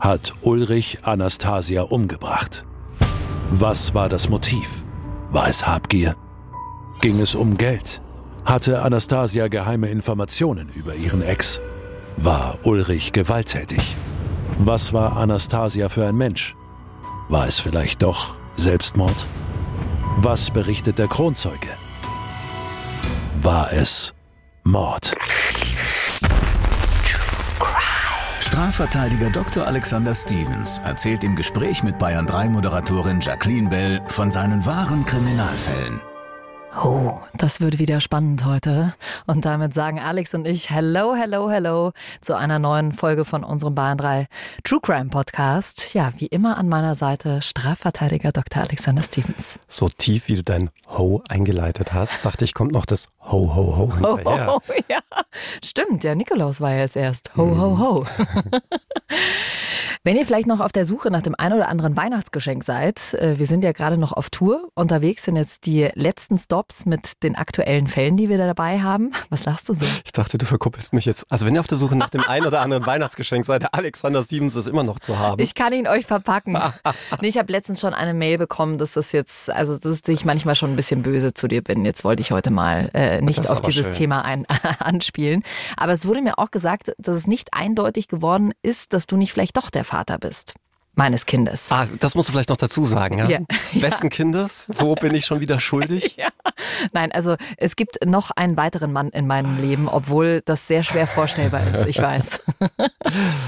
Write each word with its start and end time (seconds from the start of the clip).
hat 0.00 0.32
Ulrich 0.42 0.98
Anastasia 1.02 1.82
umgebracht. 1.82 2.64
Was 3.50 3.94
war 3.94 4.08
das 4.08 4.28
Motiv? 4.28 4.84
War 5.30 5.48
es 5.48 5.66
Habgier? 5.66 6.16
Ging 7.00 7.18
es 7.20 7.34
um 7.34 7.56
Geld? 7.56 8.00
Hatte 8.44 8.82
Anastasia 8.82 9.48
geheime 9.48 9.88
Informationen 9.88 10.70
über 10.74 10.94
ihren 10.94 11.22
Ex? 11.22 11.60
War 12.16 12.58
Ulrich 12.64 13.12
gewalttätig? 13.12 13.96
Was 14.58 14.92
war 14.92 15.16
Anastasia 15.16 15.88
für 15.88 16.06
ein 16.06 16.16
Mensch? 16.16 16.56
War 17.28 17.46
es 17.46 17.58
vielleicht 17.58 18.02
doch 18.02 18.36
Selbstmord? 18.56 19.26
Was 20.16 20.50
berichtet 20.50 20.98
der 20.98 21.08
Kronzeuge? 21.08 21.68
War 23.42 23.72
es 23.72 24.14
Mord? 24.64 25.14
Strafverteidiger 28.58 29.30
Dr. 29.30 29.68
Alexander 29.68 30.12
Stevens 30.16 30.80
erzählt 30.80 31.22
im 31.22 31.36
Gespräch 31.36 31.84
mit 31.84 31.96
Bayern 31.96 32.26
3 32.26 32.48
Moderatorin 32.48 33.20
Jacqueline 33.20 33.68
Bell 33.68 34.00
von 34.08 34.32
seinen 34.32 34.66
wahren 34.66 35.06
Kriminalfällen. 35.06 36.00
Oh, 36.80 37.18
das 37.36 37.60
wird 37.60 37.80
wieder 37.80 38.00
spannend 38.00 38.44
heute. 38.44 38.94
Und 39.26 39.44
damit 39.44 39.74
sagen 39.74 39.98
Alex 39.98 40.32
und 40.34 40.46
ich 40.46 40.70
Hello, 40.70 41.16
hello, 41.16 41.50
hello 41.50 41.90
zu 42.20 42.36
einer 42.36 42.60
neuen 42.60 42.92
Folge 42.92 43.24
von 43.24 43.42
unserem 43.42 43.74
Bayern 43.74 43.98
3 43.98 44.26
True 44.62 44.78
Crime 44.80 45.10
Podcast. 45.10 45.92
Ja, 45.94 46.12
wie 46.18 46.26
immer 46.26 46.56
an 46.56 46.68
meiner 46.68 46.94
Seite 46.94 47.42
Strafverteidiger 47.42 48.30
Dr. 48.30 48.62
Alexander 48.62 49.02
Stevens. 49.02 49.58
So 49.66 49.88
tief, 49.88 50.28
wie 50.28 50.36
du 50.36 50.44
dein 50.44 50.70
Ho 50.86 51.24
eingeleitet 51.28 51.92
hast, 51.92 52.24
dachte 52.24 52.44
ich, 52.44 52.54
kommt 52.54 52.70
noch 52.70 52.86
das 52.86 53.08
Ho, 53.22 53.56
Ho, 53.56 53.76
Ho 53.76 53.94
hinterher. 53.94 54.46
Ho, 54.46 54.52
ho, 54.54 54.74
ja, 54.88 55.00
stimmt. 55.64 56.04
Ja, 56.04 56.14
Nikolaus 56.14 56.60
war 56.60 56.70
ja 56.70 56.84
es 56.84 56.94
erst. 56.94 57.36
Ho, 57.36 57.58
ho, 57.58 57.78
ho. 57.78 58.06
Wenn 60.04 60.16
ihr 60.16 60.24
vielleicht 60.24 60.46
noch 60.46 60.60
auf 60.60 60.72
der 60.72 60.84
Suche 60.84 61.10
nach 61.10 61.22
dem 61.22 61.34
ein 61.36 61.52
oder 61.52 61.68
anderen 61.68 61.96
Weihnachtsgeschenk 61.96 62.64
seid, 62.64 63.14
äh, 63.14 63.38
wir 63.38 63.46
sind 63.46 63.64
ja 63.64 63.72
gerade 63.72 63.98
noch 63.98 64.12
auf 64.12 64.30
Tour. 64.30 64.70
Unterwegs 64.74 65.24
sind 65.24 65.36
jetzt 65.36 65.66
die 65.66 65.90
letzten 65.94 66.38
Stops 66.38 66.67
mit 66.84 67.22
den 67.22 67.36
aktuellen 67.36 67.86
Fällen, 67.86 68.16
die 68.16 68.28
wir 68.28 68.38
da 68.38 68.46
dabei 68.46 68.80
haben. 68.80 69.12
Was 69.30 69.44
lachst 69.44 69.68
du 69.68 69.74
so? 69.74 69.84
Ich 70.04 70.12
dachte, 70.12 70.38
du 70.38 70.46
verkuppelst 70.46 70.92
mich 70.92 71.04
jetzt. 71.04 71.24
Also 71.30 71.46
wenn 71.46 71.54
ihr 71.54 71.60
auf 71.60 71.66
der 71.66 71.78
Suche 71.78 71.96
nach 71.96 72.10
dem 72.10 72.22
ein 72.26 72.46
oder 72.46 72.60
anderen 72.60 72.86
Weihnachtsgeschenk 72.86 73.44
seid, 73.44 73.62
der 73.62 73.74
Alexander 73.74 74.22
Stevens 74.22 74.54
ist 74.54 74.66
immer 74.66 74.82
noch 74.82 75.00
zu 75.00 75.18
haben. 75.18 75.40
Ich 75.40 75.54
kann 75.54 75.72
ihn 75.72 75.86
euch 75.86 76.06
verpacken. 76.06 76.58
nee, 77.20 77.28
ich 77.28 77.38
habe 77.38 77.50
letztens 77.50 77.80
schon 77.80 77.94
eine 77.94 78.14
Mail 78.14 78.38
bekommen, 78.38 78.78
dass 78.78 78.92
das 78.92 79.12
jetzt, 79.12 79.50
also 79.50 79.76
dass 79.78 80.02
ich 80.06 80.24
manchmal 80.24 80.54
schon 80.54 80.70
ein 80.70 80.76
bisschen 80.76 81.02
böse 81.02 81.34
zu 81.34 81.48
dir 81.48 81.62
bin. 81.62 81.84
Jetzt 81.84 82.04
wollte 82.04 82.20
ich 82.20 82.30
heute 82.30 82.50
mal 82.50 82.90
äh, 82.94 83.20
nicht 83.20 83.48
auf 83.48 83.60
dieses 83.60 83.86
schön. 83.86 83.94
Thema 83.94 84.22
ein, 84.24 84.46
anspielen. 84.78 85.42
Aber 85.76 85.92
es 85.92 86.06
wurde 86.06 86.22
mir 86.22 86.38
auch 86.38 86.50
gesagt, 86.50 86.92
dass 86.98 87.16
es 87.16 87.26
nicht 87.26 87.54
eindeutig 87.54 88.08
geworden 88.08 88.52
ist, 88.62 88.92
dass 88.92 89.06
du 89.06 89.16
nicht 89.16 89.32
vielleicht 89.32 89.56
doch 89.56 89.70
der 89.70 89.84
Vater 89.84 90.18
bist 90.18 90.54
meines 90.98 91.26
Kindes. 91.26 91.70
Ah, 91.70 91.86
das 92.00 92.14
musst 92.16 92.28
du 92.28 92.32
vielleicht 92.32 92.50
noch 92.50 92.56
dazu 92.56 92.84
sagen, 92.84 93.18
ja? 93.18 93.28
ja. 93.28 93.38
Wessen. 93.72 94.10
Kindes? 94.10 94.66
Wo 94.76 94.94
bin 94.96 95.14
ich 95.14 95.24
schon 95.24 95.40
wieder 95.40 95.60
schuldig? 95.60 96.16
ja. 96.18 96.28
Nein, 96.92 97.12
also 97.12 97.36
es 97.56 97.76
gibt 97.76 98.04
noch 98.04 98.32
einen 98.32 98.56
weiteren 98.56 98.92
Mann 98.92 99.10
in 99.10 99.26
meinem 99.26 99.60
Leben, 99.60 99.88
obwohl 99.88 100.42
das 100.44 100.66
sehr 100.66 100.82
schwer 100.82 101.06
vorstellbar 101.06 101.62
ist, 101.68 101.86
ich 101.86 101.98
weiß. 101.98 102.42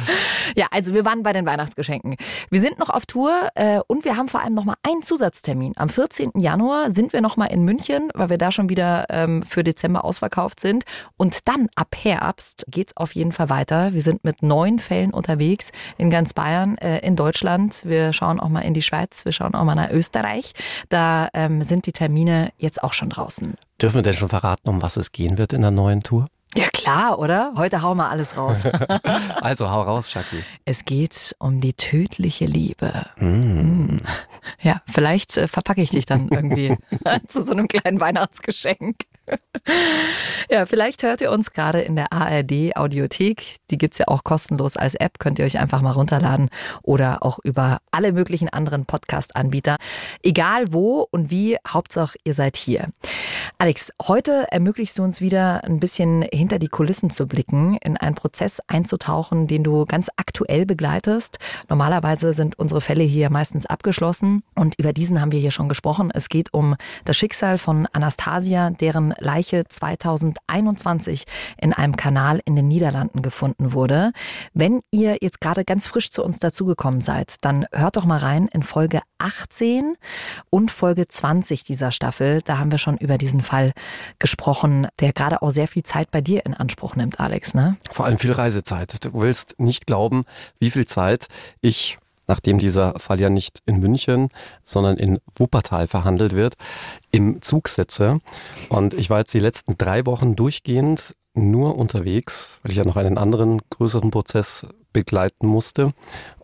ja, 0.60 0.66
also 0.71 0.93
wir 0.93 1.06
waren 1.06 1.22
bei 1.22 1.32
den 1.32 1.47
Weihnachtsgeschenken. 1.47 2.16
Wir 2.50 2.60
sind 2.60 2.78
noch 2.78 2.91
auf 2.91 3.06
Tour 3.06 3.48
äh, 3.54 3.81
und 3.87 4.04
wir 4.04 4.16
haben 4.16 4.28
vor 4.28 4.43
allem 4.43 4.53
noch 4.53 4.65
mal 4.65 4.76
einen 4.82 5.03
Zusatztermin. 5.03 5.72
Am 5.76 5.88
14. 5.88 6.32
Januar 6.37 6.91
sind 6.91 7.15
wir 7.15 7.22
noch 7.22 7.38
mal 7.38 7.47
in 7.47 7.65
München, 7.65 8.10
weil 8.15 8.28
wir 8.28 8.38
da 8.38 8.53
schon 8.53 8.69
wieder 8.69 9.06
ähm, 9.09 9.43
für 9.43 9.65
Dezember 9.65 10.04
ausverkauft 10.04 10.60
sind. 10.60 10.84
Und 11.16 11.48
dann 11.48 11.69
ab 11.76 11.97
Herbst 11.98 12.66
geht's 12.69 12.94
auf 12.97 13.15
jeden 13.15 13.32
Fall 13.32 13.48
weiter. 13.48 13.94
Wir 13.94 14.03
sind 14.03 14.22
mit 14.22 14.43
neun 14.43 14.78
Fällen 14.78 15.15
unterwegs 15.15 15.72
in 15.97 16.10
ganz 16.10 16.34
Bayern, 16.34 16.77
äh, 16.78 16.98
in 16.98 17.16
Deutschland 17.16 17.81
wir 17.84 18.12
schauen 18.12 18.38
auch 18.38 18.50
mal 18.50 18.60
in 18.60 18.75
die 18.75 18.82
Schweiz, 18.82 19.25
wir 19.25 19.32
schauen 19.32 19.54
auch 19.54 19.65
mal 19.65 19.75
nach 19.75 19.91
Österreich. 19.91 20.53
Da 20.91 21.28
ähm, 21.32 21.62
sind 21.62 21.87
die 21.87 21.92
Termine 21.92 22.53
jetzt 22.59 22.82
auch 22.82 22.92
schon 22.92 23.09
draußen. 23.09 23.54
Dürfen 23.81 23.97
wir 23.97 24.03
denn 24.03 24.15
schon 24.15 24.28
verraten, 24.28 24.69
um 24.69 24.82
was 24.82 24.98
es 24.98 25.12
gehen 25.12 25.38
wird 25.38 25.54
in 25.54 25.62
der 25.62 25.71
neuen 25.71 26.03
Tour? 26.03 26.28
Ja 26.56 26.66
klar, 26.72 27.19
oder? 27.19 27.53
Heute 27.56 27.83
hauen 27.83 27.97
wir 27.97 28.09
alles 28.09 28.37
raus. 28.37 28.65
also 29.41 29.71
hau 29.71 29.83
raus, 29.83 30.11
Shaki. 30.11 30.43
Es 30.65 30.84
geht 30.84 31.37
um 31.38 31.61
die 31.61 31.75
tödliche 31.75 32.44
Liebe. 32.44 33.06
Mm. 33.16 33.99
Ja, 34.60 34.83
vielleicht 34.91 35.37
äh, 35.37 35.47
verpacke 35.47 35.81
ich 35.81 35.91
dich 35.91 36.06
dann 36.06 36.28
irgendwie 36.28 36.77
zu 37.27 37.44
so 37.44 37.53
einem 37.53 37.69
kleinen 37.69 38.00
Weihnachtsgeschenk. 38.00 38.97
ja, 40.50 40.66
vielleicht 40.66 41.02
hört 41.02 41.20
ihr 41.20 41.30
uns 41.30 41.50
gerade 41.50 41.80
in 41.80 41.96
der 41.96 42.12
ARD 42.12 42.76
Audiothek. 42.76 43.56
Die 43.70 43.78
gibt 43.78 43.94
es 43.94 43.98
ja 43.98 44.08
auch 44.08 44.24
kostenlos 44.24 44.76
als 44.76 44.94
App, 44.94 45.18
könnt 45.18 45.38
ihr 45.38 45.44
euch 45.44 45.58
einfach 45.58 45.82
mal 45.82 45.92
runterladen 45.92 46.50
oder 46.82 47.22
auch 47.22 47.38
über 47.42 47.80
alle 47.91 48.12
möglichen 48.12 48.48
anderen 48.48 48.86
Podcast-Anbieter. 48.86 49.76
Egal 50.22 50.72
wo 50.72 51.06
und 51.10 51.30
wie, 51.30 51.56
Hauptsache 51.66 52.18
ihr 52.24 52.34
seid 52.34 52.56
hier. 52.56 52.88
Alex, 53.58 53.92
heute 54.06 54.46
ermöglichst 54.50 54.98
du 54.98 55.02
uns 55.02 55.20
wieder 55.20 55.64
ein 55.64 55.80
bisschen 55.80 56.24
hinter 56.32 56.58
die 56.58 56.68
Kulissen 56.68 57.10
zu 57.10 57.26
blicken, 57.26 57.76
in 57.82 57.97
einen 57.97 58.14
Prozess 58.14 58.60
einzutauchen, 58.66 59.47
den 59.47 59.64
du 59.64 59.84
ganz 59.84 60.08
aktuell 60.16 60.66
begleitest. 60.66 61.38
Normalerweise 61.68 62.32
sind 62.32 62.58
unsere 62.58 62.80
Fälle 62.80 63.04
hier 63.04 63.30
meistens 63.30 63.66
abgeschlossen 63.66 64.42
und 64.54 64.78
über 64.78 64.92
diesen 64.92 65.20
haben 65.20 65.32
wir 65.32 65.41
hier 65.41 65.50
schon 65.50 65.68
gesprochen. 65.68 66.10
Es 66.12 66.28
geht 66.28 66.52
um 66.54 66.76
das 67.04 67.16
Schicksal 67.16 67.58
von 67.58 67.86
Anastasia, 67.92 68.70
deren 68.70 69.14
Leiche 69.20 69.64
2021 69.69 71.25
in 71.58 71.72
einem 71.72 71.97
Kanal 71.97 72.41
in 72.44 72.56
den 72.56 72.69
Niederlanden 72.69 73.22
gefunden 73.22 73.72
wurde. 73.72 74.12
Wenn 74.54 74.81
ihr 74.91 75.19
jetzt 75.20 75.41
gerade 75.41 75.64
ganz 75.64 75.86
frisch 75.86 76.10
zu 76.10 76.25
uns 76.25 76.38
dazugekommen 76.38 77.00
seid, 77.00 77.36
dann 77.42 77.66
hört 77.72 77.97
doch 77.97 78.04
mal 78.04 78.19
rein 78.19 78.48
in 78.48 78.62
Folge 78.62 79.00
18 79.19 79.94
und 80.50 80.70
Folge 80.70 81.06
20 81.06 81.64
dieser 81.64 81.92
Staffel. 81.92 82.41
Da 82.44 82.59
haben 82.59 82.70
wir 82.70 82.78
schon 82.78 82.97
über 82.97 83.19
diesen 83.19 83.42
Fall 83.42 83.72
gesprochen, 84.19 84.88
der 84.98 85.12
gerade 85.12 85.42
auch 85.42 85.50
sehr 85.50 85.69
viel 85.69 85.82
Zeit 85.82 86.10
bei 86.10 86.20
dir 86.20 86.44
in 86.44 86.54
Anspruch 86.54 86.97
nimmt, 86.97 87.20
Alex. 87.20 87.54
Ne? 87.54 87.76
Vor 87.91 88.06
allem 88.06 88.19
viel 88.19 88.32
Reisezeit. 88.32 89.04
Du 89.04 89.12
willst 89.14 89.54
nicht 89.59 89.86
glauben, 89.86 90.25
wie 90.59 90.70
viel 90.70 90.86
Zeit 90.86 91.28
ich 91.60 91.98
nachdem 92.30 92.58
dieser 92.58 92.98
Fall 92.98 93.20
ja 93.20 93.28
nicht 93.28 93.58
in 93.66 93.80
München, 93.80 94.28
sondern 94.64 94.96
in 94.96 95.18
Wuppertal 95.34 95.88
verhandelt 95.88 96.32
wird, 96.32 96.54
im 97.10 97.42
Zug 97.42 97.68
sitze. 97.68 98.20
Und 98.68 98.94
ich 98.94 99.10
war 99.10 99.18
jetzt 99.18 99.34
die 99.34 99.41
letzten 99.41 99.76
drei 99.76 100.06
Wochen 100.06 100.36
durchgehend 100.36 101.16
nur 101.34 101.76
unterwegs, 101.76 102.58
weil 102.62 102.70
ich 102.70 102.78
ja 102.78 102.84
noch 102.84 102.96
einen 102.96 103.18
anderen 103.18 103.60
größeren 103.70 104.12
Prozess 104.12 104.64
begleiten 104.92 105.48
musste. 105.48 105.92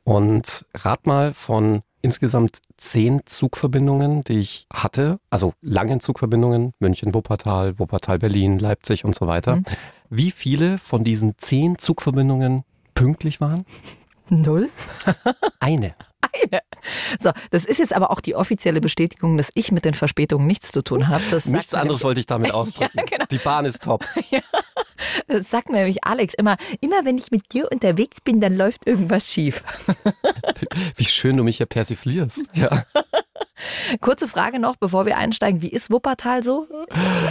Und 0.02 0.66
rat 0.74 1.06
mal 1.06 1.32
von 1.32 1.82
insgesamt 2.02 2.58
zehn 2.76 3.20
Zugverbindungen, 3.24 4.24
die 4.24 4.40
ich 4.40 4.66
hatte, 4.72 5.18
also 5.30 5.54
langen 5.60 6.00
Zugverbindungen, 6.00 6.72
München, 6.80 7.14
Wuppertal, 7.14 7.78
Wuppertal, 7.78 8.18
Berlin, 8.18 8.58
Leipzig 8.58 9.04
und 9.04 9.14
so 9.14 9.28
weiter. 9.28 9.56
Mhm. 9.56 9.64
Wie 10.10 10.30
viele 10.32 10.78
von 10.78 11.04
diesen 11.04 11.34
zehn 11.38 11.78
Zugverbindungen 11.78 12.64
pünktlich 12.94 13.40
waren? 13.40 13.64
Null? 14.28 14.70
Eine. 15.60 15.94
Eine. 16.20 16.60
So, 17.18 17.30
das 17.50 17.64
ist 17.64 17.78
jetzt 17.78 17.94
aber 17.94 18.10
auch 18.10 18.20
die 18.20 18.34
offizielle 18.34 18.80
Bestätigung, 18.80 19.36
dass 19.36 19.50
ich 19.54 19.70
mit 19.72 19.84
den 19.84 19.94
Verspätungen 19.94 20.46
nichts 20.46 20.72
zu 20.72 20.82
tun 20.82 21.08
habe. 21.08 21.22
nichts 21.46 21.74
anderes 21.74 22.02
wollte 22.04 22.20
ich 22.20 22.26
damit 22.26 22.50
ausdrücken. 22.54 22.98
Ja, 22.98 23.04
genau. 23.04 23.24
Die 23.30 23.38
Bahn 23.38 23.64
ist 23.64 23.82
top. 23.82 24.04
Ja. 24.30 24.40
Das 25.28 25.50
sagt 25.50 25.68
mir 25.68 25.78
nämlich 25.78 26.04
Alex 26.04 26.34
immer, 26.34 26.56
immer 26.80 27.04
wenn 27.04 27.16
ich 27.16 27.30
mit 27.30 27.52
dir 27.52 27.70
unterwegs 27.70 28.20
bin, 28.20 28.40
dann 28.40 28.56
läuft 28.56 28.86
irgendwas 28.86 29.32
schief. 29.32 29.62
Wie 30.96 31.04
schön 31.04 31.36
du 31.36 31.44
mich 31.44 31.58
hier 31.58 31.66
persiflierst. 31.66 32.42
Ja. 32.54 32.84
Kurze 34.00 34.26
Frage 34.26 34.58
noch, 34.58 34.76
bevor 34.76 35.06
wir 35.06 35.16
einsteigen. 35.16 35.62
Wie 35.62 35.68
ist 35.68 35.90
Wuppertal 35.90 36.42
so? 36.42 36.66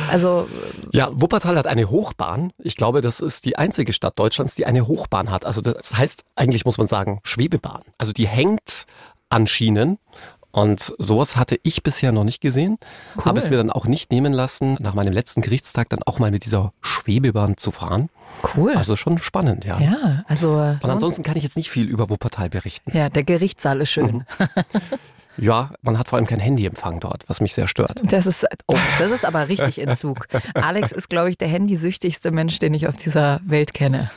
Also 0.09 0.47
ja, 0.95 1.09
Wuppertal 1.13 1.57
hat 1.57 1.67
eine 1.67 1.89
Hochbahn. 1.89 2.51
Ich 2.57 2.75
glaube, 2.75 3.01
das 3.01 3.19
ist 3.19 3.45
die 3.45 3.57
einzige 3.57 3.93
Stadt 3.93 4.17
Deutschlands, 4.17 4.55
die 4.55 4.65
eine 4.65 4.87
Hochbahn 4.87 5.31
hat. 5.31 5.45
Also 5.45 5.61
das 5.61 5.95
heißt, 5.95 6.23
eigentlich 6.35 6.65
muss 6.65 6.77
man 6.77 6.87
sagen, 6.87 7.19
Schwebebahn. 7.23 7.81
Also 7.97 8.13
die 8.13 8.27
hängt 8.27 8.85
an 9.29 9.47
Schienen 9.47 9.97
Und 10.51 10.93
sowas 10.99 11.35
hatte 11.35 11.59
ich 11.63 11.83
bisher 11.83 12.13
noch 12.13 12.23
nicht 12.23 12.39
gesehen. 12.39 12.77
Cool. 13.17 13.25
Habe 13.25 13.39
es 13.39 13.49
mir 13.49 13.57
dann 13.57 13.71
auch 13.71 13.87
nicht 13.87 14.09
nehmen 14.11 14.31
lassen, 14.31 14.77
nach 14.79 14.93
meinem 14.93 15.11
letzten 15.11 15.41
Gerichtstag 15.41 15.89
dann 15.89 15.99
auch 16.05 16.17
mal 16.17 16.31
mit 16.31 16.45
dieser 16.45 16.71
Schwebebahn 16.81 17.57
zu 17.57 17.71
fahren. 17.71 18.09
Cool. 18.55 18.73
Also 18.73 18.95
schon 18.95 19.17
spannend, 19.17 19.65
ja. 19.65 19.79
Ja, 19.79 20.23
also. 20.27 20.51
Und 20.53 20.89
ansonsten 20.89 21.23
kann 21.23 21.35
ich 21.35 21.43
jetzt 21.43 21.57
nicht 21.57 21.69
viel 21.69 21.87
über 21.87 22.09
Wuppertal 22.09 22.49
berichten. 22.49 22.95
Ja, 22.95 23.09
der 23.09 23.23
Gerichtssaal 23.23 23.81
ist 23.81 23.89
schön. 23.91 24.25
Mhm. 24.39 24.47
Ja, 25.37 25.71
man 25.81 25.97
hat 25.97 26.07
vor 26.09 26.17
allem 26.17 26.27
kein 26.27 26.39
Handyempfang 26.39 26.99
dort, 26.99 27.23
was 27.27 27.41
mich 27.41 27.53
sehr 27.53 27.67
stört. 27.67 28.01
Das 28.03 28.25
ist, 28.25 28.45
oh, 28.67 28.77
das 28.99 29.11
ist 29.11 29.25
aber 29.25 29.49
richtig 29.49 29.79
Entzug. 29.79 30.27
Alex 30.53 30.91
ist, 30.91 31.09
glaube 31.09 31.29
ich, 31.29 31.37
der 31.37 31.47
handysüchtigste 31.47 32.31
Mensch, 32.31 32.59
den 32.59 32.73
ich 32.73 32.87
auf 32.87 32.97
dieser 32.97 33.41
Welt 33.43 33.73
kenne. 33.73 34.11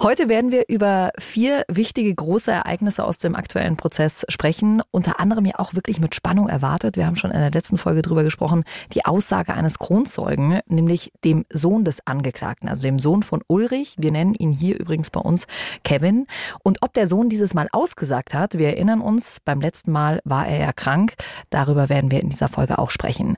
Heute 0.00 0.28
werden 0.28 0.52
wir 0.52 0.66
über 0.68 1.10
vier 1.18 1.64
wichtige 1.66 2.14
große 2.14 2.52
Ereignisse 2.52 3.02
aus 3.02 3.18
dem 3.18 3.34
aktuellen 3.34 3.76
Prozess 3.76 4.24
sprechen, 4.28 4.80
unter 4.92 5.18
anderem 5.18 5.44
ja 5.44 5.54
auch 5.58 5.74
wirklich 5.74 5.98
mit 5.98 6.14
Spannung 6.14 6.48
erwartet. 6.48 6.96
Wir 6.96 7.04
haben 7.04 7.16
schon 7.16 7.32
in 7.32 7.40
der 7.40 7.50
letzten 7.50 7.78
Folge 7.78 8.02
drüber 8.02 8.22
gesprochen, 8.22 8.62
die 8.92 9.04
Aussage 9.06 9.54
eines 9.54 9.80
Kronzeugen, 9.80 10.60
nämlich 10.68 11.10
dem 11.24 11.46
Sohn 11.52 11.84
des 11.84 12.06
Angeklagten, 12.06 12.68
also 12.68 12.82
dem 12.82 13.00
Sohn 13.00 13.24
von 13.24 13.42
Ulrich. 13.48 13.96
Wir 13.98 14.12
nennen 14.12 14.34
ihn 14.34 14.52
hier 14.52 14.78
übrigens 14.78 15.10
bei 15.10 15.18
uns 15.18 15.48
Kevin. 15.82 16.28
Und 16.62 16.78
ob 16.82 16.94
der 16.94 17.08
Sohn 17.08 17.28
dieses 17.28 17.52
Mal 17.52 17.66
ausgesagt 17.72 18.34
hat, 18.34 18.56
wir 18.56 18.68
erinnern 18.68 19.00
uns, 19.00 19.40
beim 19.44 19.60
letzten 19.60 19.90
Mal 19.90 20.20
war 20.22 20.46
er 20.46 20.60
ja 20.60 20.72
krank. 20.72 21.14
Darüber 21.50 21.88
werden 21.88 22.12
wir 22.12 22.20
in 22.20 22.28
dieser 22.28 22.46
Folge 22.46 22.78
auch 22.78 22.92
sprechen. 22.92 23.36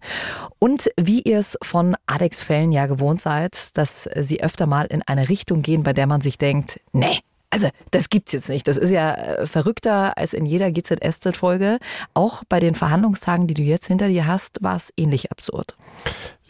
Und 0.58 0.90
wie 1.00 1.22
ihr 1.22 1.38
es 1.38 1.56
von 1.62 1.96
Alex 2.04 2.42
Fällen 2.42 2.70
ja 2.70 2.84
gewohnt 2.84 3.22
seid, 3.22 3.78
dass 3.78 4.10
sie 4.14 4.42
öfter 4.42 4.66
mal 4.66 4.84
in 4.84 5.00
eine 5.06 5.30
Richtung 5.30 5.62
gehen, 5.62 5.84
bei 5.84 5.94
der 5.94 6.06
man 6.06 6.20
sich 6.20 6.36
denkt, 6.36 6.49
nee, 6.92 7.20
also, 7.52 7.68
das 7.90 8.08
gibt's 8.10 8.32
jetzt 8.32 8.48
nicht. 8.48 8.68
Das 8.68 8.76
ist 8.76 8.90
ja 8.90 9.12
äh, 9.12 9.46
verrückter 9.46 10.16
als 10.16 10.34
in 10.34 10.46
jeder 10.46 10.70
GZSZ-Folge. 10.70 11.78
Auch 12.14 12.44
bei 12.48 12.60
den 12.60 12.76
Verhandlungstagen, 12.76 13.48
die 13.48 13.54
du 13.54 13.62
jetzt 13.62 13.88
hinter 13.88 14.06
dir 14.06 14.28
hast, 14.28 14.62
war 14.62 14.76
es 14.76 14.92
ähnlich 14.96 15.32
absurd. 15.32 15.76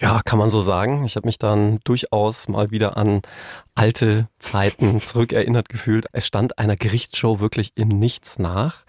Ja, 0.01 0.23
kann 0.25 0.39
man 0.39 0.49
so 0.49 0.63
sagen. 0.63 1.05
Ich 1.05 1.17
habe 1.17 1.29
mich 1.29 1.39
dann 1.39 1.79
durchaus 1.85 2.49
mal 2.49 2.71
wieder 2.71 2.97
an 2.97 3.21
alte 3.75 4.29
Zeiten 4.39 5.01
zurückerinnert 5.01 5.69
gefühlt. 5.69 6.07
Es 6.13 6.27
stand 6.27 6.59
einer 6.59 6.77
Gerichtsshow 6.77 7.41
wirklich 7.41 7.73
im 7.77 7.89
Nichts 7.89 8.39
nach. 8.39 8.85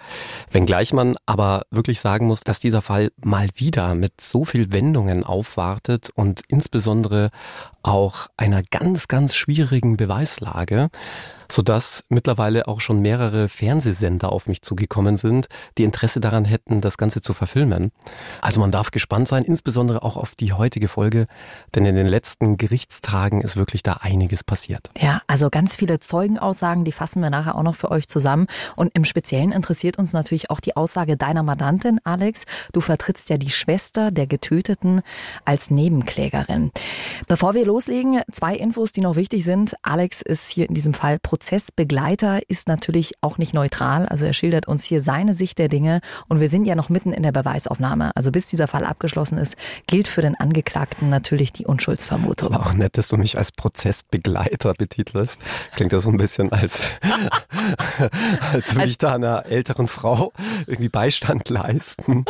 Wenngleich 0.52 0.94
man 0.94 1.16
aber 1.26 1.64
wirklich 1.70 2.00
sagen 2.00 2.28
muss, 2.28 2.42
dass 2.42 2.60
dieser 2.60 2.82
Fall 2.82 3.12
mal 3.24 3.50
wieder 3.56 3.94
mit 3.94 4.22
so 4.22 4.46
viel 4.46 4.72
Wendungen 4.72 5.26
aufwartet 5.26 6.10
und 6.16 6.42
insbesondere 6.48 7.30
auch 7.84 8.28
einer 8.38 8.64
ganz, 8.64 9.08
ganz 9.08 9.36
schwierigen 9.36 9.98
Beweislage, 9.98 10.90
sodass 11.50 12.04
mittlerweile 12.10 12.68
auch 12.68 12.80
schon 12.80 13.02
mehrere 13.02 13.50
Fernsehsender 13.50 14.32
auf 14.32 14.48
mich 14.48 14.62
zugekommen 14.62 15.18
sind, 15.18 15.48
die 15.78 15.84
Interesse 15.84 16.20
daran 16.20 16.46
hätten, 16.46 16.82
das 16.82 16.98
Ganze 16.98 17.22
zu 17.22 17.34
verfilmen. 17.34 17.92
Also 18.42 18.60
man 18.60 18.72
darf 18.72 18.92
gespannt 18.92 19.28
sein, 19.28 19.44
insbesondere 19.44 20.04
auch 20.04 20.16
auf 20.16 20.36
die 20.42 20.54
heutige 20.54 20.88
Folge, 20.88 21.28
denn 21.76 21.86
in 21.86 21.96
den 21.96 22.08
letzten 22.08 22.58
Gerichtstagen 22.58 23.42
ist 23.42 23.56
wirklich 23.56 23.84
da 23.84 24.00
einiges 24.02 24.44
passiert. 24.44 24.90
Ja, 25.00 25.22
also 25.28 25.50
ganz 25.50 25.76
viele 25.76 26.00
Zeugenaussagen, 26.00 26.84
die 26.84 26.92
fassen 26.92 27.22
wir 27.22 27.30
nachher 27.30 27.56
auch 27.56 27.64
noch 27.64 27.76
für 27.76 27.92
euch 27.92 28.08
zusammen. 28.08 28.48
Und 28.76 28.92
im 28.96 29.06
Speziellen 29.06 29.52
interessiert 29.52 29.98
uns 29.98 30.14
natürlich 30.14 30.50
auch 30.50 30.60
die 30.60 30.76
Aussage 30.76 31.16
deiner 31.16 31.44
Mandantin, 31.44 32.00
Alex. 32.04 32.46
Du 32.74 32.82
vertrittst 32.82 33.30
ja 33.30 33.38
die 33.38 33.52
Schwester 33.52 34.12
der 34.12 34.28
Getöteten 34.28 35.02
als 35.46 35.70
Nebenklägerin. 35.70 36.72
Bevor 37.28 37.54
wir 37.54 37.66
loslegen, 37.66 38.22
zwei 38.32 38.56
Infos, 38.56 38.92
die 38.92 39.02
noch 39.02 39.16
wichtig 39.16 39.46
sind. 39.46 39.76
Alex 39.84 40.22
ist 40.22 40.50
hier 40.50 40.68
in 40.68 40.74
diesem 40.74 40.94
Fall 40.94 41.20
Prozessbegleiter, 41.20 42.42
ist 42.50 42.68
natürlich 42.68 43.14
auch 43.22 43.38
nicht 43.38 43.54
neutral. 43.54 44.08
Also 44.08 44.26
er 44.26 44.34
schildert 44.34 44.68
uns 44.68 44.84
hier 44.86 45.02
seine 45.02 45.34
Sicht 45.34 45.60
der 45.60 45.68
Dinge. 45.68 46.02
Und 46.28 46.40
wir 46.40 46.50
sind 46.50 46.66
ja 46.66 46.76
noch 46.76 46.90
mitten 46.90 47.14
in 47.14 47.22
der 47.22 47.32
Beweisaufnahme. 47.32 48.12
Also 48.16 48.32
bis 48.32 48.48
dieser 48.48 48.68
Fall 48.68 48.86
abgeschlossen 48.86 49.38
ist, 49.38 49.56
gilt 49.86 50.08
für 50.08 50.22
den 50.22 50.31
Angeklagten 50.36 51.10
natürlich 51.10 51.54
die 51.54 51.66
Unschuldsvermutung. 51.66 52.54
Aber 52.54 52.66
auch 52.66 52.74
nett, 52.74 52.98
dass 52.98 53.08
du 53.10 53.18
mich 53.18 53.38
als 53.38 53.52
Prozessbegleiter 53.52 54.74
betitelst. 54.74 55.42
Klingt 55.76 55.94
das 55.94 56.04
so 56.04 56.10
ein 56.10 56.18
bisschen 56.18 56.52
als, 56.52 56.90
als 58.54 58.76
würde 58.76 58.88
ich 58.88 58.98
da 58.98 59.16
einer 59.16 59.46
älteren 59.46 59.88
Frau 59.88 60.34
irgendwie 60.68 60.90
Beistand 60.90 61.50
leisten, 61.50 62.26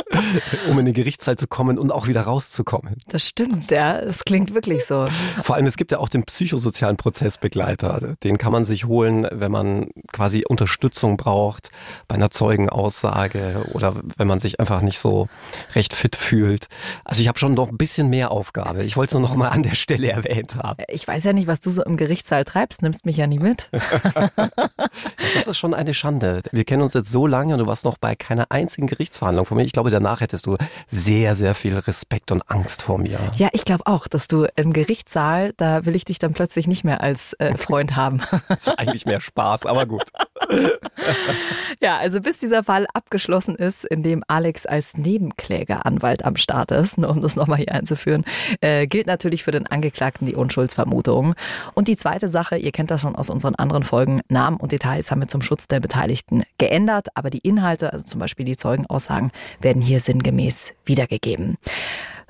um 0.69 0.80
in 0.80 0.86
den 0.86 0.94
Gerichtssaal 0.94 1.38
zu 1.38 1.48
kommen 1.48 1.77
und 1.77 1.92
auch 1.92 2.07
wieder 2.07 2.21
rauszukommen. 2.21 2.95
Das 3.07 3.27
stimmt, 3.27 3.71
ja. 3.71 4.00
Es 4.00 4.25
klingt 4.25 4.53
wirklich 4.53 4.86
so. 4.86 5.07
Vor 5.44 5.56
allem, 5.56 5.65
es 5.65 5.77
gibt 5.77 5.92
ja 5.92 6.00
auch 6.00 6.09
den 6.09 6.24
psychosozialen 6.24 6.98
Prozessbegleiter. 6.98 8.15
Den 8.24 8.38
kann 8.38 8.51
man 8.51 8.65
sich 8.65 8.86
holen, 8.86 9.27
wenn 9.31 9.51
man 9.51 9.89
quasi 10.12 10.44
Unterstützung 10.48 11.18
braucht 11.18 11.69
bei 12.07 12.15
einer 12.15 12.31
Zeugenaussage 12.31 13.65
oder 13.74 13.95
wenn 14.18 14.27
man 14.27 14.39
sich 14.39 14.59
einfach 14.59 14.81
nicht 14.81 15.00
so 15.00 15.27
recht 15.75 15.94
fit 15.94 16.15
fühlt. 16.15 16.68
Also 17.03 17.21
ich 17.21 17.27
habe 17.27 17.39
schon 17.39 17.53
noch 17.53 17.69
ein 17.69 17.77
bisschen 17.77 17.90
mehr 17.99 18.31
Aufgabe. 18.31 18.83
Ich 18.83 18.97
wollte 18.97 19.15
es 19.15 19.19
nur 19.19 19.29
noch 19.29 19.35
mal 19.35 19.49
an 19.49 19.63
der 19.63 19.75
Stelle 19.75 20.11
erwähnt 20.11 20.55
haben. 20.55 20.83
Ich 20.88 21.07
weiß 21.07 21.23
ja 21.23 21.33
nicht, 21.33 21.47
was 21.47 21.59
du 21.59 21.71
so 21.71 21.83
im 21.83 21.97
Gerichtssaal 21.97 22.43
treibst, 22.43 22.81
nimmst 22.81 23.05
mich 23.05 23.17
ja 23.17 23.27
nie 23.27 23.39
mit. 23.39 23.69
das 25.35 25.47
ist 25.47 25.57
schon 25.57 25.73
eine 25.73 25.93
Schande. 25.93 26.41
Wir 26.51 26.63
kennen 26.63 26.81
uns 26.81 26.93
jetzt 26.93 27.11
so 27.11 27.27
lange 27.27 27.53
und 27.53 27.59
du 27.59 27.67
warst 27.67 27.85
noch 27.85 27.97
bei 27.97 28.15
keiner 28.15 28.47
einzigen 28.49 28.88
Gerichtsverhandlung 28.88 29.45
von 29.45 29.57
mir. 29.57 29.63
Ich 29.63 29.73
glaube, 29.73 29.91
danach 29.91 30.21
hättest 30.21 30.45
du 30.45 30.57
sehr, 30.89 31.35
sehr 31.35 31.55
viel 31.55 31.77
Respekt 31.77 32.31
und 32.31 32.49
Angst 32.49 32.81
vor 32.81 32.97
mir. 32.97 33.19
Ja, 33.35 33.49
ich 33.51 33.65
glaube 33.65 33.85
auch, 33.88 34.07
dass 34.07 34.27
du 34.27 34.47
im 34.55 34.73
Gerichtssaal, 34.73 35.53
da 35.57 35.85
will 35.85 35.95
ich 35.95 36.05
dich 36.05 36.19
dann 36.19 36.33
plötzlich 36.33 36.67
nicht 36.67 36.83
mehr 36.83 37.01
als 37.01 37.33
äh, 37.33 37.57
Freund 37.57 37.95
haben. 37.95 38.21
das 38.47 38.67
war 38.67 38.79
eigentlich 38.79 39.05
mehr 39.05 39.21
Spaß, 39.21 39.65
aber 39.65 39.85
gut. 39.85 40.03
ja, 41.81 41.97
also 41.97 42.21
bis 42.21 42.39
dieser 42.39 42.63
Fall 42.63 42.88
abgeschlossen 42.93 43.55
ist, 43.55 43.85
in 43.85 44.03
dem 44.03 44.23
Alex 44.27 44.65
als 44.65 44.97
Nebenklägeranwalt 44.97 46.25
am 46.25 46.35
Start 46.35 46.71
ist, 46.71 46.97
nur 46.97 47.09
um 47.09 47.21
das 47.21 47.35
nochmal 47.35 47.59
hier 47.59 47.73
einzuführen, 47.81 48.23
äh, 48.61 48.87
gilt 48.87 49.07
natürlich 49.07 49.43
für 49.43 49.51
den 49.51 49.67
Angeklagten 49.67 50.25
die 50.25 50.35
Unschuldsvermutung. 50.35 51.33
Und 51.73 51.87
die 51.87 51.95
zweite 51.95 52.27
Sache, 52.27 52.57
ihr 52.57 52.71
kennt 52.71 52.91
das 52.91 53.01
schon 53.01 53.15
aus 53.15 53.29
unseren 53.29 53.55
anderen 53.55 53.83
Folgen, 53.83 54.21
Namen 54.29 54.57
und 54.57 54.71
Details 54.71 55.11
haben 55.11 55.21
wir 55.21 55.27
zum 55.27 55.41
Schutz 55.41 55.67
der 55.67 55.79
Beteiligten 55.79 56.43
geändert, 56.57 57.07
aber 57.15 57.29
die 57.29 57.39
Inhalte, 57.39 57.91
also 57.91 58.05
zum 58.05 58.19
Beispiel 58.19 58.45
die 58.45 58.57
Zeugenaussagen, 58.57 59.31
werden 59.59 59.81
hier 59.81 59.99
sinngemäß 59.99 60.73
wiedergegeben. 60.85 61.57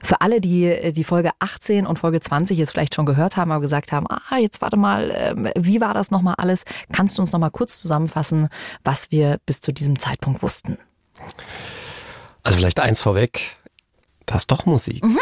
Für 0.03 0.21
alle, 0.21 0.41
die 0.41 0.93
die 0.93 1.03
Folge 1.03 1.29
18 1.39 1.85
und 1.85 1.99
Folge 1.99 2.19
20 2.19 2.57
jetzt 2.57 2.71
vielleicht 2.71 2.95
schon 2.95 3.05
gehört 3.05 3.37
haben, 3.37 3.51
aber 3.51 3.61
gesagt 3.61 3.91
haben, 3.91 4.07
ah, 4.09 4.37
jetzt 4.37 4.61
warte 4.61 4.77
mal, 4.77 5.11
ähm, 5.15 5.49
wie 5.55 5.79
war 5.79 5.93
das 5.93 6.09
nochmal 6.09 6.35
alles? 6.37 6.63
Kannst 6.91 7.17
du 7.17 7.21
uns 7.21 7.31
nochmal 7.31 7.51
kurz 7.51 7.79
zusammenfassen, 7.81 8.49
was 8.83 9.11
wir 9.11 9.37
bis 9.45 9.61
zu 9.61 9.71
diesem 9.71 9.99
Zeitpunkt 9.99 10.41
wussten? 10.41 10.79
Also 12.43 12.57
vielleicht 12.57 12.79
eins 12.79 12.99
vorweg, 12.99 13.55
da 14.31 14.37
ist 14.37 14.49
doch 14.49 14.65
Musik. 14.65 15.03
Mhm. 15.03 15.19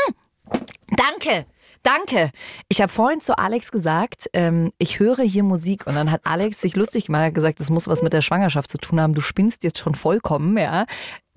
Danke. 0.96 1.46
Danke. 1.82 2.32
Ich 2.68 2.82
habe 2.82 2.92
vorhin 2.92 3.22
zu 3.22 3.38
Alex 3.38 3.72
gesagt, 3.72 4.30
ähm, 4.34 4.72
ich 4.78 5.00
höre 5.00 5.24
hier 5.24 5.44
Musik 5.44 5.88
und 5.88 5.96
dann 5.96 6.12
hat 6.12 6.22
Alex 6.26 6.62
sich 6.62 6.76
lustig 6.76 7.10
mal 7.10 7.32
gesagt, 7.32 7.60
das 7.60 7.72
muss 7.72 7.88
was 7.88 8.04
mit 8.04 8.14
der 8.14 8.22
Schwangerschaft 8.22 8.70
zu 8.70 8.78
tun 8.78 9.02
haben. 9.02 9.16
Du 9.16 9.22
spinnst 9.22 9.64
jetzt 9.64 9.80
schon 9.80 9.96
vollkommen, 9.96 10.58
ja. 10.58 10.86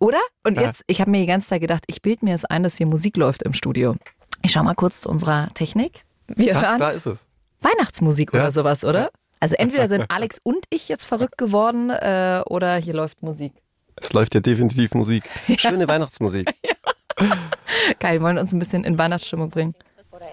Oder? 0.01 0.21
Und 0.45 0.57
ja. 0.57 0.65
jetzt, 0.65 0.83
ich 0.87 1.01
habe 1.01 1.11
mir 1.11 1.21
die 1.21 1.27
ganze 1.27 1.49
Zeit 1.49 1.63
gedacht, 1.63 1.85
ich 1.87 2.03
bild 2.03 2.23
mir 2.23 2.31
jetzt 2.31 2.51
ein, 2.51 2.63
dass 2.63 2.77
hier 2.77 2.87
Musik 2.87 3.17
läuft 3.17 3.43
im 3.43 3.55
Studio. 3.55 3.95
Ich 4.43 4.53
schau 4.53 4.63
mal 4.65 4.75
kurz 4.75 5.01
zu 5.01 5.09
unserer 5.09 5.49
Technik. 5.55 6.05
Wir 6.27 6.55
da, 6.55 6.63
hören 6.63 6.79
da 6.81 6.91
ist 6.91 7.07
es. 7.07 7.27
Weihnachtsmusik 7.63 8.35
ja. 8.35 8.41
oder 8.41 8.53
sowas, 8.53 8.85
oder? 8.85 9.11
Also 9.41 9.55
entweder 9.57 9.89
sind 9.89 10.07
Alex 10.11 10.41
und 10.43 10.67
ich 10.69 10.89
jetzt 10.89 11.07
verrückt 11.07 11.39
geworden 11.39 11.89
äh, 11.89 12.43
oder 12.47 12.77
hier 12.77 12.95
läuft 12.95 13.23
Musik. 13.23 13.55
Es 13.97 14.13
läuft 14.13 14.35
ja 14.35 14.41
definitiv 14.41 14.93
Musik. 14.95 15.25
Schöne 15.57 15.89
Weihnachtsmusik. 15.89 16.51
Geil, 17.99 18.21
wollen 18.23 18.39
uns 18.39 18.53
ein 18.53 18.59
bisschen 18.59 18.85
in 18.85 18.99
Weihnachtsstimmung 18.99 19.51
bringen. 19.51 19.75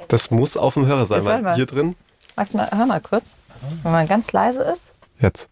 Das 0.08 0.32
muss 0.32 0.58
auf 0.58 0.76
dem 0.76 0.86
Hörer 0.86 1.06
sein, 1.06 1.24
weil 1.26 1.56
hier 1.56 1.66
drin. 1.66 1.96
Max, 2.36 2.54
mal, 2.54 2.70
hör 2.72 2.86
mal 2.86 3.02
kurz. 3.02 3.26
Wenn 3.84 3.92
man 3.92 4.08
ganz 4.08 4.32
leise 4.32 4.64
ist. 4.64 4.84
Jetzt. 5.20 5.50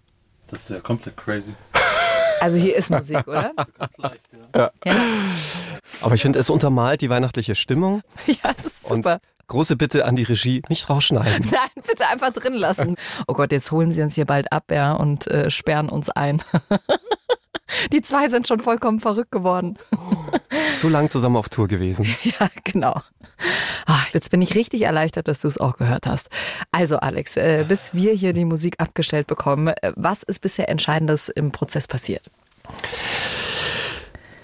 Das 0.48 0.62
ist 0.62 0.70
ja 0.70 0.80
komplett 0.80 1.18
crazy. 1.18 1.54
Also 2.40 2.60
hier 2.60 2.76
ist 2.76 2.92
Musik, 2.92 3.28
oder? 3.28 3.52
Ganz 3.80 3.98
leicht, 3.98 4.22
ja. 4.56 4.72
ja. 4.86 4.96
Aber 6.02 6.14
ich 6.14 6.22
finde, 6.22 6.38
es 6.38 6.52
untermalt 6.52 7.02
die 7.02 7.10
weihnachtliche 7.10 7.56
Stimmung. 7.56 8.04
Ja, 8.28 8.54
es 8.56 8.64
ist 8.64 8.88
super. 8.88 9.14
Und 9.14 9.48
große 9.48 9.76
Bitte 9.76 10.06
an 10.06 10.16
die 10.16 10.22
Regie, 10.22 10.62
nicht 10.70 10.88
rausschneiden. 10.88 11.50
Nein, 11.52 11.84
bitte 11.88 12.08
einfach 12.08 12.32
drin 12.32 12.54
lassen. 12.54 12.96
Oh 13.28 13.34
Gott, 13.34 13.52
jetzt 13.52 13.72
holen 13.72 13.92
sie 13.92 14.04
uns 14.04 14.14
hier 14.14 14.26
bald 14.26 14.52
ab, 14.52 14.66
ja, 14.70 14.94
und 14.94 15.26
äh, 15.26 15.50
sperren 15.50 15.90
uns 15.90 16.12
ein. 16.12 16.44
Die 17.92 18.02
zwei 18.02 18.28
sind 18.28 18.48
schon 18.48 18.60
vollkommen 18.60 19.00
verrückt 19.00 19.32
geworden. 19.32 19.78
So 20.74 20.90
lang 20.90 21.10
zusammen 21.10 21.38
auf 21.38 21.50
Tour 21.50 21.68
gewesen. 21.68 22.06
Ja, 22.40 22.50
genau. 22.64 23.02
Ach, 23.86 24.10
jetzt 24.14 24.32
bin 24.32 24.42
ich 24.42 24.56
richtig 24.56 24.82
erleichtert, 24.82 25.28
dass 25.28 25.40
du 25.40 25.48
es 25.48 25.58
auch 25.58 25.78
gehört 25.78 26.08
hast. 26.08 26.30
Also 26.72 26.98
Alex, 26.98 27.38
äh, 27.38 27.66
bis 27.68 27.94
wir 27.94 28.14
hier 28.14 28.34
die 28.34 28.46
Musik 28.46 28.76
abgestellt 28.80 29.28
bekommen, 29.28 29.68
äh, 29.68 29.94
was 29.96 30.24
ist 30.24 30.40
bisher 30.40 30.70
Entscheidendes 30.70 31.30
im 31.30 31.52
Prozess 31.52 31.88
passiert? 31.88 32.30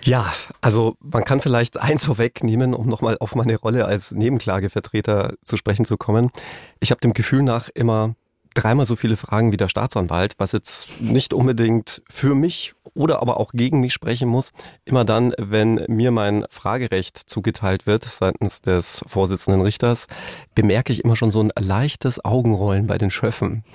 Ja, 0.03 0.34
also 0.62 0.96
man 1.01 1.24
kann 1.24 1.42
vielleicht 1.42 1.80
eins 1.80 2.06
vorwegnehmen, 2.06 2.74
um 2.74 2.88
nochmal 2.88 3.18
auf 3.20 3.36
meine 3.36 3.56
Rolle 3.56 3.86
als 3.86 4.12
Nebenklagevertreter 4.12 5.34
zu 5.44 5.58
sprechen 5.58 5.86
zu 5.86 5.98
kommen. 5.98 6.30
Ich 6.80 6.92
habe 6.92 7.01
dem 7.01 7.13
Gefühl 7.13 7.44
nach 7.44 7.70
immer 7.74 8.15
dreimal 8.53 8.86
so 8.86 8.96
viele 8.96 9.18
Fragen 9.18 9.51
wie 9.51 9.58
der 9.58 9.70
Staatsanwalt, 9.70 10.36
was 10.38 10.51
jetzt 10.51 11.01
nicht 11.01 11.34
unbedingt 11.34 12.01
für 12.10 12.36
mich 12.36 12.74
oder 12.94 13.22
aber 13.22 13.40
auch 13.40 13.52
gegen 13.54 13.80
mich 13.80 13.94
sprechen 13.94 14.30
muss. 14.30 14.52
Immer 14.86 15.06
dann, 15.06 15.34
wenn 15.38 15.84
mir 15.88 16.12
mein 16.12 16.46
Fragerecht 16.50 17.18
zugeteilt 17.18 17.88
wird 17.88 18.04
seitens 18.04 18.62
des 18.62 19.04
Vorsitzenden 19.08 19.62
Richters, 19.62 20.08
bemerke 20.56 20.94
ich 20.94 21.04
immer 21.04 21.16
schon 21.16 21.32
so 21.32 21.42
ein 21.42 21.52
leichtes 21.58 22.24
Augenrollen 22.24 22.88
bei 22.88 22.98
den 22.98 23.10
Schöffen. 23.10 23.63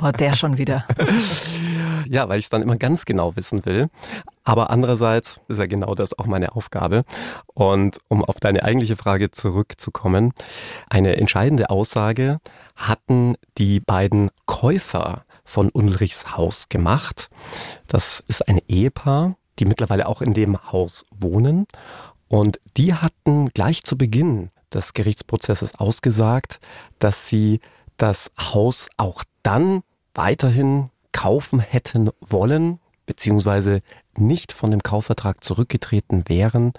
Oh, 0.00 0.10
der 0.10 0.34
schon 0.34 0.58
wieder. 0.58 0.84
Ja, 2.08 2.28
weil 2.28 2.38
ich 2.38 2.46
es 2.46 2.50
dann 2.50 2.62
immer 2.62 2.76
ganz 2.76 3.04
genau 3.04 3.36
wissen 3.36 3.64
will. 3.66 3.88
Aber 4.44 4.70
andererseits 4.70 5.40
ist 5.48 5.58
ja 5.58 5.66
genau 5.66 5.94
das 5.94 6.18
auch 6.18 6.26
meine 6.26 6.56
Aufgabe. 6.56 7.04
Und 7.54 7.98
um 8.08 8.24
auf 8.24 8.40
deine 8.40 8.62
eigentliche 8.64 8.96
Frage 8.96 9.30
zurückzukommen, 9.30 10.32
eine 10.88 11.16
entscheidende 11.16 11.70
Aussage 11.70 12.38
hatten 12.74 13.36
die 13.58 13.80
beiden 13.80 14.30
Käufer 14.46 15.24
von 15.52 15.70
Ulrichs 15.74 16.34
Haus 16.34 16.70
gemacht. 16.70 17.28
Das 17.86 18.24
ist 18.26 18.48
ein 18.48 18.58
Ehepaar, 18.68 19.36
die 19.58 19.66
mittlerweile 19.66 20.08
auch 20.08 20.22
in 20.22 20.32
dem 20.32 20.72
Haus 20.72 21.04
wohnen. 21.10 21.66
Und 22.26 22.58
die 22.78 22.94
hatten 22.94 23.50
gleich 23.50 23.84
zu 23.84 23.98
Beginn 23.98 24.50
des 24.72 24.94
Gerichtsprozesses 24.94 25.74
ausgesagt, 25.74 26.58
dass 26.98 27.28
sie 27.28 27.60
das 27.98 28.32
Haus 28.38 28.88
auch 28.96 29.24
dann 29.42 29.82
weiterhin 30.14 30.88
kaufen 31.12 31.60
hätten 31.60 32.08
wollen, 32.22 32.80
beziehungsweise 33.04 33.82
nicht 34.16 34.52
von 34.52 34.70
dem 34.70 34.82
Kaufvertrag 34.82 35.44
zurückgetreten 35.44 36.30
wären, 36.30 36.72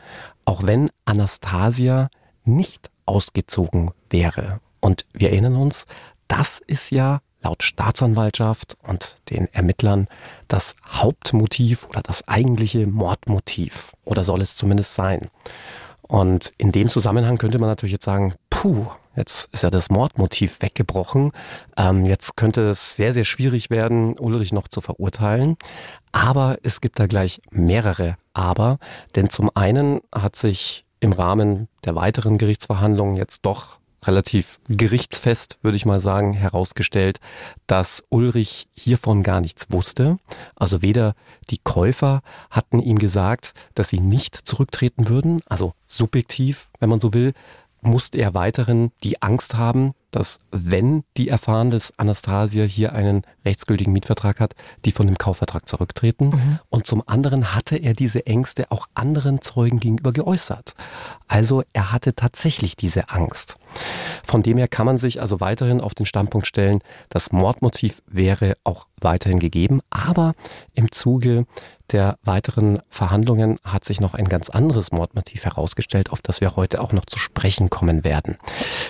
auch 0.45 0.63
wenn 0.63 0.89
Anastasia 1.05 2.09
nicht 2.43 2.89
ausgezogen 3.05 3.91
wäre. 4.09 4.61
Und 4.79 5.05
wir 5.13 5.29
erinnern 5.29 5.57
uns, 5.57 5.85
das 6.27 6.57
ist 6.65 6.89
ja 6.89 7.21
laut 7.43 7.63
Staatsanwaltschaft 7.63 8.77
und 8.88 9.17
den 9.29 9.47
Ermittlern 9.53 10.07
das 10.47 10.75
Hauptmotiv 10.88 11.88
oder 11.89 12.01
das 12.01 12.27
eigentliche 12.27 12.88
Mordmotiv. 12.88 13.91
Oder 14.05 14.23
soll 14.23 14.41
es 14.41 14.55
zumindest 14.55 14.95
sein. 14.95 15.29
Und 16.01 16.53
in 16.57 16.71
dem 16.71 16.89
Zusammenhang 16.89 17.38
könnte 17.38 17.59
man 17.59 17.69
natürlich 17.69 17.93
jetzt 17.93 18.05
sagen, 18.05 18.35
puh, 18.50 18.88
jetzt 19.15 19.50
ist 19.53 19.63
ja 19.63 19.69
das 19.69 19.89
Mordmotiv 19.89 20.62
weggebrochen. 20.62 21.31
Ähm, 21.77 22.05
jetzt 22.05 22.35
könnte 22.35 22.69
es 22.69 22.95
sehr, 22.95 23.13
sehr 23.13 23.25
schwierig 23.25 23.69
werden, 23.69 24.17
Ulrich 24.19 24.51
noch 24.51 24.67
zu 24.67 24.81
verurteilen. 24.81 25.57
Aber 26.12 26.57
es 26.63 26.81
gibt 26.81 27.00
da 27.00 27.07
gleich 27.07 27.41
mehrere 27.51 28.17
Aber. 28.33 28.77
Denn 29.15 29.29
zum 29.29 29.50
einen 29.55 30.01
hat 30.13 30.35
sich 30.35 30.83
im 31.00 31.13
Rahmen 31.13 31.67
der 31.85 31.95
weiteren 31.95 32.38
Gerichtsverhandlungen 32.38 33.15
jetzt 33.15 33.41
doch 33.41 33.79
relativ 34.07 34.60
gerichtsfest, 34.67 35.57
würde 35.62 35.77
ich 35.77 35.86
mal 35.86 36.00
sagen, 36.00 36.33
herausgestellt, 36.33 37.19
dass 37.67 38.03
Ulrich 38.10 38.67
hiervon 38.72 39.24
gar 39.24 39.41
nichts 39.41 39.67
wusste. 39.69 40.17
Also 40.55 40.81
weder 40.81 41.13
die 41.50 41.60
Käufer 41.63 42.22
hatten 42.50 42.79
ihm 42.79 43.00
gesagt, 43.00 43.53
dass 43.75 43.89
sie 43.89 44.00
nicht 44.00 44.36
zurücktreten 44.36 45.07
würden, 45.07 45.41
also 45.48 45.74
subjektiv, 45.88 46.69
wenn 46.79 46.89
man 46.89 47.00
so 47.00 47.13
will, 47.13 47.33
musste 47.83 48.17
er 48.17 48.33
weiterhin 48.33 48.91
die 49.03 49.22
Angst 49.22 49.55
haben, 49.55 49.91
dass 50.12 50.39
wenn 50.51 51.03
die 51.17 51.27
erfahren, 51.27 51.69
dass 51.69 51.98
Anastasia 51.98 52.65
hier 52.65 52.93
einen 52.93 53.24
rechtsgültigen 53.45 53.93
Mietvertrag 53.93 54.39
hat, 54.39 54.55
die 54.86 54.91
von 54.91 55.07
dem 55.07 55.17
Kaufvertrag 55.17 55.67
zurücktreten. 55.67 56.29
Mhm. 56.29 56.60
Und 56.69 56.88
zum 56.88 57.03
anderen 57.07 57.53
hatte 57.53 57.77
er 57.77 57.93
diese 57.93 58.25
Ängste 58.25 58.72
auch 58.72 58.88
anderen 58.93 59.41
Zeugen 59.41 59.79
gegenüber 59.79 60.12
geäußert. 60.12 60.75
Also 61.27 61.63
er 61.74 61.91
hatte 61.91 62.15
tatsächlich 62.15 62.75
diese 62.75 63.10
Angst. 63.10 63.57
Von 64.23 64.43
dem 64.43 64.57
her 64.57 64.67
kann 64.67 64.85
man 64.85 64.97
sich 64.97 65.21
also 65.21 65.39
weiterhin 65.39 65.81
auf 65.81 65.93
den 65.93 66.05
Standpunkt 66.05 66.47
stellen, 66.47 66.79
das 67.09 67.31
Mordmotiv 67.31 68.01
wäre 68.07 68.55
auch 68.63 68.87
weiterhin 68.99 69.39
gegeben, 69.39 69.81
aber 69.89 70.33
im 70.73 70.91
Zuge 70.91 71.45
der 71.91 72.17
weiteren 72.23 72.79
Verhandlungen 72.89 73.59
hat 73.63 73.85
sich 73.85 74.01
noch 74.01 74.13
ein 74.13 74.27
ganz 74.27 74.49
anderes 74.49 74.91
Mordmotiv 74.91 75.45
herausgestellt, 75.45 76.11
auf 76.11 76.21
das 76.21 76.41
wir 76.41 76.55
heute 76.55 76.81
auch 76.81 76.91
noch 76.91 77.05
zu 77.05 77.19
sprechen 77.19 77.69
kommen 77.69 78.03
werden. 78.03 78.37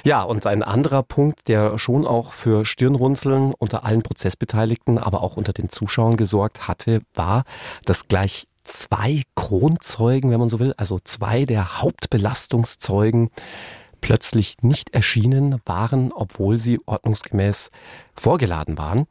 Ja, 0.05 0.23
und 0.23 0.45
ein 0.45 0.63
anderer 0.63 1.03
Punkt, 1.03 1.47
der 1.47 1.77
schon 1.77 2.07
auch 2.07 2.33
für 2.33 2.65
Stirnrunzeln 2.65 3.53
unter 3.57 3.83
allen 3.83 4.03
Prozessbeteiligten, 4.03 4.97
aber 4.97 5.21
auch 5.21 5.37
unter 5.37 5.53
den 5.53 5.69
Zuschauern 5.69 6.15
gesorgt 6.15 6.67
hatte, 6.67 7.01
war, 7.13 7.43
dass 7.85 8.07
gleich 8.07 8.47
zwei 8.63 9.23
Kronzeugen, 9.35 10.31
wenn 10.31 10.39
man 10.39 10.49
so 10.49 10.59
will, 10.59 10.73
also 10.77 10.99
zwei 11.03 11.45
der 11.45 11.81
Hauptbelastungszeugen, 11.81 13.29
plötzlich 14.03 14.57
nicht 14.62 14.93
erschienen 14.93 15.62
waren, 15.65 16.12
obwohl 16.12 16.60
sie 16.60 16.79
ordnungsgemäß 16.86 17.72
vorgeladen 18.15 18.77
waren. 18.77 19.07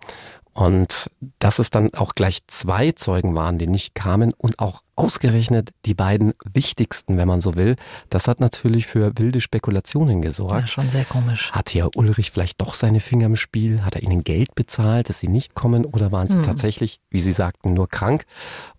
Und 0.54 1.10
dass 1.38 1.58
es 1.58 1.70
dann 1.70 1.94
auch 1.94 2.14
gleich 2.14 2.46
zwei 2.46 2.92
Zeugen 2.92 3.34
waren, 3.34 3.56
die 3.56 3.66
nicht 3.66 3.94
kamen 3.94 4.34
und 4.36 4.58
auch 4.58 4.82
ausgerechnet 4.96 5.70
die 5.86 5.94
beiden 5.94 6.34
wichtigsten, 6.44 7.16
wenn 7.16 7.26
man 7.26 7.40
so 7.40 7.54
will, 7.54 7.76
das 8.10 8.28
hat 8.28 8.40
natürlich 8.40 8.86
für 8.86 9.12
wilde 9.16 9.40
Spekulationen 9.40 10.20
gesorgt. 10.20 10.52
Ja, 10.52 10.66
schon 10.66 10.90
sehr 10.90 11.06
komisch. 11.06 11.50
Hat 11.52 11.70
hier 11.70 11.88
Ulrich 11.96 12.30
vielleicht 12.30 12.60
doch 12.60 12.74
seine 12.74 13.00
Finger 13.00 13.26
im 13.26 13.36
Spiel? 13.36 13.82
Hat 13.82 13.94
er 13.94 14.02
ihnen 14.02 14.24
Geld 14.24 14.54
bezahlt, 14.54 15.08
dass 15.08 15.20
sie 15.20 15.28
nicht 15.28 15.54
kommen? 15.54 15.86
Oder 15.86 16.12
waren 16.12 16.28
sie 16.28 16.36
hm. 16.36 16.42
tatsächlich, 16.42 17.00
wie 17.08 17.20
Sie 17.20 17.32
sagten, 17.32 17.72
nur 17.72 17.88
krank? 17.88 18.26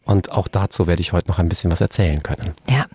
Und 0.05 0.31
auch 0.31 0.47
dazu 0.47 0.85
werde 0.85 1.01
ich 1.01 1.11
heute 1.11 1.29
noch 1.29 1.39
ein 1.39 1.49
bisschen 1.49 1.71
was 1.71 1.81
erzählen 1.81 2.21
können. 2.21 2.53
Ja, 2.69 2.85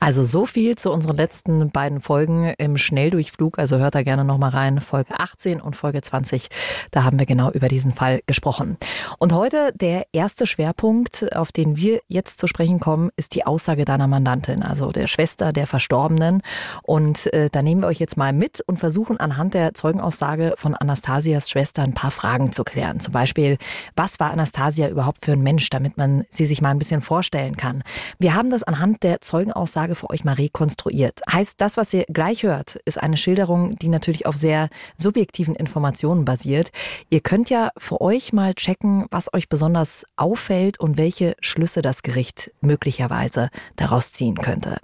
also 0.00 0.24
so 0.24 0.46
viel 0.46 0.76
zu 0.76 0.90
unseren 0.90 1.16
letzten 1.16 1.70
beiden 1.70 2.00
Folgen 2.00 2.54
im 2.58 2.76
Schnelldurchflug. 2.76 3.58
Also 3.58 3.78
hört 3.78 3.94
da 3.94 4.02
gerne 4.02 4.24
nochmal 4.24 4.50
rein. 4.50 4.80
Folge 4.80 5.18
18 5.18 5.60
und 5.60 5.76
Folge 5.76 6.02
20. 6.02 6.48
Da 6.90 7.04
haben 7.04 7.18
wir 7.18 7.26
genau 7.26 7.50
über 7.50 7.68
diesen 7.68 7.92
Fall 7.92 8.20
gesprochen. 8.26 8.76
Und 9.18 9.32
heute 9.32 9.72
der 9.74 10.06
erste 10.12 10.46
Schwerpunkt, 10.46 11.34
auf 11.34 11.52
den 11.52 11.76
wir 11.76 12.00
jetzt 12.08 12.40
zu 12.40 12.46
sprechen 12.46 12.80
kommen, 12.80 13.10
ist 13.16 13.34
die 13.34 13.46
Aussage 13.46 13.84
deiner 13.84 14.06
Mandantin, 14.06 14.62
also 14.62 14.90
der 14.90 15.06
Schwester 15.06 15.52
der 15.52 15.66
Verstorbenen. 15.66 16.42
Und 16.82 17.32
äh, 17.32 17.48
da 17.50 17.62
nehmen 17.62 17.82
wir 17.82 17.88
euch 17.88 18.00
jetzt 18.00 18.16
mal 18.16 18.32
mit 18.32 18.60
und 18.66 18.78
versuchen 18.78 19.18
anhand 19.18 19.54
der 19.54 19.74
Zeugenaussage 19.74 20.54
von 20.56 20.74
Anastasias 20.74 21.50
Schwester 21.50 21.82
ein 21.82 21.94
paar 21.94 22.10
Fragen 22.10 22.52
zu 22.52 22.64
klären. 22.64 23.00
Zum 23.00 23.12
Beispiel, 23.12 23.58
was 23.96 24.20
war 24.20 24.30
Anastasia 24.30 24.88
überhaupt 24.88 25.24
für 25.24 25.32
ein 25.32 25.42
Mensch, 25.42 25.70
damit 25.70 25.96
man 25.96 26.24
sie 26.30 26.44
sich 26.44 26.60
mal 26.60 26.70
ein 26.70 26.78
bisschen 26.78 27.00
vorstellen 27.00 27.56
kann. 27.56 27.82
Wir 28.18 28.34
haben 28.34 28.50
das 28.50 28.62
anhand 28.62 29.02
der 29.02 29.20
Zeugenaussage 29.20 29.83
Frage 29.84 29.96
für 29.96 30.08
euch 30.08 30.24
mal 30.24 30.32
rekonstruiert. 30.32 31.20
Heißt, 31.30 31.60
das, 31.60 31.76
was 31.76 31.92
ihr 31.92 32.06
gleich 32.08 32.42
hört, 32.42 32.76
ist 32.86 33.02
eine 33.02 33.18
Schilderung, 33.18 33.74
die 33.76 33.88
natürlich 33.88 34.24
auf 34.24 34.34
sehr 34.34 34.70
subjektiven 34.96 35.54
Informationen 35.54 36.24
basiert. 36.24 36.70
Ihr 37.10 37.20
könnt 37.20 37.50
ja 37.50 37.68
für 37.76 38.00
euch 38.00 38.32
mal 38.32 38.54
checken, 38.54 39.04
was 39.10 39.34
euch 39.34 39.50
besonders 39.50 40.06
auffällt 40.16 40.80
und 40.80 40.96
welche 40.96 41.36
Schlüsse 41.40 41.82
das 41.82 42.02
Gericht 42.02 42.50
möglicherweise 42.62 43.50
daraus 43.76 44.12
ziehen 44.12 44.36
könnte. 44.36 44.78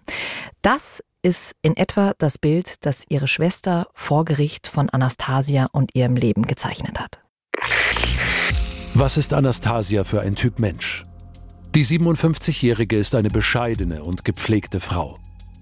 Das 0.61 1.03
ist 1.23 1.55
in 1.63 1.79
etwa 1.79 2.13
das 2.19 2.37
Bild, 2.37 2.85
das 2.85 3.07
ihre 3.09 3.27
Schwester 3.27 3.87
vor 3.95 4.27
Gericht 4.27 4.69
von 4.69 4.91
Anastasia 4.91 5.69
und 5.73 5.95
ihrem 5.95 6.15
Leben 6.15 6.47
gezeichnet 6.47 7.01
hat. 7.01 7.21
Was 8.93 9.17
ist 9.17 9.33
Anastasia 9.33 10.05
für 10.05 10.21
ein 10.21 10.35
Typ 10.35 10.59
Mensch? 10.59 11.05
Die 11.77 11.85
57-Jährige 11.85 12.97
ist 12.97 13.15
eine 13.15 13.31
bescheidene 13.31 14.03
und 14.03 14.25
gepflegte 14.25 14.81
Frau. 14.81 15.19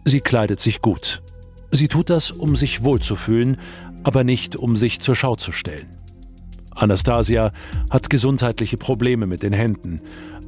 Sie 0.06 0.20
kleidet 0.20 0.58
sich 0.58 0.80
gut. 0.80 1.22
Sie 1.70 1.88
tut 1.88 2.08
das, 2.08 2.30
um 2.30 2.56
sich 2.56 2.82
wohlzufühlen, 2.82 3.58
aber 4.04 4.24
nicht, 4.24 4.56
um 4.56 4.78
sich 4.78 5.00
zur 5.00 5.14
Schau 5.14 5.36
zu 5.36 5.52
stellen. 5.52 5.88
Anastasia 6.74 7.52
hat 7.90 8.08
gesundheitliche 8.08 8.78
Probleme 8.78 9.26
mit 9.26 9.42
den 9.42 9.52
Händen, 9.52 10.00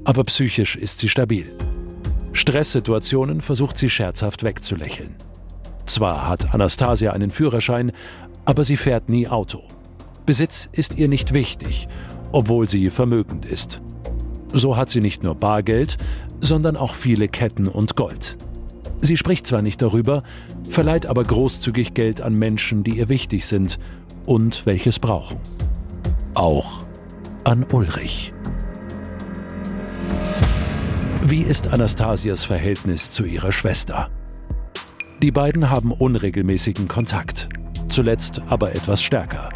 aber 0.05 0.25
psychisch 0.25 0.77
ist 0.77 0.99
sie 0.99 1.11
stabil. 1.11 1.47
Stresssituationen 2.33 3.43
versucht 3.43 3.77
sie 3.77 3.91
scherzhaft 3.91 4.45
wegzulächeln. 4.45 5.15
Zwar 5.85 6.27
hat 6.27 6.55
Anastasia 6.55 7.13
einen 7.13 7.31
Führerschein, 7.31 7.93
aber 8.47 8.65
sie 8.65 8.79
fährt 8.79 9.11
nie 9.11 9.29
Auto. 9.29 9.63
Besitz 10.25 10.71
ist 10.73 10.97
ihr 10.97 11.09
nicht 11.09 11.35
wichtig, 11.35 11.87
obwohl 12.33 12.67
sie 12.67 12.89
vermögend 12.89 13.45
ist. 13.45 13.83
So 14.53 14.77
hat 14.77 14.91
sie 14.91 15.01
nicht 15.01 15.23
nur 15.23 15.35
Bargeld, 15.35 15.97
sondern 16.41 16.77
auch 16.77 16.95
viele 16.95 17.29
Ketten 17.29 17.69
und 17.69 17.97
Gold. 17.97 18.37
Sie 19.01 19.17
spricht 19.17 19.47
zwar 19.47 19.63
nicht 19.63 19.81
darüber, 19.81 20.23
verleiht 20.69 21.07
aber 21.07 21.25
großzügig 21.25 21.95
Geld 21.95 22.21
an 22.21 22.35
Menschen, 22.35 22.85
die 22.85 22.99
ihr 22.99 23.09
wichtig 23.09 23.47
sind 23.47 23.79
und 24.27 24.67
welches 24.67 24.99
brauchen. 24.99 25.39
Auch 26.35 26.85
an 27.45 27.65
Ulrich. 27.73 28.33
Wie 31.23 31.43
ist 31.43 31.69
Anastasias 31.69 32.45
Verhältnis 32.45 33.11
zu 33.11 33.25
ihrer 33.25 33.53
Schwester? 33.53 34.11
Die 35.23 35.31
beiden 35.31 35.71
haben 35.71 35.93
unregelmäßigen 35.93 36.89
Kontakt, 36.89 37.49
zuletzt 37.89 38.43
aber 38.49 38.75
etwas 38.75 39.03
stärker. 39.03 39.51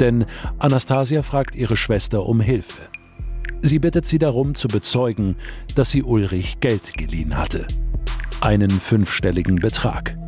Denn 0.00 0.26
Anastasia 0.58 1.22
fragt 1.22 1.54
ihre 1.54 1.76
Schwester 1.76 2.26
um 2.26 2.40
Hilfe. 2.40 2.88
Sie 3.66 3.78
bittet 3.78 4.04
sie 4.04 4.18
darum 4.18 4.54
zu 4.54 4.68
bezeugen, 4.68 5.36
dass 5.74 5.90
sie 5.90 6.02
Ulrich 6.02 6.60
Geld 6.60 6.98
geliehen 6.98 7.38
hatte. 7.38 7.66
Einen 8.42 8.68
fünfstelligen 8.68 9.56
Betrag. 9.56 10.18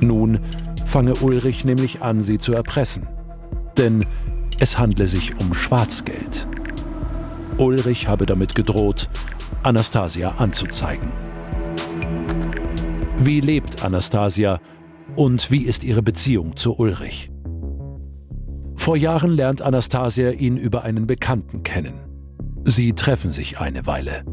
Nun 0.00 0.40
fange 0.86 1.14
Ulrich 1.16 1.66
nämlich 1.66 2.00
an, 2.00 2.20
sie 2.20 2.38
zu 2.38 2.54
erpressen. 2.54 3.06
Denn 3.76 4.06
es 4.58 4.78
handle 4.78 5.06
sich 5.06 5.38
um 5.38 5.52
Schwarzgeld. 5.52 6.48
Ulrich 7.58 8.08
habe 8.08 8.24
damit 8.24 8.54
gedroht, 8.54 9.10
Anastasia 9.62 10.36
anzuzeigen. 10.38 11.12
Wie 13.18 13.42
lebt 13.42 13.84
Anastasia 13.84 14.62
und 15.14 15.50
wie 15.50 15.64
ist 15.64 15.84
ihre 15.84 16.02
Beziehung 16.02 16.56
zu 16.56 16.78
Ulrich? 16.78 17.30
Vor 18.76 18.96
Jahren 18.96 19.32
lernt 19.32 19.60
Anastasia 19.60 20.30
ihn 20.30 20.56
über 20.56 20.84
einen 20.84 21.06
Bekannten 21.06 21.64
kennen. 21.64 22.11
Sie 22.64 22.92
treffen 22.92 23.32
sich 23.32 23.58
eine 23.58 23.86
Weile. 23.86 24.24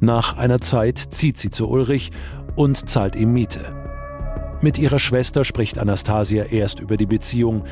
Nach 0.00 0.36
einer 0.36 0.60
Zeit 0.60 0.98
zieht 0.98 1.36
sie 1.36 1.50
zu 1.50 1.68
Ulrich 1.68 2.10
und 2.56 2.88
zahlt 2.88 3.16
ihm 3.16 3.32
Miete. 3.32 3.74
Mit 4.62 4.78
ihrer 4.78 4.98
Schwester 4.98 5.44
spricht 5.44 5.78
Anastasia 5.78 6.44
erst 6.44 6.80
über 6.80 6.96
die 6.96 7.06
Beziehung, 7.06 7.64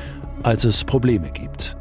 als 0.43 0.63
es 0.63 0.83
Probleme 0.83 1.31
gibt. 1.31 1.75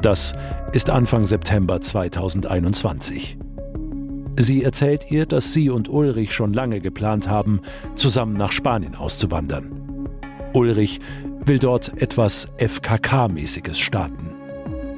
Das 0.00 0.34
ist 0.72 0.90
Anfang 0.90 1.24
September 1.24 1.80
2021. 1.80 3.38
Sie 4.38 4.62
erzählt 4.62 5.10
ihr, 5.10 5.26
dass 5.26 5.52
sie 5.52 5.70
und 5.70 5.88
Ulrich 5.88 6.34
schon 6.34 6.52
lange 6.52 6.80
geplant 6.80 7.28
haben, 7.28 7.60
zusammen 7.94 8.36
nach 8.36 8.52
Spanien 8.52 8.94
auszuwandern. 8.94 10.08
Ulrich 10.52 11.00
will 11.46 11.58
dort 11.58 12.00
etwas 12.00 12.48
FKK-mäßiges 12.58 13.80
starten. 13.80 14.34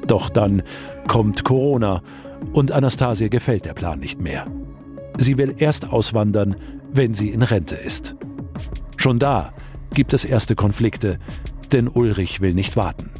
Doch 0.07 0.29
dann 0.29 0.63
kommt 1.07 1.43
Corona 1.43 2.01
und 2.53 2.71
Anastasia 2.71 3.27
gefällt 3.27 3.65
der 3.65 3.73
Plan 3.73 3.99
nicht 3.99 4.21
mehr. 4.21 4.47
Sie 5.17 5.37
will 5.37 5.55
erst 5.57 5.89
auswandern, 5.89 6.55
wenn 6.91 7.13
sie 7.13 7.29
in 7.29 7.41
Rente 7.41 7.75
ist. 7.75 8.15
Schon 8.97 9.19
da 9.19 9.53
gibt 9.93 10.13
es 10.13 10.25
erste 10.25 10.55
Konflikte, 10.55 11.19
denn 11.71 11.87
Ulrich 11.87 12.41
will 12.41 12.53
nicht 12.53 12.77
warten. 12.77 13.11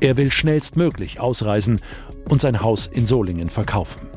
Er 0.00 0.16
will 0.16 0.30
schnellstmöglich 0.30 1.20
ausreisen 1.20 1.80
und 2.28 2.40
sein 2.40 2.62
Haus 2.62 2.86
in 2.86 3.06
Solingen 3.06 3.50
verkaufen. 3.50 4.08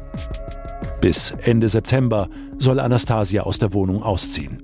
Bis 0.99 1.31
Ende 1.41 1.67
September 1.67 2.29
soll 2.59 2.79
Anastasia 2.79 3.43
aus 3.43 3.57
der 3.57 3.73
Wohnung 3.73 4.03
ausziehen. 4.03 4.61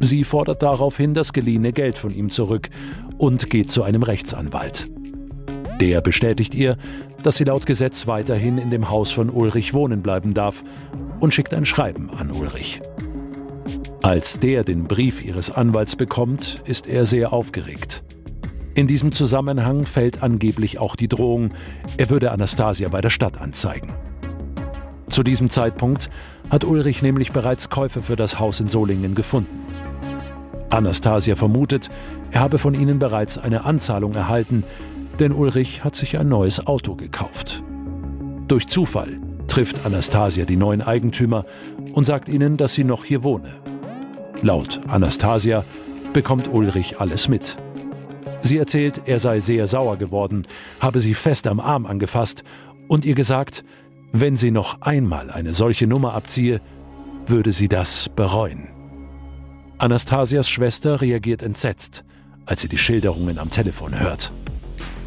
Sie 0.00 0.24
fordert 0.24 0.62
daraufhin 0.62 1.14
das 1.14 1.32
geliehene 1.32 1.72
Geld 1.72 1.98
von 1.98 2.12
ihm 2.14 2.30
zurück 2.30 2.68
und 3.18 3.50
geht 3.50 3.70
zu 3.70 3.82
einem 3.82 4.02
Rechtsanwalt. 4.02 4.90
Der 5.80 6.00
bestätigt 6.00 6.54
ihr, 6.54 6.76
dass 7.22 7.36
sie 7.36 7.44
laut 7.44 7.66
Gesetz 7.66 8.06
weiterhin 8.06 8.58
in 8.58 8.70
dem 8.70 8.90
Haus 8.90 9.10
von 9.10 9.30
Ulrich 9.30 9.74
wohnen 9.74 10.02
bleiben 10.02 10.34
darf 10.34 10.62
und 11.20 11.34
schickt 11.34 11.52
ein 11.54 11.64
Schreiben 11.64 12.10
an 12.10 12.30
Ulrich. 12.30 12.80
Als 14.02 14.38
der 14.38 14.62
den 14.62 14.84
Brief 14.84 15.24
ihres 15.24 15.50
Anwalts 15.50 15.96
bekommt, 15.96 16.62
ist 16.66 16.86
er 16.86 17.06
sehr 17.06 17.32
aufgeregt. 17.32 18.04
In 18.74 18.86
diesem 18.86 19.12
Zusammenhang 19.12 19.84
fällt 19.84 20.22
angeblich 20.22 20.78
auch 20.78 20.96
die 20.96 21.08
Drohung, 21.08 21.50
er 21.96 22.10
würde 22.10 22.30
Anastasia 22.30 22.88
bei 22.88 23.00
der 23.00 23.10
Stadt 23.10 23.40
anzeigen. 23.40 23.92
Zu 25.08 25.22
diesem 25.22 25.48
Zeitpunkt 25.48 26.10
hat 26.50 26.64
Ulrich 26.64 27.00
nämlich 27.00 27.32
bereits 27.32 27.70
Käufer 27.70 28.02
für 28.02 28.16
das 28.16 28.38
Haus 28.40 28.60
in 28.60 28.68
Solingen 28.68 29.14
gefunden. 29.14 29.60
Anastasia 30.70 31.36
vermutet, 31.36 31.88
er 32.32 32.40
habe 32.40 32.58
von 32.58 32.74
ihnen 32.74 32.98
bereits 32.98 33.38
eine 33.38 33.64
Anzahlung 33.64 34.14
erhalten, 34.14 34.64
denn 35.18 35.32
Ulrich 35.32 35.84
hat 35.84 35.94
sich 35.96 36.18
ein 36.18 36.28
neues 36.28 36.66
Auto 36.66 36.94
gekauft. 36.94 37.62
Durch 38.48 38.66
Zufall 38.66 39.20
trifft 39.48 39.84
Anastasia 39.84 40.44
die 40.44 40.56
neuen 40.56 40.82
Eigentümer 40.82 41.44
und 41.92 42.04
sagt 42.04 42.28
ihnen, 42.28 42.56
dass 42.56 42.74
sie 42.74 42.84
noch 42.84 43.04
hier 43.04 43.22
wohne. 43.22 43.56
Laut 44.42 44.80
Anastasia 44.88 45.64
bekommt 46.12 46.52
Ulrich 46.52 47.00
alles 47.00 47.28
mit. 47.28 47.56
Sie 48.42 48.58
erzählt, 48.58 49.02
er 49.06 49.18
sei 49.18 49.40
sehr 49.40 49.66
sauer 49.66 49.96
geworden, 49.96 50.42
habe 50.80 51.00
sie 51.00 51.14
fest 51.14 51.46
am 51.46 51.60
Arm 51.60 51.86
angefasst 51.86 52.44
und 52.88 53.04
ihr 53.04 53.14
gesagt, 53.14 53.64
wenn 54.12 54.36
sie 54.36 54.50
noch 54.50 54.82
einmal 54.82 55.30
eine 55.30 55.52
solche 55.52 55.86
Nummer 55.86 56.14
abziehe, 56.14 56.60
würde 57.26 57.52
sie 57.52 57.68
das 57.68 58.10
bereuen. 58.10 58.68
Anastasias 59.78 60.48
Schwester 60.48 61.00
reagiert 61.00 61.42
entsetzt, 61.42 62.04
als 62.46 62.60
sie 62.60 62.68
die 62.68 62.78
Schilderungen 62.78 63.38
am 63.38 63.50
Telefon 63.50 63.98
hört. 63.98 64.30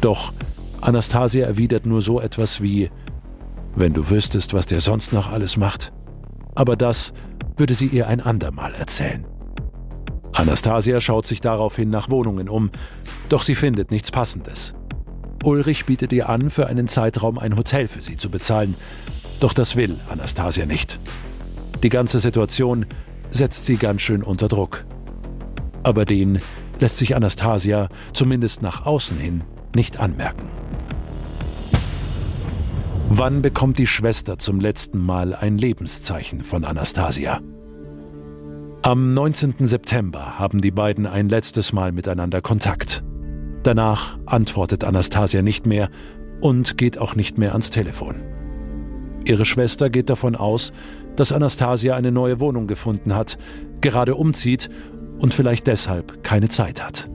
Doch 0.00 0.32
Anastasia 0.80 1.46
erwidert 1.46 1.86
nur 1.86 2.02
so 2.02 2.20
etwas 2.20 2.60
wie, 2.60 2.90
wenn 3.74 3.92
du 3.92 4.10
wüsstest, 4.10 4.54
was 4.54 4.66
der 4.66 4.80
sonst 4.80 5.12
noch 5.12 5.30
alles 5.30 5.56
macht. 5.56 5.92
Aber 6.54 6.76
das 6.76 7.12
würde 7.56 7.74
sie 7.74 7.86
ihr 7.86 8.06
ein 8.06 8.20
andermal 8.20 8.74
erzählen. 8.74 9.26
Anastasia 10.32 11.00
schaut 11.00 11.26
sich 11.26 11.40
daraufhin 11.40 11.90
nach 11.90 12.10
Wohnungen 12.10 12.48
um, 12.48 12.70
doch 13.28 13.42
sie 13.42 13.54
findet 13.54 13.90
nichts 13.90 14.10
Passendes. 14.10 14.74
Ulrich 15.44 15.86
bietet 15.86 16.12
ihr 16.12 16.28
an, 16.28 16.50
für 16.50 16.66
einen 16.66 16.88
Zeitraum 16.88 17.38
ein 17.38 17.56
Hotel 17.56 17.88
für 17.88 18.02
sie 18.02 18.16
zu 18.16 18.30
bezahlen, 18.30 18.74
doch 19.40 19.52
das 19.52 19.76
will 19.76 19.96
Anastasia 20.10 20.66
nicht. 20.66 20.98
Die 21.82 21.88
ganze 21.88 22.18
Situation 22.18 22.86
setzt 23.30 23.66
sie 23.66 23.76
ganz 23.76 24.02
schön 24.02 24.22
unter 24.22 24.48
Druck. 24.48 24.84
Aber 25.82 26.04
den 26.04 26.40
lässt 26.80 26.98
sich 26.98 27.14
Anastasia, 27.14 27.88
zumindest 28.12 28.62
nach 28.62 28.84
außen 28.84 29.18
hin, 29.18 29.42
nicht 29.74 30.00
anmerken. 30.00 30.48
Wann 33.10 33.42
bekommt 33.42 33.78
die 33.78 33.86
Schwester 33.86 34.38
zum 34.38 34.60
letzten 34.60 34.98
Mal 35.04 35.34
ein 35.34 35.56
Lebenszeichen 35.58 36.42
von 36.42 36.64
Anastasia? 36.64 37.40
Am 38.82 39.12
19. 39.14 39.54
September 39.66 40.38
haben 40.38 40.60
die 40.60 40.70
beiden 40.70 41.06
ein 41.06 41.28
letztes 41.28 41.72
Mal 41.72 41.90
miteinander 41.92 42.40
Kontakt. 42.40 43.02
Danach 43.62 44.18
antwortet 44.26 44.84
Anastasia 44.84 45.42
nicht 45.42 45.66
mehr 45.66 45.90
und 46.40 46.78
geht 46.78 46.98
auch 46.98 47.16
nicht 47.16 47.38
mehr 47.38 47.52
ans 47.52 47.70
Telefon. 47.70 48.14
Ihre 49.24 49.44
Schwester 49.44 49.90
geht 49.90 50.10
davon 50.10 50.36
aus, 50.36 50.72
dass 51.16 51.32
Anastasia 51.32 51.96
eine 51.96 52.12
neue 52.12 52.40
Wohnung 52.40 52.66
gefunden 52.66 53.14
hat, 53.14 53.36
gerade 53.80 54.14
umzieht 54.14 54.70
und 55.18 55.34
vielleicht 55.34 55.66
deshalb 55.66 56.22
keine 56.22 56.48
Zeit 56.48 56.82
hat. 56.82 57.10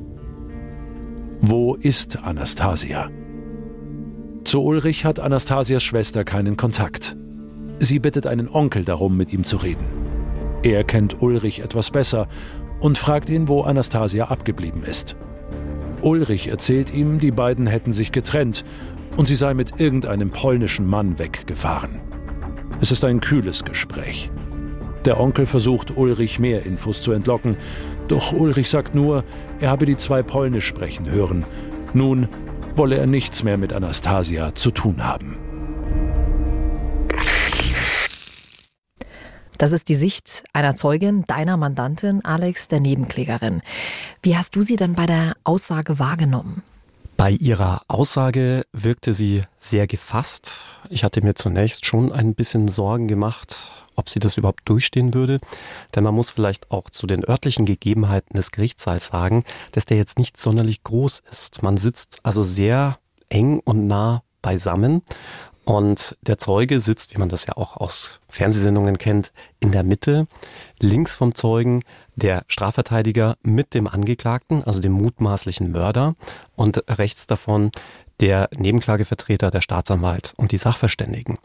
Wo 1.46 1.76
ist 1.76 2.24
Anastasia? 2.24 3.10
Zu 4.46 4.64
Ulrich 4.64 5.04
hat 5.04 5.20
Anastasias 5.20 5.84
Schwester 5.84 6.24
keinen 6.24 6.56
Kontakt. 6.56 7.18
Sie 7.80 8.00
bittet 8.00 8.28
einen 8.28 8.48
Onkel 8.48 8.86
darum, 8.86 9.18
mit 9.18 9.34
ihm 9.34 9.44
zu 9.44 9.58
reden. 9.58 9.84
Er 10.64 10.86
kennt 10.86 11.22
Ulrich 11.22 11.60
etwas 11.60 11.92
besser 11.92 12.30
und 12.80 12.98
fragt 12.98 13.30
ihn, 13.30 13.50
wo 13.50 13.64
Anastasia 13.64 14.30
abgeblieben 14.30 14.84
ist. 14.86 15.18
Ulrich 16.02 16.48
erzählt 16.48 16.94
ihm, 16.94 17.20
die 17.20 17.32
beiden 17.32 17.68
hätten 17.68 17.92
sich 17.92 18.14
getrennt 18.14 18.64
und 19.18 19.28
sie 19.28 19.36
sei 19.36 19.54
mit 19.54 19.82
irgendeinem 19.82 20.32
polnischen 20.32 20.88
Mann 20.88 21.20
weggefahren. 21.20 22.00
Es 22.80 22.90
ist 22.90 23.04
ein 23.04 23.20
kühles 23.20 23.66
Gespräch. 23.66 24.32
Der 25.06 25.20
Onkel 25.20 25.46
versucht 25.46 25.98
Ulrich 25.98 26.40
mehr 26.40 26.66
Infos 26.66 27.02
zu 27.02 27.12
entlocken, 27.12 27.58
doch 28.08 28.32
Ulrich 28.32 28.70
sagt 28.70 28.96
nur, 28.96 29.24
er 29.60 29.70
habe 29.70 29.86
die 29.86 29.98
zwei 29.98 30.24
Polnisch 30.24 30.66
sprechen 30.66 31.10
hören. 31.10 31.46
Nun 31.94 32.28
wolle 32.76 32.98
er 32.98 33.08
nichts 33.08 33.44
mehr 33.44 33.58
mit 33.58 33.74
Anastasia 33.74 34.56
zu 34.56 34.72
tun 34.72 35.04
haben. 35.04 35.38
Das 39.58 39.72
ist 39.72 39.88
die 39.88 39.96
Sicht 39.96 40.44
einer 40.52 40.76
Zeugin, 40.76 41.26
deiner 41.28 41.58
Mandantin, 41.58 42.26
Alex, 42.26 42.68
der 42.68 42.80
Nebenklägerin. 42.80 43.62
Wie 44.22 44.36
hast 44.36 44.56
du 44.56 44.62
sie 44.62 44.76
dann 44.76 44.94
bei 44.94 45.06
der 45.06 45.34
Aussage 45.44 46.00
wahrgenommen? 46.00 46.64
Bei 47.16 47.30
ihrer 47.30 47.82
Aussage 47.88 48.64
wirkte 48.74 49.14
sie 49.14 49.44
sehr 49.60 49.88
gefasst. 49.88 50.66
Ich 50.90 51.04
hatte 51.04 51.22
mir 51.22 51.36
zunächst 51.36 51.86
schon 51.86 52.12
ein 52.12 52.34
bisschen 52.34 52.68
Sorgen 52.68 53.08
gemacht, 53.08 53.58
ob 53.96 54.10
sie 54.10 54.20
das 54.20 54.38
überhaupt 54.38 54.62
durchstehen 54.66 55.14
würde. 55.14 55.40
Denn 55.96 56.04
man 56.04 56.16
muss 56.16 56.32
vielleicht 56.32 56.72
auch 56.72 56.90
zu 56.90 57.08
den 57.08 57.28
örtlichen 57.28 57.66
Gegebenheiten 57.66 58.36
des 58.36 58.52
Gerichtssaals 58.52 59.08
sagen, 59.08 59.44
dass 59.72 59.86
der 59.86 59.98
jetzt 59.98 60.18
nicht 60.18 60.38
sonderlich 60.38 60.84
groß 60.84 61.24
ist. 61.32 61.64
Man 61.64 61.78
sitzt 61.78 62.20
also 62.24 62.44
sehr 62.44 63.00
eng 63.30 63.60
und 63.60 63.88
nah 63.88 64.24
beisammen 64.42 65.02
und 65.66 66.18
der 66.22 66.38
Zeuge 66.38 66.80
sitzt, 66.82 67.14
wie 67.14 67.20
man 67.20 67.30
das 67.30 67.46
ja 67.46 67.56
auch 67.56 67.78
aus 67.78 68.20
Fernsehsendungen 68.28 68.98
kennt, 68.98 69.32
in 69.62 69.72
der 69.72 69.84
Mitte. 69.84 70.28
Links 70.80 71.16
vom 71.16 71.36
Zeugen 71.36 71.84
der 72.16 72.44
Strafverteidiger 72.48 73.38
mit 73.44 73.74
dem 73.74 73.88
Angeklagten, 73.88 74.64
also 74.64 74.82
dem 74.82 74.92
mutmaßlichen 74.92 75.72
Mörder. 75.72 76.16
Und 76.56 76.84
rechts 76.90 77.28
davon 77.28 77.72
der 78.20 78.50
Nebenklagevertreter, 78.56 79.52
der 79.52 79.62
Staatsanwalt 79.62 80.34
und 80.36 80.52
die 80.52 80.58
Sachverständigen. 80.58 81.38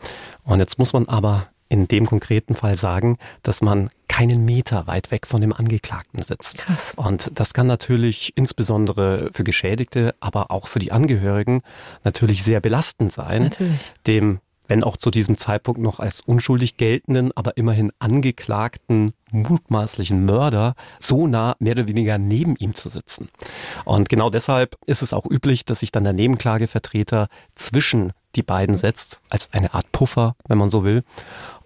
Und 0.43 0.59
jetzt 0.59 0.79
muss 0.79 0.93
man 0.93 1.09
aber 1.09 1.47
in 1.69 1.89
dem 1.89 2.07
konkreten 2.07 2.55
Fall 2.55 2.77
sagen, 2.77 3.19
dass 3.43 3.61
man 3.61 3.91
keinen 4.09 4.45
Meter 4.45 4.87
weit 4.87 5.11
weg 5.11 5.27
von 5.27 5.41
dem 5.41 5.53
Angeklagten 5.53 6.23
sitzt. 6.23 6.59
Krass. 6.59 6.95
Und 6.97 7.31
das 7.35 7.55
kann 7.55 7.67
natürlich 7.67 8.33
insbesondere 8.37 9.31
für 9.33 9.45
Geschädigte, 9.45 10.15
aber 10.21 10.51
auch 10.51 10.67
für 10.67 10.79
die 10.79 10.93
Angehörigen 10.93 11.63
natürlich 12.05 12.43
sehr 12.43 12.61
belastend 12.61 13.13
sein, 13.13 13.45
natürlich. 13.45 13.93
dem 14.07 14.41
wenn 14.69 14.85
auch 14.85 14.97
zu 14.97 15.11
diesem 15.11 15.39
Zeitpunkt 15.39 15.81
noch 15.81 15.99
als 15.99 16.21
unschuldig 16.21 16.77
geltenden, 16.77 17.33
aber 17.35 17.57
immerhin 17.57 17.91
angeklagten 17.99 19.15
mutmaßlichen 19.31 20.25
Mörder 20.25 20.75
so 21.01 21.27
nah 21.27 21.57
mehr 21.59 21.73
oder 21.73 21.89
weniger 21.89 22.19
neben 22.19 22.55
ihm 22.57 22.75
zu 22.75 22.89
sitzen. 22.91 23.31
Und 23.85 24.09
genau 24.09 24.31
deshalb 24.31 24.77
ist 24.87 25.03
es 25.03 25.13
auch 25.13 25.27
üblich, 25.27 25.65
dass 25.65 25.81
sich 25.81 25.91
dann 25.91 26.05
der 26.05 26.13
Nebenklagevertreter 26.13 27.29
zwischen 27.55 28.13
die 28.37 28.43
beiden 28.43 28.77
setzt, 28.77 29.21
als 29.31 29.53
eine 29.53 29.75
Art 29.75 29.91
Puffer, 29.91 30.37
wenn 30.47 30.59
man 30.59 30.71
so 30.71 30.85
will. 30.85 31.03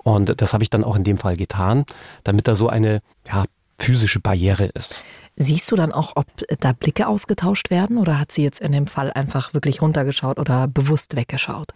Und 0.02 0.40
das 0.40 0.52
habe 0.52 0.62
ich 0.62 0.70
dann 0.70 0.84
auch 0.84 0.96
in 0.96 1.04
dem 1.04 1.16
Fall 1.16 1.36
getan, 1.36 1.84
damit 2.24 2.48
da 2.48 2.54
so 2.54 2.68
eine 2.68 3.00
ja, 3.26 3.44
physische 3.78 4.20
Barriere 4.20 4.66
ist. 4.66 5.04
Siehst 5.36 5.70
du 5.70 5.76
dann 5.76 5.92
auch, 5.92 6.12
ob 6.16 6.26
da 6.60 6.72
Blicke 6.72 7.08
ausgetauscht 7.08 7.70
werden 7.70 7.96
oder 7.96 8.18
hat 8.18 8.32
sie 8.32 8.42
jetzt 8.42 8.60
in 8.60 8.72
dem 8.72 8.86
Fall 8.86 9.12
einfach 9.12 9.54
wirklich 9.54 9.80
runtergeschaut 9.80 10.38
oder 10.38 10.68
bewusst 10.68 11.16
weggeschaut? 11.16 11.68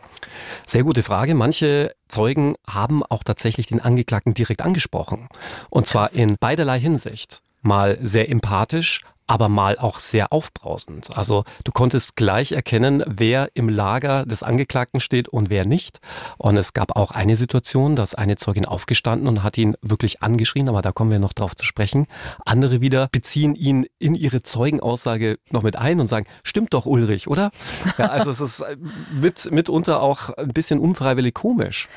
Sehr 0.66 0.84
gute 0.84 1.02
Frage. 1.02 1.34
Manche 1.34 1.94
Zeugen 2.08 2.54
haben 2.68 3.02
auch 3.02 3.24
tatsächlich 3.24 3.66
den 3.66 3.80
Angeklagten 3.80 4.34
direkt 4.34 4.62
angesprochen. 4.62 5.28
Und 5.70 5.86
zwar 5.86 6.12
in 6.12 6.36
beiderlei 6.38 6.78
Hinsicht. 6.78 7.42
Mal 7.62 7.98
sehr 8.02 8.30
empathisch, 8.30 9.00
aber 9.26 9.48
mal 9.48 9.78
auch 9.78 9.98
sehr 9.98 10.32
aufbrausend. 10.32 11.16
Also 11.16 11.44
du 11.64 11.72
konntest 11.72 12.16
gleich 12.16 12.52
erkennen, 12.52 13.02
wer 13.06 13.48
im 13.54 13.68
Lager 13.68 14.24
des 14.24 14.42
Angeklagten 14.42 15.00
steht 15.00 15.28
und 15.28 15.50
wer 15.50 15.64
nicht. 15.64 16.00
Und 16.38 16.56
es 16.56 16.72
gab 16.72 16.96
auch 16.96 17.10
eine 17.10 17.36
Situation, 17.36 17.96
dass 17.96 18.14
eine 18.14 18.36
Zeugin 18.36 18.64
aufgestanden 18.64 19.28
und 19.28 19.42
hat 19.42 19.58
ihn 19.58 19.76
wirklich 19.82 20.22
angeschrien, 20.22 20.68
aber 20.68 20.82
da 20.82 20.92
kommen 20.92 21.10
wir 21.10 21.18
noch 21.18 21.32
drauf 21.32 21.56
zu 21.56 21.64
sprechen. 21.64 22.06
Andere 22.44 22.80
wieder 22.80 23.08
beziehen 23.10 23.54
ihn 23.54 23.86
in 23.98 24.14
ihre 24.14 24.42
Zeugenaussage 24.42 25.38
noch 25.50 25.62
mit 25.62 25.76
ein 25.76 26.00
und 26.00 26.06
sagen, 26.06 26.26
stimmt 26.42 26.74
doch 26.74 26.86
Ulrich, 26.86 27.28
oder? 27.28 27.50
Ja, 27.98 28.06
also 28.06 28.30
es 28.30 28.40
ist 28.40 28.64
mit, 29.12 29.50
mitunter 29.50 30.02
auch 30.02 30.30
ein 30.30 30.52
bisschen 30.52 30.78
unfreiwillig 30.78 31.34
komisch. 31.34 31.88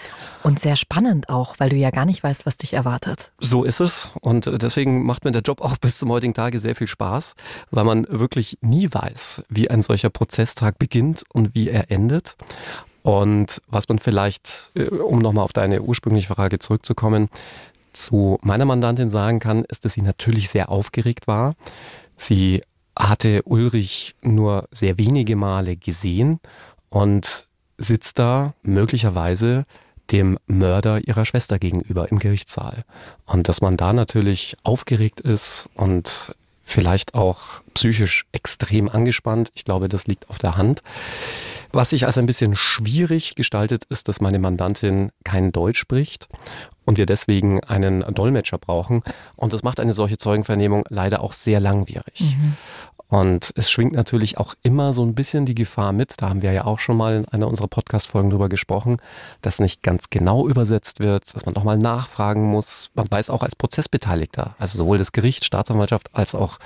Und 0.43 0.59
sehr 0.59 0.75
spannend 0.75 1.29
auch, 1.29 1.55
weil 1.59 1.69
du 1.69 1.75
ja 1.75 1.91
gar 1.91 2.05
nicht 2.05 2.23
weißt, 2.23 2.45
was 2.45 2.57
dich 2.57 2.73
erwartet. 2.73 3.31
So 3.39 3.63
ist 3.63 3.79
es. 3.79 4.09
Und 4.21 4.49
deswegen 4.61 5.05
macht 5.05 5.25
mir 5.25 5.31
der 5.31 5.41
Job 5.41 5.61
auch 5.61 5.77
bis 5.77 5.99
zum 5.99 6.09
heutigen 6.09 6.33
Tage 6.33 6.59
sehr 6.59 6.75
viel 6.75 6.87
Spaß. 6.87 7.18
Spaß, 7.19 7.35
weil 7.71 7.83
man 7.83 8.05
wirklich 8.09 8.57
nie 8.61 8.89
weiß, 8.91 9.43
wie 9.49 9.69
ein 9.69 9.81
solcher 9.81 10.09
Prozesstag 10.09 10.79
beginnt 10.79 11.23
und 11.33 11.55
wie 11.55 11.69
er 11.69 11.91
endet. 11.91 12.35
Und 13.01 13.61
was 13.67 13.87
man 13.87 13.99
vielleicht, 13.99 14.71
äh, 14.75 14.85
um 14.85 15.19
nochmal 15.19 15.43
auf 15.43 15.53
deine 15.53 15.81
ursprüngliche 15.81 16.33
Frage 16.33 16.59
zurückzukommen, 16.59 17.29
zu 17.93 18.37
meiner 18.41 18.65
Mandantin 18.65 19.09
sagen 19.09 19.39
kann, 19.39 19.65
ist, 19.65 19.83
dass 19.83 19.93
sie 19.93 20.01
natürlich 20.01 20.49
sehr 20.49 20.69
aufgeregt 20.69 21.27
war. 21.27 21.55
Sie 22.15 22.61
hatte 22.97 23.43
Ulrich 23.43 24.15
nur 24.21 24.67
sehr 24.71 24.97
wenige 24.97 25.35
Male 25.35 25.75
gesehen 25.75 26.39
und 26.89 27.47
sitzt 27.77 28.19
da 28.19 28.53
möglicherweise 28.61 29.65
dem 30.11 30.37
Mörder 30.47 31.07
ihrer 31.07 31.25
Schwester 31.25 31.59
gegenüber 31.59 32.11
im 32.11 32.19
Gerichtssaal. 32.19 32.83
Und 33.25 33.47
dass 33.47 33.61
man 33.61 33.77
da 33.77 33.93
natürlich 33.93 34.57
aufgeregt 34.63 35.21
ist 35.21 35.69
und 35.75 36.35
vielleicht 36.69 37.15
auch 37.15 37.61
psychisch 37.73 38.25
extrem 38.31 38.89
angespannt. 38.89 39.51
Ich 39.55 39.65
glaube, 39.65 39.89
das 39.89 40.07
liegt 40.07 40.29
auf 40.29 40.37
der 40.37 40.57
Hand. 40.57 40.81
Was 41.71 41.91
sich 41.91 42.05
als 42.05 42.17
ein 42.17 42.25
bisschen 42.25 42.55
schwierig 42.55 43.35
gestaltet, 43.35 43.85
ist, 43.89 44.07
dass 44.07 44.21
meine 44.21 44.39
Mandantin 44.39 45.11
kein 45.23 45.51
Deutsch 45.51 45.79
spricht 45.79 46.27
und 46.85 46.97
wir 46.97 47.05
deswegen 47.05 47.63
einen 47.63 48.01
Dolmetscher 48.13 48.57
brauchen. 48.57 49.03
Und 49.35 49.53
das 49.53 49.61
macht 49.61 49.79
eine 49.79 49.93
solche 49.93 50.17
Zeugenvernehmung 50.17 50.85
leider 50.89 51.21
auch 51.21 51.33
sehr 51.33 51.59
langwierig. 51.59 52.21
Mhm. 52.21 52.53
Und 53.09 53.51
es 53.55 53.71
schwingt 53.71 53.93
natürlich 53.93 54.37
auch 54.37 54.53
immer 54.61 54.93
so 54.93 55.03
ein 55.03 55.15
bisschen 55.15 55.45
die 55.45 55.55
Gefahr 55.55 55.93
mit, 55.93 56.21
da 56.21 56.29
haben 56.29 56.43
wir 56.43 56.51
ja 56.51 56.65
auch 56.65 56.77
schon 56.77 56.95
mal 56.95 57.15
in 57.15 57.25
einer 57.25 57.47
unserer 57.47 57.67
Podcast-Folgen 57.67 58.29
drüber 58.29 58.49
gesprochen, 58.49 58.97
dass 59.41 59.59
nicht 59.59 59.81
ganz 59.81 60.11
genau 60.11 60.47
übersetzt 60.47 60.99
wird, 60.99 61.35
dass 61.35 61.45
man 61.45 61.55
auch 61.55 61.63
mal 61.63 61.77
nachfragen 61.79 62.43
muss. 62.43 62.91
Man 62.93 63.07
weiß 63.09 63.31
auch 63.31 63.41
als 63.41 63.55
Prozessbeteiligter, 63.55 64.55
also 64.59 64.77
sowohl 64.77 64.99
das 64.99 65.11
Gericht, 65.11 65.43
Staatsanwaltschaft 65.43 66.09
als 66.13 66.35
auch 66.35 66.59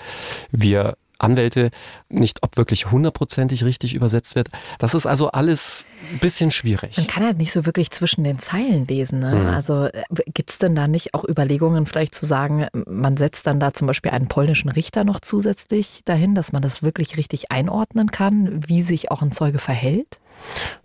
wir 0.52 0.98
Anwälte 1.24 1.72
nicht, 2.10 2.44
ob 2.44 2.58
wirklich 2.58 2.92
hundertprozentig 2.92 3.64
richtig 3.64 3.94
übersetzt 3.94 4.36
wird. 4.36 4.50
Das 4.80 4.94
ist 4.94 5.06
also 5.06 5.32
alles 5.32 5.86
ein 6.12 6.20
bisschen 6.20 6.52
schwierig. 6.52 6.98
Man 6.98 7.08
kann 7.08 7.24
halt 7.24 7.38
nicht 7.38 7.52
so 7.52 7.66
wirklich 7.66 7.92
zwischen 7.92 8.24
den 8.24 8.40
Zeilen 8.40 8.86
lesen. 8.88 9.20
Ne? 9.20 9.36
Mhm. 9.36 9.48
Also 9.48 9.86
äh, 9.86 10.04
gibt 10.34 10.52
es 10.52 10.58
denn 10.58 10.76
da 10.76 10.88
nicht 10.88 11.14
auch 11.14 11.28
Überlegungen, 11.28 11.86
vielleicht 11.86 12.16
zu 12.16 12.26
sagen, 12.26 12.68
man 12.86 13.18
setzt 13.18 13.48
dann 13.48 13.60
da 13.60 13.74
zum 13.74 13.88
Beispiel 13.88 14.12
einen 14.12 14.28
polnischen 14.28 14.70
Richter 14.70 15.04
noch 15.04 15.20
zusätzlich 15.20 16.02
dahin, 16.06 16.36
dass 16.36 16.52
man 16.52 16.62
das 16.62 16.84
wirklich 16.84 17.18
richtig 17.18 17.52
einordnen 17.52 18.12
kann, 18.12 18.68
wie 18.68 18.82
sich 18.82 19.12
auch 19.12 19.22
ein 19.22 19.32
Zeuge 19.32 19.60
verhält? 19.60 20.20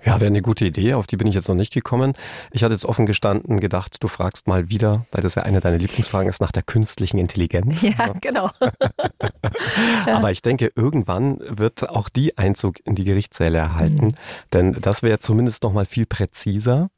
Ja, 0.04 0.20
wäre 0.20 0.28
eine 0.28 0.42
gute 0.42 0.64
Idee, 0.64 0.94
auf 0.94 1.06
die 1.06 1.16
bin 1.16 1.26
ich 1.26 1.34
jetzt 1.34 1.48
noch 1.48 1.54
nicht 1.54 1.72
gekommen. 1.72 2.14
Ich 2.52 2.64
hatte 2.64 2.72
jetzt 2.72 2.84
offen 2.84 3.06
gestanden 3.06 3.60
gedacht, 3.60 3.96
du 4.00 4.08
fragst 4.08 4.46
mal 4.46 4.70
wieder, 4.70 5.06
weil 5.12 5.22
das 5.22 5.34
ja 5.34 5.42
eine 5.42 5.60
deiner 5.60 5.78
Lieblingsfragen 5.78 6.28
ist, 6.28 6.40
nach 6.40 6.52
der 6.52 6.62
künstlichen 6.62 7.18
Intelligenz. 7.18 7.82
Ja, 7.88 8.12
genau. 8.20 8.50
Aber 10.06 10.30
ich 10.30 10.42
denke, 10.42 10.70
irgendwann 10.76 11.38
wird 11.48 11.88
auch 11.88 12.08
die 12.08 12.36
Einzug 12.36 12.76
in 12.84 12.94
die 12.94 13.04
Gerichtssäle 13.04 13.58
erhalten, 13.58 14.06
mhm. 14.06 14.14
denn 14.52 14.72
das 14.80 15.02
wäre 15.02 15.20
zumindest 15.20 15.62
noch 15.62 15.72
mal 15.72 15.86
viel 15.86 16.04
präziser. 16.04 16.90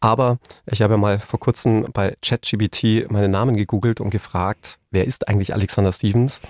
Aber 0.00 0.38
ich 0.66 0.82
habe 0.82 0.96
mal 0.96 1.20
vor 1.20 1.38
kurzem 1.38 1.86
bei 1.92 2.16
ChatGBT 2.22 3.10
meinen 3.10 3.30
Namen 3.30 3.56
gegoogelt 3.56 4.00
und 4.00 4.10
gefragt, 4.10 4.78
wer 4.90 5.06
ist 5.06 5.28
eigentlich 5.28 5.54
Alexander 5.54 5.92
Stevens? 5.92 6.40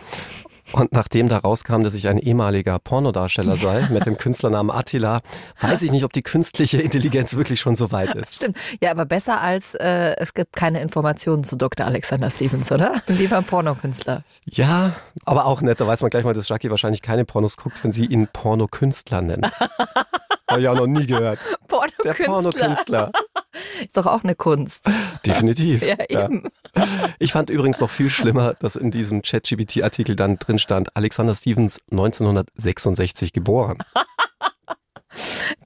Und 0.72 0.92
nachdem 0.92 1.28
da 1.28 1.38
rauskam, 1.38 1.82
dass 1.82 1.94
ich 1.94 2.08
ein 2.08 2.18
ehemaliger 2.18 2.78
Pornodarsteller 2.78 3.56
sei, 3.56 3.88
mit 3.90 4.06
dem 4.06 4.16
Künstlernamen 4.16 4.70
Attila, 4.70 5.20
weiß 5.60 5.82
ich 5.82 5.90
nicht, 5.90 6.04
ob 6.04 6.12
die 6.12 6.22
künstliche 6.22 6.80
Intelligenz 6.80 7.34
wirklich 7.34 7.60
schon 7.60 7.76
so 7.76 7.92
weit 7.92 8.14
ist. 8.14 8.36
Stimmt. 8.36 8.56
Ja, 8.80 8.90
aber 8.90 9.04
besser 9.04 9.40
als 9.40 9.74
äh, 9.74 10.14
es 10.18 10.34
gibt 10.34 10.54
keine 10.54 10.80
Informationen 10.80 11.44
zu 11.44 11.56
Dr. 11.56 11.86
Alexander 11.86 12.30
Stevens, 12.30 12.72
oder? 12.72 13.02
Lieber 13.08 13.42
Pornokünstler. 13.42 14.22
Ja, 14.44 14.94
aber 15.24 15.46
auch 15.46 15.60
nett. 15.62 15.80
Da 15.80 15.86
weiß 15.86 16.02
man 16.02 16.10
gleich 16.10 16.24
mal, 16.24 16.34
dass 16.34 16.48
Jackie 16.48 16.70
wahrscheinlich 16.70 17.02
keine 17.02 17.24
Pornos 17.24 17.56
guckt, 17.56 17.82
wenn 17.84 17.92
sie 17.92 18.06
ihn 18.06 18.28
Pornokünstler 18.32 19.22
nennt. 19.22 19.50
Habe 20.48 20.60
ich 20.60 20.68
auch 20.68 20.74
noch 20.74 20.86
nie 20.86 21.06
gehört. 21.06 21.38
Pornokünstler. 21.68 22.14
Der 22.14 22.24
Pornokünstler. 22.24 23.12
Ist 23.84 23.96
doch 23.96 24.06
auch 24.06 24.24
eine 24.24 24.34
Kunst. 24.34 24.88
Definitiv. 25.26 25.82
Ja, 25.82 25.96
eben. 26.08 26.44
Ja. 26.74 26.84
Ich 27.18 27.32
fand 27.32 27.50
übrigens 27.50 27.80
noch 27.80 27.90
viel 27.90 28.10
schlimmer, 28.10 28.54
dass 28.54 28.76
in 28.76 28.90
diesem 28.90 29.22
ChatGPT-Artikel 29.22 30.16
dann 30.16 30.38
drin 30.38 30.58
stand, 30.58 30.96
Alexander 30.96 31.34
Stevens 31.34 31.80
1966 31.90 33.32
geboren. 33.32 33.78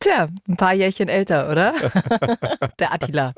Tja, 0.01 0.29
ein 0.49 0.57
paar 0.57 0.75
Jährchen 0.75 1.09
älter, 1.09 1.51
oder? 1.51 1.73
Der 2.79 2.93
Attila. 2.93 3.35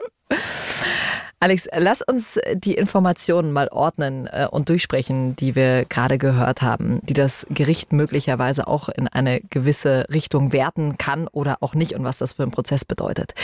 Alex, 1.41 1.69
lass 1.73 2.03
uns 2.03 2.41
die 2.53 2.75
Informationen 2.75 3.53
mal 3.53 3.69
ordnen 3.69 4.27
äh, 4.27 4.49
und 4.51 4.71
durchsprechen, 4.71 5.37
die 5.37 5.55
wir 5.55 5.85
gerade 5.85 6.19
gehört 6.19 6.63
haben, 6.63 6.99
die 7.05 7.15
das 7.15 7.47
Gericht 7.49 7.93
möglicherweise 7.93 8.67
auch 8.67 8.89
in 8.89 9.07
eine 9.07 9.41
gewisse 9.43 10.07
Richtung 10.13 10.53
werten 10.53 10.99
kann 10.99 11.29
oder 11.29 11.59
auch 11.61 11.77
nicht 11.77 11.95
und 11.95 12.03
was 12.03 12.19
das 12.19 12.33
für 12.33 12.43
einen 12.43 12.51
Prozess 12.51 12.85
bedeutet. 12.85 13.35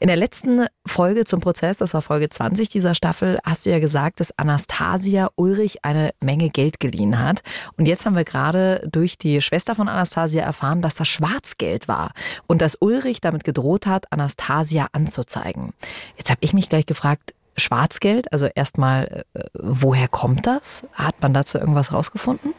In 0.00 0.06
der 0.06 0.16
letzten 0.16 0.66
Folge 0.86 1.26
zum 1.26 1.40
Prozess, 1.40 1.76
das 1.76 1.92
war 1.92 2.00
Folge 2.00 2.30
20 2.30 2.70
dieser 2.70 2.94
Staffel, 2.94 3.38
hast 3.44 3.66
du 3.66 3.70
ja 3.70 3.80
gesagt, 3.80 4.20
dass 4.20 4.32
Anastasia 4.38 5.28
Ulrich 5.36 5.84
eine 5.84 6.14
Menge 6.20 6.48
Geld 6.48 6.80
geliehen 6.80 7.18
hat. 7.18 7.42
Und 7.76 7.86
jetzt 7.86 8.06
haben 8.06 8.16
wir 8.16 8.24
gerade 8.24 8.88
durch 8.90 9.18
die 9.18 9.42
Schwester 9.42 9.74
von 9.74 9.90
Anastasia 9.90 10.42
erfahren, 10.42 10.80
dass 10.80 10.94
das 10.94 11.08
Schwarzgeld 11.08 11.86
war 11.86 12.12
und 12.46 12.62
dass 12.62 12.78
Ulrich 12.80 13.20
damit 13.20 13.44
gedroht 13.44 13.84
hat, 13.84 14.10
Anastasia 14.10 14.88
anzuzeigen. 14.92 15.74
Jetzt 16.16 16.30
habe 16.30 16.38
ich 16.40 16.54
mich 16.54 16.70
gleich 16.70 16.86
gefragt, 16.86 17.34
Schwarzgeld? 17.56 18.32
Also 18.32 18.46
erstmal, 18.46 19.24
äh, 19.34 19.44
woher 19.54 20.08
kommt 20.08 20.46
das? 20.46 20.86
Hat 20.92 21.20
man 21.20 21.34
dazu 21.34 21.58
irgendwas 21.58 21.92
rausgefunden? 21.92 22.54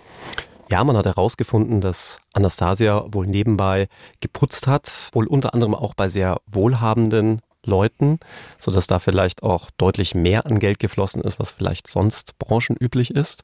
Ja, 0.70 0.84
man 0.84 0.98
hat 0.98 1.06
herausgefunden, 1.06 1.82
dass 1.82 2.20
Anastasia 2.34 3.06
wohl 3.12 3.28
nebenbei 3.28 3.88
geputzt 4.22 4.68
hat, 4.68 5.10
wohl 5.12 5.28
unter 5.28 5.54
anderem 5.54 5.76
auch 5.76 5.94
bei 5.94 6.10
sehr 6.10 6.38
wohlhabenden 6.48 7.42
Leuten, 7.66 8.20
so 8.58 8.72
dass 8.72 8.88
da 8.88 9.00
vielleicht 9.00 9.44
auch 9.44 9.70
deutlich 9.78 10.16
mehr 10.16 10.46
an 10.46 10.60
Geld 10.60 10.80
geflossen 10.80 11.22
ist, 11.22 11.40
was 11.40 11.52
vielleicht 11.52 11.88
sonst 11.88 12.38
branchenüblich 12.40 13.12
ist 13.12 13.44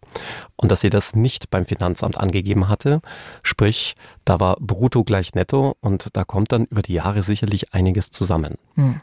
und 0.55 0.71
dass 0.71 0.81
sie 0.81 0.89
das 0.89 1.15
nicht 1.15 1.49
beim 1.49 1.65
Finanzamt 1.65 2.17
angegeben 2.17 2.67
hatte. 2.67 3.01
Sprich, 3.43 3.95
da 4.25 4.39
war 4.39 4.57
brutto 4.59 5.03
gleich 5.03 5.33
netto 5.35 5.75
und 5.81 6.07
da 6.13 6.23
kommt 6.23 6.51
dann 6.51 6.65
über 6.65 6.81
die 6.81 6.93
Jahre 6.93 7.23
sicherlich 7.23 7.73
einiges 7.73 8.11
zusammen. 8.11 8.55
Hm. 8.75 9.01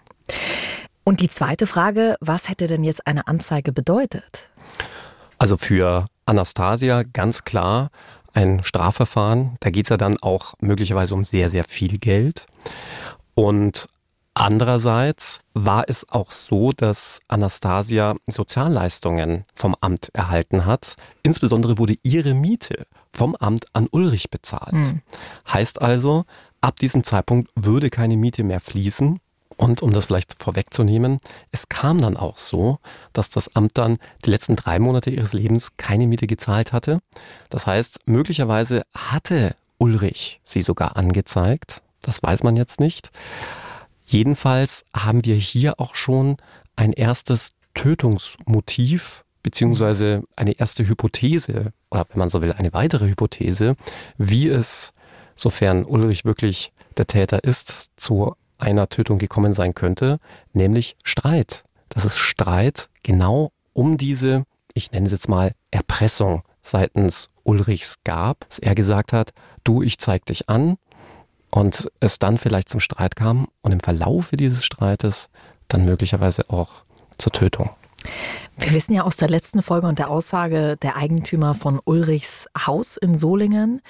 Und 1.09 1.21
die 1.21 1.29
zweite 1.29 1.69
Frage, 1.69 2.17
was 2.19 2.49
hätte 2.49 2.67
denn 2.67 2.83
jetzt 2.83 3.07
eine 3.07 3.29
Anzeige 3.29 3.71
bedeutet? 3.71 4.51
Also 5.39 5.57
für 5.57 6.07
Anastasia 6.27 7.05
ganz 7.05 7.45
klar 7.45 7.91
ein 8.33 8.65
Strafverfahren. 8.65 9.57
Da 9.61 9.71
geht 9.71 9.87
es 9.87 9.91
ja 9.91 9.99
dann 9.99 10.17
auch 10.21 10.55
möglicherweise 10.59 11.15
um 11.15 11.23
sehr, 11.23 11.49
sehr 11.49 11.63
viel 11.63 11.99
Geld. 11.99 12.47
Und 13.37 13.87
andererseits 14.35 15.43
war 15.55 15.85
es 15.87 16.11
auch 16.11 16.33
so, 16.33 16.73
dass 16.73 17.21
Anastasia 17.29 18.17
Sozialleistungen 18.27 19.45
vom 19.55 19.77
Amt 19.81 20.09
erhalten 20.13 20.67
hat. 20.67 20.97
Insbesondere 21.23 21.79
wurde 21.79 21.95
ihre 22.03 22.35
Miete 22.35 22.85
vom 23.13 23.37
Amt 23.37 23.67
an 23.75 23.87
Ulrich 23.93 24.29
bezahlt. 24.29 24.73
Hm. 24.73 25.03
Heißt 25.53 25.81
also, 25.81 26.25
ab 26.61 26.81
diesem 26.81 27.05
Zeitpunkt 27.05 27.53
würde 27.55 27.91
keine 27.91 28.17
Miete 28.17 28.43
mehr 28.43 28.59
fließen. 28.59 29.21
Und 29.57 29.83
um 29.83 29.93
das 29.93 30.07
vielleicht 30.07 30.43
vorwegzunehmen, 30.43 31.21
es 31.51 31.69
kam 31.69 31.99
dann 31.99 32.17
auch 32.17 32.39
so, 32.39 32.79
dass 33.13 33.31
das 33.31 33.55
Amt 33.57 33.79
dann 33.79 33.97
die 34.25 34.31
letzten 34.31 34.57
drei 34.57 34.79
Monate 34.79 35.11
ihres 35.11 35.33
Lebens 35.33 35.77
keine 35.77 36.07
Miete 36.07 36.27
gezahlt 36.27 36.73
hatte. 36.73 37.01
Das 37.49 37.67
heißt, 37.67 38.01
möglicherweise 38.07 38.83
hatte 38.95 39.57
Ulrich 39.79 40.41
sie 40.45 40.63
sogar 40.63 40.97
angezeigt. 40.97 41.83
Das 42.03 42.23
weiß 42.23 42.43
man 42.43 42.57
jetzt 42.57 42.81
nicht. 42.81 43.11
Jedenfalls 44.05 44.85
haben 44.95 45.25
wir 45.25 45.35
hier 45.37 45.81
auch 45.81 45.95
schon 45.95 46.37
ein 46.77 46.93
erstes 46.93 47.53
Tötungsmotiv 47.75 49.25
beziehungsweise 49.43 50.23
eine 50.35 50.53
erste 50.59 50.87
Hypothese 50.87 51.73
oder 51.91 52.07
wenn 52.11 52.19
man 52.19 52.29
so 52.29 52.43
will, 52.43 52.53
eine 52.53 52.73
weitere 52.73 53.09
Hypothese, 53.09 53.77
wie 54.19 54.49
es, 54.49 54.93
sofern 55.35 55.85
Ulrich 55.85 56.25
wirklich 56.25 56.73
der 56.97 57.07
Täter 57.07 57.45
ist, 57.45 57.93
zu 57.97 58.35
einer 58.59 58.89
Tötung 58.89 59.19
gekommen 59.19 59.55
sein 59.55 59.75
könnte, 59.75 60.19
nämlich 60.53 60.97
Streit. 61.05 61.65
Das 61.89 62.05
ist 62.05 62.19
Streit 62.19 62.89
genau 63.03 63.53
um 63.73 63.97
diese, 63.97 64.45
ich 64.75 64.93
nenne 64.93 65.07
es 65.07 65.13
jetzt 65.13 65.29
mal, 65.29 65.53
Erpressung 65.71 66.43
seitens 66.63 67.29
Ulrichs 67.45 67.97
gab, 68.05 68.49
dass 68.49 68.59
er 68.59 68.75
gesagt 68.75 69.13
hat, 69.13 69.33
du, 69.65 69.83
ich 69.83 69.99
zeig 69.99 70.25
dich 70.27 70.49
an 70.49 70.79
und 71.51 71.91
es 72.01 72.19
dann 72.19 72.39
vielleicht 72.39 72.69
zum 72.69 72.81
Streit 72.81 73.17
kam 73.17 73.49
und 73.63 73.73
im 73.73 73.81
Verlaufe 73.81 74.37
dieses 74.37 74.65
Streites 74.65 75.29
dann 75.69 75.85
möglicherweise 75.85 76.51
auch 76.51 76.85
zur 77.19 77.33
Tötung. 77.33 77.71
Wir 78.59 78.73
wissen 78.73 78.95
ja 78.95 79.03
aus 79.03 79.17
der 79.17 79.29
letzten 79.29 79.63
Folge 79.63 79.87
und 79.87 79.99
der 79.99 80.11
Aussage 80.11 80.77
der 80.81 80.97
Eigentümer 80.97 81.55
von 81.55 81.81
Ulrichs 81.85 82.49
Haus 82.67 82.97
in 82.97 83.15
Solingen, 83.15 83.83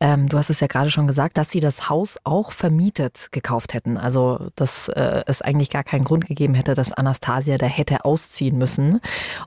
ähm, 0.00 0.28
du 0.28 0.36
hast 0.36 0.50
es 0.50 0.60
ja 0.60 0.66
gerade 0.66 0.90
schon 0.90 1.06
gesagt, 1.06 1.38
dass 1.38 1.50
sie 1.50 1.60
das 1.60 1.88
Haus 1.88 2.18
auch 2.24 2.52
vermietet 2.52 3.28
gekauft 3.30 3.74
hätten. 3.74 3.96
Also, 3.96 4.48
dass 4.56 4.88
äh, 4.88 5.22
es 5.26 5.40
eigentlich 5.40 5.70
gar 5.70 5.84
keinen 5.84 6.04
Grund 6.04 6.26
gegeben 6.26 6.54
hätte, 6.54 6.74
dass 6.74 6.92
Anastasia 6.92 7.58
da 7.58 7.66
hätte 7.66 8.04
ausziehen 8.04 8.58
müssen. 8.58 9.00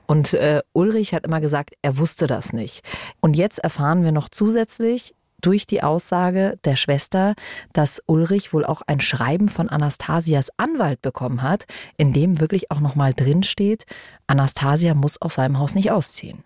Und 0.06 0.32
äh, 0.34 0.62
Ulrich 0.72 1.12
hat 1.14 1.26
immer 1.26 1.40
gesagt, 1.40 1.74
er 1.82 1.98
wusste 1.98 2.26
das 2.26 2.52
nicht. 2.52 2.82
Und 3.20 3.36
jetzt 3.36 3.58
erfahren 3.58 4.04
wir 4.04 4.12
noch 4.12 4.28
zusätzlich, 4.30 5.14
durch 5.42 5.66
die 5.66 5.82
Aussage 5.82 6.58
der 6.64 6.76
Schwester, 6.76 7.34
dass 7.72 8.02
Ulrich 8.06 8.52
wohl 8.52 8.64
auch 8.64 8.82
ein 8.86 9.00
Schreiben 9.00 9.48
von 9.48 9.68
Anastasias 9.68 10.50
Anwalt 10.56 11.02
bekommen 11.02 11.42
hat, 11.42 11.66
in 11.96 12.12
dem 12.12 12.40
wirklich 12.40 12.70
auch 12.70 12.80
nochmal 12.80 13.12
drin 13.12 13.42
steht, 13.42 13.84
Anastasia 14.26 14.94
muss 14.94 15.20
aus 15.20 15.34
seinem 15.34 15.58
Haus 15.58 15.74
nicht 15.74 15.90
ausziehen. 15.90 16.42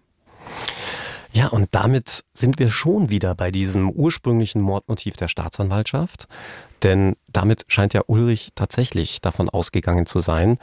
Ja, 1.37 1.49
und 1.49 1.69
damit 1.73 2.25
sind 2.33 2.59
wir 2.59 2.71
schon 2.71 3.11
wieder 3.11 3.35
bei 3.35 3.51
diesem 3.51 3.91
ursprünglichen 3.91 4.63
Mordmotiv 4.63 5.17
der 5.17 5.29
Staatsanwaltschaft. 5.29 6.29
Denn 6.83 7.15
damit 7.29 7.67
scheint 7.69 7.93
ja 7.93 8.01
Ulrich 8.07 8.53
tatsächlich 8.55 9.21
davon 9.21 9.51
ausgegangen 9.51 10.07
zu 10.07 10.21
sein, 10.21 10.59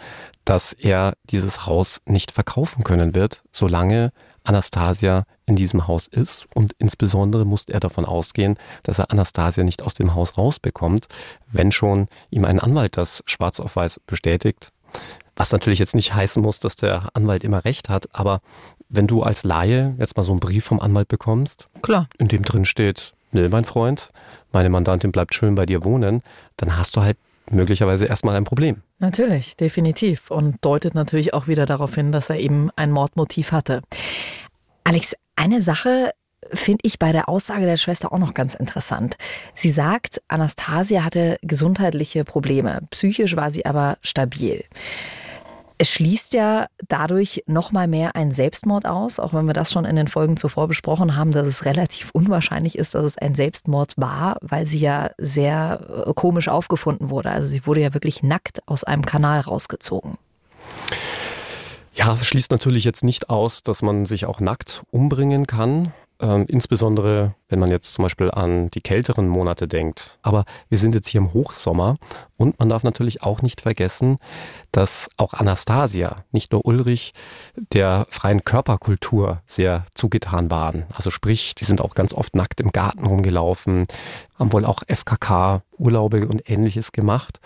dass 0.45 0.73
er 0.73 1.13
dieses 1.29 1.67
Haus 1.67 2.01
nicht 2.05 2.31
verkaufen 2.31 2.83
können 2.83 3.13
wird, 3.13 3.43
solange 3.51 4.11
Anastasia 4.43 5.25
in 5.45 5.55
diesem 5.55 5.87
Haus 5.87 6.07
ist 6.07 6.47
und 6.53 6.73
insbesondere 6.77 7.45
muss 7.45 7.65
er 7.65 7.79
davon 7.79 8.05
ausgehen, 8.05 8.57
dass 8.83 8.99
er 8.99 9.11
Anastasia 9.11 9.63
nicht 9.63 9.81
aus 9.81 9.93
dem 9.93 10.15
Haus 10.15 10.37
rausbekommt, 10.37 11.07
wenn 11.51 11.71
schon 11.71 12.07
ihm 12.29 12.45
ein 12.45 12.59
Anwalt 12.59 12.97
das 12.97 13.23
schwarz 13.25 13.59
auf 13.59 13.75
weiß 13.75 14.01
bestätigt. 14.07 14.71
Was 15.35 15.51
natürlich 15.51 15.79
jetzt 15.79 15.95
nicht 15.95 16.13
heißen 16.13 16.41
muss, 16.41 16.59
dass 16.59 16.75
der 16.75 17.09
Anwalt 17.13 17.43
immer 17.43 17.65
recht 17.65 17.89
hat, 17.89 18.07
aber 18.13 18.41
wenn 18.89 19.07
du 19.07 19.23
als 19.23 19.43
Laie 19.43 19.95
jetzt 19.97 20.15
mal 20.15 20.23
so 20.23 20.31
einen 20.31 20.39
Brief 20.39 20.65
vom 20.65 20.79
Anwalt 20.79 21.07
bekommst, 21.07 21.67
Klar. 21.81 22.07
in 22.19 22.27
dem 22.27 22.43
drin 22.43 22.65
steht, 22.65 23.13
nee, 23.31 23.49
mein 23.49 23.65
Freund, 23.65 24.11
meine 24.51 24.69
Mandantin 24.69 25.11
bleibt 25.11 25.33
schön 25.33 25.55
bei 25.55 25.65
dir 25.65 25.83
wohnen, 25.83 26.21
dann 26.57 26.77
hast 26.77 26.95
du 26.95 27.01
halt 27.01 27.17
möglicherweise 27.53 28.05
erstmal 28.05 28.35
ein 28.35 28.43
Problem. 28.43 28.81
Natürlich, 28.99 29.57
definitiv. 29.57 30.31
Und 30.31 30.57
deutet 30.61 30.95
natürlich 30.95 31.33
auch 31.33 31.47
wieder 31.47 31.65
darauf 31.65 31.95
hin, 31.95 32.11
dass 32.11 32.29
er 32.29 32.37
eben 32.37 32.69
ein 32.75 32.91
Mordmotiv 32.91 33.51
hatte. 33.51 33.81
Alex, 34.83 35.15
eine 35.35 35.61
Sache 35.61 36.11
finde 36.51 36.81
ich 36.83 36.99
bei 36.99 37.11
der 37.11 37.29
Aussage 37.29 37.65
der 37.65 37.77
Schwester 37.77 38.11
auch 38.11 38.19
noch 38.19 38.33
ganz 38.33 38.53
interessant. 38.53 39.15
Sie 39.55 39.69
sagt, 39.69 40.21
Anastasia 40.27 41.03
hatte 41.03 41.37
gesundheitliche 41.41 42.25
Probleme. 42.25 42.81
Psychisch 42.91 43.35
war 43.35 43.49
sie 43.49 43.65
aber 43.65 43.97
stabil. 44.01 44.63
Es 45.83 45.89
schließt 45.89 46.31
ja 46.31 46.67
dadurch 46.87 47.43
noch 47.45 47.73
mal 47.73 47.89
mehr 47.89 48.15
ein 48.15 48.31
Selbstmord 48.31 48.85
aus, 48.85 49.19
auch 49.19 49.33
wenn 49.33 49.47
wir 49.47 49.53
das 49.53 49.69
schon 49.69 49.83
in 49.83 49.97
den 49.97 50.07
Folgen 50.07 50.37
zuvor 50.37 50.69
besprochen 50.69 51.17
haben, 51.17 51.31
dass 51.31 51.45
es 51.45 51.65
relativ 51.65 52.09
unwahrscheinlich 52.13 52.77
ist, 52.77 52.95
dass 52.95 53.03
es 53.03 53.17
ein 53.17 53.35
Selbstmord 53.35 53.91
war, 53.97 54.37
weil 54.39 54.65
sie 54.65 54.79
ja 54.79 55.11
sehr 55.17 56.05
äh, 56.07 56.13
komisch 56.13 56.47
aufgefunden 56.47 57.09
wurde. 57.09 57.31
Also 57.31 57.49
sie 57.49 57.65
wurde 57.65 57.81
ja 57.81 57.93
wirklich 57.93 58.23
nackt 58.23 58.65
aus 58.65 58.85
einem 58.85 59.05
Kanal 59.05 59.41
rausgezogen. 59.41 60.17
Ja, 61.93 62.15
schließt 62.15 62.51
natürlich 62.51 62.85
jetzt 62.85 63.03
nicht 63.03 63.29
aus, 63.29 63.61
dass 63.61 63.81
man 63.81 64.05
sich 64.05 64.25
auch 64.25 64.39
nackt 64.39 64.83
umbringen 64.89 65.47
kann. 65.47 65.91
Ähm, 66.21 66.45
insbesondere, 66.47 67.35
wenn 67.49 67.59
man 67.59 67.69
jetzt 67.69 67.93
zum 67.93 68.03
Beispiel 68.03 68.31
an 68.31 68.69
die 68.71 68.79
kälteren 68.79 69.27
Monate 69.27 69.67
denkt. 69.67 70.17
Aber 70.21 70.45
wir 70.69 70.77
sind 70.77 70.95
jetzt 70.95 71.09
hier 71.09 71.19
im 71.19 71.33
Hochsommer 71.33 71.97
und 72.37 72.57
man 72.59 72.69
darf 72.69 72.83
natürlich 72.83 73.23
auch 73.23 73.41
nicht 73.41 73.59
vergessen, 73.59 74.19
dass 74.73 75.09
auch 75.17 75.33
Anastasia, 75.33 76.25
nicht 76.31 76.51
nur 76.51 76.65
Ulrich, 76.65 77.13
der 77.55 78.07
freien 78.09 78.43
Körperkultur 78.43 79.41
sehr 79.45 79.85
zugetan 79.93 80.51
waren. 80.51 80.85
Also 80.93 81.11
sprich, 81.11 81.55
die 81.55 81.63
sind 81.63 81.79
auch 81.79 81.95
ganz 81.95 82.11
oft 82.11 82.35
nackt 82.35 82.59
im 82.59 82.71
Garten 82.71 83.05
rumgelaufen, 83.05 83.85
haben 84.37 84.51
wohl 84.51 84.65
auch 84.65 84.83
FKK, 84.87 85.61
Urlaube 85.77 86.27
und 86.27 86.49
ähnliches 86.49 86.91
gemacht, 86.91 87.39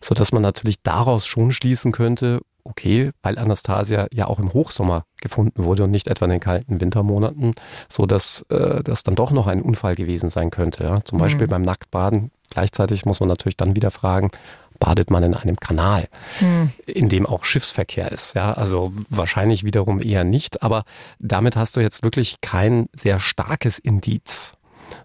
so 0.00 0.14
dass 0.14 0.32
man 0.32 0.42
natürlich 0.42 0.82
daraus 0.82 1.26
schon 1.26 1.50
schließen 1.50 1.92
könnte, 1.92 2.40
okay, 2.68 3.10
weil 3.22 3.38
Anastasia 3.38 4.06
ja 4.12 4.26
auch 4.26 4.38
im 4.38 4.52
Hochsommer 4.52 5.04
gefunden 5.20 5.64
wurde 5.64 5.84
und 5.84 5.90
nicht 5.90 6.06
etwa 6.06 6.26
in 6.26 6.32
den 6.32 6.40
kalten 6.40 6.80
Wintermonaten, 6.80 7.52
so 7.88 8.06
dass 8.06 8.42
äh, 8.50 8.82
das 8.84 9.02
dann 9.02 9.16
doch 9.16 9.30
noch 9.30 9.46
ein 9.46 9.62
Unfall 9.62 9.94
gewesen 9.94 10.28
sein 10.28 10.50
könnte. 10.50 10.84
Ja? 10.84 11.04
Zum 11.04 11.18
Beispiel 11.18 11.46
mhm. 11.46 11.50
beim 11.50 11.62
Nacktbaden. 11.62 12.30
Gleichzeitig 12.50 13.04
muss 13.04 13.20
man 13.20 13.28
natürlich 13.28 13.56
dann 13.56 13.76
wieder 13.76 13.90
fragen, 13.90 14.30
badet 14.78 15.10
man 15.10 15.22
in 15.22 15.34
einem 15.34 15.56
Kanal, 15.56 16.08
mhm. 16.40 16.72
in 16.86 17.08
dem 17.08 17.26
auch 17.26 17.44
Schiffsverkehr 17.44 18.10
ist. 18.12 18.34
Ja, 18.34 18.52
also 18.52 18.92
wahrscheinlich 19.10 19.64
wiederum 19.64 20.00
eher 20.00 20.24
nicht, 20.24 20.62
aber 20.62 20.84
damit 21.18 21.56
hast 21.56 21.76
du 21.76 21.80
jetzt 21.80 22.02
wirklich 22.02 22.40
kein 22.40 22.88
sehr 22.92 23.20
starkes 23.20 23.78
Indiz 23.78 24.52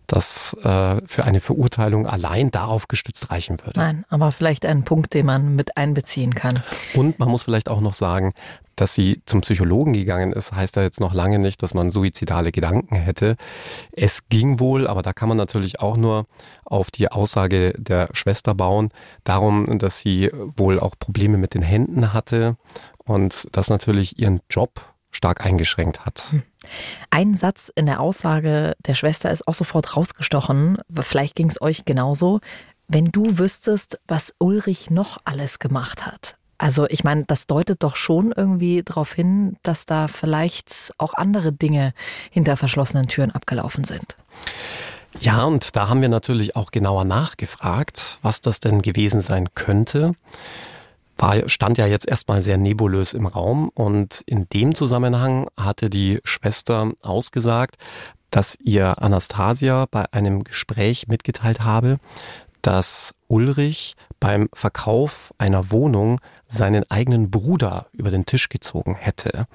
das 0.07 0.55
äh, 0.63 1.01
für 1.05 1.23
eine 1.23 1.39
Verurteilung 1.39 2.07
allein 2.07 2.51
darauf 2.51 2.87
gestützt 2.87 3.31
reichen 3.31 3.59
würde. 3.63 3.79
Nein, 3.79 4.05
aber 4.09 4.31
vielleicht 4.31 4.65
ein 4.65 4.83
Punkt, 4.83 5.13
den 5.13 5.25
man 5.25 5.55
mit 5.55 5.77
einbeziehen 5.77 6.35
kann. 6.35 6.61
Und 6.93 7.19
man 7.19 7.29
muss 7.29 7.43
vielleicht 7.43 7.69
auch 7.69 7.81
noch 7.81 7.93
sagen, 7.93 8.33
dass 8.75 8.95
sie 8.95 9.21
zum 9.25 9.41
Psychologen 9.41 9.93
gegangen 9.93 10.33
ist, 10.33 10.53
heißt 10.53 10.75
ja 10.75 10.81
jetzt 10.81 10.99
noch 10.99 11.13
lange 11.13 11.39
nicht, 11.39 11.61
dass 11.61 11.73
man 11.73 11.91
suizidale 11.91 12.51
Gedanken 12.51 12.95
hätte. 12.95 13.35
Es 13.91 14.27
ging 14.29 14.59
wohl, 14.59 14.87
aber 14.87 15.01
da 15.01 15.13
kann 15.13 15.29
man 15.29 15.37
natürlich 15.37 15.79
auch 15.79 15.97
nur 15.97 16.25
auf 16.65 16.89
die 16.89 17.11
Aussage 17.11 17.73
der 17.77 18.09
Schwester 18.13 18.55
bauen, 18.55 18.89
darum, 19.23 19.77
dass 19.77 19.99
sie 19.99 20.31
wohl 20.57 20.79
auch 20.79 20.95
Probleme 20.97 21.37
mit 21.37 21.53
den 21.53 21.61
Händen 21.61 22.13
hatte 22.13 22.57
und 23.05 23.47
das 23.51 23.69
natürlich 23.69 24.17
ihren 24.19 24.41
Job 24.49 24.93
stark 25.11 25.45
eingeschränkt 25.45 26.05
hat. 26.05 26.31
Hm. 26.31 26.43
Ein 27.09 27.35
Satz 27.35 27.71
in 27.73 27.85
der 27.85 27.99
Aussage 27.99 28.73
der 28.85 28.95
Schwester 28.95 29.31
ist 29.31 29.47
auch 29.47 29.53
sofort 29.53 29.95
rausgestochen. 29.95 30.77
Vielleicht 31.01 31.35
ging 31.35 31.49
es 31.49 31.61
euch 31.61 31.85
genauso. 31.85 32.39
Wenn 32.87 33.05
du 33.05 33.37
wüsstest, 33.37 33.99
was 34.07 34.33
Ulrich 34.39 34.89
noch 34.89 35.17
alles 35.25 35.59
gemacht 35.59 36.05
hat. 36.05 36.35
Also 36.57 36.87
ich 36.87 37.03
meine, 37.03 37.25
das 37.25 37.47
deutet 37.47 37.83
doch 37.83 37.95
schon 37.95 38.31
irgendwie 38.35 38.83
darauf 38.83 39.13
hin, 39.13 39.57
dass 39.63 39.85
da 39.85 40.07
vielleicht 40.07 40.93
auch 40.97 41.13
andere 41.13 41.51
Dinge 41.51 41.93
hinter 42.29 42.55
verschlossenen 42.55 43.07
Türen 43.07 43.31
abgelaufen 43.31 43.83
sind. 43.83 44.15
Ja, 45.19 45.43
und 45.43 45.75
da 45.75 45.89
haben 45.89 46.01
wir 46.01 46.09
natürlich 46.09 46.55
auch 46.55 46.71
genauer 46.71 47.05
nachgefragt, 47.05 48.19
was 48.21 48.41
das 48.41 48.59
denn 48.59 48.81
gewesen 48.81 49.21
sein 49.21 49.49
könnte 49.53 50.13
war, 51.23 51.49
stand 51.49 51.77
ja 51.77 51.87
jetzt 51.87 52.07
erstmal 52.07 52.41
sehr 52.41 52.57
nebulös 52.57 53.13
im 53.13 53.25
Raum 53.25 53.69
und 53.69 54.21
in 54.25 54.47
dem 54.49 54.75
Zusammenhang 54.75 55.47
hatte 55.57 55.89
die 55.89 56.19
Schwester 56.23 56.91
ausgesagt, 57.01 57.75
dass 58.29 58.57
ihr 58.61 59.01
Anastasia 59.01 59.85
bei 59.89 60.11
einem 60.11 60.43
Gespräch 60.43 61.07
mitgeteilt 61.07 61.61
habe, 61.61 61.97
dass 62.61 63.13
Ulrich 63.27 63.95
beim 64.19 64.49
Verkauf 64.53 65.33
einer 65.37 65.71
Wohnung 65.71 66.19
seinen 66.47 66.89
eigenen 66.91 67.31
Bruder 67.31 67.87
über 67.93 68.11
den 68.11 68.25
Tisch 68.25 68.49
gezogen 68.49 68.95
hätte. 68.95 69.45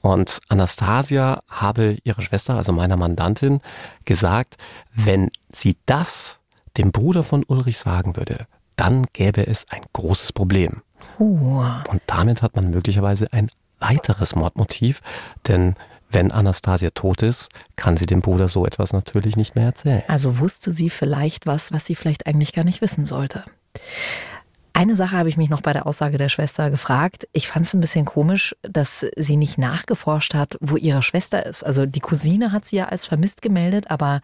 Und 0.00 0.40
Anastasia 0.48 1.40
habe 1.48 1.96
ihrer 2.04 2.22
Schwester, 2.22 2.54
also 2.54 2.72
meiner 2.72 2.96
Mandantin, 2.96 3.60
gesagt, 4.04 4.56
wenn 4.94 5.30
sie 5.52 5.76
das 5.86 6.38
dem 6.76 6.92
Bruder 6.92 7.24
von 7.24 7.44
Ulrich 7.44 7.78
sagen 7.78 8.16
würde, 8.16 8.46
dann 8.76 9.06
gäbe 9.12 9.44
es 9.44 9.66
ein 9.70 9.82
großes 9.92 10.32
Problem. 10.32 10.82
Uh. 11.18 11.64
Und 11.88 12.02
damit 12.06 12.42
hat 12.42 12.56
man 12.56 12.70
möglicherweise 12.70 13.32
ein 13.32 13.50
weiteres 13.78 14.34
Mordmotiv, 14.34 15.00
denn 15.46 15.74
wenn 16.10 16.32
Anastasia 16.32 16.90
tot 16.90 17.22
ist, 17.22 17.48
kann 17.76 17.96
sie 17.96 18.06
dem 18.06 18.22
Bruder 18.22 18.48
so 18.48 18.64
etwas 18.64 18.92
natürlich 18.92 19.36
nicht 19.36 19.54
mehr 19.54 19.66
erzählen. 19.66 20.02
Also 20.08 20.38
wusste 20.38 20.72
sie 20.72 20.90
vielleicht 20.90 21.46
was, 21.46 21.72
was 21.72 21.84
sie 21.84 21.94
vielleicht 21.94 22.26
eigentlich 22.26 22.54
gar 22.54 22.64
nicht 22.64 22.80
wissen 22.80 23.04
sollte. 23.04 23.44
Eine 24.78 24.94
Sache 24.94 25.16
habe 25.16 25.28
ich 25.28 25.36
mich 25.36 25.50
noch 25.50 25.60
bei 25.60 25.72
der 25.72 25.88
Aussage 25.88 26.18
der 26.18 26.28
Schwester 26.28 26.70
gefragt. 26.70 27.26
Ich 27.32 27.48
fand 27.48 27.66
es 27.66 27.74
ein 27.74 27.80
bisschen 27.80 28.04
komisch, 28.04 28.54
dass 28.62 29.04
sie 29.16 29.36
nicht 29.36 29.58
nachgeforscht 29.58 30.34
hat, 30.34 30.56
wo 30.60 30.76
ihre 30.76 31.02
Schwester 31.02 31.44
ist. 31.44 31.66
Also 31.66 31.84
die 31.84 31.98
Cousine 31.98 32.52
hat 32.52 32.64
sie 32.64 32.76
ja 32.76 32.84
als 32.84 33.04
vermisst 33.04 33.42
gemeldet, 33.42 33.90
aber 33.90 34.20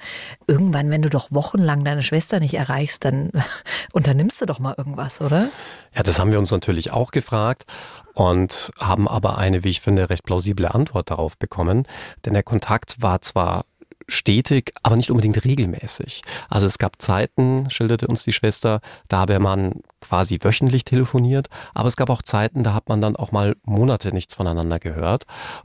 irgendwann, 0.46 0.90
wenn 0.90 1.02
du 1.02 1.10
doch 1.10 1.32
wochenlang 1.32 1.84
deine 1.84 2.04
Schwester 2.04 2.38
nicht 2.38 2.54
erreichst, 2.54 3.04
dann 3.04 3.32
unternimmst 3.92 4.42
du 4.42 4.46
doch 4.46 4.60
mal 4.60 4.76
irgendwas, 4.78 5.20
oder? 5.20 5.48
Ja, 5.92 6.04
das 6.04 6.20
haben 6.20 6.30
wir 6.30 6.38
uns 6.38 6.52
natürlich 6.52 6.92
auch 6.92 7.10
gefragt 7.10 7.64
und 8.12 8.70
haben 8.78 9.08
aber 9.08 9.38
eine, 9.38 9.64
wie 9.64 9.70
ich 9.70 9.80
finde, 9.80 10.08
recht 10.08 10.22
plausible 10.22 10.72
Antwort 10.72 11.10
darauf 11.10 11.36
bekommen. 11.36 11.84
Denn 12.24 12.32
der 12.32 12.44
Kontakt 12.44 13.02
war 13.02 13.20
zwar 13.22 13.64
stetig, 14.08 14.72
aber 14.82 14.96
nicht 14.96 15.10
unbedingt 15.10 15.44
regelmäßig. 15.44 16.22
Also 16.48 16.66
es 16.66 16.78
gab 16.78 17.00
Zeiten, 17.00 17.68
schilderte 17.70 18.06
uns 18.06 18.24
die 18.24 18.32
Schwester, 18.32 18.80
da 19.08 19.18
habe 19.18 19.38
man 19.38 19.80
quasi 20.00 20.38
wöchentlich 20.42 20.84
telefoniert, 20.84 21.48
aber 21.72 21.88
es 21.88 21.96
gab 21.96 22.10
auch 22.10 22.22
Zeiten, 22.22 22.62
da 22.62 22.74
hat 22.74 22.88
man 22.88 23.00
dann 23.00 23.16
auch 23.16 23.32
mal 23.32 23.56
Monate 23.64 24.12
nichts 24.12 24.34
voneinander 24.34 24.78
gehört. 24.78 25.24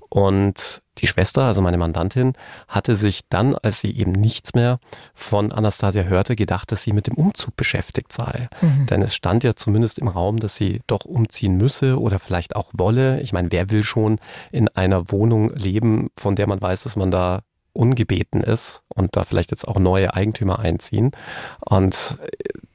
Und 0.09 0.81
die 0.99 1.07
Schwester, 1.07 1.43
also 1.43 1.61
meine 1.61 1.77
Mandantin, 1.77 2.33
hatte 2.67 2.95
sich 2.95 3.21
dann, 3.29 3.55
als 3.55 3.79
sie 3.79 3.95
eben 3.95 4.11
nichts 4.11 4.53
mehr 4.53 4.79
von 5.13 5.51
Anastasia 5.51 6.03
hörte, 6.03 6.35
gedacht, 6.35 6.71
dass 6.71 6.83
sie 6.83 6.93
mit 6.93 7.07
dem 7.07 7.15
Umzug 7.15 7.55
beschäftigt 7.55 8.11
sei. 8.11 8.47
Mhm. 8.61 8.85
Denn 8.87 9.01
es 9.01 9.15
stand 9.15 9.43
ja 9.43 9.55
zumindest 9.55 9.99
im 9.99 10.07
Raum, 10.07 10.39
dass 10.39 10.55
sie 10.55 10.81
doch 10.87 11.05
umziehen 11.05 11.57
müsse 11.57 11.99
oder 11.99 12.19
vielleicht 12.19 12.55
auch 12.55 12.71
wolle. 12.73 13.21
Ich 13.21 13.33
meine, 13.33 13.51
wer 13.51 13.69
will 13.71 13.83
schon 13.83 14.19
in 14.51 14.67
einer 14.69 15.11
Wohnung 15.11 15.53
leben, 15.53 16.09
von 16.17 16.35
der 16.35 16.47
man 16.47 16.61
weiß, 16.61 16.83
dass 16.83 16.95
man 16.95 17.11
da 17.11 17.41
ungebeten 17.73 18.41
ist 18.41 18.83
und 18.87 19.15
da 19.15 19.23
vielleicht 19.23 19.51
jetzt 19.51 19.67
auch 19.67 19.79
neue 19.79 20.13
Eigentümer 20.13 20.59
einziehen. 20.59 21.11
Und 21.59 22.17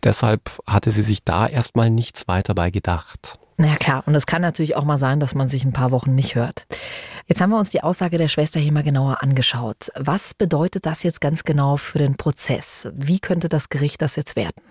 deshalb 0.03 0.59
hatte 0.67 0.91
sie 0.91 1.03
sich 1.03 1.25
da 1.25 1.47
erstmal 1.47 1.91
nichts 1.91 2.29
weiter 2.29 2.55
bei 2.55 2.71
gedacht. 2.71 3.39
Na 3.57 3.69
ja, 3.69 3.77
klar, 3.77 4.03
und 4.07 4.15
es 4.17 4.27
kann 4.27 4.43
natürlich 4.43 4.75
auch 4.75 4.85
mal 4.85 4.99
sein, 4.99 5.21
dass 5.21 5.35
man 5.35 5.49
sich 5.49 5.65
ein 5.65 5.73
paar 5.73 5.93
Wochen 5.93 6.15
nicht 6.15 6.35
hört. 6.35 6.67
Jetzt 7.27 7.41
haben 7.41 7.51
wir 7.51 7.59
uns 7.59 7.71
die 7.71 7.83
Aussage 7.83 8.19
der 8.19 8.29
Schwester 8.29 8.59
hier 8.59 8.73
mal 8.73 8.83
genauer 8.83 9.23
angeschaut. 9.23 9.91
Was 9.97 10.35
bedeutet 10.35 10.87
das 10.87 11.05
jetzt 11.05 11.21
ganz 11.21 11.45
genau 11.45 11.77
für 11.77 11.99
den 11.99 12.17
Prozess? 12.17 12.89
Wie 12.95 13.21
könnte 13.21 13.49
das 13.49 13.69
Gericht 13.69 14.03
das 14.03 14.17
jetzt 14.17 14.35
werten? 14.35 14.63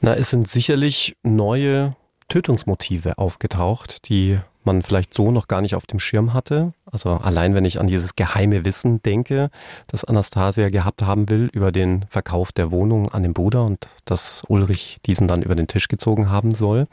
Na, 0.00 0.14
es 0.14 0.30
sind 0.30 0.48
sicherlich 0.48 1.16
neue 1.22 1.94
Tötungsmotive 2.28 3.18
aufgetaucht, 3.18 4.08
die 4.08 4.38
man 4.66 4.82
vielleicht 4.82 5.14
so 5.14 5.30
noch 5.30 5.48
gar 5.48 5.60
nicht 5.60 5.74
auf 5.74 5.86
dem 5.86 6.00
Schirm 6.00 6.34
hatte. 6.34 6.72
Also 6.84 7.10
allein 7.10 7.54
wenn 7.54 7.64
ich 7.64 7.80
an 7.80 7.86
dieses 7.86 8.16
geheime 8.16 8.64
Wissen 8.64 9.02
denke, 9.02 9.50
das 9.86 10.04
Anastasia 10.04 10.68
gehabt 10.68 11.02
haben 11.02 11.28
will 11.28 11.48
über 11.52 11.72
den 11.72 12.04
Verkauf 12.08 12.52
der 12.52 12.70
Wohnung 12.70 13.10
an 13.10 13.22
den 13.22 13.32
Bruder 13.32 13.64
und 13.64 13.88
dass 14.04 14.42
Ulrich 14.48 14.98
diesen 15.06 15.28
dann 15.28 15.42
über 15.42 15.54
den 15.54 15.68
Tisch 15.68 15.88
gezogen 15.88 16.30
haben 16.30 16.52
soll. 16.52 16.86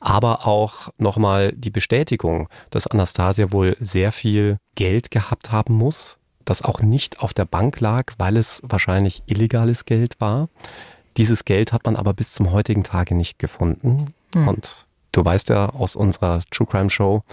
Aber 0.00 0.46
auch 0.46 0.90
nochmal 0.98 1.52
die 1.52 1.70
Bestätigung, 1.70 2.48
dass 2.70 2.86
Anastasia 2.86 3.52
wohl 3.52 3.76
sehr 3.80 4.12
viel 4.12 4.58
Geld 4.74 5.10
gehabt 5.10 5.50
haben 5.52 5.74
muss, 5.74 6.18
das 6.44 6.62
auch 6.62 6.80
nicht 6.80 7.20
auf 7.20 7.34
der 7.34 7.44
Bank 7.44 7.80
lag, 7.80 8.12
weil 8.18 8.36
es 8.36 8.60
wahrscheinlich 8.62 9.22
illegales 9.26 9.84
Geld 9.84 10.20
war. 10.20 10.48
Dieses 11.16 11.44
Geld 11.44 11.72
hat 11.72 11.84
man 11.84 11.96
aber 11.96 12.14
bis 12.14 12.32
zum 12.32 12.52
heutigen 12.52 12.84
Tage 12.84 13.14
nicht 13.14 13.38
gefunden. 13.38 14.14
Mhm. 14.34 14.48
Und 14.48 14.86
Du 15.18 15.24
weißt 15.24 15.48
ja 15.48 15.70
aus 15.70 15.96
unserer 15.96 16.42
True 16.52 16.68
Crime 16.68 16.90
Show, 16.90 17.24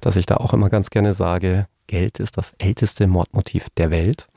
dass 0.00 0.14
ich 0.14 0.26
da 0.26 0.36
auch 0.36 0.52
immer 0.52 0.70
ganz 0.70 0.90
gerne 0.90 1.12
sage, 1.12 1.66
Geld 1.88 2.20
ist 2.20 2.38
das 2.38 2.54
älteste 2.58 3.08
Mordmotiv 3.08 3.66
der 3.76 3.90
Welt. 3.90 4.28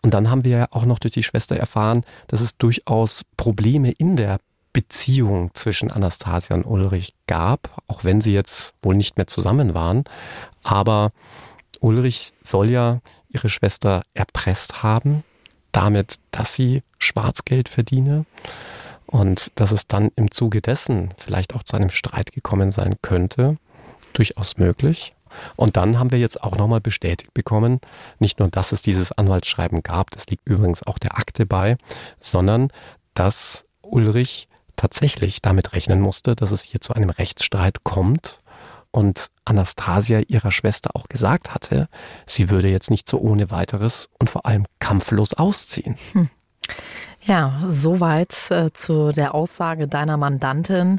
Und 0.00 0.14
dann 0.14 0.30
haben 0.30 0.46
wir 0.46 0.56
ja 0.56 0.66
auch 0.70 0.86
noch 0.86 0.98
durch 0.98 1.12
die 1.12 1.22
Schwester 1.22 1.58
erfahren, 1.58 2.06
dass 2.28 2.40
es 2.40 2.56
durchaus 2.56 3.22
Probleme 3.36 3.90
in 3.90 4.16
der 4.16 4.38
Beziehung 4.72 5.50
zwischen 5.52 5.90
Anastasia 5.90 6.56
und 6.56 6.64
Ulrich 6.64 7.12
gab, 7.26 7.82
auch 7.86 8.02
wenn 8.02 8.22
sie 8.22 8.32
jetzt 8.32 8.72
wohl 8.80 8.94
nicht 8.94 9.18
mehr 9.18 9.26
zusammen 9.26 9.74
waren. 9.74 10.04
Aber 10.62 11.12
Ulrich 11.80 12.32
soll 12.42 12.70
ja 12.70 13.00
ihre 13.28 13.50
Schwester 13.50 14.04
erpresst 14.14 14.82
haben, 14.82 15.22
damit, 15.72 16.14
dass 16.30 16.54
sie 16.54 16.82
Schwarzgeld 16.98 17.68
verdiene. 17.68 18.24
Und 19.08 19.58
dass 19.58 19.72
es 19.72 19.86
dann 19.86 20.10
im 20.16 20.30
Zuge 20.30 20.60
dessen 20.60 21.14
vielleicht 21.16 21.54
auch 21.54 21.62
zu 21.62 21.76
einem 21.76 21.90
Streit 21.90 22.32
gekommen 22.32 22.70
sein 22.70 22.96
könnte, 23.02 23.56
durchaus 24.12 24.58
möglich. 24.58 25.14
Und 25.56 25.76
dann 25.76 25.98
haben 25.98 26.12
wir 26.12 26.18
jetzt 26.18 26.42
auch 26.42 26.56
nochmal 26.56 26.80
bestätigt 26.80 27.34
bekommen, 27.34 27.80
nicht 28.18 28.38
nur, 28.38 28.48
dass 28.48 28.72
es 28.72 28.82
dieses 28.82 29.12
Anwaltsschreiben 29.12 29.82
gab, 29.82 30.10
das 30.10 30.26
liegt 30.26 30.46
übrigens 30.46 30.86
auch 30.86 30.98
der 30.98 31.18
Akte 31.18 31.46
bei, 31.46 31.76
sondern 32.20 32.70
dass 33.14 33.64
Ulrich 33.82 34.48
tatsächlich 34.76 35.42
damit 35.42 35.72
rechnen 35.72 36.00
musste, 36.00 36.36
dass 36.36 36.50
es 36.50 36.62
hier 36.62 36.80
zu 36.80 36.94
einem 36.94 37.10
Rechtsstreit 37.10 37.84
kommt 37.84 38.40
und 38.90 39.28
Anastasia 39.44 40.20
ihrer 40.20 40.52
Schwester 40.52 40.90
auch 40.94 41.08
gesagt 41.08 41.52
hatte, 41.54 41.88
sie 42.26 42.48
würde 42.48 42.68
jetzt 42.68 42.90
nicht 42.90 43.08
so 43.08 43.18
ohne 43.18 43.50
weiteres 43.50 44.08
und 44.18 44.30
vor 44.30 44.46
allem 44.46 44.66
kampflos 44.78 45.34
ausziehen. 45.34 45.96
Hm. 46.12 46.30
Ja, 47.28 47.52
soweit 47.68 48.50
äh, 48.50 48.72
zu 48.72 49.12
der 49.12 49.34
Aussage 49.34 49.86
deiner 49.86 50.16
Mandantin. 50.16 50.98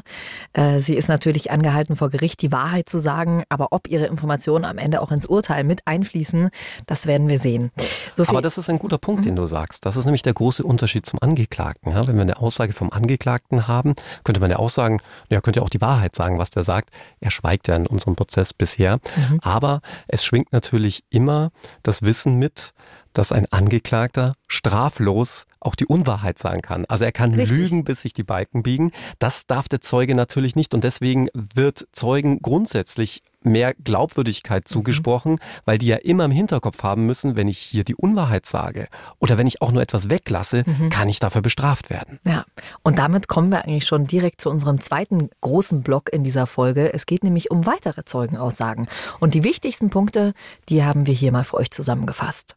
Äh, 0.52 0.78
sie 0.78 0.94
ist 0.94 1.08
natürlich 1.08 1.50
angehalten 1.50 1.96
vor 1.96 2.08
Gericht, 2.08 2.40
die 2.42 2.52
Wahrheit 2.52 2.88
zu 2.88 2.98
sagen, 2.98 3.42
aber 3.48 3.72
ob 3.72 3.88
ihre 3.88 4.06
Informationen 4.06 4.64
am 4.64 4.78
Ende 4.78 5.02
auch 5.02 5.10
ins 5.10 5.26
Urteil 5.26 5.64
mit 5.64 5.88
einfließen, 5.88 6.50
das 6.86 7.08
werden 7.08 7.28
wir 7.28 7.40
sehen. 7.40 7.72
So 8.14 8.22
aber 8.28 8.42
das 8.42 8.58
ist 8.58 8.70
ein 8.70 8.78
guter 8.78 8.98
Punkt, 8.98 9.24
den 9.24 9.34
du 9.34 9.48
sagst. 9.48 9.84
Das 9.84 9.96
ist 9.96 10.04
nämlich 10.04 10.22
der 10.22 10.34
große 10.34 10.62
Unterschied 10.62 11.04
zum 11.04 11.18
Angeklagten. 11.20 11.90
Ja, 11.90 12.06
wenn 12.06 12.14
wir 12.14 12.22
eine 12.22 12.38
Aussage 12.38 12.74
vom 12.74 12.92
Angeklagten 12.92 13.66
haben, 13.66 13.94
könnte 14.22 14.40
man 14.40 14.52
ja 14.52 14.60
auch 14.60 14.70
sagen, 14.70 15.00
ja, 15.30 15.40
könnte 15.40 15.58
ja 15.58 15.64
auch 15.64 15.70
die 15.70 15.80
Wahrheit 15.80 16.14
sagen, 16.14 16.38
was 16.38 16.52
der 16.52 16.62
sagt. 16.62 16.90
Er 17.18 17.32
schweigt 17.32 17.66
ja 17.66 17.74
in 17.74 17.88
unserem 17.88 18.14
Prozess 18.14 18.54
bisher. 18.54 19.00
Mhm. 19.16 19.40
Aber 19.42 19.80
es 20.06 20.24
schwingt 20.24 20.52
natürlich 20.52 21.02
immer 21.10 21.50
das 21.82 22.02
Wissen 22.02 22.36
mit, 22.36 22.72
dass 23.12 23.32
ein 23.32 23.46
Angeklagter 23.50 24.34
straflos 24.48 25.44
auch 25.60 25.74
die 25.74 25.86
Unwahrheit 25.86 26.38
sagen 26.38 26.62
kann. 26.62 26.84
Also 26.86 27.04
er 27.04 27.12
kann 27.12 27.34
Richtig. 27.34 27.50
lügen, 27.50 27.84
bis 27.84 28.02
sich 28.02 28.12
die 28.12 28.22
Balken 28.22 28.62
biegen. 28.62 28.92
Das 29.18 29.46
darf 29.46 29.68
der 29.68 29.80
Zeuge 29.80 30.14
natürlich 30.14 30.56
nicht 30.56 30.74
und 30.74 30.84
deswegen 30.84 31.28
wird 31.34 31.86
Zeugen 31.92 32.40
grundsätzlich 32.40 33.22
mehr 33.42 33.74
Glaubwürdigkeit 33.74 34.64
mhm. 34.64 34.72
zugesprochen, 34.72 35.32
mhm. 35.32 35.38
weil 35.64 35.78
die 35.78 35.86
ja 35.86 35.96
immer 35.96 36.24
im 36.24 36.30
Hinterkopf 36.30 36.82
haben 36.82 37.06
müssen, 37.06 37.36
wenn 37.36 37.48
ich 37.48 37.58
hier 37.58 37.84
die 37.84 37.94
Unwahrheit 37.94 38.46
sage 38.46 38.88
oder 39.18 39.38
wenn 39.38 39.46
ich 39.46 39.62
auch 39.62 39.72
nur 39.72 39.82
etwas 39.82 40.10
weglasse, 40.10 40.64
mhm. 40.66 40.90
kann 40.90 41.08
ich 41.08 41.18
dafür 41.18 41.42
bestraft 41.42 41.90
werden. 41.90 42.18
Ja, 42.26 42.44
und 42.82 42.98
damit 42.98 43.28
kommen 43.28 43.50
wir 43.50 43.64
eigentlich 43.64 43.86
schon 43.86 44.06
direkt 44.06 44.40
zu 44.40 44.50
unserem 44.50 44.80
zweiten 44.80 45.30
großen 45.40 45.82
Block 45.82 46.12
in 46.12 46.24
dieser 46.24 46.46
Folge. 46.46 46.92
Es 46.92 47.06
geht 47.06 47.24
nämlich 47.24 47.50
um 47.50 47.66
weitere 47.66 48.04
Zeugenaussagen. 48.04 48.88
Und 49.20 49.34
die 49.34 49.44
wichtigsten 49.44 49.90
Punkte, 49.90 50.34
die 50.68 50.84
haben 50.84 51.06
wir 51.06 51.14
hier 51.14 51.32
mal 51.32 51.44
für 51.44 51.56
euch 51.56 51.70
zusammengefasst. 51.70 52.54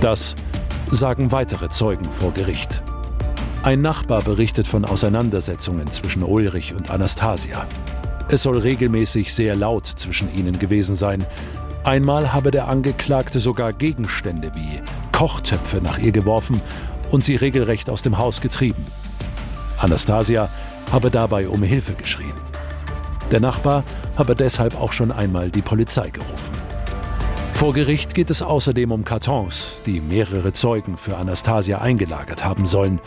Das 0.00 0.36
sagen 0.90 1.32
weitere 1.32 1.68
Zeugen 1.70 2.10
vor 2.10 2.32
Gericht. 2.32 2.82
Ein 3.62 3.82
Nachbar 3.82 4.22
berichtet 4.22 4.68
von 4.68 4.84
Auseinandersetzungen 4.84 5.90
zwischen 5.90 6.22
Ulrich 6.22 6.72
und 6.72 6.90
Anastasia. 6.90 7.66
Es 8.28 8.42
soll 8.42 8.58
regelmäßig 8.58 9.34
sehr 9.34 9.56
laut 9.56 9.86
zwischen 9.86 10.32
ihnen 10.34 10.58
gewesen 10.58 10.96
sein. 10.96 11.26
Einmal 11.82 12.32
habe 12.32 12.50
der 12.50 12.68
Angeklagte 12.68 13.40
sogar 13.40 13.72
Gegenstände 13.72 14.52
wie 14.54 14.80
Kochtöpfe 15.12 15.78
nach 15.78 15.98
ihr 15.98 16.12
geworfen 16.12 16.60
und 17.10 17.24
sie 17.24 17.36
regelrecht 17.36 17.90
aus 17.90 18.02
dem 18.02 18.18
Haus 18.18 18.40
getrieben. 18.40 18.86
Anastasia 19.78 20.48
habe 20.92 21.10
dabei 21.10 21.48
um 21.48 21.62
Hilfe 21.62 21.94
geschrien. 21.94 22.34
Der 23.32 23.40
Nachbar 23.40 23.84
habe 24.16 24.34
deshalb 24.34 24.80
auch 24.80 24.92
schon 24.92 25.12
einmal 25.12 25.50
die 25.50 25.62
Polizei 25.62 26.10
gerufen. 26.10 26.67
Vor 27.58 27.72
Gericht 27.72 28.14
geht 28.14 28.30
es 28.30 28.40
außerdem 28.40 28.92
um 28.92 29.04
Kartons, 29.04 29.82
die 29.84 30.00
mehrere 30.00 30.52
Zeugen 30.52 30.96
für 30.96 31.16
Anastasia 31.16 31.78
eingelagert 31.78 32.44
haben 32.44 32.66
sollen. 32.66 33.00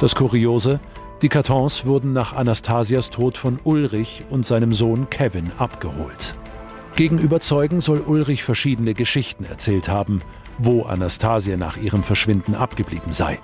Das 0.00 0.16
Kuriose, 0.16 0.80
die 1.22 1.28
Kartons 1.28 1.86
wurden 1.86 2.12
nach 2.12 2.32
Anastasias 2.32 3.08
Tod 3.10 3.38
von 3.38 3.60
Ulrich 3.62 4.24
und 4.30 4.44
seinem 4.44 4.74
Sohn 4.74 5.08
Kevin 5.10 5.52
abgeholt. 5.58 6.34
Gegenüber 6.96 7.38
Zeugen 7.38 7.80
soll 7.80 8.00
Ulrich 8.00 8.42
verschiedene 8.42 8.94
Geschichten 8.94 9.44
erzählt 9.44 9.88
haben, 9.88 10.22
wo 10.58 10.82
Anastasia 10.82 11.56
nach 11.56 11.76
ihrem 11.76 12.02
Verschwinden 12.02 12.56
abgeblieben 12.56 13.12
sei. 13.12 13.38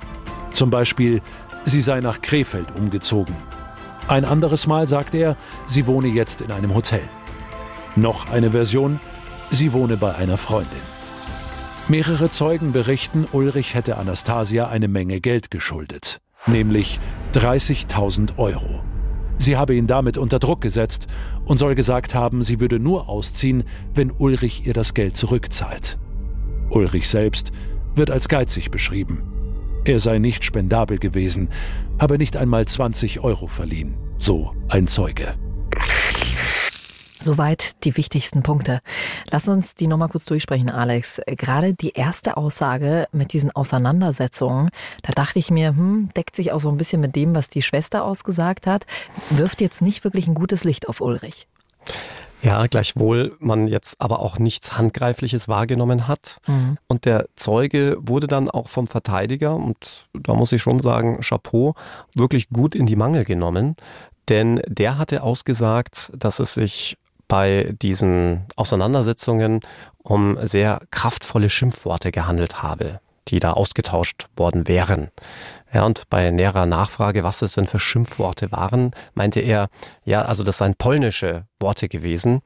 Zum 0.53 0.69
Beispiel, 0.69 1.23
sie 1.63 1.81
sei 1.81 2.01
nach 2.01 2.23
Krefeld 2.23 2.75
umgezogen. 2.75 3.37
Ein 4.09 4.25
anderes 4.25 4.67
Mal 4.67 4.89
sagte 4.89 5.19
er, 5.19 5.37
sie 5.67 5.87
wohne 5.87 6.09
jetzt 6.09 6.41
in 6.41 6.51
einem 6.51 6.75
Hotel. 6.75 7.05
Noch 7.95 8.33
eine 8.33 8.51
Version, 8.51 8.99
Sie 9.51 9.73
wohne 9.73 9.97
bei 9.97 10.15
einer 10.15 10.37
Freundin. 10.37 10.81
Mehrere 11.89 12.29
Zeugen 12.29 12.73
berichten, 12.73 13.27
Ulrich 13.33 13.75
hätte 13.75 13.97
Anastasia 13.97 14.69
eine 14.69 14.87
Menge 14.87 15.21
Geld 15.21 15.51
geschuldet, 15.51 16.21
nämlich 16.47 17.01
30.000 17.35 18.39
Euro. 18.39 18.81
Sie 19.39 19.57
habe 19.57 19.75
ihn 19.75 19.89
damit 19.89 20.19
unter 20.19 20.39
Druck 20.39 20.61
gesetzt 20.61 21.09
und 21.47 21.59
soll 21.59 21.75
gesagt 21.75 22.15
haben, 22.15 22.45
sie 22.45 22.61
würde 22.61 22.79
nur 22.79 23.09
ausziehen, 23.09 23.65
wenn 23.95 24.13
Ulrich 24.13 24.67
ihr 24.67 24.75
das 24.75 24.95
Geld 24.95 25.17
zurückzahlt. 25.17 25.99
Ulrich 26.69 27.09
selbst 27.09 27.51
wird 27.97 28.11
als 28.11 28.29
geizig 28.29 28.71
beschrieben. 28.71 29.23
Er 29.85 29.99
sei 29.99 30.19
nicht 30.19 30.45
spendabel 30.45 30.99
gewesen, 30.99 31.49
habe 31.99 32.19
nicht 32.19 32.37
einmal 32.37 32.67
20 32.67 33.25
Euro 33.25 33.49
verliehen. 33.49 33.95
So 34.19 34.55
ein 34.69 34.87
Zeuge. 34.87 35.35
Soweit 37.23 37.85
die 37.85 37.99
wichtigsten 37.99 38.43
Punkte. 38.43 38.81
Lass 39.31 39.47
uns 39.47 39.75
die 39.75 39.87
nochmal 39.87 40.09
kurz 40.09 40.25
durchsprechen, 40.25 40.71
Alex. 40.71 41.21
Gerade 41.27 41.75
die 41.75 41.91
erste 41.91 42.39
Aussage 42.39 43.07
mit 43.13 43.35
diesen 43.35 43.51
Auseinandersetzungen, 43.51 44.71
da 45.03 45.13
dachte 45.13 45.39
ich 45.39 45.51
mir, 45.51 45.69
hm, 45.69 46.09
deckt 46.17 46.35
sich 46.35 46.51
auch 46.51 46.61
so 46.61 46.71
ein 46.71 46.79
bisschen 46.79 47.03
mit 47.03 47.15
dem, 47.17 47.35
was 47.35 47.51
die 47.51 47.61
Schwester 47.61 48.05
ausgesagt 48.05 48.67
hat, 48.67 48.87
wirft 49.29 49.61
jetzt 49.61 49.83
nicht 49.83 50.03
wirklich 50.03 50.29
ein 50.29 50.35
gutes 50.35 50.65
Licht 50.65 50.89
auf 50.89 51.03
Ulrich. 51.03 51.47
Ja, 52.41 52.67
gleichwohl 52.69 53.37
man 53.39 53.69
jetzt 53.69 54.01
aber 54.01 54.21
auch 54.21 54.39
nichts 54.39 54.79
Handgreifliches 54.79 55.47
wahrgenommen 55.47 56.09
hat. 56.09 56.39
Mhm. 56.47 56.79
Und 56.87 57.05
der 57.05 57.27
Zeuge 57.37 57.99
wurde 58.01 58.29
dann 58.29 58.49
auch 58.49 58.71
vom 58.71 58.87
Verteidiger, 58.87 59.55
und 59.55 60.09
da 60.15 60.33
muss 60.33 60.53
ich 60.53 60.63
schon 60.63 60.81
sagen, 60.81 61.21
Chapeau, 61.21 61.75
wirklich 62.15 62.49
gut 62.49 62.75
in 62.75 62.87
die 62.87 62.97
Mangel 62.97 63.27
genommen. 63.27 63.77
Denn 64.31 64.63
der 64.67 64.97
hatte 64.97 65.23
ausgesagt, 65.23 66.13
dass 66.17 66.39
es 66.39 66.55
sich 66.55 66.97
bei 67.31 67.73
diesen 67.81 68.45
Auseinandersetzungen 68.57 69.61
um 70.03 70.37
sehr 70.47 70.81
kraftvolle 70.91 71.49
Schimpfworte 71.49 72.11
gehandelt 72.11 72.61
habe, 72.61 72.99
die 73.29 73.39
da 73.39 73.53
ausgetauscht 73.53 74.27
worden 74.37 74.67
wären. 74.67 75.11
Ja, 75.73 75.87
und 75.87 76.11
bei 76.11 76.33
näherer 76.33 76.67
Nachfrage, 76.67 77.23
was 77.23 77.41
es 77.43 77.53
denn 77.53 77.69
für 77.69 77.79
Schimpfworte 77.79 78.51
waren, 78.51 78.91
meinte 79.15 79.39
er, 79.39 79.69
ja, 80.05 80.23
also 80.23 80.43
das 80.43 80.59
seien 80.59 80.75
polnische 80.75 81.45
Worte 81.61 81.89
gewesen, 81.89 82.43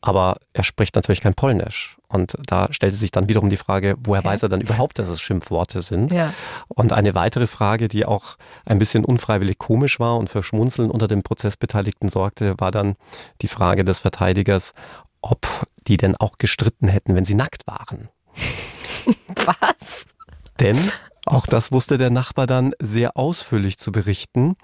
aber 0.00 0.38
er 0.54 0.64
spricht 0.64 0.96
natürlich 0.96 1.20
kein 1.20 1.34
Polnisch. 1.34 1.98
Und 2.12 2.34
da 2.46 2.72
stellte 2.72 2.96
sich 2.96 3.10
dann 3.10 3.28
wiederum 3.28 3.48
die 3.48 3.56
Frage, 3.56 3.96
woher 4.04 4.20
okay. 4.20 4.28
weiß 4.28 4.42
er 4.42 4.48
dann 4.48 4.60
überhaupt, 4.60 4.98
dass 4.98 5.08
es 5.08 5.20
Schimpfworte 5.20 5.82
sind? 5.82 6.12
Ja. 6.12 6.34
Und 6.68 6.92
eine 6.92 7.14
weitere 7.14 7.46
Frage, 7.46 7.88
die 7.88 8.04
auch 8.04 8.36
ein 8.64 8.78
bisschen 8.78 9.04
unfreiwillig 9.04 9.58
komisch 9.58 9.98
war 9.98 10.16
und 10.16 10.30
für 10.30 10.42
Schmunzeln 10.42 10.90
unter 10.90 11.08
den 11.08 11.22
Prozessbeteiligten 11.22 12.08
sorgte, 12.08 12.54
war 12.58 12.70
dann 12.70 12.96
die 13.40 13.48
Frage 13.48 13.84
des 13.84 14.00
Verteidigers, 14.00 14.74
ob 15.20 15.46
die 15.86 15.96
denn 15.96 16.16
auch 16.16 16.38
gestritten 16.38 16.88
hätten, 16.88 17.14
wenn 17.14 17.24
sie 17.24 17.34
nackt 17.34 17.66
waren. 17.66 18.08
Was? 19.46 20.06
Denn 20.60 20.78
auch 21.24 21.46
das 21.46 21.72
wusste 21.72 21.98
der 21.98 22.10
Nachbar 22.10 22.46
dann 22.46 22.74
sehr 22.80 23.16
ausführlich 23.16 23.78
zu 23.78 23.92
berichten 23.92 24.56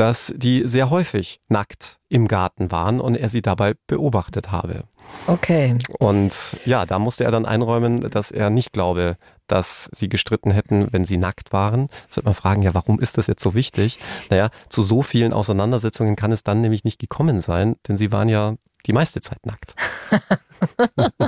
dass 0.00 0.32
die 0.34 0.66
sehr 0.66 0.88
häufig 0.88 1.40
nackt 1.48 1.98
im 2.08 2.26
Garten 2.26 2.70
waren 2.70 3.00
und 3.00 3.16
er 3.16 3.28
sie 3.28 3.42
dabei 3.42 3.74
beobachtet 3.86 4.50
habe. 4.50 4.84
Okay. 5.26 5.76
Und 5.98 6.56
ja, 6.64 6.86
da 6.86 6.98
musste 6.98 7.24
er 7.24 7.30
dann 7.30 7.46
einräumen, 7.46 8.00
dass 8.00 8.30
er 8.30 8.50
nicht 8.50 8.72
glaube, 8.72 9.16
dass 9.46 9.90
sie 9.92 10.08
gestritten 10.08 10.50
hätten, 10.50 10.92
wenn 10.92 11.04
sie 11.04 11.16
nackt 11.16 11.52
waren. 11.52 11.88
Jetzt 12.04 12.16
wird 12.16 12.26
man 12.26 12.34
fragen, 12.34 12.62
ja, 12.62 12.74
warum 12.74 13.00
ist 13.00 13.18
das 13.18 13.26
jetzt 13.26 13.42
so 13.42 13.54
wichtig? 13.54 13.98
Naja, 14.30 14.50
zu 14.68 14.82
so 14.82 15.02
vielen 15.02 15.32
Auseinandersetzungen 15.32 16.16
kann 16.16 16.32
es 16.32 16.44
dann 16.44 16.60
nämlich 16.60 16.84
nicht 16.84 16.98
gekommen 16.98 17.40
sein, 17.40 17.76
denn 17.88 17.96
sie 17.96 18.12
waren 18.12 18.28
ja 18.28 18.54
die 18.86 18.92
meiste 18.92 19.20
Zeit 19.20 19.44
nackt. 19.44 19.74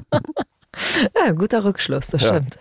ja, 1.17 1.33
guter 1.33 1.65
Rückschluss, 1.65 2.09
das 2.09 2.23
ja. 2.23 2.29
stimmt. 2.29 2.59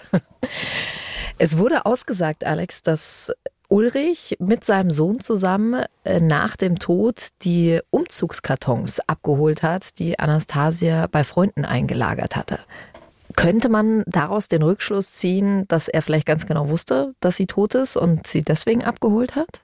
Es 1.37 1.57
wurde 1.57 1.85
ausgesagt, 1.85 2.45
Alex, 2.45 2.83
dass 2.83 3.31
Ulrich 3.71 4.35
mit 4.39 4.65
seinem 4.65 4.91
Sohn 4.91 5.21
zusammen 5.21 5.85
äh, 6.03 6.19
nach 6.19 6.57
dem 6.57 6.77
Tod 6.77 7.29
die 7.43 7.79
Umzugskartons 7.89 8.99
abgeholt 9.07 9.63
hat, 9.63 9.97
die 9.97 10.19
Anastasia 10.19 11.07
bei 11.07 11.23
Freunden 11.23 11.63
eingelagert 11.63 12.35
hatte. 12.35 12.59
Könnte 13.37 13.69
man 13.69 14.03
daraus 14.07 14.49
den 14.49 14.61
Rückschluss 14.61 15.13
ziehen, 15.13 15.65
dass 15.69 15.87
er 15.87 16.01
vielleicht 16.01 16.25
ganz 16.25 16.45
genau 16.45 16.67
wusste, 16.67 17.15
dass 17.21 17.37
sie 17.37 17.45
tot 17.45 17.75
ist 17.75 17.95
und 17.95 18.27
sie 18.27 18.41
deswegen 18.41 18.83
abgeholt 18.83 19.37
hat? 19.37 19.61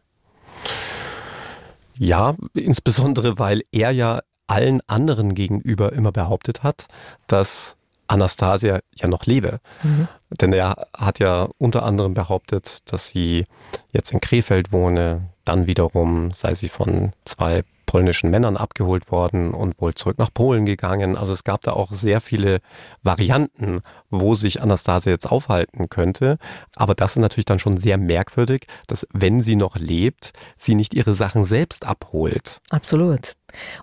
Ja, 1.97 2.36
insbesondere 2.53 3.39
weil 3.39 3.64
er 3.74 3.91
ja 3.91 4.22
allen 4.47 4.80
anderen 4.88 5.36
gegenüber 5.36 5.91
immer 5.91 6.14
behauptet 6.14 6.64
hat, 6.64 6.86
dass 7.28 7.77
Anastasia 8.08 8.80
ja 8.95 9.08
noch 9.08 9.26
lebe. 9.26 9.60
Mhm. 9.84 10.08
Denn 10.30 10.53
er 10.53 10.88
hat 10.95 11.20
ja 11.20 11.47
unter 11.58 11.84
anderem 11.84 12.14
behauptet, 12.14 12.91
dass 12.91 13.10
sie 13.10 13.45
jetzt 13.91 14.12
in 14.12 14.22
Krefeld 14.22 14.72
wohne, 14.72 15.30
dann 15.45 15.68
wiederum 15.68 16.32
sei 16.32 16.55
sie 16.55 16.70
von 16.70 17.14
zwei 17.26 17.64
polnischen 17.88 18.30
Männern 18.30 18.58
abgeholt 18.58 19.10
worden 19.12 19.53
und 19.53 19.82
wohl 19.82 19.95
zurück 19.95 20.20
nach 20.20 20.32
Polen 20.32 20.66
gegangen. 20.66 21.18
Also 21.18 21.34
es 21.34 21.43
gab 21.43 21.62
da 21.62 21.72
auch 21.72 21.91
sehr 21.91 22.22
viele 22.22 22.60
Varianten, 23.01 23.80
wo 24.12 24.36
sich 24.36 24.62
Anastasia 24.62 25.14
jetzt 25.14 25.32
aufhalten 25.32 25.89
könnte. 25.89 26.38
Aber 26.76 26.93
das 26.93 27.12
ist 27.12 27.22
natürlich 27.22 27.45
dann 27.45 27.60
schon 27.60 27.78
sehr 27.78 27.97
merkwürdig, 27.97 28.68
dass 28.88 29.08
wenn 29.14 29.41
sie 29.41 29.55
noch 29.55 29.78
lebt, 29.78 30.34
sie 30.58 30.76
nicht 30.76 30.93
ihre 30.93 31.16
Sachen 31.16 31.45
selbst 31.45 31.86
abholt. 31.86 32.60
Absolut. 32.70 33.37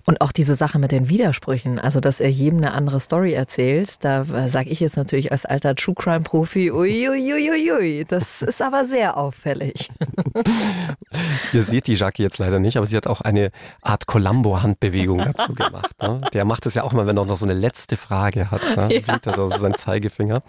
Und 0.05 0.21
auch 0.21 0.33
diese 0.33 0.55
Sache 0.55 0.79
mit 0.79 0.93
den 0.93 1.09
Widersprüchen, 1.09 1.79
also 1.79 2.01
dass 2.01 2.21
er 2.21 2.31
jedem 2.31 2.59
eine 2.59 2.73
andere 2.73 3.01
Story 3.01 3.33
erzählt, 3.33 4.05
da 4.05 4.25
sage 4.49 4.71
ich 4.71 4.81
jetzt 4.81 4.97
natürlich 4.97 5.33
als 5.33 5.45
alter 5.45 5.75
True 5.75 5.95
Crime 5.95 6.21
Profi, 6.21 6.71
uiuiuiui, 6.71 8.05
das 8.07 8.43
ist 8.43 8.63
aber 8.63 8.85
sehr 8.85 9.17
auffällig. 9.17 9.89
Ihr 11.53 11.63
seht 11.63 11.87
die 11.87 11.95
Jackie 11.95 12.23
jetzt 12.23 12.39
leider 12.39 12.59
nicht, 12.59 12.77
aber 12.77 12.87
sie 12.87 12.97
hat 12.97 13.07
auch 13.07 13.21
eine 13.21 13.51
Art 13.83 14.07
Columbo-Handbewegung 14.07 15.19
dazu 15.19 15.55
gemacht. 15.55 15.93
Ne? 16.01 16.21
Der 16.33 16.45
macht 16.45 16.67
es 16.67 16.75
ja 16.75 16.83
auch 16.83 16.93
mal, 16.93 17.07
wenn 17.07 17.17
er 17.17 17.25
noch 17.25 17.37
so 17.37 17.47
eine 17.47 17.55
letzte 17.55 17.97
Frage 17.97 18.51
hat. 18.51 18.63
Ne? 18.77 19.03
Ja. 19.07 19.19
Also 19.25 19.49
sein 19.49 19.75
Zeigefinger. 19.75 20.43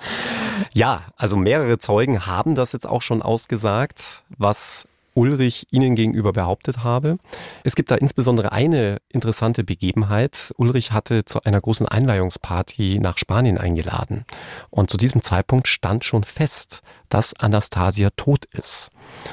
Ja, 0.73 1.03
also 1.17 1.37
mehrere 1.37 1.77
Zeugen 1.77 2.25
haben 2.25 2.55
das 2.55 2.73
jetzt 2.73 2.87
auch 2.87 3.01
schon 3.01 3.21
ausgesagt, 3.21 4.23
was 4.37 4.87
Ulrich 5.15 5.67
ihnen 5.71 5.95
gegenüber 5.95 6.33
behauptet 6.33 6.83
habe. 6.83 7.17
Es 7.63 7.75
gibt 7.75 7.89
da 7.89 7.95
insbesondere 7.95 8.51
eine 8.51 8.97
interessante 9.09 9.63
Begebenheit. 9.63 10.53
Ulrich 10.57 10.91
hatte 10.91 11.25
zu 11.25 11.43
einer 11.43 11.61
großen 11.61 11.87
Einweihungsparty 11.87 12.99
nach 12.99 13.17
Spanien 13.17 13.57
eingeladen. 13.57 14.25
Und 14.69 14.89
zu 14.89 14.97
diesem 14.97 15.23
Zeitpunkt 15.23 15.67
stand 15.67 16.03
schon 16.03 16.23
fest, 16.23 16.81
dass 17.09 17.33
Anastasia 17.39 18.09
tot 18.15 18.45
ist. 18.51 18.91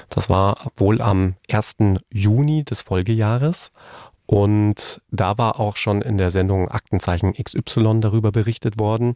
Das 0.09 0.31
war 0.31 0.71
wohl 0.77 1.03
am 1.03 1.35
1. 1.51 1.77
Juni 2.11 2.65
des 2.65 2.83
Folgejahres. 2.83 3.73
Und 4.27 5.03
da 5.11 5.37
war 5.37 5.61
auch 5.61 5.77
schon 5.77 6.01
in 6.01 6.17
der 6.17 6.31
Sendung 6.31 6.69
Aktenzeichen 6.69 7.35
XY 7.35 8.01
darüber 8.01 8.33
berichtet 8.33 8.79
worden. 8.79 9.15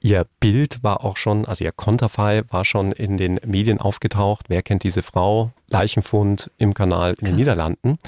Ihr 0.00 0.26
Bild 0.40 0.82
war 0.84 1.04
auch 1.04 1.16
schon, 1.16 1.44
also 1.44 1.64
ihr 1.64 1.72
Konterfei 1.72 2.42
war 2.50 2.64
schon 2.64 2.92
in 2.92 3.16
den 3.16 3.40
Medien 3.44 3.80
aufgetaucht. 3.80 4.46
Wer 4.48 4.62
kennt 4.62 4.84
diese 4.84 5.02
Frau? 5.02 5.50
Leichenfund 5.68 6.50
im 6.56 6.72
Kanal 6.72 7.14
in 7.18 7.26
den 7.26 7.36
Niederlanden. 7.36 7.98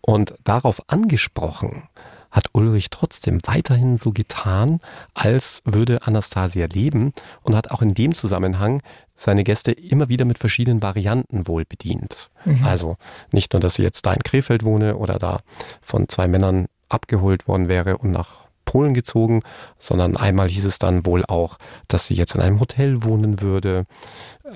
Und 0.00 0.34
darauf 0.44 0.82
angesprochen 0.88 1.88
hat 2.30 2.48
Ulrich 2.52 2.90
trotzdem 2.90 3.38
weiterhin 3.44 3.96
so 3.96 4.12
getan, 4.12 4.80
als 5.14 5.62
würde 5.64 6.02
Anastasia 6.02 6.66
leben 6.66 7.12
und 7.42 7.54
hat 7.54 7.70
auch 7.70 7.80
in 7.80 7.94
dem 7.94 8.14
Zusammenhang 8.14 8.82
seine 9.14 9.44
Gäste 9.44 9.72
immer 9.72 10.08
wieder 10.08 10.26
mit 10.26 10.38
verschiedenen 10.38 10.82
Varianten 10.82 11.48
wohl 11.48 11.64
bedient. 11.64 12.30
Mhm. 12.44 12.64
Also 12.64 12.96
nicht 13.32 13.52
nur, 13.52 13.60
dass 13.60 13.76
sie 13.76 13.82
jetzt 13.82 14.04
da 14.04 14.12
in 14.12 14.22
Krefeld 14.22 14.64
wohne 14.64 14.96
oder 14.96 15.18
da 15.18 15.40
von 15.80 16.08
zwei 16.08 16.28
Männern 16.28 16.66
abgeholt 16.88 17.48
worden 17.48 17.68
wäre 17.68 17.96
und 17.98 18.10
nach 18.10 18.45
Polen 18.66 18.92
gezogen, 18.92 19.40
sondern 19.78 20.18
einmal 20.18 20.48
hieß 20.48 20.66
es 20.66 20.78
dann 20.78 21.06
wohl 21.06 21.24
auch, 21.24 21.56
dass 21.88 22.06
sie 22.06 22.14
jetzt 22.14 22.34
in 22.34 22.42
einem 22.42 22.60
Hotel 22.60 23.02
wohnen 23.02 23.40
würde. 23.40 23.86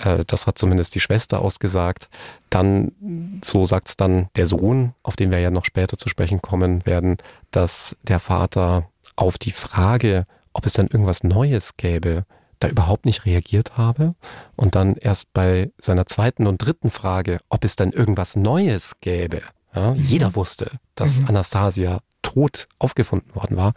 Äh, 0.05 0.25
das 0.27 0.47
hat 0.47 0.59
zumindest 0.59 0.95
die 0.95 1.01
Schwester 1.01 1.41
ausgesagt. 1.41 2.11
Dann, 2.51 3.41
so 3.43 3.65
sagt 3.65 3.89
es 3.89 3.97
dann 3.97 4.29
der 4.37 4.47
Sohn, 4.47 4.93
auf 5.03 5.17
den 5.17 5.31
wir 5.31 5.39
ja 5.39 5.51
noch 5.51 5.65
später 5.65 5.97
zu 5.97 6.11
sprechen 6.11 6.43
kommen 6.43 6.85
werden, 6.85 7.17
dass 7.51 7.97
der 8.03 8.21
Vater 8.21 8.89
auf 9.17 9.39
die 9.39 9.53
Frage, 9.53 10.27
ob 10.53 10.67
es 10.67 10.75
dann 10.75 10.89
irgendwas 10.89 11.25
Neues 11.25 11.77
gäbe, 11.79 12.25
da 12.59 12.69
überhaupt 12.69 13.07
nicht 13.07 13.25
reagiert 13.25 13.79
habe 13.79 14.15
und 14.55 14.75
dann 14.75 14.97
erst 14.97 15.33
bei 15.33 15.73
seiner 15.81 16.07
zweiten 16.07 16.47
und 16.47 16.59
dritten 16.59 16.91
Frage, 16.91 17.39
ob 17.49 17.65
es 17.65 17.75
dann 17.75 17.93
irgendwas 17.93 18.37
Neues 18.37 19.01
gäbe. 19.01 19.41
Ja, 19.75 19.95
jeder 19.95 20.35
wusste, 20.35 20.73
dass 20.95 21.21
mhm. 21.21 21.29
Anastasia 21.29 22.01
tot 22.23 22.69
aufgefunden 22.79 23.35
worden 23.35 23.57
war, 23.57 23.73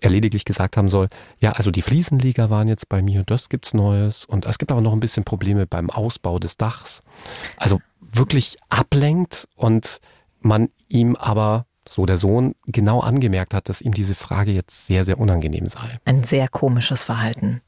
er 0.00 0.10
lediglich 0.10 0.44
gesagt 0.44 0.76
haben 0.76 0.88
soll, 0.88 1.08
ja, 1.40 1.52
also 1.52 1.70
die 1.70 1.82
Fliesenleger 1.82 2.50
waren 2.50 2.68
jetzt 2.68 2.88
bei 2.88 3.02
mir 3.02 3.24
das 3.24 3.48
gibt's 3.48 3.74
Neues 3.74 4.24
und 4.24 4.44
es 4.44 4.58
gibt 4.58 4.70
aber 4.72 4.80
noch 4.80 4.92
ein 4.92 5.00
bisschen 5.00 5.24
Probleme 5.24 5.66
beim 5.66 5.90
Ausbau 5.90 6.38
des 6.38 6.56
Dachs. 6.56 7.02
Also 7.56 7.80
wirklich 8.00 8.56
ablenkt 8.68 9.48
und 9.56 10.00
man 10.40 10.68
ihm 10.88 11.16
aber 11.16 11.66
so 11.88 12.06
der 12.06 12.18
Sohn, 12.18 12.54
genau 12.66 13.00
angemerkt 13.00 13.54
hat, 13.54 13.68
dass 13.68 13.80
ihm 13.80 13.92
diese 13.92 14.14
Frage 14.14 14.50
jetzt 14.50 14.86
sehr, 14.86 15.04
sehr 15.04 15.18
unangenehm 15.18 15.68
sei. 15.68 15.98
Ein 16.04 16.24
sehr 16.24 16.48
komisches 16.48 17.02
Verhalten. 17.02 17.60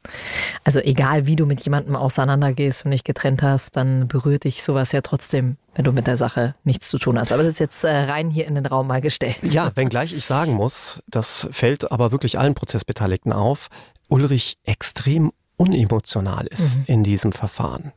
Also 0.65 0.81
egal, 0.81 1.27
wie 1.27 1.37
du 1.37 1.47
mit 1.47 1.61
jemandem 1.63 1.97
auseinandergehst 1.97 2.85
und 2.85 2.91
dich 2.91 3.05
getrennt 3.05 3.43
hast, 3.43 3.77
dann 3.77 4.09
berührt 4.09 4.45
dich 4.45 4.63
sowas 4.63 4.93
ja 4.93 5.01
trotzdem, 5.01 5.57
wenn 5.75 5.85
du 5.85 5.93
mit 5.93 6.07
der 6.07 6.17
Sache 6.17 6.55
nichts 6.65 6.89
zu 6.89 6.99
tun 6.99 7.19
hast. 7.19 7.33
Aber 7.33 7.43
das 7.43 7.53
ist 7.53 7.61
jetzt 7.61 7.85
äh, 7.85 7.91
rein 7.91 8.31
hier 8.31 8.47
in 8.47 8.55
den 8.55 8.67
Raum 8.67 8.87
mal 8.87 9.01
gestellt. 9.01 9.39
Ja, 9.43 9.71
wenngleich 9.75 10.13
ich 10.13 10.25
sagen 10.25 10.53
muss, 10.53 11.03
das 11.09 11.49
fällt 11.53 11.91
aber 11.91 12.13
wirklich 12.13 12.39
allen 12.39 12.55
Prozessbeteiligten 12.55 13.33
auf, 13.33 13.69
Ulrich 14.09 14.59
extrem 14.65 15.33
unemotional 15.57 16.47
ist 16.47 16.79
mhm. 16.79 16.85
in 16.87 17.05
diesem 17.05 17.33
Verfahren. 17.33 17.93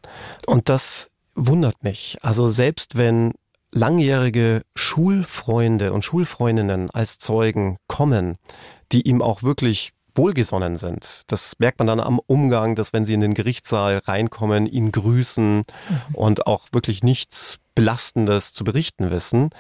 Und 0.46 0.70
das 0.70 1.10
wundert 1.36 1.84
mich. 1.84 2.18
Also 2.22 2.50
selbst 2.50 2.98
wenn 2.98 3.34
langjährige 3.72 4.64
Schulfreunde 4.76 5.94
und 5.94 6.04
Schulfreundinnen 6.04 6.90
als 6.92 7.18
Zeugen 7.18 7.78
kommen, 7.88 8.38
die 8.92 9.08
ihm 9.08 9.22
auch 9.22 9.44
wirklich 9.44 9.92
wohlgesonnen 10.16 10.78
sind. 10.78 11.24
Das 11.28 11.58
merkt 11.60 11.80
man 11.80 11.88
dann 11.88 12.00
am 12.00 12.20
Umgang, 12.28 12.76
dass 12.76 12.92
wenn 12.92 13.06
sie 13.06 13.14
in 13.14 13.22
den 13.22 13.34
Gerichtssaal 13.34 14.02
reinkommen, 14.06 14.66
ihn 14.66 14.92
grüßen 14.92 15.58
mhm. 15.58 16.16
und 16.16 16.48
auch 16.48 16.68
wirklich 16.74 17.04
nichts 17.04 17.60
Belastendes 17.76 18.52
zu 18.52 18.64
berichten 18.64 19.10
wissen, 19.10 19.52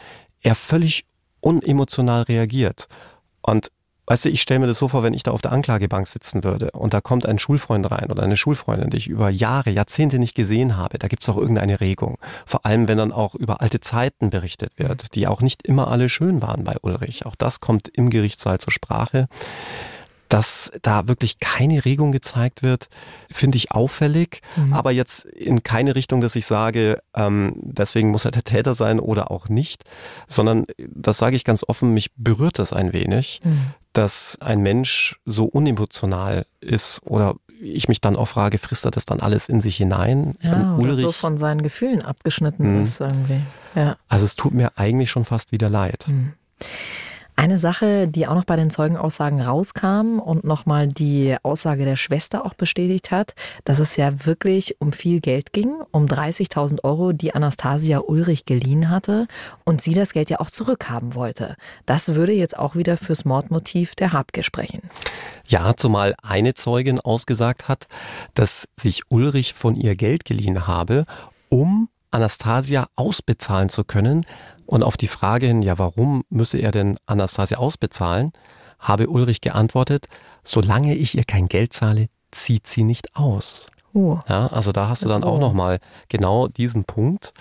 er 0.42 0.56
völlig 0.56 1.06
unemotional 1.40 2.24
reagiert. 2.24 2.88
Und 3.42 3.72
Weißt 4.08 4.26
du, 4.26 4.30
ich 4.30 4.42
stelle 4.42 4.60
mir 4.60 4.68
das 4.68 4.80
so 4.80 4.88
vor, 4.88 5.04
wenn 5.04 5.14
ich 5.14 5.24
da 5.24 5.32
auf 5.32 5.42
der 5.42 5.52
Anklagebank 5.52 6.08
sitzen 6.08 6.44
würde 6.44 6.72
und 6.72 6.94
da 6.94 7.02
kommt 7.02 7.26
ein 7.26 7.40
Schulfreund 7.40 7.90
rein 7.92 8.12
oder 8.12 8.24
eine 8.24 8.36
Schulfreundin, 8.36 8.90
die 8.90 8.98
ich 8.98 9.08
über 9.08 9.30
Jahre, 9.30 9.70
Jahrzehnte 9.70 10.18
nicht 10.20 10.36
gesehen 10.36 10.76
habe, 10.76 10.98
da 10.98 11.08
gibt 11.08 11.22
es 11.22 11.30
auch 11.30 11.38
irgendeine 11.38 11.80
Regung. 11.80 12.18
Vor 12.46 12.66
allem, 12.66 12.88
wenn 12.88 12.98
dann 12.98 13.12
auch 13.12 13.36
über 13.36 13.62
alte 13.62 13.80
Zeiten 13.80 14.30
berichtet 14.30 14.74
wird, 14.78 15.16
die 15.16 15.28
auch 15.28 15.42
nicht 15.42 15.66
immer 15.66 15.88
alle 15.88 16.10
schön 16.10 16.42
waren 16.42 16.64
bei 16.64 16.76
Ulrich. 16.82 17.26
Auch 17.26 17.36
das 17.36 17.60
kommt 17.60 17.88
im 17.90 18.10
Gerichtssaal 18.10 18.60
zur 18.60 18.74
Sprache. 18.74 19.28
Dass 20.32 20.72
da 20.82 21.08
wirklich 21.08 21.40
keine 21.40 21.86
Regung 21.86 22.12
gezeigt 22.12 22.64
wird, 22.64 22.90
finde 23.30 23.58
ich 23.58 23.72
auffällig, 23.72 24.42
mhm. 24.56 24.74
aber 24.74 24.92
jetzt 24.92 25.26
in 25.26 25.62
keine 25.62 25.94
Richtung, 25.94 26.22
dass 26.22 26.36
ich 26.36 26.48
sage, 26.48 27.04
ähm, 27.14 27.54
deswegen 27.58 28.10
muss 28.10 28.26
er 28.26 28.32
der 28.32 28.44
Täter 28.44 28.74
sein 28.74 29.00
oder 29.00 29.30
auch 29.30 29.50
nicht, 29.50 29.84
sondern 30.28 30.66
das 30.78 31.20
sage 31.20 31.36
ich 31.36 31.44
ganz 31.44 31.64
offen, 31.68 31.94
mich 31.94 32.12
berührt 32.16 32.58
das 32.58 32.74
ein 32.74 32.94
wenig, 32.94 33.42
mhm 33.44 33.74
dass 33.94 34.38
ein 34.40 34.62
Mensch 34.62 35.20
so 35.26 35.46
unemotional 35.46 36.46
ist 36.62 37.02
oder 37.04 37.36
ich 37.62 37.88
mich 37.88 38.02
dann 38.02 38.16
auch 38.16 38.28
frage, 38.28 38.58
frisst 38.58 38.86
er 38.86 38.92
das 38.92 39.06
dann 39.06 39.20
alles 39.20 39.48
in 39.48 39.62
sich 39.62 39.78
hinein? 39.78 40.36
Ja, 40.42 40.76
oder 40.76 40.78
Ulrich, 40.80 41.06
so 41.06 41.12
von 41.12 41.38
seinen 41.38 41.62
Gefühlen 41.62 42.02
abgeschnitten 42.02 42.78
mh. 42.78 42.84
ist 42.84 43.02
irgendwie. 43.02 43.42
Ja. 43.76 43.98
Also 44.08 44.26
es 44.26 44.36
tut 44.36 44.54
mir 44.54 44.72
eigentlich 44.78 45.12
schon 45.12 45.26
fast 45.26 45.52
wieder 45.52 45.70
leid. 45.70 46.06
Mhm. 46.08 46.34
Eine 47.36 47.58
Sache, 47.58 48.08
die 48.08 48.28
auch 48.28 48.36
noch 48.36 48.46
bei 48.46 48.56
den 48.56 48.70
Zeugenaussagen 48.70 49.42
rauskam 49.42 50.20
und 50.20 50.44
nochmal 50.44 50.88
die 50.88 51.36
Aussage 51.44 51.86
der 51.86 51.96
Schwester 51.96 52.46
auch 52.46 52.54
bestätigt 52.54 53.10
hat, 53.12 53.34
dass 53.64 53.80
es 53.80 53.98
ja 53.98 54.26
wirklich 54.26 54.76
um 54.80 54.92
viel 54.92 55.22
Geld 55.22 55.54
ging, 55.54 55.74
um 55.92 56.06
30.000 56.06 56.84
Euro, 56.84 57.14
die 57.14 57.34
Anastasia 57.34 58.00
Ulrich 58.00 58.46
geliehen 58.46 58.90
hatte 58.90 59.28
und 59.64 59.82
sie 59.82 59.94
das 59.94 60.14
Geld 60.14 60.30
ja 60.30 60.40
auch 60.40 60.50
zurückhaben 60.50 61.16
wollte. 61.16 61.56
Das 61.86 62.14
würde 62.14 62.34
jetzt 62.34 62.58
auch 62.58 62.76
wieder 62.76 62.98
fürs 62.98 63.26
Mordmotiv 63.26 63.96
der 63.96 64.14
Habgier 64.14 64.44
sprechen. 64.44 64.82
Ja, 65.48 65.76
zumal 65.76 66.16
eine 66.22 66.54
Zeugin 66.54 67.00
ausgesagt 67.00 67.68
hat, 67.68 67.88
dass 68.34 68.68
sich 68.76 69.04
Ulrich 69.10 69.54
von 69.54 69.76
ihr 69.76 69.96
Geld 69.96 70.26
geliehen 70.26 70.68
habe, 70.68 71.06
um 71.50 71.90
Anastasia 72.12 72.88
ausbezahlen 72.96 73.70
zu 73.70 73.84
können, 73.84 74.26
und 74.72 74.84
auf 74.84 74.96
die 74.96 75.10
Frage 75.10 75.48
hin, 75.48 75.62
ja, 75.62 75.78
warum 75.78 76.24
müsse 76.30 76.58
er 76.58 76.72
denn 76.72 76.98
Anastasia 77.06 77.58
ausbezahlen, 77.58 78.32
habe 78.80 79.10
Ulrich 79.10 79.42
geantwortet, 79.42 80.08
solange 80.46 80.96
ich 80.96 81.16
ihr 81.16 81.26
kein 81.26 81.50
Geld 81.50 81.74
zahle, 81.74 82.08
zieht 82.32 82.68
sie 82.68 82.84
nicht 82.84 83.18
aus. 83.18 83.70
Uh. 83.94 84.20
Ja, 84.30 84.48
also 84.48 84.72
da 84.72 84.88
hast 84.88 85.04
du 85.04 85.10
dann 85.10 85.26
oh. 85.26 85.28
auch 85.28 85.40
nochmal 85.40 85.80
genau 86.08 86.48
diesen 86.48 86.86
Punkt. 86.86 87.34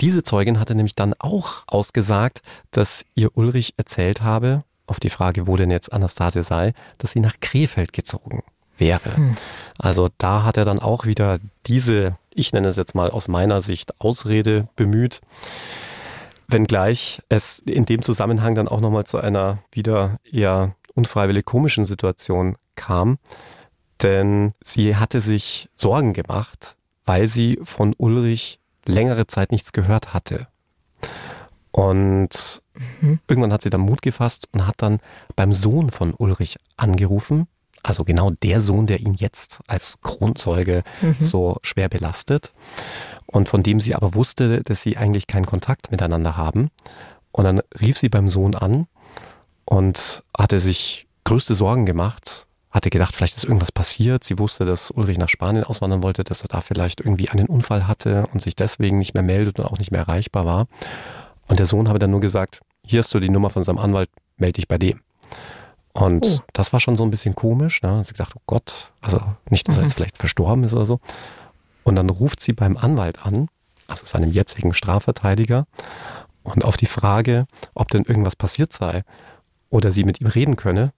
Diese 0.00 0.22
Zeugin 0.22 0.58
hatte 0.58 0.74
nämlich 0.74 0.94
dann 0.94 1.12
auch 1.18 1.62
ausgesagt, 1.66 2.40
dass 2.70 3.04
ihr 3.14 3.36
Ulrich 3.36 3.74
erzählt 3.76 4.22
habe, 4.22 4.64
auf 4.86 4.98
die 4.98 5.10
Frage, 5.10 5.46
wo 5.46 5.58
denn 5.58 5.70
jetzt 5.70 5.92
Anastasia 5.92 6.42
sei, 6.42 6.72
dass 6.96 7.12
sie 7.12 7.20
nach 7.20 7.38
Krefeld 7.40 7.92
gezogen 7.92 8.42
wäre. 8.78 9.14
Hm. 9.14 9.34
Also 9.76 10.08
da 10.16 10.42
hat 10.44 10.56
er 10.56 10.64
dann 10.64 10.78
auch 10.78 11.04
wieder 11.04 11.38
diese, 11.66 12.16
ich 12.34 12.54
nenne 12.54 12.68
es 12.68 12.76
jetzt 12.76 12.94
mal 12.94 13.10
aus 13.10 13.28
meiner 13.28 13.60
Sicht, 13.60 14.00
Ausrede 14.00 14.68
bemüht. 14.74 15.20
Wenngleich 16.52 17.22
es 17.28 17.60
in 17.60 17.86
dem 17.86 18.02
Zusammenhang 18.02 18.54
dann 18.54 18.68
auch 18.68 18.80
nochmal 18.80 19.04
zu 19.04 19.18
einer 19.18 19.58
wieder 19.72 20.18
eher 20.30 20.76
unfreiwillig 20.94 21.44
komischen 21.44 21.84
Situation 21.84 22.56
kam. 22.76 23.18
Denn 24.02 24.52
sie 24.62 24.96
hatte 24.96 25.20
sich 25.20 25.68
Sorgen 25.76 26.12
gemacht, 26.12 26.76
weil 27.04 27.28
sie 27.28 27.58
von 27.62 27.94
Ulrich 27.96 28.60
längere 28.86 29.26
Zeit 29.26 29.52
nichts 29.52 29.72
gehört 29.72 30.12
hatte. 30.12 30.48
Und 31.70 32.62
mhm. 33.00 33.20
irgendwann 33.28 33.52
hat 33.52 33.62
sie 33.62 33.70
dann 33.70 33.80
Mut 33.80 34.02
gefasst 34.02 34.48
und 34.52 34.66
hat 34.66 34.76
dann 34.78 35.00
beim 35.36 35.52
Sohn 35.52 35.90
von 35.90 36.12
Ulrich 36.14 36.58
angerufen. 36.76 37.46
Also 37.82 38.04
genau 38.04 38.30
der 38.30 38.60
Sohn, 38.60 38.86
der 38.86 39.00
ihn 39.00 39.14
jetzt 39.14 39.60
als 39.66 40.00
Kronzeuge 40.00 40.82
mhm. 41.00 41.16
so 41.18 41.56
schwer 41.62 41.88
belastet 41.88 42.52
und 43.26 43.48
von 43.48 43.62
dem 43.62 43.80
sie 43.80 43.94
aber 43.94 44.14
wusste, 44.14 44.62
dass 44.62 44.82
sie 44.82 44.96
eigentlich 44.96 45.26
keinen 45.26 45.46
Kontakt 45.46 45.90
miteinander 45.90 46.36
haben. 46.36 46.70
Und 47.32 47.44
dann 47.44 47.60
rief 47.80 47.98
sie 47.98 48.08
beim 48.08 48.28
Sohn 48.28 48.54
an 48.54 48.86
und 49.64 50.22
hatte 50.36 50.58
sich 50.58 51.06
größte 51.24 51.54
Sorgen 51.54 51.86
gemacht, 51.86 52.46
hatte 52.70 52.90
gedacht, 52.90 53.16
vielleicht 53.16 53.36
ist 53.36 53.44
irgendwas 53.44 53.72
passiert. 53.72 54.22
Sie 54.22 54.38
wusste, 54.38 54.64
dass 54.64 54.90
Ulrich 54.90 55.18
nach 55.18 55.28
Spanien 55.28 55.64
auswandern 55.64 56.02
wollte, 56.02 56.24
dass 56.24 56.42
er 56.42 56.48
da 56.48 56.60
vielleicht 56.60 57.00
irgendwie 57.00 57.30
einen 57.30 57.46
Unfall 57.46 57.88
hatte 57.88 58.26
und 58.32 58.42
sich 58.42 58.54
deswegen 58.54 58.98
nicht 58.98 59.14
mehr 59.14 59.22
meldet 59.22 59.58
und 59.58 59.66
auch 59.66 59.78
nicht 59.78 59.90
mehr 59.90 60.02
erreichbar 60.02 60.44
war. 60.44 60.66
Und 61.48 61.58
der 61.58 61.66
Sohn 61.66 61.88
habe 61.88 61.98
dann 61.98 62.10
nur 62.10 62.20
gesagt, 62.20 62.60
hier 62.84 63.00
hast 63.00 63.12
du 63.14 63.20
die 63.20 63.28
Nummer 63.28 63.50
von 63.50 63.64
seinem 63.64 63.78
Anwalt, 63.78 64.10
melde 64.36 64.54
dich 64.54 64.68
bei 64.68 64.78
dem. 64.78 65.00
Und 65.92 66.24
oh. 66.26 66.40
das 66.52 66.72
war 66.72 66.80
schon 66.80 66.96
so 66.96 67.04
ein 67.04 67.10
bisschen 67.10 67.34
komisch. 67.34 67.82
Ne? 67.82 68.02
Sie 68.04 68.12
gesagt, 68.12 68.32
oh 68.36 68.42
Gott, 68.46 68.92
also 69.00 69.20
nicht, 69.50 69.68
dass 69.68 69.76
er 69.76 69.82
jetzt 69.82 69.92
mhm. 69.92 69.96
vielleicht 69.96 70.18
verstorben 70.18 70.64
ist 70.64 70.74
oder 70.74 70.86
so. 70.86 71.00
Und 71.84 71.96
dann 71.96 72.08
ruft 72.08 72.40
sie 72.40 72.52
beim 72.52 72.76
Anwalt 72.76 73.24
an, 73.26 73.48
also 73.88 74.06
seinem 74.06 74.32
jetzigen 74.32 74.72
Strafverteidiger, 74.72 75.66
und 76.44 76.64
auf 76.64 76.76
die 76.76 76.86
Frage, 76.86 77.46
ob 77.74 77.88
denn 77.90 78.04
irgendwas 78.04 78.36
passiert 78.36 78.72
sei 78.72 79.02
oder 79.70 79.92
sie 79.92 80.04
mit 80.04 80.20
ihm 80.20 80.26
reden 80.26 80.56
könne, 80.56 80.92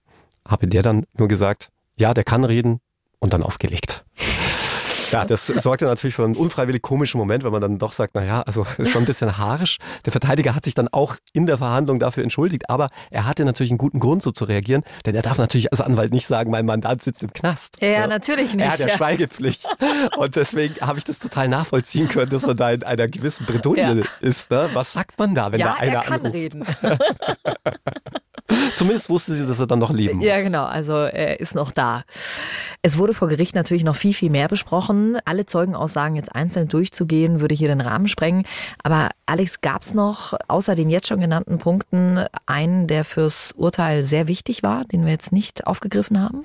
habe 0.47 0.67
der 0.67 0.83
dann 0.83 1.05
nur 1.17 1.29
gesagt, 1.29 1.71
ja, 1.97 2.15
der 2.15 2.25
kann 2.25 2.45
reden 2.45 2.81
und 3.19 3.33
dann 3.33 3.43
aufgelegt. 3.43 4.03
Ja, 5.15 5.25
das 5.25 5.47
sorgte 5.47 5.87
natürlich 5.87 6.15
für 6.15 6.25
einen 6.25 6.37
unfreiwillig 6.37 6.83
komischen 6.83 7.19
Moment, 7.19 7.45
wenn 7.45 7.53
man 7.53 7.61
dann 7.61 7.79
doch 7.79 7.93
sagt, 7.93 8.15
naja, 8.15 8.43
also 8.43 8.67
schon 8.85 9.03
ein 9.03 9.07
bisschen 9.07 9.39
harsch. 9.39 9.79
Der 10.05 10.13
Verteidiger 10.13 10.55
hat 10.55 10.65
sich 10.65 10.75
dann 10.75 10.89
auch 10.89 11.17
in 11.33 11.47
der 11.47 11.59
Verhandlung 11.59 11.99
dafür 11.99 12.23
entschuldigt, 12.23 12.69
aber 12.69 12.89
er 13.11 13.27
hatte 13.27 13.45
natürlich 13.45 13.71
einen 13.71 13.79
guten 13.79 14.01
Grund, 14.01 14.23
so 14.23 14.31
zu 14.31 14.45
reagieren, 14.45 14.83
denn 15.07 15.15
er 15.15 15.23
darf 15.23 15.39
natürlich 15.39 15.73
als 15.73 15.81
Anwalt 15.81 16.13
nicht 16.13 16.27
sagen, 16.27 16.51
mein 16.51 16.67
Mandant 16.67 17.03
sitzt 17.03 17.23
im 17.23 17.33
Knast. 17.33 17.81
Ja, 17.81 17.89
ja. 17.89 18.07
natürlich 18.07 18.55
nicht. 18.55 18.65
Er 18.65 18.73
hat 18.73 18.81
ja, 18.81 18.89
ja. 18.89 18.97
Schweigepflicht. 18.97 19.67
Und 20.17 20.37
deswegen 20.37 20.75
habe 20.81 20.99
ich 20.99 21.05
das 21.05 21.19
total 21.19 21.49
nachvollziehen 21.49 22.09
können, 22.09 22.31
dass 22.31 22.47
man 22.47 22.57
da 22.57 22.71
in 22.71 22.83
einer 22.83 23.09
gewissen 23.09 23.47
Bredouille 23.47 23.99
ja. 23.99 24.05
ist. 24.21 24.51
Ne? 24.51 24.71
Was 24.73 24.93
sagt 24.93 25.19
man 25.19 25.35
da, 25.35 25.53
wenn 25.53 25.61
ja, 25.61 25.69
da 25.69 25.75
einer 25.75 25.93
er 25.93 26.03
kann 26.03 26.21
anruft? 26.21 26.35
reden. 26.35 26.67
Zumindest 28.75 29.09
wusste 29.09 29.33
sie, 29.33 29.47
dass 29.47 29.59
er 29.59 29.67
dann 29.67 29.79
noch 29.79 29.91
leben 29.91 30.19
muss. 30.19 30.27
Ja, 30.27 30.41
genau. 30.41 30.65
Also 30.65 30.95
er 30.95 31.41
ist 31.41 31.55
noch 31.55 31.71
da. 31.71 32.05
Es 32.83 32.99
wurde 32.99 33.15
vor 33.15 33.29
Gericht 33.29 33.55
natürlich 33.55 33.85
noch 33.85 33.97
viel, 33.97 34.13
viel 34.13 34.31
mehr 34.31 34.49
besprochen. 34.49 35.04
Alle 35.25 35.47
Zeugenaussagen 35.47 36.17
jetzt 36.17 36.35
einzeln 36.35 36.69
durchzugehen, 36.69 37.41
würde 37.41 37.55
hier 37.55 37.69
den 37.69 37.81
Rahmen 37.81 38.09
sprengen. 38.09 38.45
Aber 38.83 39.11
Alex, 39.27 39.61
gab 39.61 39.83
es 39.83 39.95
noch 39.95 40.35
außer 40.49 40.75
den 40.75 40.91
jetzt 40.91 41.09
schon 41.09 41.21
genannten 41.21 41.59
Punkten 41.59 42.25
einen, 42.47 42.87
der 42.87 43.05
fürs 43.05 43.53
Urteil 43.53 44.03
sehr 44.03 44.29
wichtig 44.29 44.63
war, 44.63 44.85
den 44.85 45.05
wir 45.05 45.13
jetzt 45.13 45.33
nicht 45.33 45.67
aufgegriffen 45.67 46.21
haben? 46.21 46.45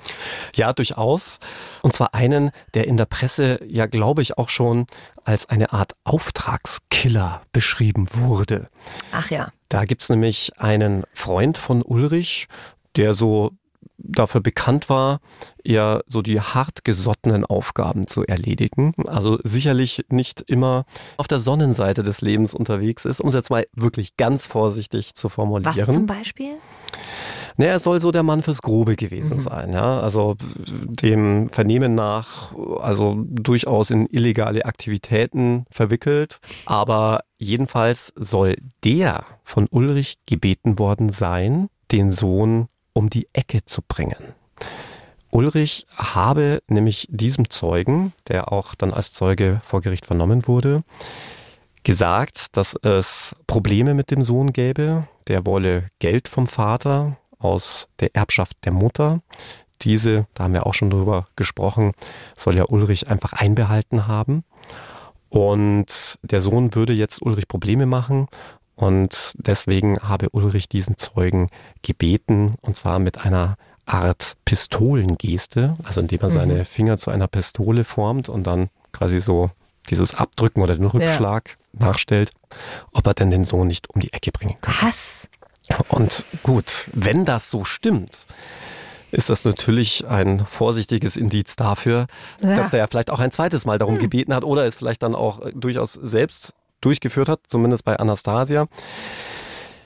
Ja, 0.54 0.72
durchaus. 0.72 1.38
Und 1.82 1.92
zwar 1.94 2.14
einen, 2.14 2.50
der 2.74 2.86
in 2.86 2.96
der 2.96 3.06
Presse 3.06 3.60
ja, 3.66 3.86
glaube 3.86 4.22
ich, 4.22 4.38
auch 4.38 4.48
schon 4.48 4.86
als 5.24 5.48
eine 5.48 5.72
Art 5.72 5.92
Auftragskiller 6.04 7.42
beschrieben 7.52 8.08
wurde. 8.12 8.68
Ach 9.12 9.30
ja. 9.30 9.52
Da 9.68 9.84
gibt's 9.84 10.08
nämlich 10.08 10.52
einen 10.58 11.04
Freund 11.12 11.56
von 11.58 11.82
Ulrich, 11.82 12.48
der 12.96 13.14
so 13.14 13.52
dafür 14.12 14.40
bekannt 14.40 14.88
war, 14.88 15.20
eher 15.64 16.02
so 16.06 16.22
die 16.22 16.40
hartgesottenen 16.40 17.44
Aufgaben 17.44 18.06
zu 18.06 18.24
erledigen. 18.24 18.94
Also 19.06 19.38
sicherlich 19.42 20.04
nicht 20.10 20.42
immer 20.42 20.84
auf 21.16 21.28
der 21.28 21.40
Sonnenseite 21.40 22.02
des 22.02 22.20
Lebens 22.20 22.54
unterwegs 22.54 23.04
ist, 23.04 23.20
um 23.20 23.28
es 23.28 23.34
jetzt 23.34 23.50
mal 23.50 23.66
wirklich 23.74 24.16
ganz 24.16 24.46
vorsichtig 24.46 25.14
zu 25.14 25.28
formulieren. 25.28 25.74
Was 25.86 25.94
zum 25.94 26.06
Beispiel? 26.06 26.54
Ne, 27.56 27.66
er 27.66 27.78
soll 27.78 28.00
so 28.00 28.10
der 28.10 28.22
Mann 28.22 28.42
fürs 28.42 28.62
Grobe 28.62 28.96
gewesen 28.96 29.36
mhm. 29.36 29.42
sein, 29.42 29.72
ja. 29.72 30.00
Also 30.00 30.34
dem 30.66 31.50
Vernehmen 31.50 31.94
nach, 31.94 32.56
also 32.80 33.22
durchaus 33.28 33.90
in 33.90 34.06
illegale 34.06 34.64
Aktivitäten 34.64 35.66
verwickelt. 35.70 36.38
Aber 36.64 37.20
jedenfalls 37.38 38.12
soll 38.16 38.56
der 38.82 39.24
von 39.44 39.66
Ulrich 39.70 40.20
gebeten 40.26 40.78
worden 40.78 41.10
sein, 41.10 41.68
den 41.92 42.10
Sohn 42.10 42.68
um 42.92 43.10
die 43.10 43.28
Ecke 43.32 43.64
zu 43.64 43.82
bringen. 43.86 44.34
Ulrich 45.30 45.86
habe 45.96 46.60
nämlich 46.66 47.06
diesem 47.10 47.50
Zeugen, 47.50 48.12
der 48.28 48.52
auch 48.52 48.74
dann 48.74 48.92
als 48.92 49.12
Zeuge 49.12 49.60
vor 49.64 49.80
Gericht 49.80 50.06
vernommen 50.06 50.46
wurde, 50.48 50.82
gesagt, 51.84 52.56
dass 52.56 52.74
es 52.82 53.34
Probleme 53.46 53.94
mit 53.94 54.10
dem 54.10 54.22
Sohn 54.22 54.52
gäbe. 54.52 55.06
Der 55.28 55.46
wolle 55.46 55.88
Geld 56.00 56.28
vom 56.28 56.46
Vater 56.46 57.16
aus 57.38 57.88
der 58.00 58.14
Erbschaft 58.14 58.56
der 58.64 58.72
Mutter. 58.72 59.20
Diese, 59.82 60.26
da 60.34 60.44
haben 60.44 60.52
wir 60.52 60.66
auch 60.66 60.74
schon 60.74 60.90
drüber 60.90 61.28
gesprochen, 61.36 61.92
soll 62.36 62.56
ja 62.56 62.64
Ulrich 62.68 63.08
einfach 63.08 63.32
einbehalten 63.32 64.06
haben. 64.06 64.44
Und 65.30 66.18
der 66.22 66.40
Sohn 66.40 66.74
würde 66.74 66.92
jetzt 66.92 67.22
Ulrich 67.22 67.46
Probleme 67.46 67.86
machen. 67.86 68.26
Und 68.80 69.34
deswegen 69.36 69.98
habe 70.00 70.30
Ulrich 70.30 70.66
diesen 70.66 70.96
Zeugen 70.96 71.50
gebeten, 71.82 72.54
und 72.62 72.76
zwar 72.76 72.98
mit 72.98 73.18
einer 73.18 73.56
Art 73.84 74.36
Pistolengeste, 74.46 75.76
also 75.82 76.00
indem 76.00 76.20
er 76.20 76.30
mhm. 76.30 76.32
seine 76.32 76.64
Finger 76.64 76.96
zu 76.96 77.10
einer 77.10 77.28
Pistole 77.28 77.84
formt 77.84 78.30
und 78.30 78.46
dann 78.46 78.70
quasi 78.92 79.20
so 79.20 79.50
dieses 79.90 80.14
Abdrücken 80.14 80.62
oder 80.62 80.76
den 80.76 80.86
Rückschlag 80.86 81.58
ja. 81.74 81.86
nachstellt, 81.86 82.32
ob 82.92 83.06
er 83.06 83.12
denn 83.12 83.30
den 83.30 83.44
Sohn 83.44 83.66
nicht 83.66 83.90
um 83.90 84.00
die 84.00 84.14
Ecke 84.14 84.32
bringen 84.32 84.56
kann. 84.62 84.74
Was? 84.80 85.28
Und 85.88 86.24
gut, 86.42 86.88
wenn 86.94 87.26
das 87.26 87.50
so 87.50 87.66
stimmt, 87.66 88.24
ist 89.10 89.28
das 89.28 89.44
natürlich 89.44 90.06
ein 90.06 90.46
vorsichtiges 90.46 91.18
Indiz 91.18 91.54
dafür, 91.56 92.06
ja. 92.40 92.56
dass 92.56 92.72
er 92.72 92.88
vielleicht 92.88 93.10
auch 93.10 93.20
ein 93.20 93.30
zweites 93.30 93.66
Mal 93.66 93.76
darum 93.76 93.96
hm. 93.96 94.00
gebeten 94.00 94.32
hat 94.32 94.44
oder 94.44 94.64
es 94.64 94.74
vielleicht 94.74 95.02
dann 95.02 95.14
auch 95.14 95.42
durchaus 95.54 95.92
selbst 95.92 96.54
durchgeführt 96.80 97.28
hat, 97.28 97.40
zumindest 97.46 97.84
bei 97.84 97.98
Anastasia. 97.98 98.66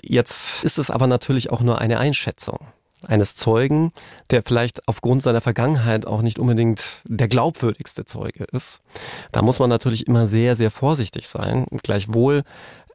Jetzt 0.03 0.65
ist 0.65 0.79
es 0.79 0.91
aber 0.91 1.07
natürlich 1.07 1.51
auch 1.51 1.61
nur 1.61 1.79
eine 1.79 1.99
Einschätzung 1.99 2.59
eines 3.07 3.37
Zeugen, 3.37 3.93
der 4.31 4.43
vielleicht 4.43 4.89
aufgrund 4.89 5.23
seiner 5.23 5.41
Vergangenheit 5.41 6.07
auch 6.07 6.23
nicht 6.23 6.39
unbedingt 6.39 7.03
der 7.05 7.29
glaubwürdigste 7.29 8.05
Zeuge 8.05 8.45
ist. 8.53 8.81
Da 9.33 9.43
muss 9.43 9.59
man 9.59 9.71
natürlich 9.71 10.07
immer 10.07 10.27
sehr, 10.27 10.57
sehr 10.57 10.71
vorsichtig 10.71 11.29
sein. 11.29 11.67
Gleichwohl 11.83 12.45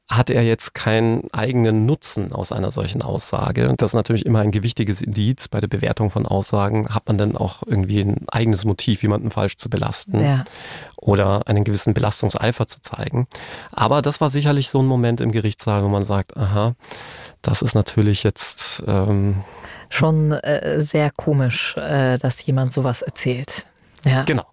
hat 0.10 0.32
er 0.32 0.42
jetzt 0.42 0.74
keinen 0.74 1.32
eigenen 1.32 1.86
Nutzen 1.86 2.34
aus 2.34 2.52
einer 2.52 2.72
solchen 2.72 3.04
Aussage. 3.04 3.70
Und 3.70 3.82
das 3.82 3.92
ist 3.92 3.96
natürlich 3.96 4.26
immer 4.26 4.40
ein 4.40 4.50
gewichtiges 4.50 5.02
Indiz 5.02 5.48
bei 5.48 5.62
der 5.62 5.68
Bewertung 5.68 6.10
von 6.10 6.26
Aussagen. 6.26 6.90
Hat 6.90 7.08
man 7.08 7.20
denn 7.20 7.38
auch 7.38 7.62
irgendwie 7.68 8.02
ein 8.02 8.26
eigenes 8.28 8.66
Motiv, 8.66 9.04
jemanden 9.04 9.30
falsch 9.30 9.58
zu 9.58 9.70
belasten 9.70 10.20
ja. 10.20 10.46
oder 10.96 11.48
einen 11.48 11.64
gewissen 11.64 11.94
Belastungseifer 11.94 12.66
zu 12.66 12.82
zeigen. 12.82 13.28
Aber 13.72 14.02
das 14.02 14.20
war 14.20 14.32
sicherlich 14.32 14.70
so 14.70 14.82
ein 14.82 14.88
Moment 14.88 15.22
im 15.22 15.32
Gerichtssaal, 15.32 15.84
wo 15.84 15.90
man 15.90 16.04
sagt, 16.04 16.36
aha, 16.36 16.74
das 17.44 17.62
ist 17.62 17.76
natürlich 17.76 18.24
jetzt 18.24 18.84
ähm, 18.88 19.44
schon 19.90 20.32
äh, 20.32 20.82
sehr 20.82 21.12
komisch, 21.12 21.76
äh, 21.78 22.18
dass 22.18 22.44
jemand 22.44 22.74
sowas 22.74 23.04
erzählt. 23.04 23.68
Ja. 24.04 24.24
Genau. 24.24 24.46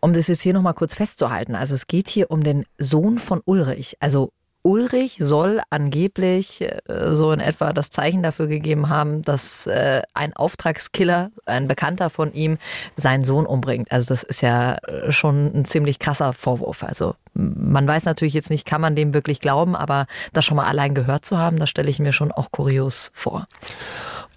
Um 0.00 0.12
das 0.12 0.28
jetzt 0.28 0.42
hier 0.42 0.54
nochmal 0.54 0.74
kurz 0.74 0.94
festzuhalten, 0.94 1.54
also 1.54 1.74
es 1.74 1.86
geht 1.86 2.08
hier 2.08 2.30
um 2.30 2.42
den 2.42 2.64
Sohn 2.78 3.18
von 3.18 3.40
Ulrich. 3.44 3.96
Also 4.00 4.32
Ulrich 4.62 5.16
soll 5.18 5.60
angeblich 5.70 6.60
äh, 6.60 7.14
so 7.14 7.32
in 7.32 7.40
etwa 7.40 7.72
das 7.72 7.90
Zeichen 7.90 8.22
dafür 8.22 8.48
gegeben 8.48 8.88
haben, 8.88 9.22
dass 9.22 9.66
äh, 9.66 10.02
ein 10.14 10.34
Auftragskiller, 10.34 11.30
ein 11.46 11.68
Bekannter 11.68 12.10
von 12.10 12.32
ihm, 12.32 12.58
seinen 12.96 13.24
Sohn 13.24 13.46
umbringt. 13.46 13.90
Also 13.90 14.08
das 14.08 14.24
ist 14.24 14.42
ja 14.42 14.74
äh, 14.74 15.10
schon 15.10 15.46
ein 15.54 15.64
ziemlich 15.64 15.98
krasser 15.98 16.32
Vorwurf. 16.32 16.82
Also 16.82 17.14
man 17.34 17.86
weiß 17.86 18.04
natürlich 18.04 18.34
jetzt 18.34 18.50
nicht, 18.50 18.66
kann 18.66 18.80
man 18.80 18.96
dem 18.96 19.14
wirklich 19.14 19.40
glauben, 19.40 19.76
aber 19.76 20.06
das 20.32 20.44
schon 20.44 20.56
mal 20.56 20.66
allein 20.66 20.92
gehört 20.92 21.24
zu 21.24 21.38
haben, 21.38 21.58
das 21.58 21.70
stelle 21.70 21.88
ich 21.88 22.00
mir 22.00 22.12
schon 22.12 22.32
auch 22.32 22.50
kurios 22.50 23.10
vor. 23.14 23.46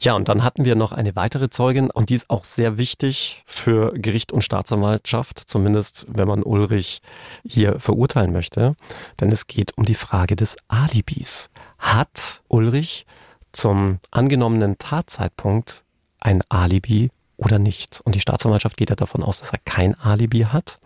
Ja, 0.03 0.15
und 0.15 0.29
dann 0.29 0.43
hatten 0.43 0.65
wir 0.65 0.75
noch 0.75 0.93
eine 0.93 1.15
weitere 1.15 1.51
Zeugin 1.51 1.91
und 1.91 2.09
die 2.09 2.15
ist 2.15 2.31
auch 2.31 2.43
sehr 2.43 2.79
wichtig 2.79 3.43
für 3.45 3.93
Gericht 3.93 4.31
und 4.31 4.43
Staatsanwaltschaft, 4.43 5.37
zumindest 5.37 6.07
wenn 6.09 6.27
man 6.27 6.41
Ulrich 6.41 7.03
hier 7.45 7.79
verurteilen 7.79 8.33
möchte. 8.33 8.75
Denn 9.19 9.31
es 9.31 9.45
geht 9.45 9.77
um 9.77 9.85
die 9.85 9.93
Frage 9.93 10.35
des 10.35 10.57
Alibis. 10.67 11.51
Hat 11.77 12.41
Ulrich 12.47 13.05
zum 13.51 13.99
angenommenen 14.09 14.79
Tatzeitpunkt 14.79 15.83
ein 16.19 16.41
Alibi 16.49 17.11
oder 17.37 17.59
nicht? 17.59 18.01
Und 18.03 18.15
die 18.15 18.21
Staatsanwaltschaft 18.21 18.77
geht 18.77 18.89
ja 18.89 18.95
davon 18.95 19.21
aus, 19.21 19.39
dass 19.39 19.53
er 19.53 19.59
kein 19.65 19.93
Alibi 19.99 20.47
hat. 20.51 20.79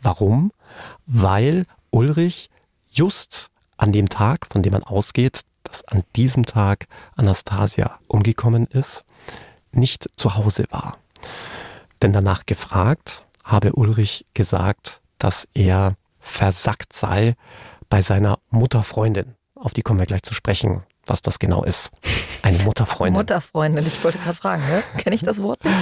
Warum? 0.00 0.52
Weil 1.04 1.66
Ulrich 1.90 2.48
just 2.90 3.50
an 3.76 3.92
dem 3.92 4.08
Tag, 4.08 4.46
von 4.50 4.62
dem 4.62 4.72
man 4.72 4.84
ausgeht, 4.84 5.42
dass 5.74 5.84
an 5.88 6.04
diesem 6.14 6.46
Tag 6.46 6.86
Anastasia 7.16 7.98
umgekommen 8.06 8.66
ist, 8.66 9.04
nicht 9.72 10.08
zu 10.14 10.36
Hause 10.36 10.66
war. 10.70 10.98
Denn 12.00 12.12
danach 12.12 12.46
gefragt, 12.46 13.26
habe 13.42 13.72
Ulrich 13.72 14.24
gesagt, 14.34 15.00
dass 15.18 15.48
er 15.52 15.96
versackt 16.20 16.92
sei 16.92 17.34
bei 17.90 18.02
seiner 18.02 18.38
Mutterfreundin. 18.50 19.34
Auf 19.56 19.72
die 19.72 19.82
kommen 19.82 19.98
wir 19.98 20.06
gleich 20.06 20.22
zu 20.22 20.32
sprechen, 20.32 20.84
was 21.06 21.22
das 21.22 21.40
genau 21.40 21.64
ist. 21.64 21.90
Eine 22.42 22.58
Mutterfreundin. 22.58 23.14
Mutterfreundin, 23.14 23.84
ich 23.84 24.04
wollte 24.04 24.18
gerade 24.18 24.36
fragen, 24.36 24.62
ne? 24.68 24.84
kenne 24.98 25.16
ich 25.16 25.22
das 25.22 25.42
Wort 25.42 25.64
nicht? 25.64 25.76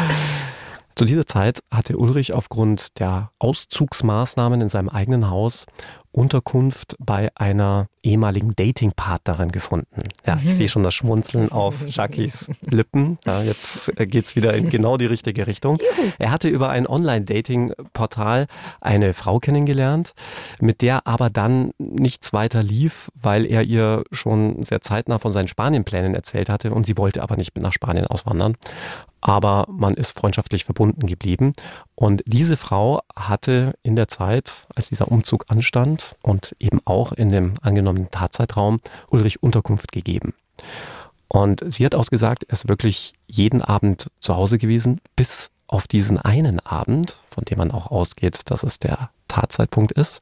Zu 0.94 1.04
dieser 1.04 1.26
Zeit 1.26 1.60
hatte 1.70 1.96
Ulrich 1.96 2.32
aufgrund 2.32 2.98
der 3.00 3.30
Auszugsmaßnahmen 3.38 4.60
in 4.60 4.68
seinem 4.68 4.88
eigenen 4.88 5.30
Haus 5.30 5.66
Unterkunft 6.12 6.94
bei 6.98 7.30
einer 7.34 7.86
ehemaligen 8.02 8.54
Datingpartnerin 8.54 9.50
gefunden. 9.50 10.02
Ja, 10.26 10.38
ich 10.44 10.54
sehe 10.54 10.68
schon 10.68 10.82
das 10.82 10.94
Schmunzeln 10.94 11.50
auf 11.50 11.74
Jackies 11.86 12.50
Lippen. 12.60 13.18
Ja, 13.24 13.42
jetzt 13.42 13.90
geht's 13.96 14.36
wieder 14.36 14.52
in 14.52 14.68
genau 14.68 14.98
die 14.98 15.06
richtige 15.06 15.46
Richtung. 15.46 15.78
Er 16.18 16.30
hatte 16.30 16.48
über 16.48 16.68
ein 16.68 16.86
Online-Dating-Portal 16.86 18.46
eine 18.82 19.14
Frau 19.14 19.38
kennengelernt, 19.38 20.12
mit 20.60 20.82
der 20.82 21.06
aber 21.06 21.30
dann 21.30 21.70
nichts 21.78 22.34
weiter 22.34 22.62
lief, 22.62 23.10
weil 23.14 23.46
er 23.46 23.62
ihr 23.62 24.04
schon 24.12 24.64
sehr 24.64 24.82
zeitnah 24.82 25.18
von 25.18 25.32
seinen 25.32 25.48
Spanienplänen 25.48 26.14
erzählt 26.14 26.50
hatte 26.50 26.72
und 26.72 26.84
sie 26.84 26.98
wollte 26.98 27.22
aber 27.22 27.36
nicht 27.36 27.54
mit 27.54 27.62
nach 27.62 27.72
Spanien 27.72 28.06
auswandern 28.06 28.56
aber 29.22 29.66
man 29.70 29.94
ist 29.94 30.18
freundschaftlich 30.18 30.64
verbunden 30.64 31.06
geblieben. 31.06 31.54
Und 31.94 32.22
diese 32.26 32.58
Frau 32.58 33.00
hatte 33.16 33.74
in 33.82 33.96
der 33.96 34.08
Zeit, 34.08 34.66
als 34.74 34.88
dieser 34.88 35.10
Umzug 35.10 35.46
anstand 35.48 36.16
und 36.22 36.54
eben 36.58 36.80
auch 36.84 37.12
in 37.12 37.30
dem 37.30 37.54
angenommenen 37.62 38.10
Tatzeitraum 38.10 38.80
Ulrich 39.08 39.42
Unterkunft 39.42 39.92
gegeben. 39.92 40.34
Und 41.28 41.64
sie 41.72 41.86
hat 41.86 41.94
ausgesagt, 41.94 42.44
er 42.44 42.54
ist 42.54 42.68
wirklich 42.68 43.14
jeden 43.26 43.62
Abend 43.62 44.10
zu 44.20 44.36
Hause 44.36 44.58
gewesen, 44.58 45.00
bis 45.16 45.50
auf 45.66 45.88
diesen 45.88 46.18
einen 46.18 46.60
Abend, 46.60 47.18
von 47.30 47.44
dem 47.44 47.58
man 47.58 47.70
auch 47.70 47.90
ausgeht, 47.90 48.50
dass 48.50 48.62
es 48.64 48.78
der 48.78 49.08
Tatzeitpunkt 49.28 49.92
ist. 49.92 50.20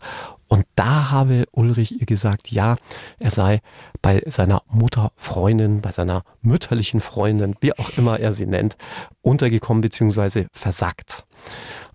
Und 0.50 0.66
da 0.74 1.10
habe 1.10 1.44
Ulrich 1.52 2.00
ihr 2.00 2.06
gesagt, 2.06 2.50
ja, 2.50 2.76
er 3.20 3.30
sei 3.30 3.60
bei 4.02 4.20
seiner 4.26 4.62
Mutterfreundin, 4.68 5.80
bei 5.80 5.92
seiner 5.92 6.24
mütterlichen 6.42 6.98
Freundin, 6.98 7.54
wie 7.60 7.72
auch 7.78 7.90
immer 7.96 8.18
er 8.18 8.32
sie 8.32 8.46
nennt, 8.46 8.76
untergekommen 9.22 9.80
bzw. 9.80 10.46
versackt. 10.52 11.24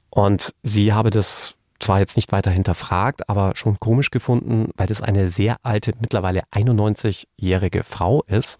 Und 0.10 0.53
sie 0.64 0.93
habe 0.93 1.10
das 1.10 1.56
zwar 1.82 1.99
jetzt 1.99 2.16
nicht 2.16 2.32
weiter 2.32 2.49
hinterfragt, 2.49 3.28
aber 3.28 3.51
schon 3.56 3.78
komisch 3.78 4.10
gefunden, 4.10 4.70
weil 4.78 4.88
das 4.88 5.01
eine 5.01 5.30
sehr 5.30 5.58
alte, 5.62 5.91
mittlerweile 5.99 6.43
91-jährige 6.53 7.84
Frau 7.84 8.24
ist, 8.24 8.58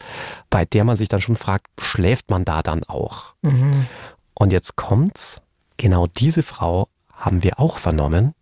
bei 0.50 0.66
der 0.66 0.84
man 0.84 0.98
sich 0.98 1.08
dann 1.08 1.22
schon 1.22 1.38
fragt, 1.38 1.68
schläft 1.80 2.30
man 2.30 2.44
da 2.44 2.62
dann 2.64 2.84
auch? 2.84 3.34
Mhm. 3.42 3.88
Und 4.34 4.52
jetzt 4.52 4.76
kommt's, 4.76 5.42
genau 5.78 6.08
diese 6.08 6.44
Frau 6.44 6.90
haben 7.14 7.44
wir 7.44 7.62
auch 7.62 7.78
vernommen 7.78 8.35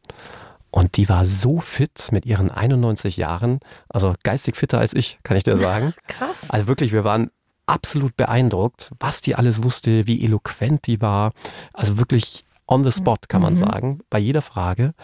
und 0.73 0.97
die 0.97 1.07
war 1.07 1.27
so 1.27 1.59
fit 1.59 2.09
mit 2.11 2.25
ihren 2.25 2.49
91 2.49 3.15
Jahren, 3.15 3.59
also 3.89 4.15
geistig 4.23 4.55
fitter 4.55 4.79
als 4.79 4.95
ich, 4.95 5.19
kann 5.21 5.37
ich 5.37 5.43
dir 5.43 5.55
sagen. 5.55 5.93
Krass. 6.07 6.49
Also 6.49 6.67
wirklich, 6.67 6.91
wir 6.91 7.03
waren 7.03 7.29
absolut 7.67 8.17
beeindruckt, 8.17 8.91
was 8.99 9.21
die 9.21 9.35
alles 9.35 9.61
wusste, 9.61 10.07
wie 10.07 10.25
eloquent 10.25 10.87
die 10.87 10.99
war. 10.99 11.33
Also 11.73 11.99
wirklich 11.99 12.43
on 12.65 12.83
the 12.83 12.91
spot, 12.91 13.17
kann 13.27 13.43
man 13.43 13.53
mhm. 13.53 13.57
sagen, 13.57 13.99
bei 14.09 14.17
jeder 14.17 14.41
Frage. 14.41 14.95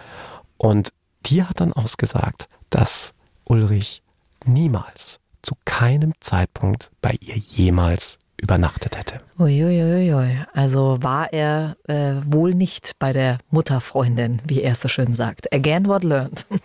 Und 0.57 0.91
die 1.28 1.43
hat 1.43 1.59
dann 1.59 1.72
ausgesagt, 1.72 2.49
dass 2.72 3.13
Ulrich 3.45 4.01
niemals, 4.45 5.20
zu 5.43 5.53
keinem 5.65 6.13
Zeitpunkt 6.20 6.89
bei 6.99 7.15
ihr 7.22 7.38
jemals 7.38 8.17
übernachtet 8.41 8.97
hätte. 8.97 9.21
Uiuiui. 9.37 10.39
Also 10.53 10.97
war 11.01 11.31
er 11.31 11.77
äh, 11.87 12.15
wohl 12.25 12.53
nicht 12.53 12.93
bei 12.99 13.13
der 13.13 13.37
Mutterfreundin, 13.51 14.41
wie 14.45 14.61
er 14.61 14.75
so 14.75 14.87
schön 14.87 15.13
sagt. 15.13 15.53
Again 15.53 15.87
what 15.87 16.03
learned. 16.03 16.45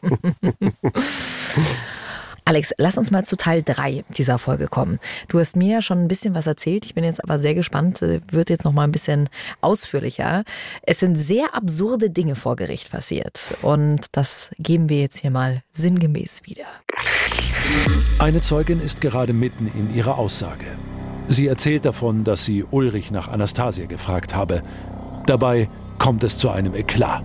Alex, 2.46 2.74
lass 2.76 2.98
uns 2.98 3.10
mal 3.10 3.24
zu 3.24 3.36
Teil 3.36 3.62
3 3.62 4.04
dieser 4.10 4.38
Folge 4.38 4.66
kommen. 4.66 4.98
Du 5.28 5.38
hast 5.38 5.56
mir 5.56 5.74
ja 5.74 5.82
schon 5.82 6.00
ein 6.00 6.08
bisschen 6.08 6.34
was 6.34 6.46
erzählt. 6.46 6.84
Ich 6.84 6.94
bin 6.94 7.02
jetzt 7.02 7.24
aber 7.24 7.38
sehr 7.38 7.54
gespannt, 7.54 8.02
äh, 8.02 8.20
wird 8.30 8.50
jetzt 8.50 8.64
noch 8.64 8.72
mal 8.72 8.84
ein 8.84 8.92
bisschen 8.92 9.30
ausführlicher. 9.62 10.44
Es 10.82 11.00
sind 11.00 11.16
sehr 11.16 11.54
absurde 11.54 12.10
Dinge 12.10 12.36
vor 12.36 12.56
Gericht 12.56 12.90
passiert 12.90 13.54
und 13.62 14.06
das 14.12 14.50
geben 14.58 14.90
wir 14.90 15.00
jetzt 15.00 15.18
hier 15.18 15.30
mal 15.30 15.62
sinngemäß 15.72 16.42
wieder. 16.44 16.66
Eine 18.18 18.42
Zeugin 18.42 18.80
ist 18.80 19.00
gerade 19.00 19.32
mitten 19.32 19.66
in 19.66 19.94
ihrer 19.94 20.18
Aussage. 20.18 20.66
Sie 21.28 21.46
erzählt 21.46 21.84
davon, 21.84 22.24
dass 22.24 22.44
sie 22.44 22.64
Ulrich 22.64 23.10
nach 23.10 23.28
Anastasia 23.28 23.86
gefragt 23.86 24.34
habe. 24.34 24.62
Dabei 25.26 25.68
kommt 25.98 26.22
es 26.24 26.38
zu 26.38 26.50
einem 26.50 26.74
Eklat. 26.74 27.24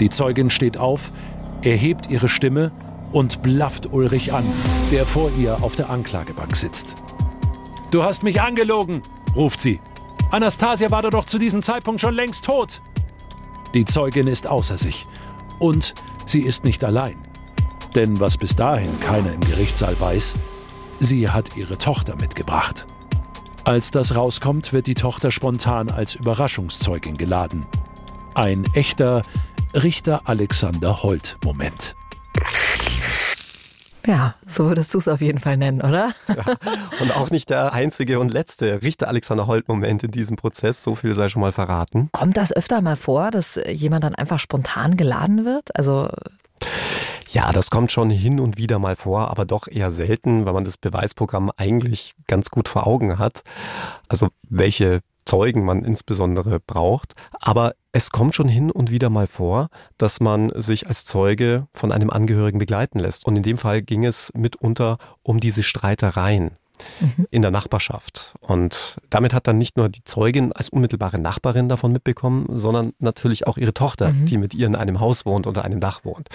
Die 0.00 0.10
Zeugin 0.10 0.50
steht 0.50 0.76
auf, 0.76 1.12
erhebt 1.62 2.08
ihre 2.08 2.28
Stimme 2.28 2.70
und 3.12 3.42
blafft 3.42 3.92
Ulrich 3.92 4.32
an, 4.32 4.44
der 4.92 5.06
vor 5.06 5.30
ihr 5.38 5.62
auf 5.62 5.74
der 5.74 5.90
Anklagebank 5.90 6.54
sitzt. 6.54 6.96
Du 7.90 8.02
hast 8.02 8.22
mich 8.22 8.40
angelogen, 8.40 9.02
ruft 9.34 9.60
sie. 9.60 9.80
Anastasia 10.30 10.90
war 10.90 11.02
doch 11.02 11.24
zu 11.24 11.38
diesem 11.38 11.62
Zeitpunkt 11.62 12.00
schon 12.00 12.14
längst 12.14 12.44
tot. 12.44 12.82
Die 13.74 13.84
Zeugin 13.84 14.26
ist 14.26 14.46
außer 14.46 14.78
sich. 14.78 15.06
Und 15.58 15.94
sie 16.26 16.42
ist 16.42 16.64
nicht 16.64 16.84
allein. 16.84 17.16
Denn 17.94 18.20
was 18.20 18.36
bis 18.36 18.54
dahin 18.54 19.00
keiner 19.00 19.32
im 19.32 19.40
Gerichtssaal 19.40 19.98
weiß, 19.98 20.34
sie 21.00 21.30
hat 21.30 21.56
ihre 21.56 21.78
Tochter 21.78 22.16
mitgebracht. 22.16 22.86
Als 23.66 23.90
das 23.90 24.14
rauskommt, 24.14 24.72
wird 24.72 24.86
die 24.86 24.94
Tochter 24.94 25.32
spontan 25.32 25.90
als 25.90 26.14
Überraschungszeugin 26.14 27.16
geladen. 27.16 27.66
Ein 28.36 28.64
echter 28.74 29.22
Richter 29.74 30.20
Alexander 30.28 31.02
Holt-Moment. 31.02 31.96
Ja, 34.06 34.36
so 34.46 34.68
würdest 34.68 34.94
du 34.94 34.98
es 34.98 35.08
auf 35.08 35.20
jeden 35.20 35.40
Fall 35.40 35.56
nennen, 35.56 35.82
oder? 35.82 36.12
Ja, 36.28 36.44
und 37.00 37.10
auch 37.16 37.30
nicht 37.30 37.50
der 37.50 37.72
einzige 37.72 38.20
und 38.20 38.28
letzte 38.28 38.84
Richter 38.84 39.08
Alexander 39.08 39.48
Holt-Moment 39.48 40.04
in 40.04 40.12
diesem 40.12 40.36
Prozess, 40.36 40.84
so 40.84 40.94
viel 40.94 41.16
sei 41.16 41.28
schon 41.28 41.42
mal 41.42 41.50
verraten. 41.50 42.08
Kommt 42.12 42.36
das 42.36 42.52
öfter 42.52 42.80
mal 42.82 42.94
vor, 42.94 43.32
dass 43.32 43.58
jemand 43.68 44.04
dann 44.04 44.14
einfach 44.14 44.38
spontan 44.38 44.96
geladen 44.96 45.44
wird? 45.44 45.74
Also 45.76 46.08
ja, 47.36 47.52
das 47.52 47.70
kommt 47.70 47.92
schon 47.92 48.08
hin 48.08 48.40
und 48.40 48.56
wieder 48.56 48.78
mal 48.78 48.96
vor, 48.96 49.28
aber 49.30 49.44
doch 49.44 49.68
eher 49.68 49.90
selten, 49.90 50.46
weil 50.46 50.54
man 50.54 50.64
das 50.64 50.78
Beweisprogramm 50.78 51.50
eigentlich 51.58 52.14
ganz 52.26 52.48
gut 52.48 52.66
vor 52.66 52.86
Augen 52.86 53.18
hat. 53.18 53.42
Also 54.08 54.28
welche 54.48 55.00
Zeugen 55.26 55.66
man 55.66 55.84
insbesondere 55.84 56.60
braucht. 56.60 57.12
Aber 57.32 57.74
es 57.92 58.10
kommt 58.10 58.34
schon 58.34 58.48
hin 58.48 58.70
und 58.70 58.90
wieder 58.90 59.10
mal 59.10 59.26
vor, 59.26 59.68
dass 59.98 60.18
man 60.18 60.50
sich 60.54 60.86
als 60.86 61.04
Zeuge 61.04 61.66
von 61.76 61.92
einem 61.92 62.08
Angehörigen 62.08 62.58
begleiten 62.58 63.00
lässt. 63.00 63.26
Und 63.26 63.36
in 63.36 63.42
dem 63.42 63.58
Fall 63.58 63.82
ging 63.82 64.06
es 64.06 64.32
mitunter 64.34 64.96
um 65.22 65.38
diese 65.38 65.62
Streitereien 65.62 66.52
mhm. 67.00 67.26
in 67.30 67.42
der 67.42 67.50
Nachbarschaft. 67.50 68.34
Und 68.40 68.96
damit 69.10 69.32
hat 69.32 69.46
dann 69.46 69.58
nicht 69.58 69.76
nur 69.76 69.88
die 69.88 70.04
Zeugin 70.04 70.52
als 70.52 70.68
unmittelbare 70.68 71.18
Nachbarin 71.18 71.68
davon 71.68 71.92
mitbekommen, 71.92 72.46
sondern 72.48 72.92
natürlich 72.98 73.46
auch 73.46 73.56
ihre 73.56 73.74
Tochter, 73.74 74.12
mhm. 74.12 74.26
die 74.26 74.38
mit 74.38 74.54
ihr 74.54 74.66
in 74.66 74.76
einem 74.76 75.00
Haus 75.00 75.26
wohnt, 75.26 75.46
unter 75.46 75.64
einem 75.64 75.80
Dach 75.80 76.04
wohnt. 76.04 76.28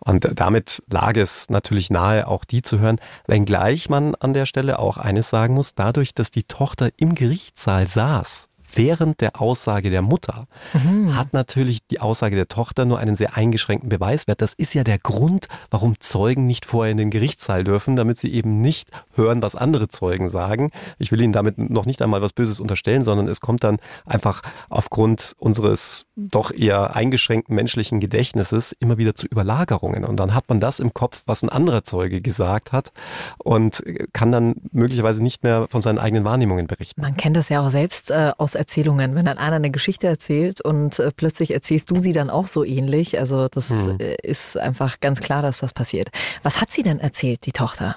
Und 0.00 0.30
damit 0.34 0.82
lag 0.90 1.16
es 1.16 1.48
natürlich 1.50 1.90
nahe, 1.90 2.26
auch 2.26 2.44
die 2.44 2.62
zu 2.62 2.78
hören, 2.78 2.98
wenngleich 3.26 3.88
man 3.88 4.14
an 4.14 4.32
der 4.32 4.46
Stelle 4.46 4.78
auch 4.78 4.96
eines 4.96 5.30
sagen 5.30 5.54
muss, 5.54 5.74
dadurch, 5.74 6.14
dass 6.14 6.30
die 6.30 6.44
Tochter 6.44 6.90
im 6.96 7.14
Gerichtssaal 7.14 7.86
saß, 7.86 8.49
während 8.74 9.20
der 9.20 9.40
Aussage 9.40 9.90
der 9.90 10.02
Mutter 10.02 10.46
mhm. 10.72 11.16
hat 11.16 11.32
natürlich 11.32 11.86
die 11.86 12.00
Aussage 12.00 12.36
der 12.36 12.48
Tochter 12.48 12.84
nur 12.84 12.98
einen 12.98 13.16
sehr 13.16 13.36
eingeschränkten 13.36 13.88
Beweiswert. 13.88 14.42
Das 14.42 14.52
ist 14.54 14.74
ja 14.74 14.84
der 14.84 14.98
Grund, 14.98 15.48
warum 15.70 15.98
Zeugen 16.00 16.46
nicht 16.46 16.66
vorher 16.66 16.92
in 16.92 16.96
den 16.96 17.10
Gerichtssaal 17.10 17.64
dürfen, 17.64 17.96
damit 17.96 18.18
sie 18.18 18.32
eben 18.32 18.60
nicht 18.60 18.90
hören, 19.14 19.42
was 19.42 19.56
andere 19.56 19.88
Zeugen 19.88 20.28
sagen. 20.28 20.70
Ich 20.98 21.12
will 21.12 21.20
Ihnen 21.20 21.32
damit 21.32 21.58
noch 21.58 21.86
nicht 21.86 22.02
einmal 22.02 22.22
was 22.22 22.32
Böses 22.32 22.60
unterstellen, 22.60 23.02
sondern 23.02 23.28
es 23.28 23.40
kommt 23.40 23.64
dann 23.64 23.78
einfach 24.04 24.42
aufgrund 24.68 25.34
unseres 25.38 26.06
doch 26.16 26.52
eher 26.52 26.94
eingeschränkten 26.94 27.54
menschlichen 27.54 28.00
Gedächtnisses 28.00 28.74
immer 28.80 28.98
wieder 28.98 29.14
zu 29.14 29.26
Überlagerungen. 29.26 30.04
Und 30.04 30.18
dann 30.18 30.34
hat 30.34 30.48
man 30.48 30.60
das 30.60 30.80
im 30.80 30.92
Kopf, 30.94 31.22
was 31.26 31.42
ein 31.42 31.48
anderer 31.48 31.84
Zeuge 31.84 32.20
gesagt 32.20 32.72
hat 32.72 32.92
und 33.38 33.82
kann 34.12 34.32
dann 34.32 34.54
möglicherweise 34.72 35.22
nicht 35.22 35.42
mehr 35.42 35.66
von 35.68 35.82
seinen 35.82 35.98
eigenen 35.98 36.24
Wahrnehmungen 36.24 36.66
berichten. 36.66 37.00
Man 37.00 37.16
kennt 37.16 37.36
das 37.36 37.48
ja 37.48 37.60
auch 37.64 37.70
selbst 37.70 38.10
äh, 38.10 38.32
aus 38.36 38.54
Erzählungen, 38.60 39.14
wenn 39.14 39.24
dann 39.24 39.38
einer 39.38 39.56
eine 39.56 39.70
Geschichte 39.70 40.06
erzählt 40.06 40.60
und 40.60 40.98
äh, 40.98 41.10
plötzlich 41.14 41.52
erzählst 41.52 41.90
du 41.90 41.98
sie 41.98 42.12
dann 42.12 42.30
auch 42.30 42.46
so 42.46 42.64
ähnlich. 42.64 43.18
Also 43.18 43.48
das 43.48 43.70
mhm. 43.70 43.98
ist 44.22 44.56
einfach 44.56 45.00
ganz 45.00 45.20
klar, 45.20 45.42
dass 45.42 45.58
das 45.58 45.72
passiert. 45.72 46.10
Was 46.42 46.60
hat 46.60 46.70
sie 46.70 46.82
denn 46.82 47.00
erzählt, 47.00 47.46
die 47.46 47.52
Tochter? 47.52 47.96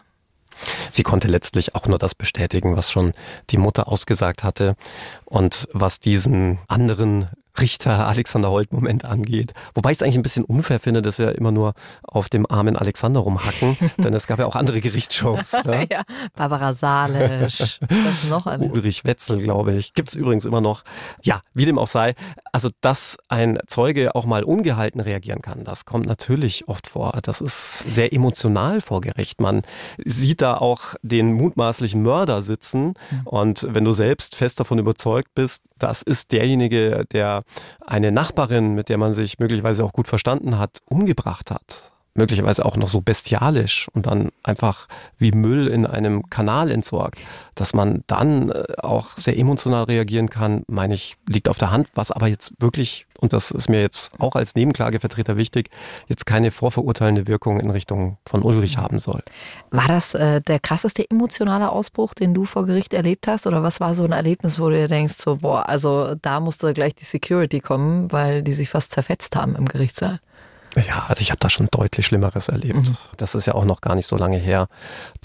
Sie 0.91 1.03
konnte 1.03 1.27
letztlich 1.27 1.75
auch 1.75 1.87
nur 1.87 1.97
das 1.97 2.15
bestätigen, 2.15 2.77
was 2.77 2.91
schon 2.91 3.13
die 3.49 3.57
Mutter 3.57 3.87
ausgesagt 3.87 4.43
hatte 4.43 4.75
und 5.25 5.67
was 5.73 5.99
diesen 5.99 6.59
anderen 6.67 7.29
Richter 7.59 8.07
Alexander 8.07 8.49
Holt-Moment 8.49 9.05
angeht. 9.05 9.53
Wobei 9.75 9.91
ich 9.91 9.99
es 9.99 10.01
eigentlich 10.01 10.15
ein 10.15 10.23
bisschen 10.23 10.43
unfair 10.43 10.79
finde, 10.79 11.01
dass 11.01 11.19
wir 11.19 11.37
immer 11.37 11.51
nur 11.51 11.73
auf 12.01 12.29
dem 12.29 12.49
armen 12.49 12.75
Alexander 12.75 13.19
rumhacken, 13.19 13.77
denn 13.97 14.13
es 14.13 14.25
gab 14.25 14.39
ja 14.39 14.45
auch 14.45 14.55
andere 14.55 14.81
Gerichtsshows. 14.81 15.53
Ne? 15.63 15.87
ja, 15.89 16.03
Barbara 16.35 16.73
Salisch, 16.73 17.79
das 17.79 18.29
noch 18.29 18.47
alles. 18.47 18.69
Ulrich 18.69 19.05
Wetzel, 19.05 19.39
glaube 19.39 19.73
ich. 19.73 19.93
Gibt 19.93 20.09
es 20.09 20.15
übrigens 20.15 20.43
immer 20.43 20.59
noch. 20.59 20.83
Ja, 21.21 21.41
wie 21.53 21.63
dem 21.65 21.77
auch 21.77 21.87
sei. 21.87 22.15
Also, 22.51 22.69
dass 22.81 23.17
ein 23.29 23.57
Zeuge 23.67 24.13
auch 24.13 24.25
mal 24.25 24.43
ungehalten 24.43 24.99
reagieren 24.99 25.41
kann, 25.41 25.63
das 25.63 25.85
kommt 25.85 26.05
natürlich 26.05 26.67
oft 26.67 26.87
vor. 26.87 27.17
Das 27.21 27.39
ist 27.39 27.79
sehr 27.89 28.11
emotional 28.13 28.81
vor 28.81 28.99
Gericht. 28.99 29.39
Man 29.39 29.61
sieht 30.03 30.41
da 30.41 30.57
auch 30.57 30.95
den 31.01 31.33
mutmaßlichen 31.33 32.01
Mörder 32.01 32.41
sitzen 32.41 32.95
mhm. 33.09 33.21
und 33.25 33.67
wenn 33.69 33.85
du 33.85 33.93
selbst 33.93 34.35
fest 34.35 34.59
davon 34.59 34.79
überzeugt 34.79 35.33
bist, 35.33 35.63
das 35.79 36.01
ist 36.01 36.31
derjenige, 36.31 37.05
der 37.11 37.42
eine 37.85 38.11
Nachbarin, 38.11 38.73
mit 38.73 38.89
der 38.89 38.97
man 38.97 39.13
sich 39.13 39.39
möglicherweise 39.39 39.83
auch 39.83 39.93
gut 39.93 40.07
verstanden 40.07 40.57
hat, 40.57 40.79
umgebracht 40.85 41.51
hat. 41.51 41.92
Möglicherweise 42.15 42.65
auch 42.65 42.77
noch 42.77 42.89
so 42.89 43.01
bestialisch 43.01 43.87
und 43.93 44.05
dann 44.05 44.29
einfach 44.43 44.87
wie 45.17 45.31
Müll 45.31 45.67
in 45.67 45.87
einem 45.87 46.29
Kanal 46.29 46.69
entsorgt, 46.69 47.19
dass 47.55 47.73
man 47.73 48.03
dann 48.05 48.51
äh, 48.51 48.65
auch 48.77 49.17
sehr 49.17 49.37
emotional 49.37 49.85
reagieren 49.85 50.29
kann, 50.29 50.63
meine 50.67 50.93
ich, 50.93 51.15
liegt 51.27 51.49
auf 51.49 51.57
der 51.57 51.71
Hand, 51.71 51.89
was 51.95 52.11
aber 52.11 52.27
jetzt 52.27 52.53
wirklich, 52.59 53.07
und 53.19 53.33
das 53.33 53.49
ist 53.49 53.67
mir 53.67 53.81
jetzt 53.81 54.19
auch 54.19 54.35
als 54.35 54.53
Nebenklagevertreter 54.53 55.37
wichtig, 55.37 55.69
jetzt 56.07 56.25
keine 56.27 56.51
vorverurteilende 56.51 57.27
Wirkung 57.27 57.59
in 57.59 57.71
Richtung 57.71 58.17
von 58.27 58.43
Ulrich 58.43 58.77
haben 58.77 58.99
soll. 58.99 59.21
War 59.71 59.87
das 59.87 60.13
äh, 60.13 60.41
der 60.41 60.59
krasseste 60.59 61.09
emotionale 61.09 61.71
Ausbruch, 61.71 62.13
den 62.13 62.35
du 62.35 62.45
vor 62.45 62.65
Gericht 62.65 62.93
erlebt 62.93 63.27
hast? 63.27 63.47
Oder 63.47 63.63
was 63.63 63.79
war 63.79 63.95
so 63.95 64.03
ein 64.03 64.11
Erlebnis, 64.11 64.59
wo 64.59 64.69
du 64.69 64.75
dir 64.75 64.87
denkst, 64.87 65.15
so, 65.17 65.37
boah, 65.37 65.67
also 65.67 66.13
da 66.21 66.39
musste 66.39 66.73
gleich 66.73 66.93
die 66.93 67.05
Security 67.05 67.59
kommen, 67.59 68.11
weil 68.11 68.43
die 68.43 68.53
sich 68.53 68.69
fast 68.69 68.91
zerfetzt 68.91 69.35
haben 69.35 69.55
im 69.55 69.67
Gerichtssaal? 69.67 70.19
Ja, 70.75 71.05
also 71.07 71.21
ich 71.21 71.31
habe 71.31 71.39
da 71.39 71.49
schon 71.49 71.67
deutlich 71.71 72.05
Schlimmeres 72.05 72.47
erlebt. 72.47 72.89
Mhm. 72.89 72.95
Das 73.17 73.35
ist 73.35 73.45
ja 73.45 73.53
auch 73.55 73.65
noch 73.65 73.81
gar 73.81 73.95
nicht 73.95 74.07
so 74.07 74.17
lange 74.17 74.37
her. 74.37 74.67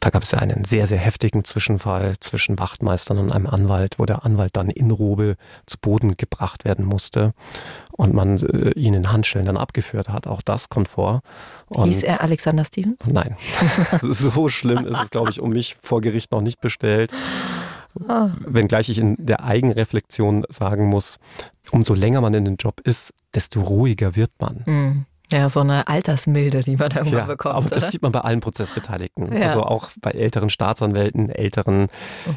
Da 0.00 0.10
gab 0.10 0.22
es 0.22 0.30
ja 0.30 0.38
einen 0.38 0.64
sehr, 0.64 0.86
sehr 0.86 0.98
heftigen 0.98 1.44
Zwischenfall 1.44 2.16
zwischen 2.20 2.58
Wachtmeistern 2.58 3.18
und 3.18 3.32
einem 3.32 3.46
Anwalt, 3.46 3.98
wo 3.98 4.04
der 4.04 4.24
Anwalt 4.24 4.56
dann 4.56 4.70
in 4.70 4.90
Robe 4.90 5.36
zu 5.66 5.78
Boden 5.78 6.16
gebracht 6.16 6.64
werden 6.64 6.84
musste 6.84 7.32
und 7.92 8.14
man 8.14 8.38
äh, 8.38 8.70
ihn 8.72 8.94
in 8.94 9.10
Handschellen 9.10 9.46
dann 9.46 9.56
abgeführt 9.56 10.08
hat. 10.08 10.26
Auch 10.26 10.42
das 10.42 10.68
kommt 10.68 10.88
vor. 10.88 11.22
Und 11.68 11.88
Hieß 11.88 12.02
er 12.02 12.22
Alexander 12.22 12.64
Stevens? 12.64 13.06
Nein. 13.06 13.36
so 14.02 14.48
schlimm 14.48 14.86
ist 14.86 15.00
es, 15.00 15.10
glaube 15.10 15.30
ich, 15.30 15.40
um 15.40 15.50
mich 15.50 15.76
vor 15.82 16.00
Gericht 16.00 16.30
noch 16.30 16.42
nicht 16.42 16.60
bestellt. 16.60 17.12
Ah. 18.06 18.30
Wenngleich 18.46 18.88
ich 18.88 18.98
in 18.98 19.16
der 19.18 19.42
Eigenreflexion 19.44 20.44
sagen 20.48 20.88
muss, 20.88 21.18
umso 21.70 21.94
länger 21.94 22.20
man 22.20 22.34
in 22.34 22.44
den 22.44 22.56
Job 22.56 22.80
ist, 22.80 23.12
desto 23.34 23.60
ruhiger 23.60 24.14
wird 24.14 24.30
man. 24.38 24.62
Mhm. 24.66 25.06
Ja, 25.30 25.50
so 25.50 25.60
eine 25.60 25.86
Altersmilde, 25.88 26.62
die 26.62 26.76
man 26.76 26.88
da 26.88 27.00
irgendwann 27.00 27.20
ja, 27.20 27.26
bekommt. 27.26 27.54
Aber 27.54 27.68
das 27.68 27.84
oder? 27.84 27.92
sieht 27.92 28.02
man 28.02 28.12
bei 28.12 28.20
allen 28.20 28.40
Prozessbeteiligten. 28.40 29.30
Ja. 29.32 29.46
Also 29.48 29.62
auch 29.62 29.90
bei 30.00 30.12
älteren 30.12 30.48
Staatsanwälten, 30.48 31.28
älteren 31.28 31.88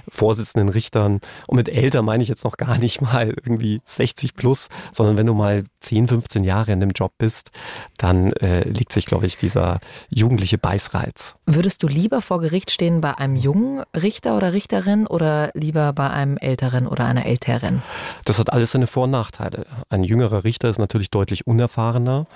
Vorsitzenden 0.10 0.68
Richtern. 0.68 1.22
Und 1.48 1.56
mit 1.56 1.70
älter 1.70 2.02
meine 2.02 2.22
ich 2.22 2.28
jetzt 2.28 2.44
noch 2.44 2.58
gar 2.58 2.78
nicht 2.78 3.02
mal 3.02 3.30
irgendwie 3.30 3.80
60 3.86 4.36
plus, 4.36 4.68
sondern 4.92 5.16
wenn 5.16 5.26
du 5.26 5.34
mal 5.34 5.64
10, 5.80 6.10
15 6.10 6.44
Jahre 6.44 6.74
in 6.74 6.82
dem 6.82 6.92
Job 6.92 7.14
bist, 7.18 7.52
dann 7.98 8.34
äh, 8.34 8.68
liegt 8.68 8.92
sich, 8.92 9.06
glaube 9.06 9.26
ich, 9.26 9.38
dieser 9.38 9.80
jugendliche 10.10 10.58
Beißreiz. 10.58 11.36
Würdest 11.46 11.84
du 11.84 11.88
lieber 11.88 12.22
vor 12.22 12.42
Gericht 12.42 12.72
stehen 12.72 13.00
bei 13.00 13.18
einem 13.18 13.38
jungen 13.38 13.84
Richter 13.96 14.36
oder 14.36 14.52
Richterin 14.52 15.08
oder 15.08 15.52
lieber 15.54 15.94
bei 15.94 16.10
einem 16.10 16.38
älteren 16.38 16.88
oder 16.88 17.06
einer 17.06 17.26
älteren? 17.26 17.82
Das 18.26 18.38
hat 18.38 18.52
alles 18.52 18.72
seine 18.72 18.88
Vor- 18.88 19.06
und 19.06 19.12
Nachteile. 19.12 19.66
Ein 19.90 20.04
jüngerer 20.04 20.44
Richter 20.44 20.70
ist 20.70 20.78
natürlich 20.78 21.10
deutlich 21.10 21.48
unerfahrener 21.48 22.28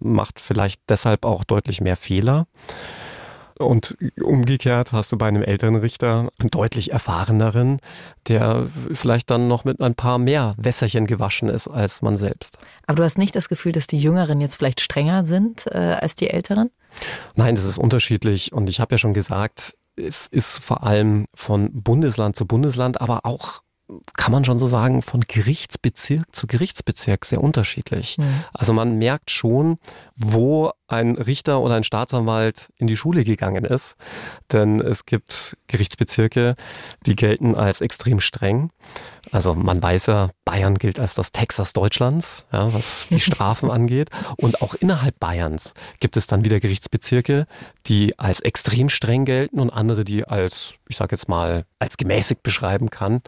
macht 0.00 0.40
vielleicht 0.40 0.80
deshalb 0.88 1.24
auch 1.24 1.44
deutlich 1.44 1.80
mehr 1.80 1.96
Fehler. 1.96 2.46
Und 3.58 3.96
umgekehrt 4.22 4.92
hast 4.92 5.10
du 5.10 5.18
bei 5.18 5.26
einem 5.26 5.42
älteren 5.42 5.74
Richter 5.74 6.28
einen 6.38 6.50
deutlich 6.50 6.92
erfahreneren, 6.92 7.78
der 8.28 8.68
vielleicht 8.94 9.30
dann 9.30 9.48
noch 9.48 9.64
mit 9.64 9.80
ein 9.80 9.96
paar 9.96 10.18
mehr 10.18 10.54
Wässerchen 10.58 11.06
gewaschen 11.06 11.48
ist 11.48 11.66
als 11.66 12.00
man 12.00 12.16
selbst. 12.16 12.58
Aber 12.86 12.96
du 12.96 13.04
hast 13.04 13.18
nicht 13.18 13.34
das 13.34 13.48
Gefühl, 13.48 13.72
dass 13.72 13.88
die 13.88 13.98
Jüngeren 13.98 14.40
jetzt 14.40 14.54
vielleicht 14.54 14.80
strenger 14.80 15.24
sind 15.24 15.66
äh, 15.66 15.96
als 16.00 16.14
die 16.14 16.30
Älteren? 16.30 16.70
Nein, 17.34 17.56
das 17.56 17.64
ist 17.64 17.78
unterschiedlich. 17.78 18.52
Und 18.52 18.70
ich 18.70 18.78
habe 18.78 18.94
ja 18.94 18.98
schon 18.98 19.12
gesagt, 19.12 19.74
es 19.96 20.28
ist 20.28 20.58
vor 20.58 20.84
allem 20.84 21.26
von 21.34 21.70
Bundesland 21.72 22.36
zu 22.36 22.46
Bundesland, 22.46 23.00
aber 23.00 23.20
auch 23.24 23.62
kann 24.16 24.32
man 24.32 24.44
schon 24.44 24.58
so 24.58 24.66
sagen, 24.66 25.02
von 25.02 25.20
Gerichtsbezirk 25.26 26.24
zu 26.34 26.46
Gerichtsbezirk 26.46 27.24
sehr 27.24 27.42
unterschiedlich. 27.42 28.18
Mhm. 28.18 28.44
Also 28.52 28.72
man 28.72 28.98
merkt 28.98 29.30
schon, 29.30 29.78
wo 30.14 30.72
ein 30.88 31.16
Richter 31.16 31.60
oder 31.60 31.74
ein 31.74 31.84
Staatsanwalt 31.84 32.70
in 32.76 32.86
die 32.86 32.96
Schule 32.96 33.22
gegangen 33.22 33.64
ist. 33.64 33.96
Denn 34.52 34.80
es 34.80 35.06
gibt 35.06 35.56
Gerichtsbezirke, 35.68 36.54
die 37.06 37.14
gelten 37.14 37.54
als 37.54 37.80
extrem 37.80 38.20
streng. 38.20 38.70
Also 39.30 39.54
man 39.54 39.82
weiß 39.82 40.06
ja, 40.06 40.30
Bayern 40.46 40.76
gilt 40.76 40.98
als 40.98 41.14
das 41.14 41.30
Texas 41.30 41.74
Deutschlands, 41.74 42.46
ja, 42.52 42.72
was 42.72 43.08
die 43.08 43.20
Strafen 43.20 43.70
angeht. 43.70 44.08
Und 44.38 44.62
auch 44.62 44.74
innerhalb 44.74 45.20
Bayerns 45.20 45.74
gibt 46.00 46.16
es 46.16 46.26
dann 46.26 46.44
wieder 46.44 46.58
Gerichtsbezirke, 46.58 47.46
die 47.86 48.18
als 48.18 48.40
extrem 48.40 48.88
streng 48.88 49.26
gelten 49.26 49.60
und 49.60 49.70
andere, 49.70 50.04
die 50.04 50.24
als, 50.24 50.74
ich 50.88 50.96
sage 50.96 51.14
jetzt 51.14 51.28
mal, 51.28 51.66
als 51.78 51.98
gemäßigt 51.98 52.42
beschreiben 52.42 52.88
kann. 52.88 53.20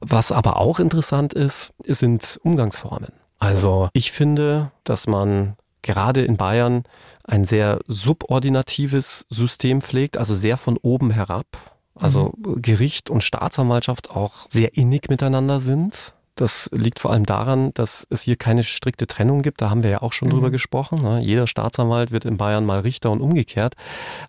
Was 0.00 0.30
aber 0.30 0.56
auch 0.58 0.78
interessant 0.78 1.32
ist, 1.32 1.72
sind 1.84 2.38
Umgangsformen. 2.44 3.12
Also 3.38 3.88
ich 3.92 4.12
finde, 4.12 4.70
dass 4.84 5.06
man 5.06 5.56
gerade 5.86 6.22
in 6.22 6.36
Bayern 6.36 6.84
ein 7.24 7.44
sehr 7.44 7.80
subordinatives 7.86 9.26
System 9.30 9.80
pflegt, 9.80 10.18
also 10.18 10.34
sehr 10.34 10.56
von 10.56 10.76
oben 10.82 11.10
herab. 11.10 11.46
Also 11.94 12.34
mhm. 12.36 12.60
Gericht 12.60 13.08
und 13.08 13.22
Staatsanwaltschaft 13.22 14.10
auch 14.10 14.46
sehr 14.50 14.76
innig 14.76 15.08
miteinander 15.08 15.60
sind. 15.60 16.12
Das 16.34 16.68
liegt 16.70 16.98
vor 16.98 17.12
allem 17.12 17.24
daran, 17.24 17.72
dass 17.72 18.06
es 18.10 18.20
hier 18.20 18.36
keine 18.36 18.62
strikte 18.62 19.06
Trennung 19.06 19.40
gibt. 19.40 19.62
Da 19.62 19.70
haben 19.70 19.82
wir 19.82 19.88
ja 19.88 20.02
auch 20.02 20.12
schon 20.12 20.28
mhm. 20.28 20.32
drüber 20.32 20.50
gesprochen. 20.50 21.00
Ne? 21.00 21.20
Jeder 21.20 21.46
Staatsanwalt 21.46 22.10
wird 22.10 22.26
in 22.26 22.36
Bayern 22.36 22.66
mal 22.66 22.80
Richter 22.80 23.10
und 23.10 23.22
umgekehrt, 23.22 23.74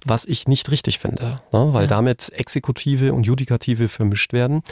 was 0.05 0.24
ich 0.24 0.47
nicht 0.47 0.72
richtig 0.72 0.99
finde, 0.99 1.41
ne? 1.51 1.74
weil 1.74 1.84
ja. 1.84 1.88
damit 1.88 2.30
Exekutive 2.30 3.14
und 3.14 3.26
Judikative 3.26 3.89
vermischt 3.89 4.32
werden. 4.32 4.64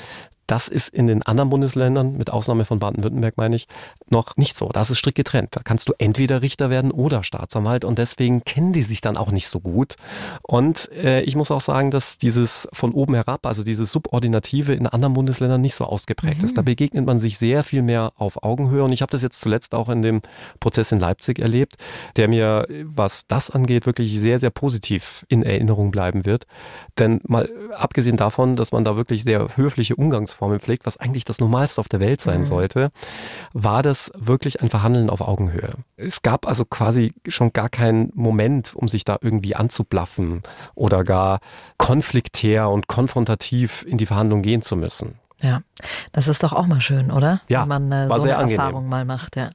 Das 0.47 0.67
ist 0.67 0.93
in 0.93 1.07
den 1.07 1.23
anderen 1.23 1.49
Bundesländern, 1.49 2.17
mit 2.17 2.29
Ausnahme 2.29 2.65
von 2.65 2.79
Baden-Württemberg 2.79 3.37
meine 3.37 3.55
ich, 3.55 3.67
noch 4.09 4.37
nicht 4.37 4.55
so. 4.55 4.69
Das 4.69 4.89
ist 4.89 4.99
strikt 4.99 5.17
getrennt. 5.17 5.49
Da 5.55 5.61
kannst 5.63 5.89
du 5.89 5.93
entweder 5.97 6.41
Richter 6.41 6.69
werden 6.69 6.91
oder 6.91 7.23
Staatsanwalt 7.23 7.85
und 7.85 7.97
deswegen 7.97 8.43
kennen 8.43 8.71
die 8.73 8.83
sich 8.83 9.01
dann 9.01 9.17
auch 9.17 9.31
nicht 9.31 9.47
so 9.47 9.59
gut. 9.59 9.95
Und 10.43 10.91
äh, 10.91 11.21
ich 11.21 11.35
muss 11.35 11.49
auch 11.51 11.61
sagen, 11.61 11.89
dass 11.89 12.17
dieses 12.17 12.67
von 12.73 12.91
oben 12.91 13.15
herab, 13.15 13.45
also 13.45 13.63
dieses 13.63 13.91
Subordinative 13.91 14.73
in 14.73 14.85
anderen 14.85 15.13
Bundesländern 15.13 15.61
nicht 15.61 15.75
so 15.75 15.85
ausgeprägt 15.85 16.39
mhm. 16.39 16.45
ist. 16.45 16.57
Da 16.57 16.61
begegnet 16.61 17.05
man 17.05 17.17
sich 17.17 17.37
sehr 17.37 17.63
viel 17.63 17.81
mehr 17.81 18.13
auf 18.15 18.43
Augenhöhe 18.43 18.83
und 18.83 18.91
ich 18.91 19.01
habe 19.01 19.11
das 19.11 19.23
jetzt 19.23 19.41
zuletzt 19.41 19.73
auch 19.73 19.89
in 19.89 20.01
dem 20.01 20.21
Prozess 20.59 20.91
in 20.91 20.99
Leipzig 20.99 21.39
erlebt, 21.39 21.77
der 22.17 22.27
mir, 22.27 22.67
was 22.83 23.25
das 23.27 23.49
angeht, 23.49 23.85
wirklich 23.85 24.19
sehr, 24.19 24.39
sehr 24.39 24.51
positiv 24.51 25.25
in 25.27 25.41
Erinnerung 25.41 25.89
bleiben 25.89 26.25
wird. 26.25 26.45
Denn 26.99 27.21
mal 27.23 27.49
abgesehen 27.73 28.17
davon, 28.17 28.55
dass 28.55 28.71
man 28.71 28.83
da 28.83 28.95
wirklich 28.95 29.23
sehr 29.23 29.57
höfliche 29.57 29.95
Umgangs 29.95 30.34
Umgangsformen 30.35 30.59
pflegt, 30.59 30.85
was 30.85 30.97
eigentlich 30.97 31.25
das 31.25 31.39
Normalste 31.39 31.81
auf 31.81 31.89
der 31.89 31.99
Welt 31.99 32.21
sein 32.21 32.41
mhm. 32.41 32.45
sollte, 32.45 32.91
war 33.53 33.81
das 33.81 34.11
wirklich 34.15 34.61
ein 34.61 34.69
Verhandeln 34.69 35.09
auf 35.09 35.21
Augenhöhe. 35.21 35.73
Es 35.97 36.21
gab 36.21 36.47
also 36.47 36.65
quasi 36.65 37.13
schon 37.27 37.53
gar 37.53 37.69
keinen 37.69 38.11
Moment, 38.13 38.75
um 38.75 38.87
sich 38.87 39.05
da 39.05 39.17
irgendwie 39.21 39.55
anzublaffen 39.55 40.43
oder 40.75 41.03
gar 41.03 41.39
konfliktär 41.77 42.69
und 42.69 42.87
konfrontativ 42.87 43.85
in 43.87 43.97
die 43.97 44.05
Verhandlung 44.05 44.41
gehen 44.41 44.61
zu 44.61 44.75
müssen. 44.75 45.19
Ja, 45.41 45.61
das 46.13 46.27
ist 46.27 46.43
doch 46.43 46.53
auch 46.53 46.65
mal 46.65 46.81
schön, 46.81 47.11
oder? 47.11 47.41
Ja, 47.49 47.61
Wenn 47.61 47.67
man 47.67 47.91
äh, 47.91 48.07
so 48.07 48.13
eine 48.13 48.37
angenehm. 48.37 48.59
Erfahrung 48.59 48.87
mal 48.87 49.05
macht, 49.05 49.35
ja. 49.35 49.49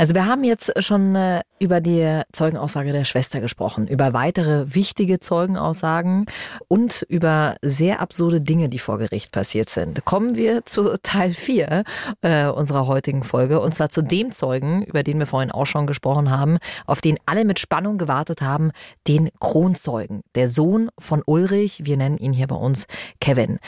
Also 0.00 0.14
wir 0.14 0.24
haben 0.24 0.44
jetzt 0.44 0.72
schon 0.82 1.14
äh, 1.14 1.42
über 1.58 1.82
die 1.82 2.22
Zeugenaussage 2.32 2.90
der 2.90 3.04
Schwester 3.04 3.42
gesprochen, 3.42 3.86
über 3.86 4.14
weitere 4.14 4.74
wichtige 4.74 5.20
Zeugenaussagen 5.20 6.24
und 6.68 7.04
über 7.10 7.56
sehr 7.60 8.00
absurde 8.00 8.40
Dinge, 8.40 8.70
die 8.70 8.78
vor 8.78 8.96
Gericht 8.96 9.30
passiert 9.30 9.68
sind. 9.68 10.06
Kommen 10.06 10.36
wir 10.36 10.64
zu 10.64 10.98
Teil 11.02 11.32
4 11.32 11.84
äh, 12.22 12.46
unserer 12.46 12.86
heutigen 12.86 13.22
Folge 13.22 13.60
und 13.60 13.74
zwar 13.74 13.90
zu 13.90 14.00
dem 14.00 14.32
Zeugen, 14.32 14.84
über 14.84 15.02
den 15.02 15.18
wir 15.18 15.26
vorhin 15.26 15.50
auch 15.50 15.66
schon 15.66 15.86
gesprochen 15.86 16.30
haben, 16.30 16.56
auf 16.86 17.02
den 17.02 17.18
alle 17.26 17.44
mit 17.44 17.58
Spannung 17.58 17.98
gewartet 17.98 18.40
haben, 18.40 18.70
den 19.06 19.28
Kronzeugen, 19.38 20.22
der 20.34 20.48
Sohn 20.48 20.88
von 20.98 21.22
Ulrich, 21.26 21.84
wir 21.84 21.98
nennen 21.98 22.16
ihn 22.16 22.32
hier 22.32 22.46
bei 22.46 22.56
uns 22.56 22.86
Kevin. 23.20 23.58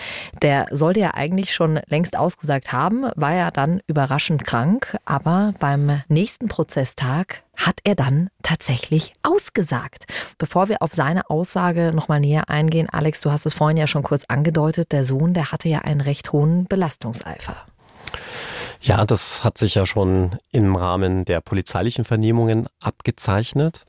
Der 0.41 0.67
sollte 0.71 1.01
ja 1.01 1.13
eigentlich 1.13 1.53
schon 1.53 1.79
längst 1.89 2.17
ausgesagt 2.17 2.73
haben, 2.73 3.05
war 3.17 3.35
ja 3.35 3.51
dann 3.51 3.83
überraschend 3.87 4.47
krank, 4.47 4.97
aber 5.05 5.53
beim 5.61 6.01
nächsten 6.09 6.22
Prozesstag 6.49 7.43
hat 7.57 7.81
er 7.83 7.97
dann 7.97 8.31
tatsächlich 8.45 9.13
ausgesagt. 9.23 10.05
Bevor 10.39 10.69
wir 10.69 10.81
auf 10.81 10.93
seine 10.93 11.29
Aussage 11.31 11.93
nochmal 11.93 12.21
näher 12.21 12.49
eingehen, 12.49 12.89
Alex, 12.89 13.23
du 13.23 13.33
hast 13.33 13.45
es 13.45 13.55
vorhin 13.55 13.77
ja 13.77 13.87
schon 13.89 14.05
kurz 14.05 14.25
angedeutet, 14.29 14.93
der 14.93 15.05
Sohn, 15.05 15.35
der 15.35 15.51
hatte 15.51 15.69
ja 15.69 15.81
einen 15.81 16.01
recht 16.01 16.33
hohen 16.33 16.67
Belastungseifer. 16.67 17.57
Ja, 18.81 19.05
das 19.05 19.43
hat 19.43 19.59
sich 19.59 19.75
ja 19.75 19.85
schon 19.85 20.39
im 20.53 20.77
Rahmen 20.77 21.25
der 21.25 21.41
polizeilichen 21.41 22.05
Vernehmungen 22.05 22.69
abgezeichnet. 22.79 23.85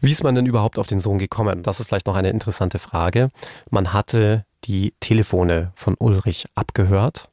Wie 0.00 0.12
ist 0.12 0.24
man 0.24 0.34
denn 0.34 0.46
überhaupt 0.46 0.78
auf 0.78 0.86
den 0.86 0.98
Sohn 0.98 1.18
gekommen? 1.18 1.62
Das 1.62 1.80
ist 1.80 1.86
vielleicht 1.86 2.06
noch 2.06 2.16
eine 2.16 2.30
interessante 2.30 2.78
Frage. 2.78 3.30
Man 3.70 3.92
hatte 3.94 4.44
die 4.64 4.94
Telefone 5.00 5.72
von 5.76 5.94
Ulrich 5.98 6.44
abgehört 6.54 7.30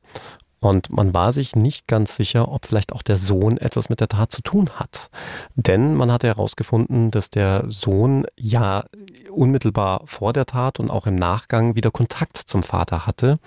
und 0.60 0.90
man 0.90 1.14
war 1.14 1.32
sich 1.32 1.56
nicht 1.56 1.88
ganz 1.88 2.16
sicher, 2.16 2.52
ob 2.52 2.66
vielleicht 2.66 2.92
auch 2.92 3.02
der 3.02 3.18
Sohn 3.18 3.58
etwas 3.58 3.90
mit 3.90 4.02
der 4.02 4.10
Tat 4.10 4.32
zu 4.32 4.42
tun 4.42 4.70
hat. 4.76 5.10
Denn 5.56 5.96
man 5.96 6.12
hatte 6.12 6.28
herausgefunden, 6.28 7.12
dass 7.12 7.30
der 7.30 7.64
Sohn 7.68 8.26
ja 8.36 8.84
unmittelbar 9.32 10.02
vor 10.06 10.34
der 10.34 10.46
Tat 10.46 10.80
und 10.80 10.90
auch 10.90 11.08
im 11.08 11.16
Nachgang 11.16 11.76
wieder 11.76 11.92
Kontakt 11.92 12.38
zum 12.38 12.64
Vater 12.64 13.06
hatte. 13.06 13.40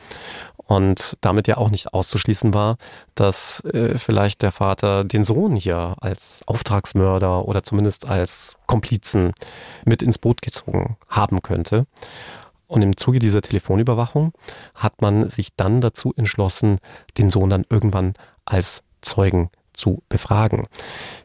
Und 0.57 1.19
damit 1.21 1.49
ja 1.49 1.59
auch 1.59 1.71
nicht 1.71 1.93
auszuschließen 1.93 2.55
war, 2.55 2.77
dass 3.15 3.61
äh, 3.65 3.99
vielleicht 3.99 4.41
der 4.41 4.53
Vater 4.53 5.05
den 5.05 5.25
Sohn 5.25 5.55
hier 5.55 5.97
als 6.01 6.41
Auftragsmörder 6.47 7.47
oder 7.47 7.63
zumindest 7.63 8.07
als 8.07 8.55
Komplizen 8.67 9.33
mit 9.85 10.03
ins 10.03 10.19
Boot 10.19 10.41
gezogen 10.41 10.97
haben 11.09 11.43
könnte. 11.43 11.87
Und 12.73 12.81
im 12.83 12.97
Zuge 12.97 13.19
dieser 13.19 13.43
Telefonüberwachung 13.43 14.33
hat 14.75 15.03
man 15.03 15.29
sich 15.29 15.49
dann 15.55 15.83
dazu 15.83 16.15
entschlossen, 16.17 16.79
den 17.19 17.29
Sohn 17.29 17.51
dann 17.51 17.67
irgendwann 17.69 18.15
als 18.47 18.83
Zeugen 19.03 19.51
zu 19.75 20.03
befragen. 20.09 20.67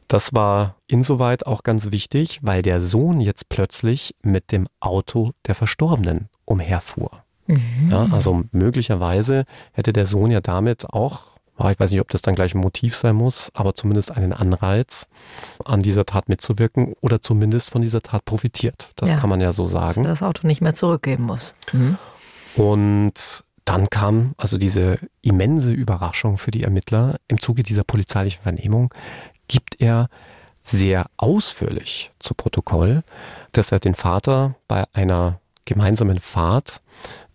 Das 0.10 0.34
war 0.34 0.76
insoweit 0.88 1.46
auch 1.46 1.64
ganz 1.64 1.92
wichtig, 1.92 2.40
weil 2.42 2.64
der 2.64 2.82
Sohn 2.82 3.22
jetzt 3.22 3.48
plötzlich 3.48 4.14
mit 4.22 4.52
dem 4.52 4.68
Auto 4.82 5.32
der 5.48 5.56
Verstorbenen 5.56 6.28
umherfuhr. 6.44 7.24
Mhm. 7.46 7.92
Ja, 7.92 8.08
also 8.12 8.44
möglicherweise 8.52 9.46
hätte 9.72 9.94
der 9.94 10.06
Sohn 10.06 10.32
ja 10.32 10.42
damit 10.42 10.94
auch 10.94 11.37
ich 11.60 11.80
weiß 11.80 11.92
nicht, 11.92 12.02
ob 12.02 12.10
das 12.10 12.22
dann 12.22 12.36
gleich 12.36 12.54
ein 12.54 12.60
Motiv 12.62 12.96
sein 12.96 13.16
muss, 13.16 13.52
aber 13.54 13.74
zumindest 13.74 14.12
einen 14.12 14.34
Anreiz, 14.34 15.08
an 15.66 15.82
dieser 15.82 16.06
Tat 16.06 16.30
mitzuwirken 16.30 16.94
oder 17.02 17.22
zumindest 17.22 17.72
von 17.72 17.82
dieser 17.82 18.02
Tat 18.02 18.26
profitiert. 18.26 18.90
Das 18.96 19.10
ja, 19.10 19.18
kann 19.18 19.30
man 19.30 19.42
ja 19.42 19.52
so 19.54 19.66
sagen. 19.66 19.88
Dass 19.88 19.98
er 19.98 20.04
das 20.04 20.24
Auto 20.24 20.48
nicht 20.48 20.62
mehr 20.62 20.74
zurückgeben 20.74 21.26
muss. 21.26 21.56
Mhm. 21.74 21.98
Und 22.56 23.44
dann 23.66 23.90
kam 23.90 24.34
also 24.38 24.58
diese 24.58 25.00
immense 25.22 25.74
Überraschung 25.74 26.38
für 26.38 26.52
die 26.52 26.64
Ermittler. 26.64 27.18
Im 27.28 27.40
Zuge 27.40 27.64
dieser 27.64 27.84
polizeilichen 27.84 28.42
Vernehmung 28.42 28.94
gibt 29.48 29.82
er 29.82 30.10
sehr 30.64 31.08
ausführlich 31.18 32.12
zu 32.20 32.34
Protokoll, 32.34 33.04
dass 33.52 33.72
er 33.72 33.80
den 33.80 33.96
Vater 33.96 34.56
bei 34.68 34.86
einer 34.94 35.40
gemeinsamen 35.66 36.20
Fahrt 36.20 36.82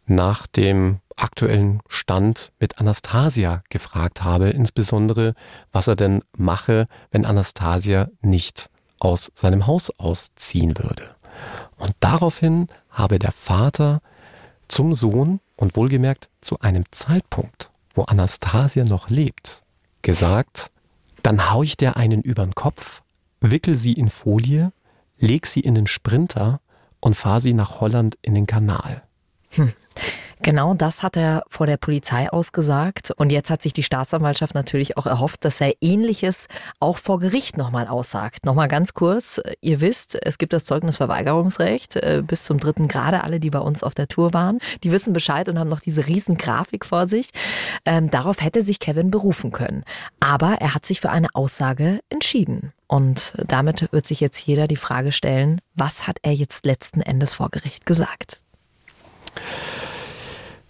nach 0.06 0.46
dem 0.46 1.00
aktuellen 1.16 1.80
Stand 1.88 2.52
mit 2.58 2.78
Anastasia 2.78 3.62
gefragt 3.70 4.22
habe, 4.22 4.50
insbesondere 4.50 5.34
was 5.72 5.86
er 5.86 5.96
denn 5.96 6.22
mache, 6.36 6.86
wenn 7.10 7.24
Anastasia 7.24 8.08
nicht 8.20 8.70
aus 9.00 9.32
seinem 9.34 9.66
Haus 9.66 9.90
ausziehen 9.98 10.78
würde. 10.78 11.16
Und 11.76 11.94
daraufhin 12.00 12.68
habe 12.90 13.18
der 13.18 13.32
Vater 13.32 14.00
zum 14.68 14.94
Sohn 14.94 15.40
und 15.56 15.76
wohlgemerkt 15.76 16.28
zu 16.40 16.60
einem 16.60 16.84
Zeitpunkt, 16.92 17.70
wo 17.94 18.02
Anastasia 18.04 18.84
noch 18.84 19.10
lebt, 19.10 19.62
gesagt, 20.02 20.70
dann 21.22 21.50
hau 21.50 21.62
ich 21.62 21.76
dir 21.76 21.96
einen 21.96 22.22
übern 22.22 22.54
Kopf, 22.54 23.02
wickel 23.40 23.76
sie 23.76 23.92
in 23.92 24.08
Folie, 24.08 24.72
leg 25.18 25.46
sie 25.46 25.60
in 25.60 25.74
den 25.74 25.86
Sprinter 25.86 26.60
und 27.00 27.14
fahr 27.14 27.40
sie 27.40 27.52
nach 27.52 27.80
Holland 27.80 28.16
in 28.22 28.34
den 28.34 28.46
Kanal. 28.46 29.02
Hm. 29.52 29.72
Genau 30.42 30.74
das 30.74 31.04
hat 31.04 31.16
er 31.16 31.44
vor 31.48 31.66
der 31.66 31.76
Polizei 31.76 32.28
ausgesagt. 32.28 33.12
Und 33.12 33.30
jetzt 33.30 33.48
hat 33.48 33.62
sich 33.62 33.72
die 33.72 33.84
Staatsanwaltschaft 33.84 34.56
natürlich 34.56 34.96
auch 34.96 35.06
erhofft, 35.06 35.44
dass 35.44 35.60
er 35.60 35.74
Ähnliches 35.80 36.48
auch 36.80 36.98
vor 36.98 37.20
Gericht 37.20 37.56
nochmal 37.56 37.86
aussagt. 37.86 38.44
Nochmal 38.44 38.66
ganz 38.66 38.92
kurz. 38.92 39.40
Ihr 39.60 39.80
wisst, 39.80 40.18
es 40.20 40.38
gibt 40.38 40.52
das 40.52 40.64
Zeugnisverweigerungsrecht 40.64 41.94
äh, 41.96 42.24
bis 42.26 42.42
zum 42.42 42.58
dritten 42.58 42.88
Grade. 42.88 43.22
Alle, 43.22 43.38
die 43.38 43.50
bei 43.50 43.60
uns 43.60 43.84
auf 43.84 43.94
der 43.94 44.08
Tour 44.08 44.34
waren, 44.34 44.58
die 44.82 44.90
wissen 44.90 45.12
Bescheid 45.12 45.48
und 45.48 45.60
haben 45.60 45.70
noch 45.70 45.80
diese 45.80 46.08
riesen 46.08 46.36
Grafik 46.36 46.84
vor 46.84 47.06
sich. 47.06 47.30
Ähm, 47.84 48.10
darauf 48.10 48.40
hätte 48.40 48.62
sich 48.62 48.80
Kevin 48.80 49.12
berufen 49.12 49.52
können. 49.52 49.84
Aber 50.18 50.56
er 50.60 50.74
hat 50.74 50.86
sich 50.86 51.00
für 51.00 51.10
eine 51.10 51.28
Aussage 51.34 52.00
entschieden. 52.08 52.72
Und 52.88 53.34
damit 53.46 53.92
wird 53.92 54.06
sich 54.06 54.18
jetzt 54.18 54.44
jeder 54.44 54.66
die 54.66 54.76
Frage 54.76 55.12
stellen, 55.12 55.60
was 55.76 56.08
hat 56.08 56.18
er 56.22 56.32
jetzt 56.32 56.66
letzten 56.66 57.00
Endes 57.00 57.34
vor 57.34 57.48
Gericht 57.48 57.86
gesagt? 57.86 58.42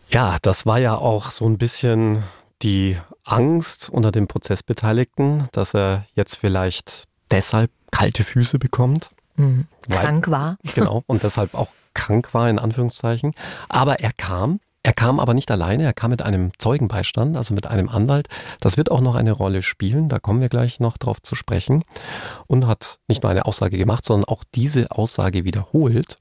Ja, 0.09 0.37
das 0.43 0.67
war 0.67 0.79
ja 0.79 0.97
auch 0.97 1.31
so 1.31 1.47
ein 1.47 1.59
bisschen 1.59 2.23
die 2.63 2.99
Angst 3.25 3.89
unter 3.89 4.13
den 4.13 4.27
Prozessbeteiligten, 4.27 5.49
dass 5.53 5.75
er 5.75 6.07
jetzt 6.15 6.37
vielleicht 6.37 7.05
deshalb 7.31 7.71
kalte 7.91 8.25
Füße 8.25 8.59
bekommt. 8.59 9.11
Mhm. 9.37 9.67
Krank 9.89 10.31
war. 10.31 10.57
Genau, 10.75 11.03
und 11.07 11.23
deshalb 11.23 11.55
auch 11.55 11.69
krank 11.95 12.35
war, 12.35 12.49
in 12.49 12.59
Anführungszeichen. 12.59 13.33
Aber 13.69 14.01
er 14.01 14.13
kam. 14.13 14.61
Er 14.85 14.93
kam 14.93 15.21
aber 15.21 15.33
nicht 15.33 15.49
alleine, 15.53 15.85
er 15.85 15.93
kam 15.93 16.11
mit 16.11 16.23
einem 16.23 16.51
Zeugenbeistand, 16.59 17.37
also 17.37 17.55
mit 17.55 17.69
einem 17.69 17.89
Anwalt. 17.89 18.27
Das 18.59 18.77
wird 18.77 18.91
auch 18.91 19.01
noch 19.01 19.15
eine 19.15 19.31
Rolle 19.31 19.63
spielen, 19.63 20.09
da 20.09 20.19
kommen 20.19 20.41
wir 20.41 20.49
gleich 20.49 20.81
noch 20.81 20.99
drauf 20.99 21.23
zu 21.23 21.37
sprechen. 21.37 21.85
Und 22.49 22.67
hat 22.67 22.99
nicht 23.07 23.23
nur 23.23 23.31
eine 23.31 23.45
Aussage 23.45 23.79
gemacht, 23.79 24.05
sondern 24.05 24.25
auch 24.25 24.43
diese 24.55 24.91
Aussage 24.91 25.45
wiederholt. 25.45 26.19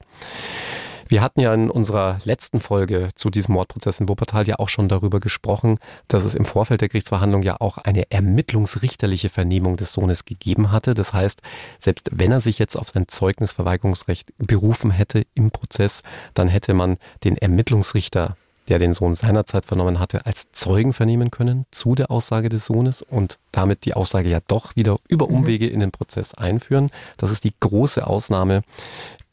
Wir 1.12 1.20
hatten 1.20 1.40
ja 1.40 1.52
in 1.52 1.68
unserer 1.68 2.16
letzten 2.24 2.58
Folge 2.58 3.10
zu 3.16 3.28
diesem 3.28 3.52
Mordprozess 3.52 4.00
in 4.00 4.08
Wuppertal 4.08 4.48
ja 4.48 4.58
auch 4.58 4.70
schon 4.70 4.88
darüber 4.88 5.20
gesprochen, 5.20 5.76
dass 6.08 6.24
es 6.24 6.34
im 6.34 6.46
Vorfeld 6.46 6.80
der 6.80 6.88
Gerichtsverhandlung 6.88 7.42
ja 7.42 7.60
auch 7.60 7.76
eine 7.76 8.10
ermittlungsrichterliche 8.10 9.28
Vernehmung 9.28 9.76
des 9.76 9.92
Sohnes 9.92 10.24
gegeben 10.24 10.72
hatte. 10.72 10.94
Das 10.94 11.12
heißt, 11.12 11.42
selbst 11.78 12.08
wenn 12.12 12.32
er 12.32 12.40
sich 12.40 12.58
jetzt 12.58 12.76
auf 12.76 12.88
sein 12.88 13.08
Zeugnisverweigerungsrecht 13.08 14.32
berufen 14.38 14.90
hätte 14.90 15.26
im 15.34 15.50
Prozess, 15.50 16.02
dann 16.32 16.48
hätte 16.48 16.72
man 16.72 16.96
den 17.24 17.36
Ermittlungsrichter 17.36 18.38
der 18.68 18.78
den 18.78 18.94
Sohn 18.94 19.14
seinerzeit 19.14 19.64
vernommen 19.64 19.98
hatte, 19.98 20.26
als 20.26 20.52
Zeugen 20.52 20.92
vernehmen 20.92 21.30
können 21.30 21.66
zu 21.70 21.94
der 21.94 22.10
Aussage 22.10 22.48
des 22.48 22.66
Sohnes 22.66 23.02
und 23.02 23.38
damit 23.50 23.84
die 23.84 23.94
Aussage 23.94 24.28
ja 24.28 24.40
doch 24.46 24.76
wieder 24.76 24.98
über 25.08 25.28
mhm. 25.28 25.36
Umwege 25.36 25.66
in 25.66 25.80
den 25.80 25.90
Prozess 25.90 26.34
einführen. 26.34 26.90
Das 27.16 27.30
ist 27.30 27.44
die 27.44 27.54
große 27.58 28.06
Ausnahme, 28.06 28.62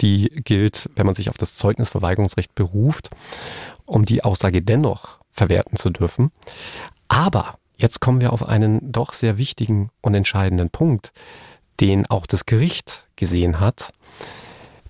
die 0.02 0.30
gilt, 0.44 0.90
wenn 0.96 1.06
man 1.06 1.16
sich 1.16 1.30
auf 1.30 1.38
das 1.38 1.56
Zeugnisverweigerungsrecht 1.56 2.56
beruft, 2.56 3.10
um 3.86 4.06
die 4.06 4.24
Aussage 4.24 4.62
dennoch 4.62 5.20
verwerten 5.32 5.78
zu 5.78 5.90
dürfen. 5.90 6.32
Aber 7.08 7.58
jetzt 7.78 8.02
kommen 8.02 8.22
wir 8.22 8.34
auf 8.34 8.48
einen 8.48 8.92
doch 8.92 9.14
sehr 9.14 9.38
wichtigen 9.38 9.90
und 10.02 10.16
entscheidenden 10.16 10.70
Punkt, 10.70 11.12
den 11.80 12.06
auch 12.08 12.26
das 12.26 12.46
Gericht 12.46 13.08
gesehen 13.16 13.60
hat. 13.60 13.94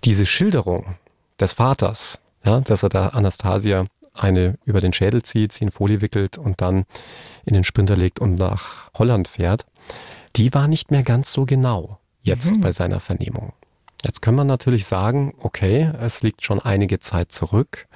Diese 0.04 0.26
Schilderung 0.26 0.96
des 1.40 1.54
Vaters, 1.54 2.20
ja, 2.44 2.62
dass 2.62 2.84
er 2.84 2.90
da 2.90 3.10
Anastasia 3.10 3.86
eine 4.20 4.58
über 4.66 4.82
den 4.82 4.94
Schädel 4.94 5.24
zieht, 5.24 5.52
sie 5.52 5.66
in 5.66 5.72
Folie 5.72 6.02
wickelt 6.02 6.38
und 6.38 6.62
dann 6.62 6.86
in 7.46 7.54
den 7.54 7.64
Sprinter 7.64 7.96
legt 7.96 8.20
und 8.20 8.36
nach 8.36 8.90
Holland 8.98 9.28
fährt, 9.28 9.66
die 10.36 10.54
war 10.54 10.68
nicht 10.68 10.92
mehr 10.92 11.04
ganz 11.04 11.32
so 11.32 11.46
genau 11.46 12.00
jetzt 12.22 12.58
mhm. 12.58 12.62
bei 12.62 12.72
seiner 12.72 13.00
Vernehmung. 13.00 13.54
Jetzt 14.06 14.22
kann 14.22 14.36
man 14.36 14.48
natürlich 14.48 14.86
sagen, 14.86 15.34
okay, 15.40 15.92
es 16.00 16.22
liegt 16.22 16.44
schon 16.44 16.60
einige 16.60 17.00
Zeit 17.00 17.32
zurück, 17.32 17.88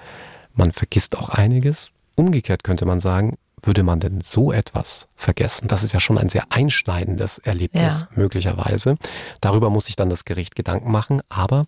man 0.53 0.71
vergisst 0.71 1.17
auch 1.17 1.29
einiges. 1.29 1.91
Umgekehrt 2.15 2.63
könnte 2.63 2.85
man 2.85 2.99
sagen, 2.99 3.37
würde 3.63 3.83
man 3.83 3.99
denn 3.99 4.21
so 4.21 4.51
etwas 4.51 5.07
vergessen? 5.15 5.67
Das 5.67 5.83
ist 5.83 5.93
ja 5.93 5.99
schon 5.99 6.17
ein 6.17 6.29
sehr 6.29 6.45
einschneidendes 6.49 7.39
Erlebnis, 7.39 8.01
ja. 8.01 8.07
möglicherweise. 8.15 8.97
Darüber 9.41 9.69
muss 9.69 9.85
sich 9.85 9.95
dann 9.95 10.09
das 10.09 10.25
Gericht 10.25 10.55
Gedanken 10.55 10.91
machen. 10.91 11.21
Aber 11.29 11.65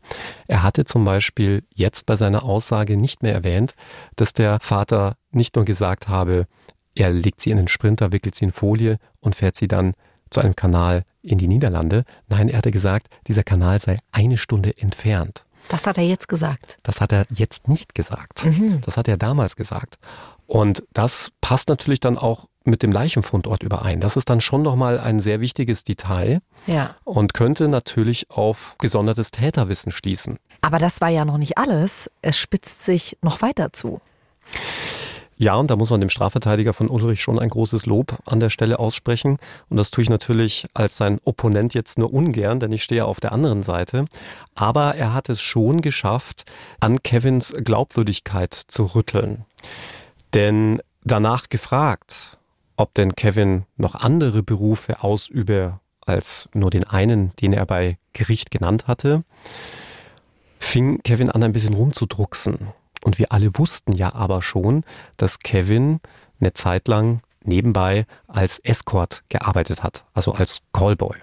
er 0.48 0.64
hatte 0.64 0.86
zum 0.86 1.06
Beispiel 1.06 1.64
jetzt 1.74 2.06
bei 2.06 2.16
seiner 2.16 2.44
Aussage 2.44 2.98
nicht 2.98 3.24
mehr 3.24 3.34
erwähnt, 3.34 3.76
dass 4.16 4.34
der 4.34 4.60
Vater 4.62 5.16
nicht 5.32 5.56
nur 5.56 5.66
gesagt 5.66 6.08
habe, 6.08 6.48
er 6.96 7.10
legt 7.10 7.42
sie 7.42 7.52
in 7.52 7.58
den 7.58 7.68
Sprinter, 7.68 8.12
wickelt 8.12 8.36
sie 8.36 8.46
in 8.46 8.52
Folie 8.52 8.98
und 9.20 9.36
fährt 9.36 9.56
sie 9.56 9.68
dann 9.68 9.94
zu 10.30 10.40
einem 10.40 10.56
Kanal 10.56 11.04
in 11.22 11.38
die 11.38 11.48
Niederlande. 11.48 12.06
Nein, 12.28 12.50
er 12.50 12.58
hatte 12.58 12.72
gesagt, 12.72 13.08
dieser 13.28 13.44
Kanal 13.44 13.80
sei 13.80 13.98
eine 14.12 14.38
Stunde 14.38 14.78
entfernt. 14.78 15.46
Das 15.70 15.88
hat 15.88 15.98
er 15.98 16.04
jetzt 16.04 16.28
gesagt. 16.28 16.78
Das 16.84 17.02
hat 17.02 17.12
er 17.12 17.26
jetzt 17.32 17.68
nicht 17.68 17.96
gesagt. 17.96 18.46
Mhm. 18.46 18.82
Das 18.82 18.98
hat 18.98 19.08
er 19.08 19.18
damals 19.18 19.56
gesagt. 19.56 19.98
Und 20.48 20.84
das 20.94 21.32
passt 21.42 21.70
natürlich 21.70 22.00
dann 22.00 22.18
auch 22.18 22.48
mit 22.64 22.82
dem 22.82 22.92
Leichenfundort 22.92 23.64
überein. 23.64 24.00
Das 24.00 24.18
ist 24.18 24.30
dann 24.30 24.42
schon 24.42 24.64
nochmal 24.64 25.00
ein 25.00 25.20
sehr 25.20 25.40
wichtiges 25.40 25.84
Detail 25.84 26.42
ja. 26.66 26.96
und 27.04 27.34
könnte 27.34 27.68
natürlich 27.68 28.30
auf 28.32 28.76
gesondertes 28.80 29.32
Täterwissen 29.32 29.92
schließen. 29.92 30.38
Aber 30.62 30.80
das 30.80 31.00
war 31.00 31.10
ja 31.10 31.26
noch 31.26 31.38
nicht 31.38 31.58
alles. 31.58 32.10
Es 32.22 32.38
spitzt 32.38 32.84
sich 32.84 33.18
noch 33.22 33.42
weiter 33.42 33.72
zu. 33.72 34.02
Ja, 35.38 35.56
und 35.56 35.70
da 35.70 35.76
muss 35.76 35.90
man 35.90 36.00
dem 36.00 36.10
Strafverteidiger 36.10 36.72
von 36.72 36.90
Ulrich 36.90 37.22
schon 37.22 37.40
ein 37.40 37.50
großes 37.50 37.86
Lob 37.86 38.18
an 38.26 38.40
der 38.40 38.50
Stelle 38.50 38.80
aussprechen. 38.80 39.38
Und 39.70 39.76
das 39.76 39.92
tue 39.92 40.02
ich 40.02 40.10
natürlich 40.10 40.66
als 40.74 40.96
sein 40.96 41.20
Opponent 41.26 41.74
jetzt 41.74 41.98
nur 41.98 42.14
ungern, 42.14 42.62
denn 42.62 42.72
ich 42.72 42.84
stehe 42.84 43.06
auf 43.06 43.20
der 43.20 43.34
anderen 43.34 43.62
Seite. 43.64 44.06
Aber 44.56 44.96
er 44.96 45.14
hat 45.14 45.28
es 45.28 45.42
schon 45.42 45.82
geschafft, 45.82 46.46
an 46.80 47.04
Kevins 47.04 47.54
Glaubwürdigkeit 47.58 48.54
zu 48.54 48.86
rütteln. 48.86 49.44
Denn 50.36 50.82
danach 51.06 51.48
gefragt, 51.48 52.38
ob 52.76 52.94
denn 52.94 53.16
Kevin 53.16 53.64
noch 53.78 53.96
andere 53.96 54.44
Berufe 54.44 55.02
ausübe 55.02 55.80
als 56.02 56.50
nur 56.54 56.70
den 56.70 56.84
einen, 56.84 57.34
den 57.38 57.54
er 57.54 57.66
bei 57.66 57.98
Gericht 58.12 58.52
genannt 58.52 58.88
hatte, 58.88 59.24
fing 60.60 61.02
Kevin 61.04 61.30
an, 61.30 61.42
ein 61.42 61.54
bisschen 61.54 61.74
rumzudrucksen. 61.74 62.68
Und 63.06 63.18
wir 63.18 63.32
alle 63.32 63.58
wussten 63.58 63.94
ja 63.94 64.14
aber 64.14 64.42
schon, 64.42 64.84
dass 65.16 65.40
Kevin 65.40 66.02
eine 66.42 66.52
Zeit 66.52 66.90
lang 66.90 67.22
nebenbei 67.42 68.06
als 68.28 68.60
Escort 68.60 69.24
gearbeitet 69.30 69.84
hat, 69.84 70.04
also 70.14 70.34
als 70.34 70.60
Callboy. 70.74 71.16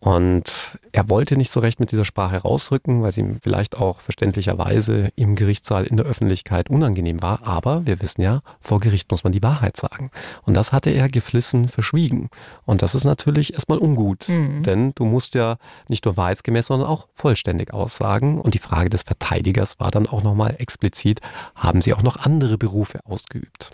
Und 0.00 0.78
er 0.92 1.10
wollte 1.10 1.36
nicht 1.36 1.50
so 1.50 1.58
recht 1.58 1.80
mit 1.80 1.90
dieser 1.90 2.04
Sprache 2.04 2.38
rausrücken, 2.38 3.02
weil 3.02 3.10
sie 3.10 3.20
ihm 3.22 3.40
vielleicht 3.42 3.76
auch 3.78 4.00
verständlicherweise 4.00 5.10
im 5.16 5.34
Gerichtssaal 5.34 5.86
in 5.86 5.96
der 5.96 6.06
Öffentlichkeit 6.06 6.70
unangenehm 6.70 7.20
war. 7.20 7.40
Aber 7.42 7.84
wir 7.84 8.00
wissen 8.00 8.22
ja, 8.22 8.40
vor 8.60 8.78
Gericht 8.78 9.10
muss 9.10 9.24
man 9.24 9.32
die 9.32 9.42
Wahrheit 9.42 9.76
sagen. 9.76 10.10
Und 10.42 10.54
das 10.54 10.72
hatte 10.72 10.90
er 10.90 11.08
geflissen 11.08 11.68
verschwiegen. 11.68 12.30
Und 12.64 12.82
das 12.82 12.94
ist 12.94 13.04
natürlich 13.04 13.54
erstmal 13.54 13.78
ungut. 13.78 14.28
Mhm. 14.28 14.62
Denn 14.62 14.92
du 14.94 15.04
musst 15.04 15.34
ja 15.34 15.56
nicht 15.88 16.04
nur 16.04 16.16
wahrheitsgemäß, 16.16 16.66
sondern 16.66 16.88
auch 16.88 17.08
vollständig 17.12 17.74
aussagen. 17.74 18.40
Und 18.40 18.54
die 18.54 18.60
Frage 18.60 18.90
des 18.90 19.02
Verteidigers 19.02 19.80
war 19.80 19.90
dann 19.90 20.06
auch 20.06 20.22
nochmal 20.22 20.54
explizit, 20.58 21.20
haben 21.56 21.80
sie 21.80 21.92
auch 21.92 22.02
noch 22.02 22.18
andere 22.18 22.56
Berufe 22.56 23.00
ausgeübt? 23.04 23.72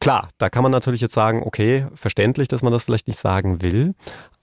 Klar, 0.00 0.28
da 0.38 0.48
kann 0.50 0.62
man 0.62 0.72
natürlich 0.72 1.00
jetzt 1.00 1.14
sagen, 1.14 1.42
okay, 1.44 1.86
verständlich, 1.94 2.48
dass 2.48 2.62
man 2.62 2.72
das 2.72 2.84
vielleicht 2.84 3.08
nicht 3.08 3.18
sagen 3.18 3.60
will. 3.60 3.94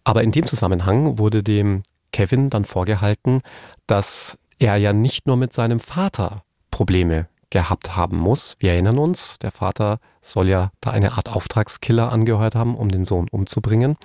Aber 0.04 0.24
in 0.24 0.32
dem 0.32 0.45
Zusammenhang 0.45 1.18
wurde 1.18 1.43
dem 1.43 1.84
Kevin 2.12 2.49
dann 2.49 2.66
vorgehalten, 2.66 3.41
dass 3.88 4.38
er 4.60 4.78
ja 4.78 4.93
nicht 4.93 5.28
nur 5.28 5.38
mit 5.38 5.54
seinem 5.54 5.80
Vater 5.80 6.43
Probleme 6.72 7.28
gehabt 7.49 7.95
haben 7.95 8.18
muss. 8.18 8.56
Wir 8.60 8.72
erinnern 8.72 8.97
uns, 8.97 9.38
der 9.38 9.51
Vater 9.51 9.99
soll 10.22 10.49
ja 10.49 10.72
da 10.82 10.89
eine 10.89 11.14
Art 11.14 11.30
Auftragskiller 11.30 12.12
angehört 12.12 12.56
haben, 12.56 12.76
um 12.76 12.89
den 12.89 13.06
Sohn 13.06 13.28
umzubringen. 13.30 13.95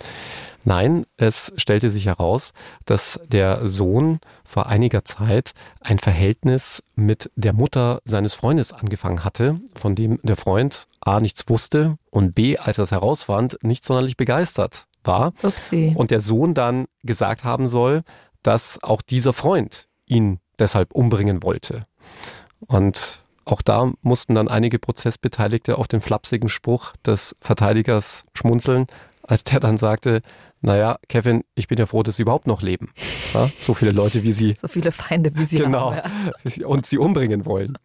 Nein, 0.65 1.07
es 1.17 1.53
stellte 1.57 1.89
sich 1.89 2.07
heraus, 2.07 2.53
dass 2.85 3.21
der 3.27 3.67
Sohn 3.67 4.19
vor 4.45 4.67
einiger 4.67 5.05
Zeit 5.05 5.53
ein 5.81 5.99
Verhältnis 5.99 6.83
mit 6.95 7.31
der 7.37 7.55
Mutter 7.55 8.01
seines 8.05 8.35
Freundes 8.35 8.73
angefangen 8.73 9.25
hatte, 9.25 9.61
von 9.75 9.95
dem 9.95 10.19
der 10.23 10.37
Freund 10.37 10.87
A 11.01 11.21
nichts 11.21 11.49
wusste 11.49 11.97
und 12.11 12.35
B, 12.35 12.59
als 12.59 12.77
er 12.77 12.85
es 12.85 12.93
herausfand, 12.93 13.59
nicht 13.63 13.83
sonderlich 13.85 14.19
begeistert 14.19 14.88
war. 15.05 15.33
Upsi. 15.43 15.95
Und 15.97 16.11
der 16.11 16.21
Sohn 16.21 16.55
dann 16.55 16.87
gesagt 17.03 17.45
haben 17.45 17.67
soll, 17.67 18.03
dass 18.43 18.83
auch 18.83 19.03
dieser 19.03 19.33
Freund 19.33 19.89
ihn 20.07 20.41
deshalb 20.59 20.93
umbringen 20.93 21.43
wollte. 21.43 21.87
Und 22.61 23.23
auch 23.45 23.63
da 23.63 23.93
mussten 24.03 24.35
dann 24.35 24.49
einige 24.49 24.79
Prozessbeteiligte 24.79 25.79
auf 25.79 25.89
den 25.89 26.01
flapsigen 26.01 26.49
Spruch 26.49 26.95
des 27.05 27.37
Verteidigers 27.41 28.25
schmunzeln, 28.35 28.87
als 29.23 29.45
der 29.45 29.61
dann 29.61 29.79
sagte, 29.79 30.21
naja, 30.61 30.99
Kevin, 31.09 31.45
ich 31.55 31.69
bin 31.69 31.79
ja 31.79 31.87
froh, 31.87 32.03
dass 32.03 32.17
Sie 32.17 32.23
überhaupt 32.23 32.47
noch 32.47 32.63
leben. 32.63 32.91
Ja, 33.33 33.49
so 33.59 33.75
viele 33.75 33.93
Leute 33.93 34.23
wie 34.23 34.33
Sie. 34.33 34.55
So 34.59 34.69
viele 34.69 34.91
Feinde 34.91 35.35
wie 35.37 35.45
Sie 35.45 35.59
genau, 35.59 35.95
haben. 35.95 36.33
Ja. 36.57 36.67
Und 36.67 36.87
Sie 36.87 36.99
umbringen 36.99 37.47
wollen. 37.47 37.79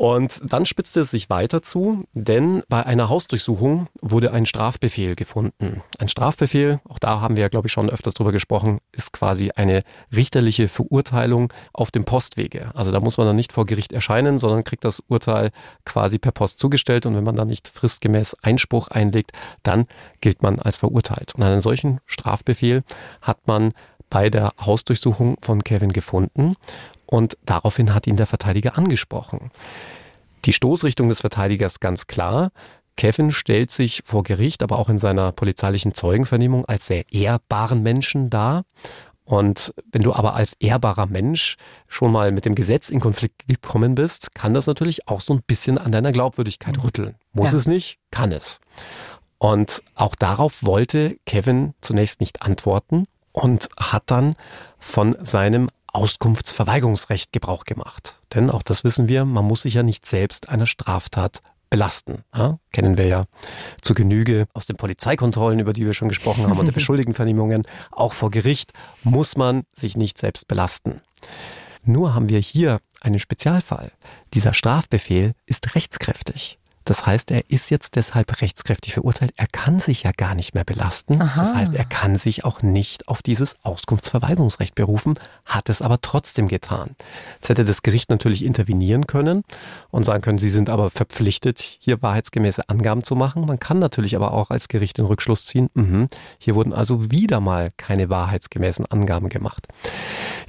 Und 0.00 0.40
dann 0.50 0.64
spitzte 0.64 1.00
es 1.00 1.10
sich 1.10 1.28
weiter 1.28 1.60
zu, 1.60 2.04
denn 2.14 2.62
bei 2.70 2.86
einer 2.86 3.10
Hausdurchsuchung 3.10 3.88
wurde 4.00 4.32
ein 4.32 4.46
Strafbefehl 4.46 5.14
gefunden. 5.14 5.82
Ein 5.98 6.08
Strafbefehl, 6.08 6.80
auch 6.88 6.98
da 6.98 7.20
haben 7.20 7.36
wir 7.36 7.42
ja, 7.42 7.48
glaube 7.48 7.66
ich, 7.66 7.72
schon 7.74 7.90
öfters 7.90 8.14
drüber 8.14 8.32
gesprochen, 8.32 8.78
ist 8.92 9.12
quasi 9.12 9.50
eine 9.56 9.82
richterliche 10.16 10.68
Verurteilung 10.68 11.52
auf 11.74 11.90
dem 11.90 12.06
Postwege. 12.06 12.70
Also 12.72 12.92
da 12.92 13.00
muss 13.00 13.18
man 13.18 13.26
dann 13.26 13.36
nicht 13.36 13.52
vor 13.52 13.66
Gericht 13.66 13.92
erscheinen, 13.92 14.38
sondern 14.38 14.64
kriegt 14.64 14.86
das 14.86 15.02
Urteil 15.06 15.50
quasi 15.84 16.18
per 16.18 16.32
Post 16.32 16.60
zugestellt 16.60 17.04
und 17.04 17.14
wenn 17.14 17.24
man 17.24 17.36
dann 17.36 17.48
nicht 17.48 17.68
fristgemäß 17.68 18.36
Einspruch 18.40 18.88
einlegt, 18.88 19.32
dann 19.64 19.84
gilt 20.22 20.42
man 20.42 20.60
als 20.60 20.78
verurteilt. 20.78 21.34
Und 21.34 21.42
einen 21.42 21.60
solchen 21.60 22.00
Strafbefehl 22.06 22.84
hat 23.20 23.46
man 23.46 23.74
bei 24.08 24.30
der 24.30 24.54
Hausdurchsuchung 24.58 25.36
von 25.42 25.62
Kevin 25.62 25.92
gefunden 25.92 26.56
und 27.10 27.36
daraufhin 27.44 27.92
hat 27.92 28.06
ihn 28.06 28.16
der 28.16 28.26
Verteidiger 28.26 28.78
angesprochen. 28.78 29.50
Die 30.44 30.52
Stoßrichtung 30.52 31.08
des 31.08 31.20
Verteidigers 31.20 31.80
ganz 31.80 32.06
klar. 32.06 32.52
Kevin 32.96 33.32
stellt 33.32 33.70
sich 33.72 34.02
vor 34.04 34.22
Gericht, 34.22 34.62
aber 34.62 34.78
auch 34.78 34.88
in 34.88 35.00
seiner 35.00 35.32
polizeilichen 35.32 35.92
Zeugenvernehmung 35.92 36.66
als 36.66 36.86
sehr 36.86 37.04
ehrbaren 37.12 37.82
Menschen 37.82 38.30
dar. 38.30 38.62
Und 39.24 39.74
wenn 39.90 40.02
du 40.02 40.12
aber 40.12 40.34
als 40.34 40.54
ehrbarer 40.60 41.06
Mensch 41.06 41.56
schon 41.88 42.12
mal 42.12 42.30
mit 42.30 42.44
dem 42.44 42.54
Gesetz 42.54 42.90
in 42.90 43.00
Konflikt 43.00 43.46
gekommen 43.48 43.96
bist, 43.96 44.34
kann 44.34 44.54
das 44.54 44.66
natürlich 44.66 45.08
auch 45.08 45.20
so 45.20 45.32
ein 45.32 45.42
bisschen 45.42 45.78
an 45.78 45.92
deiner 45.92 46.12
Glaubwürdigkeit 46.12 46.82
rütteln. 46.82 47.16
Muss 47.32 47.50
ja. 47.50 47.56
es 47.56 47.66
nicht, 47.66 47.98
kann 48.10 48.32
es. 48.32 48.60
Und 49.38 49.82
auch 49.94 50.14
darauf 50.14 50.62
wollte 50.62 51.16
Kevin 51.26 51.74
zunächst 51.80 52.20
nicht 52.20 52.42
antworten 52.42 53.06
und 53.32 53.68
hat 53.76 54.04
dann 54.06 54.36
von 54.78 55.16
seinem 55.22 55.68
Auskunftsverweigerungsrecht 55.92 57.32
Gebrauch 57.32 57.64
gemacht. 57.64 58.20
Denn 58.34 58.50
auch 58.50 58.62
das 58.62 58.84
wissen 58.84 59.08
wir, 59.08 59.24
man 59.24 59.44
muss 59.44 59.62
sich 59.62 59.74
ja 59.74 59.82
nicht 59.82 60.06
selbst 60.06 60.48
einer 60.48 60.66
Straftat 60.66 61.42
belasten. 61.70 62.24
Ja? 62.34 62.58
Kennen 62.72 62.98
wir 62.98 63.06
ja 63.06 63.24
zu 63.80 63.94
Genüge 63.94 64.46
aus 64.52 64.66
den 64.66 64.76
Polizeikontrollen, 64.76 65.60
über 65.60 65.72
die 65.72 65.86
wir 65.86 65.94
schon 65.94 66.08
gesprochen 66.08 66.44
haben, 66.46 66.58
und 66.58 66.66
der 66.66 66.72
Beschuldigtenvernehmungen. 66.80 67.62
Auch 67.92 68.12
vor 68.12 68.30
Gericht 68.30 68.72
muss 69.04 69.36
man 69.36 69.62
sich 69.72 69.96
nicht 69.96 70.18
selbst 70.18 70.48
belasten. 70.48 71.00
Nur 71.82 72.14
haben 72.14 72.28
wir 72.28 72.40
hier 72.40 72.80
einen 73.00 73.18
Spezialfall. 73.18 73.92
Dieser 74.34 74.52
Strafbefehl 74.52 75.32
ist 75.46 75.74
rechtskräftig. 75.74 76.58
Das 76.84 77.06
heißt, 77.06 77.30
er 77.30 77.42
ist 77.48 77.70
jetzt 77.70 77.96
deshalb 77.96 78.40
rechtskräftig 78.40 78.94
verurteilt. 78.94 79.32
Er 79.36 79.46
kann 79.46 79.78
sich 79.78 80.02
ja 80.04 80.12
gar 80.16 80.34
nicht 80.34 80.54
mehr 80.54 80.64
belasten. 80.64 81.20
Aha. 81.20 81.38
Das 81.38 81.54
heißt, 81.54 81.74
er 81.74 81.84
kann 81.84 82.16
sich 82.16 82.44
auch 82.44 82.62
nicht 82.62 83.08
auf 83.08 83.22
dieses 83.22 83.56
Auskunftsverweigerungsrecht 83.62 84.74
berufen, 84.74 85.14
hat 85.44 85.68
es 85.68 85.82
aber 85.82 86.00
trotzdem 86.00 86.48
getan. 86.48 86.96
Jetzt 87.34 87.48
hätte 87.48 87.64
das 87.64 87.82
Gericht 87.82 88.10
natürlich 88.10 88.44
intervenieren 88.44 89.06
können 89.06 89.44
und 89.90 90.04
sagen 90.04 90.22
können, 90.22 90.38
Sie 90.38 90.50
sind 90.50 90.70
aber 90.70 90.90
verpflichtet, 90.90 91.60
hier 91.60 92.02
wahrheitsgemäße 92.02 92.68
Angaben 92.68 93.04
zu 93.04 93.14
machen. 93.14 93.44
Man 93.46 93.58
kann 93.58 93.78
natürlich 93.78 94.16
aber 94.16 94.32
auch 94.32 94.50
als 94.50 94.68
Gericht 94.68 94.98
den 94.98 95.04
Rückschluss 95.04 95.44
ziehen, 95.44 95.68
mh, 95.74 96.08
hier 96.38 96.54
wurden 96.54 96.72
also 96.72 97.10
wieder 97.10 97.40
mal 97.40 97.68
keine 97.76 98.08
wahrheitsgemäßen 98.08 98.86
Angaben 98.86 99.28
gemacht. 99.28 99.68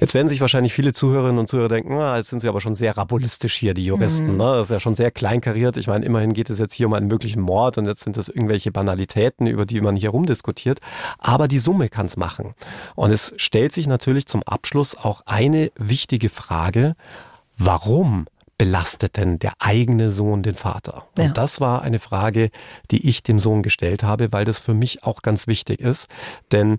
Jetzt 0.00 0.14
werden 0.14 0.28
sich 0.28 0.40
wahrscheinlich 0.40 0.72
viele 0.72 0.92
Zuhörerinnen 0.92 1.38
und 1.38 1.48
Zuhörer 1.48 1.68
denken, 1.68 1.92
ah, 1.98 2.16
jetzt 2.16 2.30
sind 2.30 2.40
sie 2.40 2.48
aber 2.48 2.60
schon 2.60 2.74
sehr 2.74 2.96
rabulistisch 2.96 3.54
hier, 3.54 3.74
die 3.74 3.84
Juristen. 3.84 4.32
Mhm. 4.32 4.38
Ne? 4.38 4.44
Das 4.56 4.62
ist 4.68 4.70
ja 4.70 4.80
schon 4.80 4.94
sehr 4.94 5.10
kleinkariert. 5.10 5.76
Ich 5.76 5.86
meine, 5.86 6.04
immerhin 6.04 6.21
geht 6.30 6.50
es 6.50 6.58
jetzt 6.58 6.74
hier 6.74 6.86
um 6.86 6.94
einen 6.94 7.08
möglichen 7.08 7.40
Mord 7.40 7.78
und 7.78 7.86
jetzt 7.86 8.04
sind 8.04 8.16
das 8.16 8.28
irgendwelche 8.28 8.72
Banalitäten, 8.72 9.46
über 9.46 9.66
die 9.66 9.80
man 9.80 9.96
hier 9.96 10.10
rumdiskutiert. 10.10 10.80
Aber 11.18 11.48
die 11.48 11.58
Summe 11.58 11.88
kann 11.88 12.06
es 12.06 12.16
machen. 12.16 12.54
Und 12.94 13.10
es 13.10 13.34
stellt 13.36 13.72
sich 13.72 13.86
natürlich 13.86 14.26
zum 14.26 14.42
Abschluss 14.44 14.96
auch 14.96 15.22
eine 15.26 15.70
wichtige 15.76 16.28
Frage. 16.28 16.94
Warum 17.58 18.26
belastet 18.58 19.16
denn 19.16 19.38
der 19.38 19.54
eigene 19.58 20.10
Sohn 20.10 20.42
den 20.42 20.54
Vater? 20.54 21.08
Und 21.16 21.24
ja. 21.24 21.32
das 21.32 21.60
war 21.60 21.82
eine 21.82 21.98
Frage, 21.98 22.50
die 22.90 23.08
ich 23.08 23.22
dem 23.22 23.38
Sohn 23.38 23.62
gestellt 23.62 24.02
habe, 24.02 24.32
weil 24.32 24.44
das 24.44 24.58
für 24.58 24.74
mich 24.74 25.02
auch 25.04 25.22
ganz 25.22 25.46
wichtig 25.46 25.80
ist. 25.80 26.06
Denn 26.52 26.78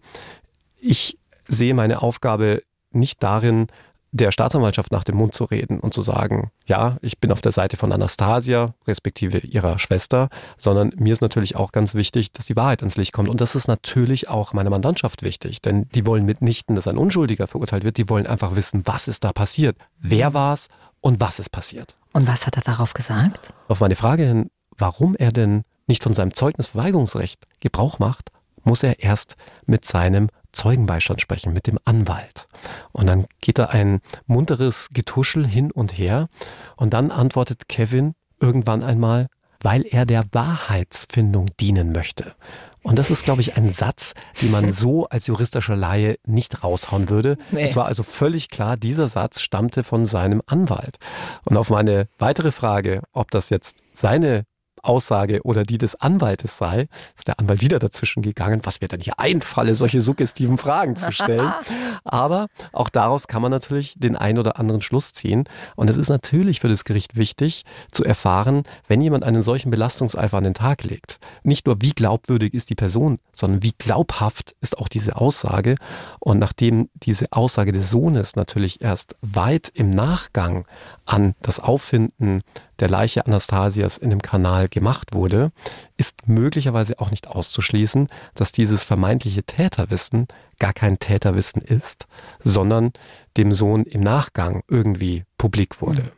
ich 0.80 1.18
sehe 1.48 1.74
meine 1.74 2.02
Aufgabe 2.02 2.64
nicht 2.92 3.22
darin, 3.22 3.68
der 4.14 4.32
Staatsanwaltschaft 4.32 4.92
nach 4.92 5.04
dem 5.04 5.18
Mund 5.18 5.34
zu 5.34 5.44
reden 5.44 5.80
und 5.80 5.94
zu 5.94 6.04
sagen, 6.04 6.52
ja, 6.68 6.98
ich 7.02 7.20
bin 7.20 7.32
auf 7.32 7.42
der 7.42 7.52
Seite 7.52 7.78
von 7.78 7.92
Anastasia, 7.92 8.76
respektive 8.88 9.40
ihrer 9.40 9.80
Schwester, 9.80 10.30
sondern 10.58 10.94
mir 10.96 11.14
ist 11.14 11.22
natürlich 11.22 11.56
auch 11.56 11.72
ganz 11.72 11.96
wichtig, 11.96 12.32
dass 12.32 12.46
die 12.46 12.56
Wahrheit 12.56 12.82
ans 12.82 12.96
Licht 12.96 13.12
kommt. 13.12 13.28
Und 13.28 13.42
das 13.42 13.56
ist 13.56 13.68
natürlich 13.68 14.30
auch 14.30 14.54
meiner 14.54 14.70
Mandantschaft 14.70 15.24
wichtig, 15.24 15.64
denn 15.64 15.90
die 15.96 16.06
wollen 16.06 16.26
mitnichten, 16.26 16.76
dass 16.76 16.88
ein 16.88 16.98
Unschuldiger 16.98 17.48
verurteilt 17.48 17.84
wird, 17.84 17.98
die 17.98 18.08
wollen 18.08 18.28
einfach 18.28 18.56
wissen, 18.56 18.84
was 18.86 19.08
ist 19.08 19.24
da 19.24 19.34
passiert, 19.34 19.78
wer 19.98 20.36
war 20.36 20.54
es 20.54 20.68
und 21.02 21.20
was 21.20 21.40
ist 21.40 21.52
passiert. 21.52 21.96
Und 22.14 22.28
was 22.28 22.46
hat 22.46 22.56
er 22.56 22.64
darauf 22.64 22.94
gesagt? 22.94 23.52
Auf 23.68 23.80
meine 23.80 23.96
Frage 23.96 24.24
hin, 24.24 24.52
warum 24.78 25.16
er 25.16 25.32
denn 25.32 25.64
nicht 25.88 26.04
von 26.04 26.14
seinem 26.14 26.36
Zeugnisverweigerungsrecht 26.36 27.46
Gebrauch 27.60 27.98
macht, 27.98 28.30
muss 28.64 28.84
er 28.84 29.00
erst 29.00 29.36
mit 29.66 29.86
seinem 29.86 30.30
Zeugenbeistand 30.54 31.20
sprechen, 31.20 31.54
mit 31.54 31.68
dem 31.68 31.80
Anwalt. 31.84 32.48
Und 32.92 33.08
dann 33.08 33.26
geht 33.42 33.58
da 33.58 33.66
ein 33.66 34.00
munteres 34.26 34.90
Getuschel 34.94 35.46
hin 35.46 35.72
und 35.72 35.98
her. 35.98 36.30
Und 36.78 36.94
dann 36.94 37.12
antwortet 37.12 37.68
Kevin 37.68 38.14
irgendwann 38.40 38.84
einmal, 38.84 39.28
weil 39.62 39.86
er 39.90 40.06
der 40.06 40.24
Wahrheitsfindung 40.32 41.50
dienen 41.60 41.92
möchte. 41.92 42.36
Und 42.84 43.00
das 43.00 43.10
ist, 43.10 43.24
glaube 43.24 43.42
ich, 43.42 43.56
ein 43.56 43.72
Satz, 43.72 44.14
den 44.42 44.52
man 44.52 44.72
so 44.74 45.08
als 45.08 45.28
juristischer 45.28 45.76
Laie 45.76 46.18
nicht 46.26 46.64
raushauen 46.64 47.10
würde. 47.10 47.38
Nee. 47.52 47.64
Es 47.64 47.76
war 47.76 47.86
also 47.86 48.04
völlig 48.04 48.50
klar, 48.50 48.78
dieser 48.78 49.08
Satz 49.08 49.40
stammte 49.40 49.84
von 49.84 50.06
seinem 50.06 50.42
Anwalt. 50.46 50.98
Und 51.46 51.58
auf 51.58 51.70
meine 51.70 52.08
weitere 52.20 52.52
Frage, 52.52 53.02
ob 53.14 53.32
das 53.32 53.50
jetzt 53.50 53.80
seine 53.94 54.44
Aussage 54.84 55.42
oder 55.44 55.64
die 55.64 55.78
des 55.78 55.96
Anwaltes 55.96 56.58
sei, 56.58 56.88
ist 57.18 57.28
der 57.28 57.40
Anwalt 57.40 57.62
wieder 57.62 57.80
dazwischen 57.80 58.22
gegangen, 58.22 58.62
was 58.64 58.82
mir 58.82 58.88
dann 58.88 59.00
hier 59.00 59.20
einfalle, 59.20 59.76
solche 59.76 60.02
suggestiven 60.02 60.58
Fragen 60.58 60.96
zu 60.96 61.12
stellen. 61.12 61.54
Aber 62.04 62.48
auch 62.72 62.90
daraus 62.90 63.28
kann 63.28 63.42
man 63.42 63.52
natürlich 63.52 63.96
den 63.98 64.16
ein 64.16 64.38
oder 64.38 64.60
anderen 64.60 64.82
Schluss 64.82 65.14
ziehen. 65.14 65.46
Und 65.76 65.90
es 65.90 65.98
ist 65.98 66.10
natürlich 66.10 66.60
für 66.60 66.70
das 66.70 66.84
Gericht 66.84 67.16
wichtig 67.16 67.64
zu 67.92 68.04
erfahren, 68.04 68.64
wenn 68.88 69.02
jemand 69.02 69.24
einen 69.24 69.42
solchen 69.42 69.72
Belastungseifer 69.72 70.38
an 70.38 70.44
den 70.44 70.54
Tag 70.54 70.84
legt. 70.84 71.20
Nicht 71.44 71.66
nur, 71.66 71.82
wie 71.82 71.92
glaubwürdig 71.92 72.54
ist 72.54 72.70
die 72.70 72.76
Person, 72.76 73.20
sondern 73.34 73.64
wie 73.64 73.74
glaubhaft 73.78 74.56
ist 74.62 74.78
auch 74.78 74.88
diese 74.88 75.16
Aussage. 75.16 75.76
Und 76.20 76.40
nachdem 76.40 76.90
diese 76.94 77.32
Aussage 77.32 77.72
des 77.72 77.90
Sohnes 77.90 78.36
natürlich 78.36 78.82
erst 78.82 79.16
weit 79.22 79.72
im 79.74 79.90
Nachgang 79.90 80.66
an 81.06 81.36
das 81.42 81.60
Auffinden 81.60 82.44
der 82.80 82.90
Leiche 82.90 83.26
Anastasias 83.26 83.98
in 83.98 84.10
dem 84.10 84.22
Kanal 84.22 84.68
gemacht 84.74 85.14
wurde, 85.14 85.52
ist 85.96 86.28
möglicherweise 86.28 87.00
auch 87.00 87.12
nicht 87.12 87.28
auszuschließen, 87.28 88.10
dass 88.36 88.52
dieses 88.52 88.84
vermeintliche 88.84 89.44
Täterwissen 89.44 90.28
gar 90.60 90.74
kein 90.74 91.00
Täterwissen 91.00 91.62
ist, 91.62 92.08
sondern 92.44 92.92
dem 93.38 93.54
Sohn 93.54 93.84
im 93.84 94.02
Nachgang 94.02 94.64
irgendwie 94.68 95.24
publik 95.38 95.82
wurde. 95.82 96.12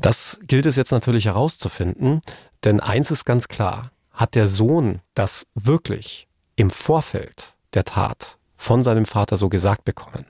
Das 0.00 0.38
gilt 0.46 0.66
es 0.66 0.76
jetzt 0.76 0.92
natürlich 0.92 1.26
herauszufinden, 1.26 2.22
denn 2.64 2.80
eins 2.80 3.10
ist 3.10 3.24
ganz 3.24 3.48
klar, 3.48 3.90
hat 4.12 4.34
der 4.34 4.46
Sohn 4.46 5.00
das 5.14 5.46
wirklich 5.54 6.28
im 6.56 6.70
Vorfeld 6.70 7.54
der 7.74 7.84
Tat 7.84 8.38
von 8.56 8.82
seinem 8.82 9.06
Vater 9.06 9.36
so 9.36 9.48
gesagt 9.48 9.84
bekommen, 9.84 10.24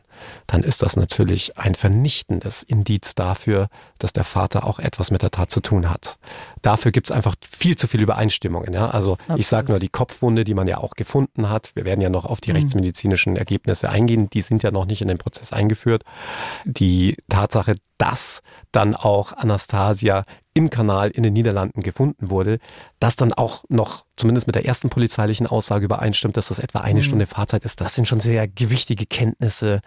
dann 0.47 0.63
ist 0.63 0.83
das 0.83 0.97
natürlich 0.97 1.59
ein 1.59 1.75
vernichtendes 1.75 2.63
Indiz 2.63 3.15
dafür, 3.15 3.69
dass 3.99 4.13
der 4.13 4.25
Vater 4.25 4.67
auch 4.67 4.79
etwas 4.79 5.11
mit 5.11 5.23
der 5.23 5.31
Tat 5.31 5.51
zu 5.51 5.61
tun 5.61 5.91
hat. 5.91 6.19
Dafür 6.63 6.93
gibt 6.93 7.09
es 7.09 7.13
einfach 7.13 7.35
viel 7.49 7.77
zu 7.77 7.87
viele 7.87 8.03
Übereinstimmungen. 8.05 8.73
Ja? 8.73 8.91
Also 8.91 9.13
Absolut. 9.13 9.41
ich 9.41 9.47
sage 9.47 9.73
nur 9.73 9.79
die 9.79 9.89
Kopfwunde, 9.89 10.45
die 10.45 10.55
man 10.55 10.67
ja 10.67 10.79
auch 10.79 10.95
gefunden 10.95 11.49
hat. 11.49 11.73
Wir 11.75 11.85
werden 11.85 12.01
ja 12.01 12.11
noch 12.11 12.25
auf 12.25 12.41
die 12.41 12.51
mhm. 12.51 12.57
rechtsmedizinischen 12.57 13.37
Ergebnisse 13.37 13.89
eingehen. 13.89 14.29
Die 14.31 14.43
sind 14.43 14.63
ja 14.63 14.71
noch 14.71 14.87
nicht 14.87 15.03
in 15.03 15.09
den 15.09 15.19
Prozess 15.19 15.53
eingeführt. 15.53 16.03
Die 16.65 17.17
Tatsache, 17.29 17.77
dass 17.99 18.43
dann 18.73 18.95
auch 18.97 19.33
Anastasia 19.33 20.25
im 20.55 20.71
Kanal 20.71 21.11
in 21.11 21.23
den 21.23 21.33
Niederlanden 21.33 21.83
gefunden 21.83 22.31
wurde, 22.31 22.59
das 23.01 23.17
dann 23.17 23.33
auch 23.33 23.65
noch 23.69 24.05
zumindest 24.17 24.47
mit 24.47 24.55
der 24.55 24.67
ersten 24.67 24.91
polizeilichen 24.91 25.47
Aussage 25.47 25.85
übereinstimmt, 25.85 26.37
dass 26.37 26.49
das 26.49 26.59
etwa 26.59 26.81
eine 26.81 27.01
mhm. 27.01 27.05
Stunde 27.05 27.27
Fahrzeit 27.27 27.65
ist. 27.65 27.81
Das 27.81 27.95
sind 27.95 28.07
schon 28.07 28.21
sehr 28.21 28.49
gewichtige 28.49 29.07
Kenntnisse. 29.07 29.81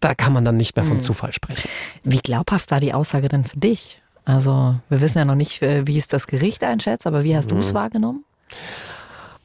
Da 0.00 0.14
kann 0.14 0.32
man 0.32 0.44
dann 0.44 0.56
nicht 0.56 0.76
mehr 0.76 0.84
von 0.84 0.98
mhm. 0.98 1.02
Zufall 1.02 1.32
sprechen. 1.32 1.68
Wie 2.04 2.18
glaubhaft 2.18 2.70
war 2.70 2.80
die 2.80 2.94
Aussage 2.94 3.28
denn 3.28 3.44
für 3.44 3.58
dich? 3.58 4.00
Also 4.24 4.76
wir 4.88 5.00
wissen 5.00 5.18
ja 5.18 5.24
noch 5.24 5.34
nicht, 5.34 5.62
äh, 5.62 5.86
wie 5.86 5.98
es 5.98 6.08
das 6.08 6.26
Gericht 6.26 6.64
einschätzt, 6.64 7.06
aber 7.06 7.24
wie 7.24 7.36
hast 7.36 7.50
mhm. 7.50 7.56
du 7.56 7.60
es 7.60 7.74
wahrgenommen? 7.74 8.24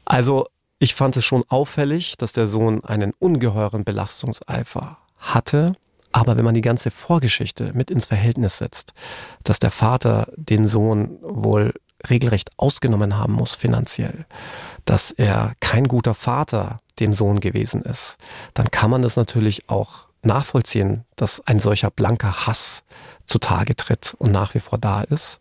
Also 0.05 0.47
ich 0.79 0.95
fand 0.95 1.15
es 1.15 1.25
schon 1.25 1.43
auffällig, 1.47 2.17
dass 2.17 2.33
der 2.33 2.47
Sohn 2.47 2.83
einen 2.83 3.13
ungeheuren 3.19 3.83
Belastungseifer 3.83 4.97
hatte. 5.19 5.73
Aber 6.11 6.37
wenn 6.37 6.45
man 6.45 6.53
die 6.53 6.61
ganze 6.61 6.91
Vorgeschichte 6.91 7.71
mit 7.73 7.89
ins 7.91 8.05
Verhältnis 8.05 8.57
setzt, 8.57 8.93
dass 9.43 9.59
der 9.59 9.71
Vater 9.71 10.31
den 10.35 10.67
Sohn 10.67 11.17
wohl 11.21 11.73
regelrecht 12.09 12.49
ausgenommen 12.57 13.17
haben 13.17 13.33
muss 13.33 13.55
finanziell, 13.55 14.25
dass 14.85 15.11
er 15.11 15.53
kein 15.59 15.87
guter 15.87 16.13
Vater 16.13 16.81
dem 16.99 17.13
Sohn 17.13 17.39
gewesen 17.39 17.83
ist, 17.83 18.17
dann 18.53 18.71
kann 18.71 18.91
man 18.91 19.01
das 19.01 19.15
natürlich 19.15 19.69
auch 19.69 20.07
nachvollziehen, 20.23 21.05
dass 21.15 21.45
ein 21.47 21.59
solcher 21.59 21.89
blanker 21.89 22.45
Hass 22.45 22.83
zutage 23.25 23.75
tritt 23.75 24.15
und 24.19 24.31
nach 24.31 24.53
wie 24.53 24.59
vor 24.59 24.77
da 24.77 25.01
ist. 25.01 25.39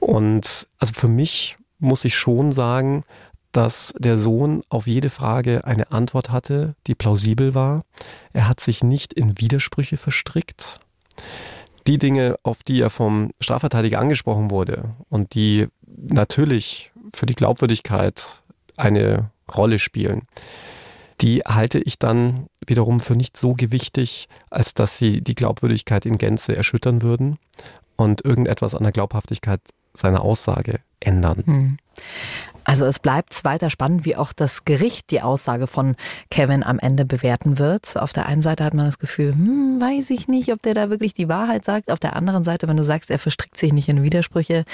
Und 0.00 0.68
also 0.78 0.92
für 0.92 1.08
mich 1.08 1.56
muss 1.78 2.04
ich 2.04 2.16
schon 2.16 2.52
sagen, 2.52 3.04
dass 3.54 3.94
der 3.96 4.18
Sohn 4.18 4.62
auf 4.68 4.88
jede 4.88 5.10
Frage 5.10 5.64
eine 5.64 5.92
Antwort 5.92 6.30
hatte, 6.30 6.74
die 6.88 6.96
plausibel 6.96 7.54
war. 7.54 7.84
Er 8.32 8.48
hat 8.48 8.58
sich 8.58 8.82
nicht 8.82 9.12
in 9.12 9.40
Widersprüche 9.40 9.96
verstrickt. 9.96 10.80
Die 11.86 11.98
Dinge, 11.98 12.36
auf 12.42 12.64
die 12.64 12.80
er 12.80 12.90
vom 12.90 13.30
Strafverteidiger 13.40 14.00
angesprochen 14.00 14.50
wurde 14.50 14.94
und 15.08 15.34
die 15.34 15.68
natürlich 15.86 16.90
für 17.14 17.26
die 17.26 17.36
Glaubwürdigkeit 17.36 18.42
eine 18.76 19.30
Rolle 19.54 19.78
spielen, 19.78 20.22
die 21.20 21.42
halte 21.46 21.78
ich 21.78 22.00
dann 22.00 22.48
wiederum 22.66 22.98
für 22.98 23.14
nicht 23.14 23.36
so 23.36 23.54
gewichtig, 23.54 24.28
als 24.50 24.74
dass 24.74 24.98
sie 24.98 25.20
die 25.20 25.36
Glaubwürdigkeit 25.36 26.06
in 26.06 26.18
Gänze 26.18 26.56
erschüttern 26.56 27.02
würden 27.02 27.38
und 27.94 28.24
irgendetwas 28.24 28.74
an 28.74 28.82
der 28.82 28.90
Glaubhaftigkeit 28.90 29.60
seiner 29.92 30.22
Aussage 30.22 30.80
ändern. 30.98 31.42
Hm. 31.46 31.76
Also 32.64 32.86
es 32.86 32.98
bleibt 32.98 33.44
weiter 33.44 33.70
spannend, 33.70 34.04
wie 34.04 34.16
auch 34.16 34.32
das 34.32 34.64
Gericht 34.64 35.10
die 35.10 35.22
Aussage 35.22 35.66
von 35.66 35.96
Kevin 36.30 36.62
am 36.62 36.78
Ende 36.78 37.04
bewerten 37.04 37.58
wird. 37.58 37.96
Auf 37.96 38.12
der 38.12 38.26
einen 38.26 38.42
Seite 38.42 38.64
hat 38.64 38.74
man 38.74 38.86
das 38.86 38.98
Gefühl, 38.98 39.32
hm, 39.32 39.80
weiß 39.80 40.10
ich 40.10 40.28
nicht, 40.28 40.52
ob 40.52 40.62
der 40.62 40.74
da 40.74 40.90
wirklich 40.90 41.14
die 41.14 41.28
Wahrheit 41.28 41.64
sagt. 41.64 41.90
Auf 41.90 42.00
der 42.00 42.16
anderen 42.16 42.44
Seite, 42.44 42.66
wenn 42.66 42.76
du 42.76 42.84
sagst, 42.84 43.10
er 43.10 43.18
verstrickt 43.18 43.56
sich 43.56 43.72
nicht 43.72 43.88
in 43.88 44.02
Widersprüche, 44.02 44.64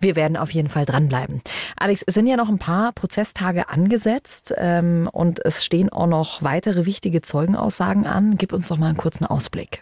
wir 0.00 0.16
werden 0.16 0.36
auf 0.36 0.50
jeden 0.50 0.68
Fall 0.68 0.86
dranbleiben. 0.86 1.42
Alex, 1.76 2.02
es 2.06 2.14
sind 2.14 2.26
ja 2.26 2.36
noch 2.36 2.48
ein 2.48 2.58
paar 2.58 2.92
Prozesstage 2.92 3.68
angesetzt 3.68 4.54
ähm, 4.56 5.08
und 5.12 5.44
es 5.44 5.64
stehen 5.64 5.88
auch 5.90 6.06
noch 6.06 6.42
weitere 6.42 6.86
wichtige 6.86 7.22
Zeugenaussagen 7.22 8.06
an. 8.06 8.36
Gib 8.36 8.52
uns 8.52 8.68
doch 8.68 8.78
mal 8.78 8.88
einen 8.88 8.96
kurzen 8.96 9.26
Ausblick. 9.26 9.80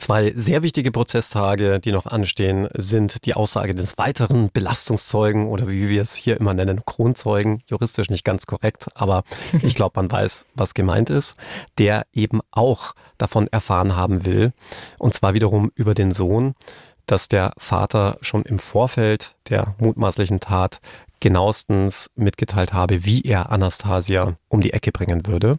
Zwei 0.00 0.32
sehr 0.34 0.62
wichtige 0.62 0.92
Prozesstage, 0.92 1.78
die 1.78 1.92
noch 1.92 2.06
anstehen, 2.06 2.70
sind 2.72 3.26
die 3.26 3.34
Aussage 3.34 3.74
des 3.74 3.98
weiteren 3.98 4.50
Belastungszeugen 4.50 5.46
oder 5.46 5.68
wie 5.68 5.90
wir 5.90 6.00
es 6.00 6.14
hier 6.14 6.40
immer 6.40 6.54
nennen, 6.54 6.86
Kronzeugen. 6.86 7.62
Juristisch 7.66 8.08
nicht 8.08 8.24
ganz 8.24 8.46
korrekt, 8.46 8.88
aber 8.94 9.24
ich 9.62 9.74
glaube, 9.74 10.00
man 10.00 10.10
weiß, 10.10 10.46
was 10.54 10.72
gemeint 10.72 11.10
ist. 11.10 11.36
Der 11.76 12.06
eben 12.14 12.40
auch 12.50 12.94
davon 13.18 13.46
erfahren 13.48 13.94
haben 13.94 14.24
will. 14.24 14.54
Und 14.96 15.12
zwar 15.12 15.34
wiederum 15.34 15.70
über 15.74 15.92
den 15.92 16.12
Sohn 16.12 16.54
dass 17.06 17.26
der 17.26 17.52
Vater 17.58 18.18
schon 18.20 18.44
im 18.44 18.60
Vorfeld 18.60 19.34
der 19.48 19.74
mutmaßlichen 19.78 20.38
Tat 20.38 20.80
genauestens 21.20 22.10
mitgeteilt 22.16 22.72
habe, 22.72 23.04
wie 23.04 23.22
er 23.22 23.52
Anastasia 23.52 24.36
um 24.48 24.60
die 24.60 24.72
Ecke 24.72 24.90
bringen 24.90 25.26
würde. 25.26 25.58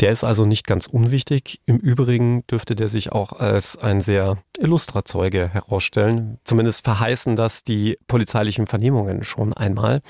Der 0.00 0.10
ist 0.10 0.24
also 0.24 0.46
nicht 0.46 0.66
ganz 0.66 0.86
unwichtig. 0.86 1.60
Im 1.66 1.76
Übrigen 1.78 2.46
dürfte 2.50 2.74
der 2.74 2.88
sich 2.88 3.12
auch 3.12 3.32
als 3.32 3.76
ein 3.76 4.00
sehr 4.00 4.38
illustrer 4.58 5.04
Zeuge 5.04 5.48
herausstellen. 5.48 6.38
Zumindest 6.44 6.84
verheißen 6.84 7.36
das 7.36 7.62
die 7.62 7.98
polizeilichen 8.08 8.66
Vernehmungen 8.66 9.22
schon 9.22 9.52
einmal. 9.52 10.00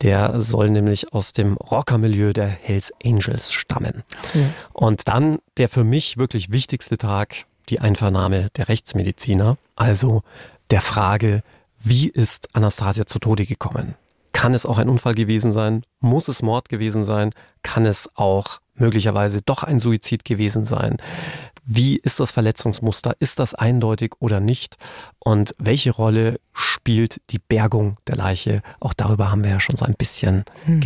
Der 0.00 0.40
soll 0.40 0.70
nämlich 0.70 1.12
aus 1.12 1.32
dem 1.32 1.56
Rockermilieu 1.56 2.32
der 2.32 2.48
Hells 2.48 2.92
Angels 3.04 3.52
stammen. 3.52 4.02
Ja. 4.32 4.40
Und 4.72 5.08
dann 5.08 5.38
der 5.58 5.68
für 5.68 5.84
mich 5.84 6.16
wirklich 6.16 6.50
wichtigste 6.52 6.96
Tag, 6.96 7.44
die 7.68 7.80
Einvernahme 7.80 8.48
der 8.56 8.68
Rechtsmediziner. 8.68 9.58
Also 9.76 10.22
der 10.70 10.80
Frage, 10.80 11.42
wie 11.82 12.08
ist 12.08 12.48
Anastasia 12.54 13.06
zu 13.06 13.18
Tode 13.18 13.44
gekommen? 13.44 13.94
Kann 14.40 14.54
es 14.54 14.64
auch 14.64 14.78
ein 14.78 14.88
Unfall 14.88 15.14
gewesen 15.14 15.52
sein? 15.52 15.82
Muss 16.00 16.26
es 16.28 16.40
Mord 16.40 16.70
gewesen 16.70 17.04
sein? 17.04 17.28
Kann 17.62 17.84
es 17.84 18.08
auch 18.14 18.60
möglicherweise 18.74 19.42
doch 19.42 19.64
ein 19.64 19.78
Suizid 19.78 20.24
gewesen 20.24 20.64
sein? 20.64 20.96
Wie 21.66 21.96
ist 21.96 22.20
das 22.20 22.30
Verletzungsmuster? 22.30 23.14
Ist 23.18 23.38
das 23.38 23.54
eindeutig 23.54 24.12
oder 24.18 24.40
nicht? 24.40 24.78
Und 25.18 25.54
welche 25.58 25.90
Rolle 25.90 26.40
spielt 26.54 27.20
die 27.28 27.38
Bergung 27.38 27.98
der 28.06 28.16
Leiche? 28.16 28.62
Auch 28.80 28.94
darüber 28.94 29.30
haben 29.30 29.44
wir 29.44 29.50
ja 29.50 29.60
schon 29.60 29.76
so 29.76 29.84
ein 29.84 29.92
bisschen 29.92 30.46
hm. 30.64 30.80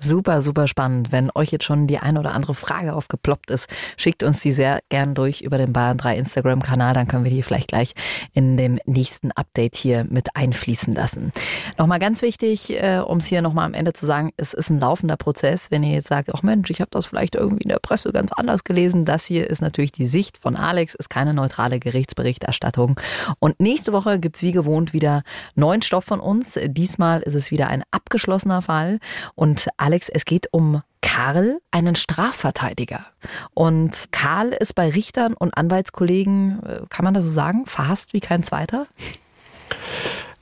Super, 0.00 0.42
super 0.42 0.68
spannend. 0.68 1.12
Wenn 1.12 1.30
euch 1.34 1.50
jetzt 1.50 1.64
schon 1.64 1.86
die 1.86 1.98
eine 1.98 2.20
oder 2.20 2.34
andere 2.34 2.54
Frage 2.54 2.94
aufgeploppt 2.94 3.50
ist, 3.50 3.70
schickt 3.96 4.22
uns 4.22 4.40
die 4.40 4.52
sehr 4.52 4.80
gern 4.90 5.14
durch 5.14 5.40
über 5.40 5.56
den 5.56 5.72
Bayern 5.72 5.96
3 5.96 6.18
Instagram-Kanal. 6.18 6.94
Dann 6.94 7.08
können 7.08 7.24
wir 7.24 7.30
die 7.30 7.42
vielleicht 7.42 7.68
gleich 7.68 7.94
in 8.32 8.56
dem 8.56 8.78
nächsten 8.84 9.32
Update 9.32 9.76
hier 9.76 10.04
mit 10.04 10.36
einfließen 10.36 10.94
lassen. 10.94 11.32
Nochmal 11.78 12.00
ganz 12.00 12.20
wichtig, 12.22 12.70
äh, 12.70 12.98
um 12.98 13.18
es 13.18 13.26
hier 13.26 13.40
nochmal 13.40 13.66
am 13.66 13.74
Ende 13.74 13.92
zu 13.92 14.04
sagen, 14.04 14.30
es 14.36 14.52
ist 14.52 14.70
ein 14.70 14.78
laufender 14.78 15.16
Prozess. 15.16 15.70
Wenn 15.70 15.82
ihr 15.82 15.94
jetzt 15.94 16.08
sagt, 16.08 16.34
ach 16.34 16.42
Mensch, 16.42 16.68
ich 16.70 16.80
habe 16.80 16.90
das 16.90 17.06
vielleicht 17.06 17.34
irgendwie 17.34 17.62
in 17.62 17.70
der 17.70 17.78
Presse 17.78 18.12
ganz 18.12 18.32
anders 18.32 18.64
gelesen. 18.64 19.04
Das 19.04 19.24
hier 19.24 19.48
ist 19.48 19.62
natürlich 19.62 19.92
die 19.92 20.06
Sicht 20.06 20.38
von 20.38 20.56
Alex, 20.56 20.94
ist 20.94 21.08
keine 21.08 21.32
neutrale 21.32 21.78
Gerichtsberichterstattung. 21.78 23.00
Und 23.38 23.58
nächste 23.60 23.92
Woche 23.92 24.18
gibt's 24.18 24.42
wie 24.42 24.52
gewohnt 24.52 24.92
wieder 24.92 25.22
neuen 25.54 25.82
Stoff 25.82 26.04
von 26.04 26.20
uns. 26.20 26.58
Diesmal 26.66 27.22
ist 27.22 27.34
es 27.34 27.50
wieder 27.50 27.68
ein 27.68 27.84
abgeschlossener 27.90 28.60
Fall. 28.60 28.98
Und 29.34 29.68
Alex 29.84 30.08
es 30.08 30.24
geht 30.24 30.48
um 30.50 30.80
Karl, 31.02 31.60
einen 31.70 31.94
Strafverteidiger. 31.94 33.04
Und 33.52 34.06
Karl 34.12 34.52
ist 34.52 34.74
bei 34.74 34.88
Richtern 34.88 35.34
und 35.34 35.54
Anwaltskollegen, 35.58 36.62
äh, 36.62 36.80
kann 36.88 37.04
man 37.04 37.12
das 37.12 37.26
so 37.26 37.30
sagen, 37.30 37.66
verhasst 37.66 38.14
wie 38.14 38.20
kein 38.20 38.42
zweiter? 38.42 38.86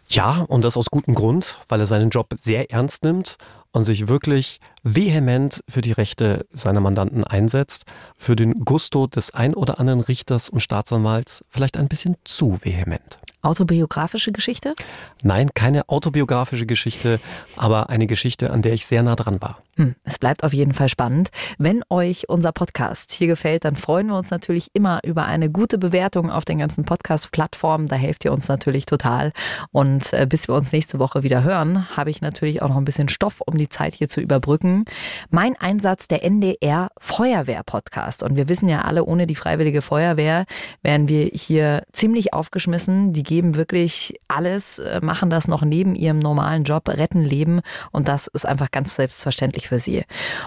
Ja, 0.08 0.44
und 0.46 0.62
das 0.62 0.76
aus 0.76 0.90
gutem 0.90 1.16
Grund, 1.16 1.58
weil 1.66 1.80
er 1.80 1.88
seinen 1.88 2.10
Job 2.10 2.34
sehr 2.38 2.70
ernst 2.70 3.02
nimmt 3.02 3.36
und 3.72 3.82
sich 3.82 4.06
wirklich 4.06 4.60
vehement 4.84 5.64
für 5.68 5.80
die 5.80 5.90
Rechte 5.90 6.46
seiner 6.52 6.80
Mandanten 6.80 7.24
einsetzt, 7.24 7.84
für 8.16 8.36
den 8.36 8.64
Gusto 8.64 9.08
des 9.08 9.34
ein 9.34 9.54
oder 9.54 9.80
anderen 9.80 10.02
Richters 10.02 10.50
und 10.50 10.60
Staatsanwalts 10.60 11.44
vielleicht 11.48 11.76
ein 11.76 11.88
bisschen 11.88 12.14
zu 12.22 12.60
vehement. 12.62 13.18
Autobiografische 13.42 14.30
Geschichte? 14.30 14.74
Nein, 15.22 15.50
keine 15.52 15.88
autobiografische 15.88 16.64
Geschichte, 16.64 17.20
aber 17.56 17.90
eine 17.90 18.06
Geschichte, 18.06 18.50
an 18.50 18.62
der 18.62 18.72
ich 18.72 18.86
sehr 18.86 19.02
nah 19.02 19.16
dran 19.16 19.42
war. 19.42 19.58
Hm, 19.78 19.94
es 20.04 20.18
bleibt 20.18 20.44
auf 20.44 20.52
jeden 20.52 20.74
Fall 20.74 20.90
spannend. 20.90 21.30
Wenn 21.56 21.82
euch 21.88 22.28
unser 22.28 22.52
Podcast 22.52 23.10
hier 23.12 23.26
gefällt, 23.26 23.64
dann 23.64 23.74
freuen 23.74 24.08
wir 24.08 24.16
uns 24.16 24.30
natürlich 24.30 24.68
immer 24.74 25.00
über 25.02 25.24
eine 25.24 25.48
gute 25.50 25.78
Bewertung 25.78 26.30
auf 26.30 26.44
den 26.44 26.58
ganzen 26.58 26.84
Podcast-Plattformen. 26.84 27.86
Da 27.86 27.96
helft 27.96 28.26
ihr 28.26 28.32
uns 28.32 28.48
natürlich 28.48 28.84
total. 28.84 29.32
Und 29.70 30.12
äh, 30.12 30.26
bis 30.28 30.46
wir 30.46 30.54
uns 30.54 30.72
nächste 30.72 30.98
Woche 30.98 31.22
wieder 31.22 31.42
hören, 31.42 31.96
habe 31.96 32.10
ich 32.10 32.20
natürlich 32.20 32.60
auch 32.60 32.68
noch 32.68 32.76
ein 32.76 32.84
bisschen 32.84 33.08
Stoff, 33.08 33.40
um 33.46 33.56
die 33.56 33.70
Zeit 33.70 33.94
hier 33.94 34.08
zu 34.08 34.20
überbrücken. 34.20 34.84
Mein 35.30 35.56
Einsatz 35.56 36.06
der 36.06 36.22
NDR 36.22 36.90
Feuerwehr-Podcast. 36.98 38.22
Und 38.22 38.36
wir 38.36 38.50
wissen 38.50 38.68
ja 38.68 38.82
alle, 38.82 39.06
ohne 39.06 39.26
die 39.26 39.36
Freiwillige 39.36 39.80
Feuerwehr 39.80 40.44
wären 40.82 41.08
wir 41.08 41.30
hier 41.32 41.84
ziemlich 41.92 42.34
aufgeschmissen. 42.34 43.14
Die 43.14 43.22
geben 43.22 43.54
wirklich 43.54 44.20
alles, 44.28 44.80
äh, 44.80 45.00
machen 45.02 45.30
das 45.30 45.48
noch 45.48 45.62
neben 45.62 45.94
ihrem 45.94 46.18
normalen 46.18 46.64
Job, 46.64 46.88
retten 46.88 47.22
Leben 47.22 47.62
und 47.90 48.08
das 48.08 48.26
ist 48.26 48.46
einfach 48.46 48.70
ganz 48.70 48.94
selbstverständlich 48.96 49.61
für 49.68 49.78
sie. 49.78 50.04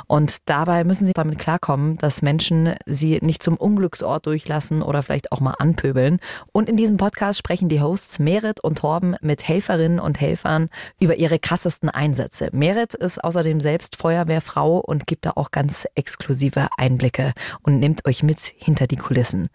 Und 0.07 0.49
dabei 0.49 0.83
müssen 0.83 1.05
sie 1.05 1.13
damit 1.13 1.39
klarkommen, 1.39 1.97
dass 1.97 2.21
Menschen 2.21 2.75
sie 2.85 3.19
nicht 3.21 3.43
zum 3.43 3.57
Unglücksort 3.57 4.25
durchlassen 4.25 4.81
oder 4.81 5.03
vielleicht 5.03 5.31
auch 5.31 5.39
mal 5.39 5.55
anpöbeln. 5.59 6.19
Und 6.51 6.69
in 6.69 6.77
diesem 6.77 6.97
Podcast 6.97 7.39
sprechen 7.39 7.69
die 7.69 7.81
Hosts 7.81 8.19
Merit 8.19 8.59
und 8.59 8.79
Torben 8.79 9.15
mit 9.21 9.47
Helferinnen 9.47 9.99
und 9.99 10.19
Helfern 10.19 10.69
über 10.99 11.15
ihre 11.15 11.39
krassesten 11.39 11.89
Einsätze. 11.89 12.49
Merit 12.51 12.93
ist 12.93 13.23
außerdem 13.23 13.59
selbst 13.59 13.95
Feuerwehrfrau 13.95 14.77
und 14.77 15.07
gibt 15.07 15.25
da 15.25 15.33
auch 15.35 15.51
ganz 15.51 15.87
exklusive 15.95 16.67
Einblicke 16.77 17.33
und 17.61 17.79
nimmt 17.79 18.05
euch 18.05 18.23
mit 18.23 18.39
hinter 18.57 18.87
die 18.87 18.95
Kulissen. 18.95 19.47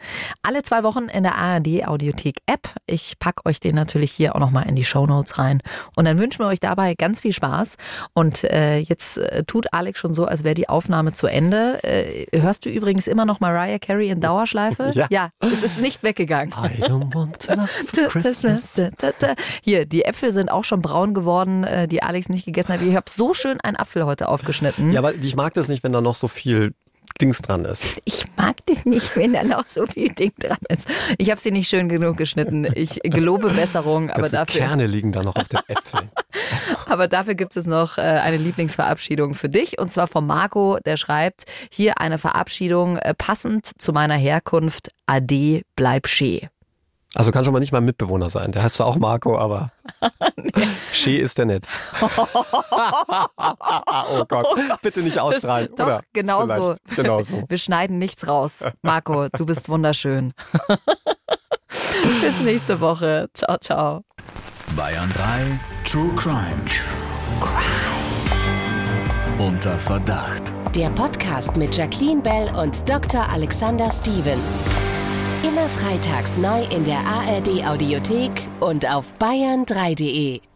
Alle 0.42 0.62
zwei 0.62 0.82
Wochen 0.82 1.04
in 1.04 1.22
der 1.22 1.36
ARD 1.36 1.86
Audiothek 1.86 2.38
App. 2.46 2.74
Ich 2.86 3.18
packe 3.18 3.46
euch 3.46 3.60
den 3.60 3.74
natürlich 3.74 4.12
hier 4.12 4.34
auch 4.34 4.40
nochmal 4.40 4.68
in 4.68 4.76
die 4.76 4.84
Show 4.84 5.06
Notes 5.06 5.38
rein. 5.38 5.60
Und 5.96 6.04
dann 6.04 6.18
wünschen 6.18 6.40
wir 6.40 6.46
euch 6.46 6.60
dabei 6.60 6.94
ganz 6.94 7.20
viel 7.20 7.32
Spaß. 7.32 7.76
Und 8.14 8.44
äh, 8.44 8.78
jetzt 8.78 9.18
äh, 9.18 9.44
tut 9.50 9.72
Alex 9.72 9.98
schon 9.98 10.14
so, 10.14 10.26
als 10.26 10.44
wäre 10.44 10.54
die 10.54 10.68
Aufnahme 10.68 11.12
zu 11.12 11.26
Ende. 11.26 11.82
Äh, 11.82 12.26
hörst 12.40 12.66
du 12.66 12.70
übrigens 12.70 13.08
immer 13.08 13.24
noch 13.24 13.40
Mariah 13.40 13.80
Carey 13.80 14.08
in 14.08 14.20
Dauerschleife? 14.20 14.92
Ja. 14.94 15.08
Ja, 15.10 15.30
es 15.40 15.64
ist 15.64 15.80
nicht 15.80 16.04
weggegangen. 16.04 16.52
I 16.52 16.82
don't 16.84 17.12
want 17.12 17.40
to 17.40 18.08
Christmas. 18.08 18.80
Hier, 19.62 19.86
die 19.86 20.04
Äpfel 20.04 20.32
sind 20.32 20.50
auch 20.52 20.62
schon 20.62 20.82
braun 20.82 21.14
geworden, 21.14 21.64
äh, 21.64 21.88
die 21.88 22.00
Alex 22.00 22.28
nicht 22.28 22.44
gegessen 22.44 22.74
hat. 22.74 22.82
Ich 22.82 22.94
habe 22.94 23.10
so 23.10 23.34
schön 23.34 23.60
einen 23.60 23.76
Apfel 23.76 24.06
heute 24.06 24.28
aufgeschnitten. 24.28 24.92
Ja, 24.92 25.00
aber 25.00 25.14
ich 25.14 25.34
mag 25.34 25.52
das 25.54 25.66
nicht, 25.66 25.82
wenn 25.82 25.92
da 25.92 26.00
noch 26.00 26.14
so 26.14 26.28
viel 26.28 26.72
Dings 27.20 27.42
dran 27.42 27.64
ist. 27.64 28.00
Ich 28.04 28.24
mag 28.36 28.64
dich 28.66 28.84
nicht, 28.84 29.16
wenn 29.16 29.32
da 29.32 29.44
noch 29.44 29.66
so 29.66 29.86
viel 29.86 30.12
Ding 30.12 30.32
dran 30.38 30.58
ist. 30.68 30.88
Ich 31.18 31.30
habe 31.30 31.40
sie 31.40 31.50
nicht 31.50 31.68
schön 31.68 31.88
genug 31.88 32.16
geschnitten. 32.16 32.66
Ich 32.74 33.00
gelobe 33.02 33.50
Besserung, 33.50 34.10
aber 34.10 34.28
dafür. 34.28 34.60
Kerne 34.60 34.86
liegen 34.86 35.12
da 35.12 35.22
noch 35.22 35.36
auf 35.36 35.48
den 35.48 35.60
Äpfeln. 35.68 36.10
Aber 36.86 37.06
dafür 37.06 37.34
gibt 37.34 37.56
es 37.56 37.66
noch 37.66 37.98
äh, 37.98 38.00
eine 38.00 38.36
Lieblingsverabschiedung 38.36 39.34
für 39.34 39.48
dich 39.48 39.78
und 39.78 39.90
zwar 39.92 40.08
von 40.08 40.26
Marco, 40.26 40.78
der 40.84 40.96
schreibt: 40.96 41.44
Hier 41.70 42.00
eine 42.00 42.18
Verabschiedung 42.18 42.96
äh, 42.96 43.14
passend 43.14 43.66
zu 43.80 43.92
meiner 43.92 44.16
Herkunft. 44.16 44.90
Ade, 45.06 45.62
bleib 45.76 46.08
schee. 46.08 46.48
Also 47.14 47.32
kann 47.32 47.44
schon 47.44 47.52
mal 47.52 47.58
nicht 47.58 47.72
mal 47.72 47.80
Mitbewohner 47.80 48.30
sein. 48.30 48.52
Der 48.52 48.62
heißt 48.62 48.76
zwar 48.76 48.86
auch 48.86 48.96
Marco, 48.96 49.36
aber 49.36 49.72
nee. 50.36 50.52
She 50.92 51.16
ist 51.16 51.38
der 51.38 51.46
nett. 51.46 51.66
oh, 52.00 52.08
Gott. 54.28 54.46
oh, 54.48 54.54
Gott. 54.54 54.80
bitte 54.82 55.00
nicht 55.00 55.18
ausstrahlen. 55.18 55.68
Das, 55.76 55.86
oder? 55.86 56.00
Genau 56.12 56.46
so. 56.46 56.74
genau 56.94 57.20
so. 57.22 57.42
Wir 57.48 57.58
schneiden 57.58 57.98
nichts 57.98 58.28
raus. 58.28 58.64
Marco, 58.82 59.28
du 59.28 59.44
bist 59.44 59.68
wunderschön. 59.68 60.32
Bis 62.20 62.38
nächste 62.40 62.80
Woche. 62.80 63.28
Ciao, 63.34 63.58
ciao. 63.58 64.04
Bayern 64.76 65.12
3, 65.14 65.58
True 65.84 66.10
Crime. 66.14 66.64
True 66.66 67.40
Crime. 67.40 69.44
Unter 69.44 69.76
Verdacht. 69.78 70.52
Der 70.76 70.90
Podcast 70.90 71.56
mit 71.56 71.76
Jacqueline 71.76 72.22
Bell 72.22 72.48
und 72.56 72.88
Dr. 72.88 73.28
Alexander 73.28 73.90
Stevens. 73.90 74.64
Immer 75.42 75.68
freitags 75.68 76.36
neu 76.36 76.64
in 76.64 76.84
der 76.84 76.98
ARD 76.98 77.64
Audiothek 77.64 78.30
und 78.60 78.86
auf 78.86 79.14
bayern3.de. 79.18 80.49